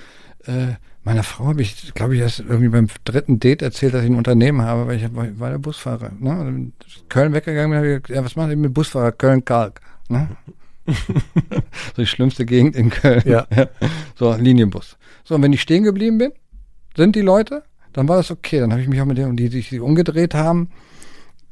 äh, 0.46 0.74
meiner 1.04 1.24
Frau 1.24 1.48
habe 1.48 1.62
ich, 1.62 1.94
glaube 1.94 2.16
ich, 2.16 2.22
erst 2.22 2.40
irgendwie 2.40 2.70
beim 2.70 2.88
dritten 3.06 3.40
Date 3.40 3.62
erzählt, 3.62 3.94
dass 3.94 4.04
ich 4.04 4.10
ein 4.10 4.16
Unternehmen 4.16 4.62
habe, 4.62 4.88
weil 4.88 4.98
ich 4.98 5.06
war, 5.14 5.50
der 5.50 5.58
Busfahrer. 5.58 6.12
Ne? 6.20 6.72
Ist 6.86 7.10
Köln 7.10 7.34
weggegangen 7.34 7.72
bin, 7.72 7.78
habe 7.78 7.88
ich 7.88 8.04
gesagt, 8.04 8.10
ja, 8.10 8.24
was 8.24 8.36
machen 8.36 8.50
Sie 8.50 8.56
mit 8.56 8.74
Busfahrer? 8.74 9.12
Köln-Kalk. 9.12 9.82
Ne? 10.10 10.30
so 10.88 12.02
die 12.02 12.06
schlimmste 12.06 12.46
Gegend 12.46 12.76
in 12.76 12.90
Köln. 12.90 13.24
Ja. 13.26 13.48
So, 14.16 14.34
Linienbus. 14.34 14.98
So, 15.24 15.36
und 15.36 15.44
wenn 15.44 15.54
ich 15.54 15.62
stehen 15.62 15.84
geblieben 15.84 16.18
bin, 16.18 16.32
sind 16.96 17.16
die 17.16 17.22
Leute, 17.22 17.64
dann 17.94 18.08
war 18.08 18.18
das 18.18 18.32
okay. 18.32 18.60
Dann 18.60 18.72
habe 18.72 18.82
ich 18.82 18.88
mich 18.88 19.00
auch 19.02 19.06
mit 19.06 19.18
denen, 19.18 19.38
die 19.38 19.48
sich 19.48 19.80
umgedreht 19.80 20.34
haben, 20.34 20.70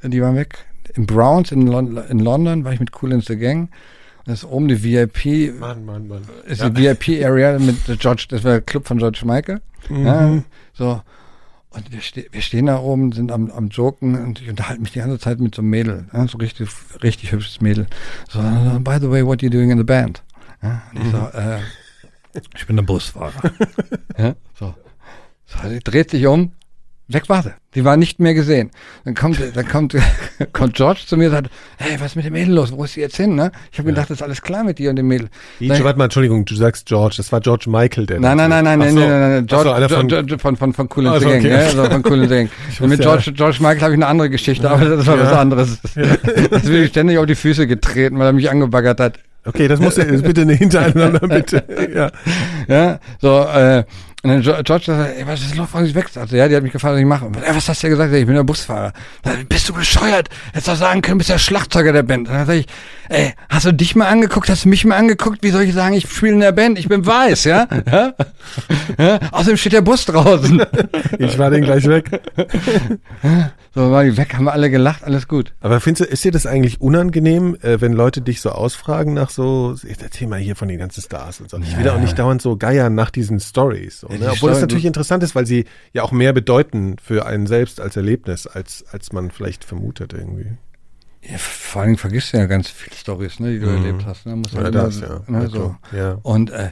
die 0.04 0.22
waren 0.22 0.36
weg. 0.36 0.66
In 0.96 1.06
Browns 1.06 1.52
in, 1.52 1.68
Lon 1.68 1.98
in 2.10 2.20
London 2.20 2.64
war 2.64 2.74
ich 2.74 2.80
mit 2.80 2.92
Cool 3.02 3.12
in 3.12 3.22
the 3.22 3.38
Gang. 3.38 3.70
Das 4.28 4.44
ist 4.44 4.46
oben 4.46 4.68
die 4.68 4.84
VIP, 4.84 5.58
Mann, 5.60 5.86
Mann, 5.86 6.08
Mann. 6.08 6.22
ist 6.46 6.62
die 6.62 6.76
VIP-Area 6.76 7.58
mit 7.60 7.78
George, 8.00 8.26
das 8.30 8.44
war 8.44 8.52
der 8.52 8.62
Club 8.62 8.86
von 8.88 8.98
George 9.00 9.22
Michael. 9.26 9.62
Ja, 9.90 10.44
so. 10.74 11.02
Und 11.70 11.92
wir, 11.92 12.02
ste 12.02 12.26
wir 12.32 12.42
stehen 12.42 12.66
da 12.68 12.80
oben, 12.80 13.12
sind 13.14 13.32
am, 13.32 13.50
am 13.52 13.70
Joken 13.70 14.16
und 14.22 14.42
ich 14.42 14.50
unterhalte 14.50 14.82
mich 14.82 14.92
die 14.92 15.00
ganze 15.00 15.18
Zeit 15.20 15.40
mit 15.40 15.56
so 15.56 15.62
einem 15.62 15.70
Mädel, 15.70 16.06
ja, 16.14 16.28
so 16.28 16.38
richtig, 16.40 16.68
richtig 17.04 17.32
hübsches 17.32 17.62
Mädel. 17.62 17.88
So, 18.30 18.40
by 18.40 18.98
the 19.00 19.10
way, 19.10 19.26
what 19.26 19.40
are 19.42 19.46
you 19.46 19.50
doing 19.50 19.70
in 19.72 19.78
the 19.78 19.84
band? 19.84 20.24
Ja, 20.62 20.82
und 20.94 21.02
ich 21.06 21.12
so, 21.12 21.18
Mhm. 21.18 21.30
äh, 21.34 21.60
ich 22.56 22.68
bin 22.68 22.76
der 22.76 22.84
Busfahrer. 22.84 23.32
ja, 24.18 24.36
so. 24.60 24.74
so. 25.46 25.70
Sie 25.70 25.80
dreht 25.80 26.10
sich 26.12 26.26
um, 26.28 26.52
weg 27.08 27.30
war 27.30 27.44
sie. 27.44 27.54
Die 27.76 27.86
war 27.86 27.96
nicht 27.96 28.20
mehr 28.20 28.34
gesehen. 28.34 28.72
Dann 29.06 29.14
kommt, 29.14 29.40
dann 29.56 29.68
kommt, 29.68 29.96
kommt 30.54 30.74
George 30.76 31.02
zu 31.06 31.16
mir 31.16 31.26
und 31.28 31.32
sagt, 31.32 31.50
hey, 31.78 31.96
was 32.00 32.08
ist 32.08 32.16
mit 32.16 32.26
dem 32.26 32.34
Mädel 32.34 32.54
los? 32.56 32.72
Wo 32.72 32.84
ist 32.84 32.94
sie 32.94 33.02
jetzt 33.02 33.18
hin? 33.18 33.36
Ne? 33.36 33.52
Ich 33.72 33.78
habe 33.80 33.90
gedacht, 33.90 34.10
das 34.10 34.18
ist 34.18 34.24
alles 34.24 34.42
klar 34.42 34.64
mit 34.64 34.80
dir 34.80 34.90
und 34.90 34.96
dem 34.96 35.08
Mädel. 35.08 35.30
Nein. 35.60 35.84
warte 35.84 35.98
mal, 35.98 36.06
Entschuldigung, 36.06 36.44
du 36.46 36.56
sagst 36.56 36.86
George, 36.88 37.16
das 37.18 37.32
war 37.32 37.40
George 37.40 37.66
Michael, 37.70 38.06
der. 38.08 38.20
Nein, 38.20 38.38
nein, 38.38 38.50
nein, 38.50 38.64
nein, 38.64 38.80
nein, 38.80 38.94
so. 38.94 39.00
nein, 39.00 39.10
nein, 39.10 39.20
nein, 39.20 39.48
Ach 39.50 39.58
so, 39.58 39.64
George, 39.64 39.76
einer 39.76 39.90
von, 39.90 40.08
George, 40.08 40.40
von, 40.40 40.58
von, 40.58 40.74
von 40.74 40.90
Cool 40.96 41.08
and 41.08 41.16
Also, 41.16 41.28
okay. 41.30 41.50
ja, 41.50 41.58
also 41.58 41.86
von 41.86 42.04
Cool 42.06 42.24
and. 42.24 42.50
Ich 42.72 42.82
Und 42.82 42.90
mit 42.90 43.00
ja- 43.00 43.06
George, 43.06 43.32
George 43.34 43.58
Michael 43.62 43.82
habe 43.82 43.92
ich 43.94 43.98
eine 43.98 44.08
andere 44.08 44.30
Geschichte, 44.30 44.70
aber 44.70 44.84
das 44.86 45.06
war 45.06 45.20
was 45.20 45.32
Ja. 45.32 45.40
anderes. 45.40 45.80
Das 46.52 46.64
bin 46.64 46.84
ich 46.84 46.90
ständig 46.90 47.18
auf 47.18 47.26
die 47.26 47.36
Füße 47.36 47.68
getreten, 47.68 48.18
weil 48.20 48.28
er 48.28 48.34
mich 48.34 48.50
angebaggert 48.50 49.00
hat. 49.00 49.20
Okay, 49.46 49.70
das 49.70 49.80
muss 49.80 49.96
ja 49.96 50.04
bitte 50.04 50.46
hintereinander, 50.46 51.20
bitte. 51.28 51.64
Ja. 51.96 52.12
Ja, 52.68 53.00
so, 53.22 53.44
äh, 53.46 53.86
und 54.24 54.32
dann 54.32 54.42
George 54.42 54.86
sagt, 54.86 55.18
ey, 55.18 55.28
was 55.28 55.42
ist 55.42 55.56
los, 55.56 55.68
warum 55.72 55.86
sie 55.86 55.94
weg? 55.94 56.10
Also, 56.16 56.36
ja, 56.36 56.48
die 56.48 56.56
hat 56.56 56.64
mich 56.64 56.72
gefragt, 56.72 56.96
was 56.96 57.00
ich 57.00 57.06
mache. 57.06 57.30
Ey, 57.46 57.56
was 57.56 57.70
hast 57.70 57.84
du 57.84 57.88
ja 57.88 57.92
gesagt? 57.92 58.12
Ich 58.14 58.26
bin 58.26 58.34
der 58.34 58.44
Busfahrer. 58.44 58.92
Dann, 59.22 59.46
bist 59.46 59.70
du 59.70 59.74
bescheuert? 59.74 60.30
Hättest 60.48 60.68
doch 60.70 60.76
sagen 60.76 61.04
können, 61.04 61.16
du 61.16 61.18
bist 61.20 61.30
der 61.30 61.38
Schlagzeuger 61.38 61.94
der 61.94 62.02
Band. 62.02 62.28
Dann 62.28 62.48
sag 62.48 62.56
ich, 62.56 62.66
ey, 63.10 63.36
hast 63.48 63.68
du 63.68 63.74
dich 63.74 63.96
mal 63.96 64.08
angeguckt? 64.08 64.50
Hast 64.50 64.66
du 64.66 64.70
mich 64.70 64.86
mal 64.86 64.98
angeguckt? 64.98 65.44
Wie 65.44 65.52
soll 65.52 65.62
ich 65.62 65.74
sagen, 65.74 65.94
ich 65.94 66.10
spiele 66.10 66.34
in 66.34 66.40
der 66.40 66.52
Band? 66.52 66.80
Ich 66.80 66.90
bin 66.90 67.06
weiß, 67.06 67.44
ja? 67.44 67.68
ja? 67.92 68.14
ja? 68.98 69.20
Außerdem 69.32 69.58
steht 69.58 69.74
der 69.74 69.82
Bus 69.82 70.06
draußen. 70.06 70.64
Ich 71.20 71.38
war 71.38 71.50
den 71.50 71.64
gleich 71.64 71.88
weg. 71.88 72.22
So, 73.78 73.92
war 73.92 74.04
die 74.04 74.18
weg, 74.18 74.34
haben 74.34 74.46
wir 74.46 74.54
alle 74.54 74.72
gelacht, 74.72 75.04
alles 75.04 75.28
gut. 75.28 75.54
Aber 75.62 75.80
findest 75.80 76.10
du, 76.10 76.12
ist 76.12 76.24
dir 76.24 76.32
das 76.32 76.48
eigentlich 76.48 76.82
unangenehm, 76.82 77.56
äh, 77.62 77.80
wenn 77.80 77.94
Leute 77.94 78.22
dich 78.22 78.42
so 78.42 78.50
ausfragen 78.50 79.14
nach 79.14 79.30
so, 79.30 79.76
erzähl 79.88 80.28
mal 80.28 80.40
hier 80.40 80.56
von 80.56 80.68
den 80.68 80.80
ganzen 80.80 81.02
Stars 81.04 81.42
und 81.42 81.52
so. 81.52 81.60
Ich 81.60 81.78
will 81.78 81.88
auch 81.90 82.00
nicht 82.00 82.18
dauernd 82.18 82.42
so 82.42 82.58
geiern 82.58 82.96
nach 82.96 83.12
diesen 83.12 83.40
Stories. 83.40 84.04
So, 84.08 84.14
Ja, 84.14 84.20
ne? 84.20 84.32
Obwohl 84.32 84.52
das 84.52 84.62
natürlich 84.62 84.86
interessant 84.86 85.24
ist, 85.24 85.36
weil 85.36 85.46
sie 85.46 85.66
ja 85.94 86.04
auch 86.04 86.12
mehr 86.12 86.34
bedeuten 86.34 86.96
für 87.04 87.26
einen 87.26 87.48
selbst 87.48 87.80
als 87.82 87.96
Erlebnis, 87.98 88.48
als, 88.48 88.86
als 88.92 89.12
man 89.12 89.32
vielleicht 89.32 89.64
vermutet 89.64 90.14
irgendwie. 90.14 90.52
Ja, 91.24 91.38
vor 91.38 91.82
allen 91.82 91.90
Dingen 91.90 91.98
vergisst 91.98 92.32
du 92.34 92.38
ja 92.38 92.46
ganz 92.46 92.70
viele 92.70 92.96
Stories, 92.96 93.40
ne, 93.40 93.52
die 93.54 93.60
du 93.60 93.68
Mhm. 93.68 93.86
erlebt 93.86 94.06
hast. 94.06 94.26
Ne? 94.26 94.36
Musst 94.36 94.54
Ja, 94.54 94.62
immer, 94.62 94.72
das, 94.72 95.02
ja. 95.02 95.22
Ne, 95.28 95.44
Ja, 95.44 95.50
so. 95.50 95.76
Ja. 95.92 96.20
Und 96.24 96.52
äh, 96.52 96.72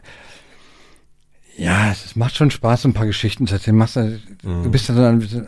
ja, 1.58 1.92
es, 1.92 2.16
macht 2.16 2.36
schon 2.36 2.52
Spaß, 2.52 2.86
ein 2.86 2.94
paar 2.94 3.06
Geschichten 3.06 3.48
zu 3.48 3.56
erzählen. 3.56 3.78
Machst, 3.78 3.96
du 3.96 4.20
du 4.44 4.70
bist 4.72 4.88
ja 4.90 4.96
so 4.96 5.02
ein 5.04 5.20
bisschen 5.20 5.48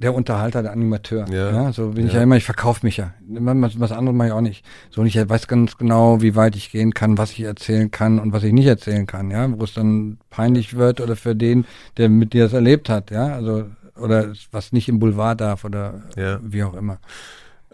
der 0.00 0.14
Unterhalter, 0.14 0.62
der 0.62 0.72
Animateur. 0.72 1.26
Ja. 1.30 1.50
Ja. 1.50 1.72
so 1.72 1.90
bin 1.90 2.06
ich 2.06 2.12
Ja. 2.12 2.18
ja 2.18 2.22
immer, 2.24 2.36
ich 2.36 2.44
verkaufe 2.44 2.86
mich 2.86 2.96
ja. 2.96 3.12
Was, 3.28 3.80
was 3.80 3.92
anderes 3.92 4.16
mache 4.16 4.28
ich 4.28 4.32
auch 4.34 4.40
nicht. 4.40 4.64
So, 4.90 5.00
und 5.00 5.06
ich 5.08 5.16
weiß 5.16 5.48
ganz 5.48 5.76
genau, 5.76 6.22
wie 6.22 6.36
weit 6.36 6.54
ich 6.56 6.70
gehen 6.70 6.94
kann, 6.94 7.18
was 7.18 7.32
ich 7.32 7.40
erzählen 7.40 7.90
kann 7.90 8.18
und 8.18 8.32
was 8.32 8.44
ich 8.44 8.52
nicht 8.52 8.66
erzählen 8.66 9.06
kann, 9.06 9.30
ja, 9.30 9.48
wo 9.58 9.64
es 9.64 9.74
dann 9.74 10.18
peinlich 10.30 10.74
wird 10.76 11.00
oder 11.00 11.16
für 11.16 11.34
den, 11.34 11.64
der 11.96 12.08
mit 12.08 12.32
dir 12.32 12.44
das 12.44 12.52
erlebt 12.52 12.88
hat, 12.88 13.10
ja, 13.10 13.26
also 13.34 13.64
oder 14.00 14.32
was 14.52 14.72
nicht 14.72 14.88
im 14.88 15.00
Boulevard 15.00 15.40
darf 15.40 15.64
oder 15.64 16.02
Ja. 16.16 16.38
wie 16.42 16.62
auch 16.62 16.74
immer. 16.74 16.98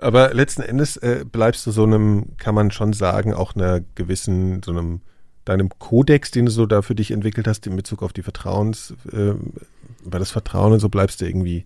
Aber 0.00 0.32
letzten 0.34 0.62
Endes 0.62 0.96
äh, 0.96 1.24
bleibst 1.30 1.66
du 1.66 1.70
so 1.70 1.84
einem, 1.84 2.36
kann 2.38 2.54
man 2.54 2.70
schon 2.70 2.92
sagen, 2.94 3.32
auch 3.34 3.54
einer 3.54 3.80
gewissen, 3.94 4.62
so 4.64 4.72
einem, 4.72 5.02
deinem 5.44 5.68
Kodex, 5.78 6.30
den 6.30 6.46
du 6.46 6.50
so 6.50 6.64
da 6.66 6.80
für 6.82 6.94
dich 6.94 7.10
entwickelt 7.10 7.46
hast 7.46 7.66
in 7.66 7.76
Bezug 7.76 8.02
auf 8.02 8.12
die 8.14 8.22
Vertrauens, 8.22 8.94
äh, 9.12 9.34
über 10.04 10.18
das 10.18 10.30
Vertrauen 10.30 10.72
und 10.72 10.80
so 10.80 10.88
bleibst 10.88 11.20
du 11.20 11.26
irgendwie 11.26 11.64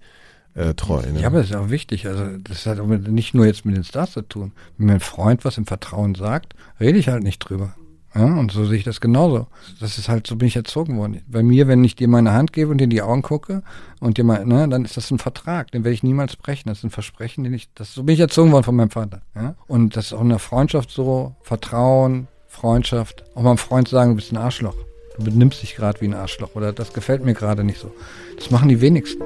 äh, 0.59 0.75
treu. 0.75 1.03
Ne? 1.13 1.21
Ja, 1.21 1.29
aber 1.29 1.39
das 1.39 1.51
ist 1.51 1.57
auch 1.57 1.71
wichtig. 1.71 2.07
Also 2.07 2.25
das 2.39 2.67
hat 2.67 2.85
nicht 2.85 3.35
nur 3.35 3.47
jetzt 3.47 3.65
mit 3.65 3.77
den 3.77 3.85
Stars 3.85 4.13
zu 4.13 4.23
tun. 4.23 4.53
Wenn 4.77 4.89
mein 4.89 5.01
Freund 5.01 5.45
was 5.45 5.57
im 5.57 5.67
Vertrauen 5.67 6.15
sagt, 6.15 6.55
rede 6.81 6.99
ich 6.99 7.09
halt 7.09 7.23
nicht 7.23 7.39
drüber. 7.39 7.75
Ja, 8.15 8.25
und 8.25 8.51
so 8.51 8.65
sehe 8.65 8.79
ich 8.79 8.85
das 8.85 9.01
genauso. 9.01 9.47
Das 9.81 9.99
ist 9.99 10.09
halt, 10.09 10.27
so 10.27 10.35
bin 10.35 10.49
ich 10.49 10.57
erzogen 10.57 10.99
worden. 10.99 11.21
Bei 11.29 11.43
mir, 11.43 11.69
wenn 11.69 11.85
ich 11.85 11.95
dir 11.95 12.09
meine 12.09 12.33
Hand 12.33 12.53
gebe 12.53 12.71
und 12.71 12.79
dir 12.79 12.85
in 12.85 12.91
die 12.91 13.03
Augen 13.03 13.23
gucke 13.23 13.63
und 14.01 14.17
dir 14.17 14.25
mal, 14.25 14.45
ne, 14.47 14.67
dann 14.69 14.85
ist 14.85 14.97
das 14.97 15.11
ein 15.11 15.19
Vertrag, 15.19 15.71
den 15.71 15.85
werde 15.85 15.95
ich 15.95 16.03
niemals 16.03 16.35
brechen. 16.35 16.69
Das 16.69 16.79
ist 16.79 16.85
ein 16.85 16.91
Versprechen, 16.91 17.45
den 17.45 17.53
ich, 17.53 17.69
das, 17.75 17.95
so 17.95 18.03
bin 18.03 18.15
ich 18.15 18.21
erzogen 18.21 18.51
worden 18.51 18.65
von 18.65 18.77
meinem 18.77 18.91
Vater. 18.91 19.23
Ja? 19.37 19.55
Und 19.69 19.95
das 19.95 20.07
ist 20.07 20.13
auch 20.15 20.23
in 20.23 20.31
der 20.31 20.39
Freundschaft 20.39 20.91
so, 20.91 21.37
Vertrauen, 21.43 22.27
Freundschaft. 22.49 23.25
Auch 23.35 23.43
mal 23.43 23.51
einem 23.51 23.59
Freund 23.59 23.89
sagen, 23.89 24.13
du 24.13 24.17
bist 24.17 24.33
ein 24.33 24.39
Arschloch. 24.39 24.75
Du 25.17 25.25
benimmst 25.25 25.63
dich 25.63 25.77
gerade 25.77 26.01
wie 26.01 26.07
ein 26.07 26.15
Arschloch 26.15 26.55
oder 26.55 26.73
das 26.73 26.93
gefällt 26.93 27.25
mir 27.25 27.35
gerade 27.35 27.63
nicht 27.63 27.79
so. 27.79 27.93
Das 28.37 28.51
machen 28.51 28.69
die 28.69 28.81
wenigsten. 28.81 29.23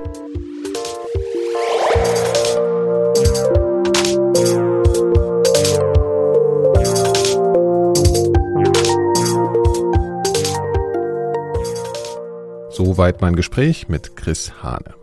Soweit 12.73 13.21
mein 13.21 13.37
Gespräch 13.37 13.89
mit 13.89 14.17
Chris 14.17 14.63
Hane. 14.63 14.95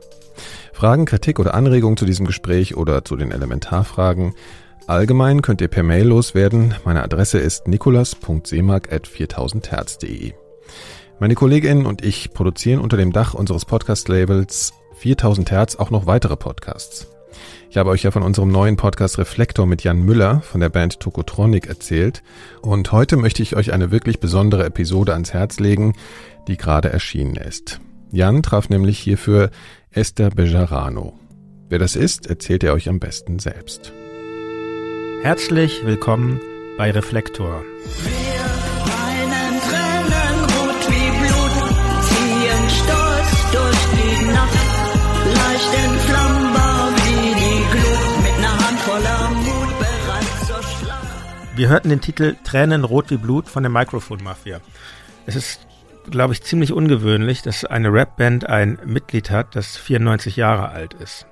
Fragen, 0.73 1.05
Kritik 1.05 1.37
oder 1.39 1.53
Anregungen 1.53 1.97
zu 1.97 2.05
diesem 2.05 2.25
Gespräch 2.25 2.75
oder 2.75 3.05
zu 3.05 3.15
den 3.15 3.31
Elementarfragen 3.31 4.33
allgemein 4.87 5.43
könnt 5.43 5.61
ihr 5.61 5.67
per 5.67 5.83
Mail 5.83 6.07
loswerden. 6.07 6.73
Meine 6.83 7.03
Adresse 7.03 7.37
ist 7.37 7.67
nikolas.seemark.4000herz.de. 7.67 10.33
Meine 11.19 11.35
Kolleginnen 11.35 11.85
und 11.85 12.03
ich 12.03 12.33
produzieren 12.33 12.81
unter 12.81 12.97
dem 12.97 13.13
Dach 13.13 13.35
unseres 13.35 13.65
Podcast-Labels 13.65 14.73
4000 14.95 15.51
Hertz 15.51 15.75
auch 15.75 15.91
noch 15.91 16.07
weitere 16.07 16.37
Podcasts. 16.37 17.18
Ich 17.69 17.77
habe 17.77 17.89
euch 17.89 18.03
ja 18.03 18.11
von 18.11 18.23
unserem 18.23 18.49
neuen 18.49 18.77
Podcast 18.77 19.17
Reflektor 19.17 19.65
mit 19.65 19.83
Jan 19.83 20.01
Müller 20.01 20.41
von 20.41 20.59
der 20.59 20.69
Band 20.69 20.99
Tokotronic 20.99 21.67
erzählt 21.67 22.23
und 22.61 22.91
heute 22.91 23.17
möchte 23.17 23.43
ich 23.43 23.55
euch 23.55 23.73
eine 23.73 23.91
wirklich 23.91 24.19
besondere 24.19 24.65
Episode 24.65 25.13
ans 25.13 25.33
Herz 25.33 25.59
legen, 25.59 25.93
die 26.47 26.57
gerade 26.57 26.89
erschienen 26.89 27.35
ist. 27.35 27.79
Jan 28.11 28.41
traf 28.41 28.69
nämlich 28.69 28.97
hierfür 28.97 29.51
Esther 29.91 30.31
Bejarano. 30.31 31.19
Wer 31.69 31.77
das 31.79 31.95
ist, 31.95 32.27
erzählt 32.27 32.63
er 32.63 32.73
euch 32.73 32.89
am 32.89 32.99
besten 32.99 33.37
selbst. 33.37 33.93
Herzlich 35.21 35.85
willkommen 35.85 36.41
bei 36.77 36.89
Reflektor. 36.89 37.63
Weinen 38.85 39.59
Tränen 39.61 40.43
rot 40.45 40.89
Wir 51.59 51.67
hörten 51.67 51.89
den 51.89 51.99
Titel 51.99 52.37
Tränen 52.45 52.85
rot 52.85 53.09
wie 53.09 53.17
Blut 53.17 53.49
von 53.49 53.63
der 53.63 53.69
Microphone 53.69 54.23
Mafia. 54.23 54.61
Es 55.25 55.35
ist, 55.35 55.67
glaube 56.09 56.31
ich, 56.31 56.41
ziemlich 56.41 56.71
ungewöhnlich, 56.71 57.41
dass 57.41 57.65
eine 57.65 57.91
Rapband 57.91 58.47
ein 58.47 58.79
Mitglied 58.85 59.29
hat, 59.29 59.57
das 59.57 59.75
94 59.75 60.37
Jahre 60.37 60.69
alt 60.69 60.93
ist. 60.93 61.27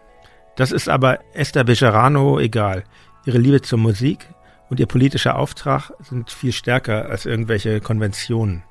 Das 0.58 0.74
ist 0.74 0.90
aber 0.90 1.20
Esther 1.34 1.64
Bejarano 1.64 2.42
egal. 2.42 2.84
Ihre 3.26 3.38
Liebe 3.38 3.62
zur 3.62 3.80
Musik 3.80 4.28
und 4.70 4.82
ihr 4.82 4.86
politischer 4.86 5.38
Auftrag 5.38 5.92
sind 6.02 6.30
viel 6.30 6.52
stärker 6.52 7.06
als 7.10 7.26
irgendwelche 7.26 7.80
Konventionen. 7.80 8.64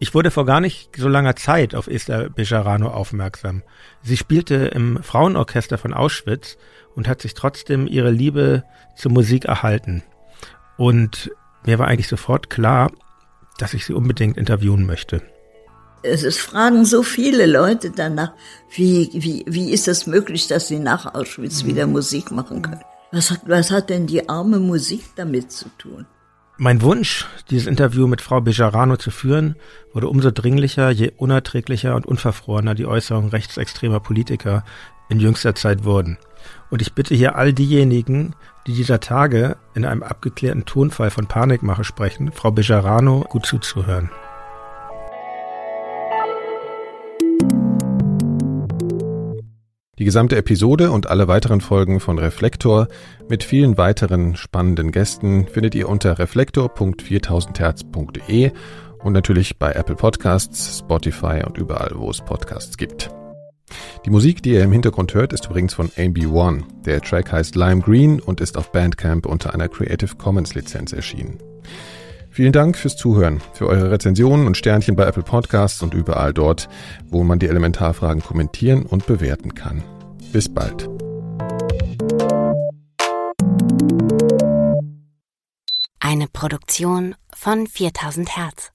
Ich 0.00 0.12
wurde 0.12 0.32
vor 0.32 0.44
gar 0.44 0.60
nicht 0.60 0.96
so 0.96 1.06
langer 1.06 1.36
Zeit 1.36 1.76
auf 1.76 1.86
Esther 1.86 2.30
Bejarano 2.30 2.88
aufmerksam. 2.88 3.62
Sie 4.02 4.16
spielte 4.16 4.56
im 4.56 5.00
Frauenorchester 5.04 5.78
von 5.78 5.94
Auschwitz 5.94 6.58
und 6.96 7.06
hat 7.06 7.22
sich 7.22 7.34
trotzdem 7.34 7.86
ihre 7.86 8.10
Liebe 8.10 8.64
zur 8.96 9.12
Musik 9.12 9.44
erhalten. 9.44 10.02
Und 10.76 11.30
mir 11.64 11.78
war 11.78 11.88
eigentlich 11.88 12.08
sofort 12.08 12.50
klar, 12.50 12.90
dass 13.58 13.74
ich 13.74 13.86
sie 13.86 13.94
unbedingt 13.94 14.36
interviewen 14.36 14.86
möchte. 14.86 15.22
Es 16.02 16.22
ist, 16.22 16.40
fragen 16.40 16.84
so 16.84 17.02
viele 17.02 17.46
Leute 17.46 17.90
danach, 17.90 18.32
wie, 18.74 19.08
wie, 19.14 19.44
wie 19.46 19.70
ist 19.70 19.88
es 19.88 20.06
möglich, 20.06 20.48
dass 20.48 20.68
sie 20.68 20.78
nach 20.78 21.14
Auschwitz 21.14 21.64
wieder 21.64 21.86
Musik 21.86 22.30
machen 22.30 22.60
können? 22.60 22.82
Was 23.10 23.30
hat, 23.30 23.42
was 23.46 23.70
hat 23.70 23.88
denn 23.90 24.06
die 24.06 24.28
arme 24.28 24.58
Musik 24.58 25.02
damit 25.16 25.50
zu 25.50 25.66
tun? 25.78 26.04
Mein 26.56 26.82
Wunsch, 26.82 27.26
dieses 27.50 27.66
Interview 27.66 28.06
mit 28.06 28.20
Frau 28.20 28.40
Bejarano 28.40 28.96
zu 28.96 29.10
führen, 29.10 29.56
wurde 29.92 30.08
umso 30.08 30.30
dringlicher, 30.30 30.90
je 30.90 31.10
unerträglicher 31.16 31.96
und 31.96 32.06
unverfrorener 32.06 32.74
die 32.74 32.86
Äußerungen 32.86 33.30
rechtsextremer 33.30 33.98
Politiker 33.98 34.64
in 35.08 35.20
jüngster 35.20 35.54
Zeit 35.54 35.84
wurden. 35.84 36.18
Und 36.70 36.82
ich 36.82 36.92
bitte 36.92 37.14
hier 37.14 37.36
all 37.36 37.52
diejenigen, 37.52 38.34
die 38.66 38.72
dieser 38.72 39.00
Tage 39.00 39.56
in 39.74 39.84
einem 39.84 40.02
abgeklärten 40.02 40.64
Tonfall 40.64 41.10
von 41.10 41.26
Panikmache 41.26 41.84
sprechen, 41.84 42.32
Frau 42.32 42.50
Bejarano 42.50 43.24
gut 43.28 43.44
zuzuhören. 43.46 44.10
Die 49.98 50.04
gesamte 50.04 50.36
Episode 50.36 50.90
und 50.90 51.06
alle 51.06 51.28
weiteren 51.28 51.60
Folgen 51.60 52.00
von 52.00 52.18
Reflektor 52.18 52.88
mit 53.28 53.44
vielen 53.44 53.78
weiteren 53.78 54.34
spannenden 54.34 54.90
Gästen 54.90 55.46
findet 55.46 55.76
ihr 55.76 55.88
unter 55.88 56.18
reflektor.4000herz.de 56.18 58.50
und 58.98 59.12
natürlich 59.12 59.56
bei 59.58 59.70
Apple 59.72 59.94
Podcasts, 59.94 60.80
Spotify 60.80 61.42
und 61.46 61.58
überall, 61.58 61.92
wo 61.94 62.10
es 62.10 62.22
Podcasts 62.22 62.76
gibt. 62.76 63.13
Die 64.04 64.10
Musik, 64.10 64.42
die 64.42 64.50
ihr 64.50 64.62
im 64.62 64.72
Hintergrund 64.72 65.14
hört, 65.14 65.32
ist 65.32 65.46
übrigens 65.46 65.74
von 65.74 65.88
AMB1. 65.88 66.62
Der 66.84 67.00
Track 67.00 67.32
heißt 67.32 67.56
Lime 67.56 67.80
Green 67.80 68.20
und 68.20 68.40
ist 68.40 68.56
auf 68.56 68.72
Bandcamp 68.72 69.26
unter 69.26 69.54
einer 69.54 69.68
Creative 69.68 70.16
Commons 70.16 70.54
Lizenz 70.54 70.92
erschienen. 70.92 71.38
Vielen 72.30 72.52
Dank 72.52 72.76
fürs 72.76 72.96
Zuhören, 72.96 73.40
für 73.52 73.68
eure 73.68 73.92
Rezensionen 73.92 74.48
und 74.48 74.56
Sternchen 74.56 74.96
bei 74.96 75.04
Apple 75.04 75.22
Podcasts 75.22 75.82
und 75.82 75.94
überall 75.94 76.32
dort, 76.32 76.68
wo 77.06 77.22
man 77.22 77.38
die 77.38 77.46
Elementarfragen 77.46 78.22
kommentieren 78.22 78.86
und 78.86 79.06
bewerten 79.06 79.54
kann. 79.54 79.84
Bis 80.32 80.52
bald. 80.52 80.88
Eine 86.00 86.26
Produktion 86.32 87.14
von 87.32 87.68
4000 87.68 88.36
Hertz. 88.36 88.73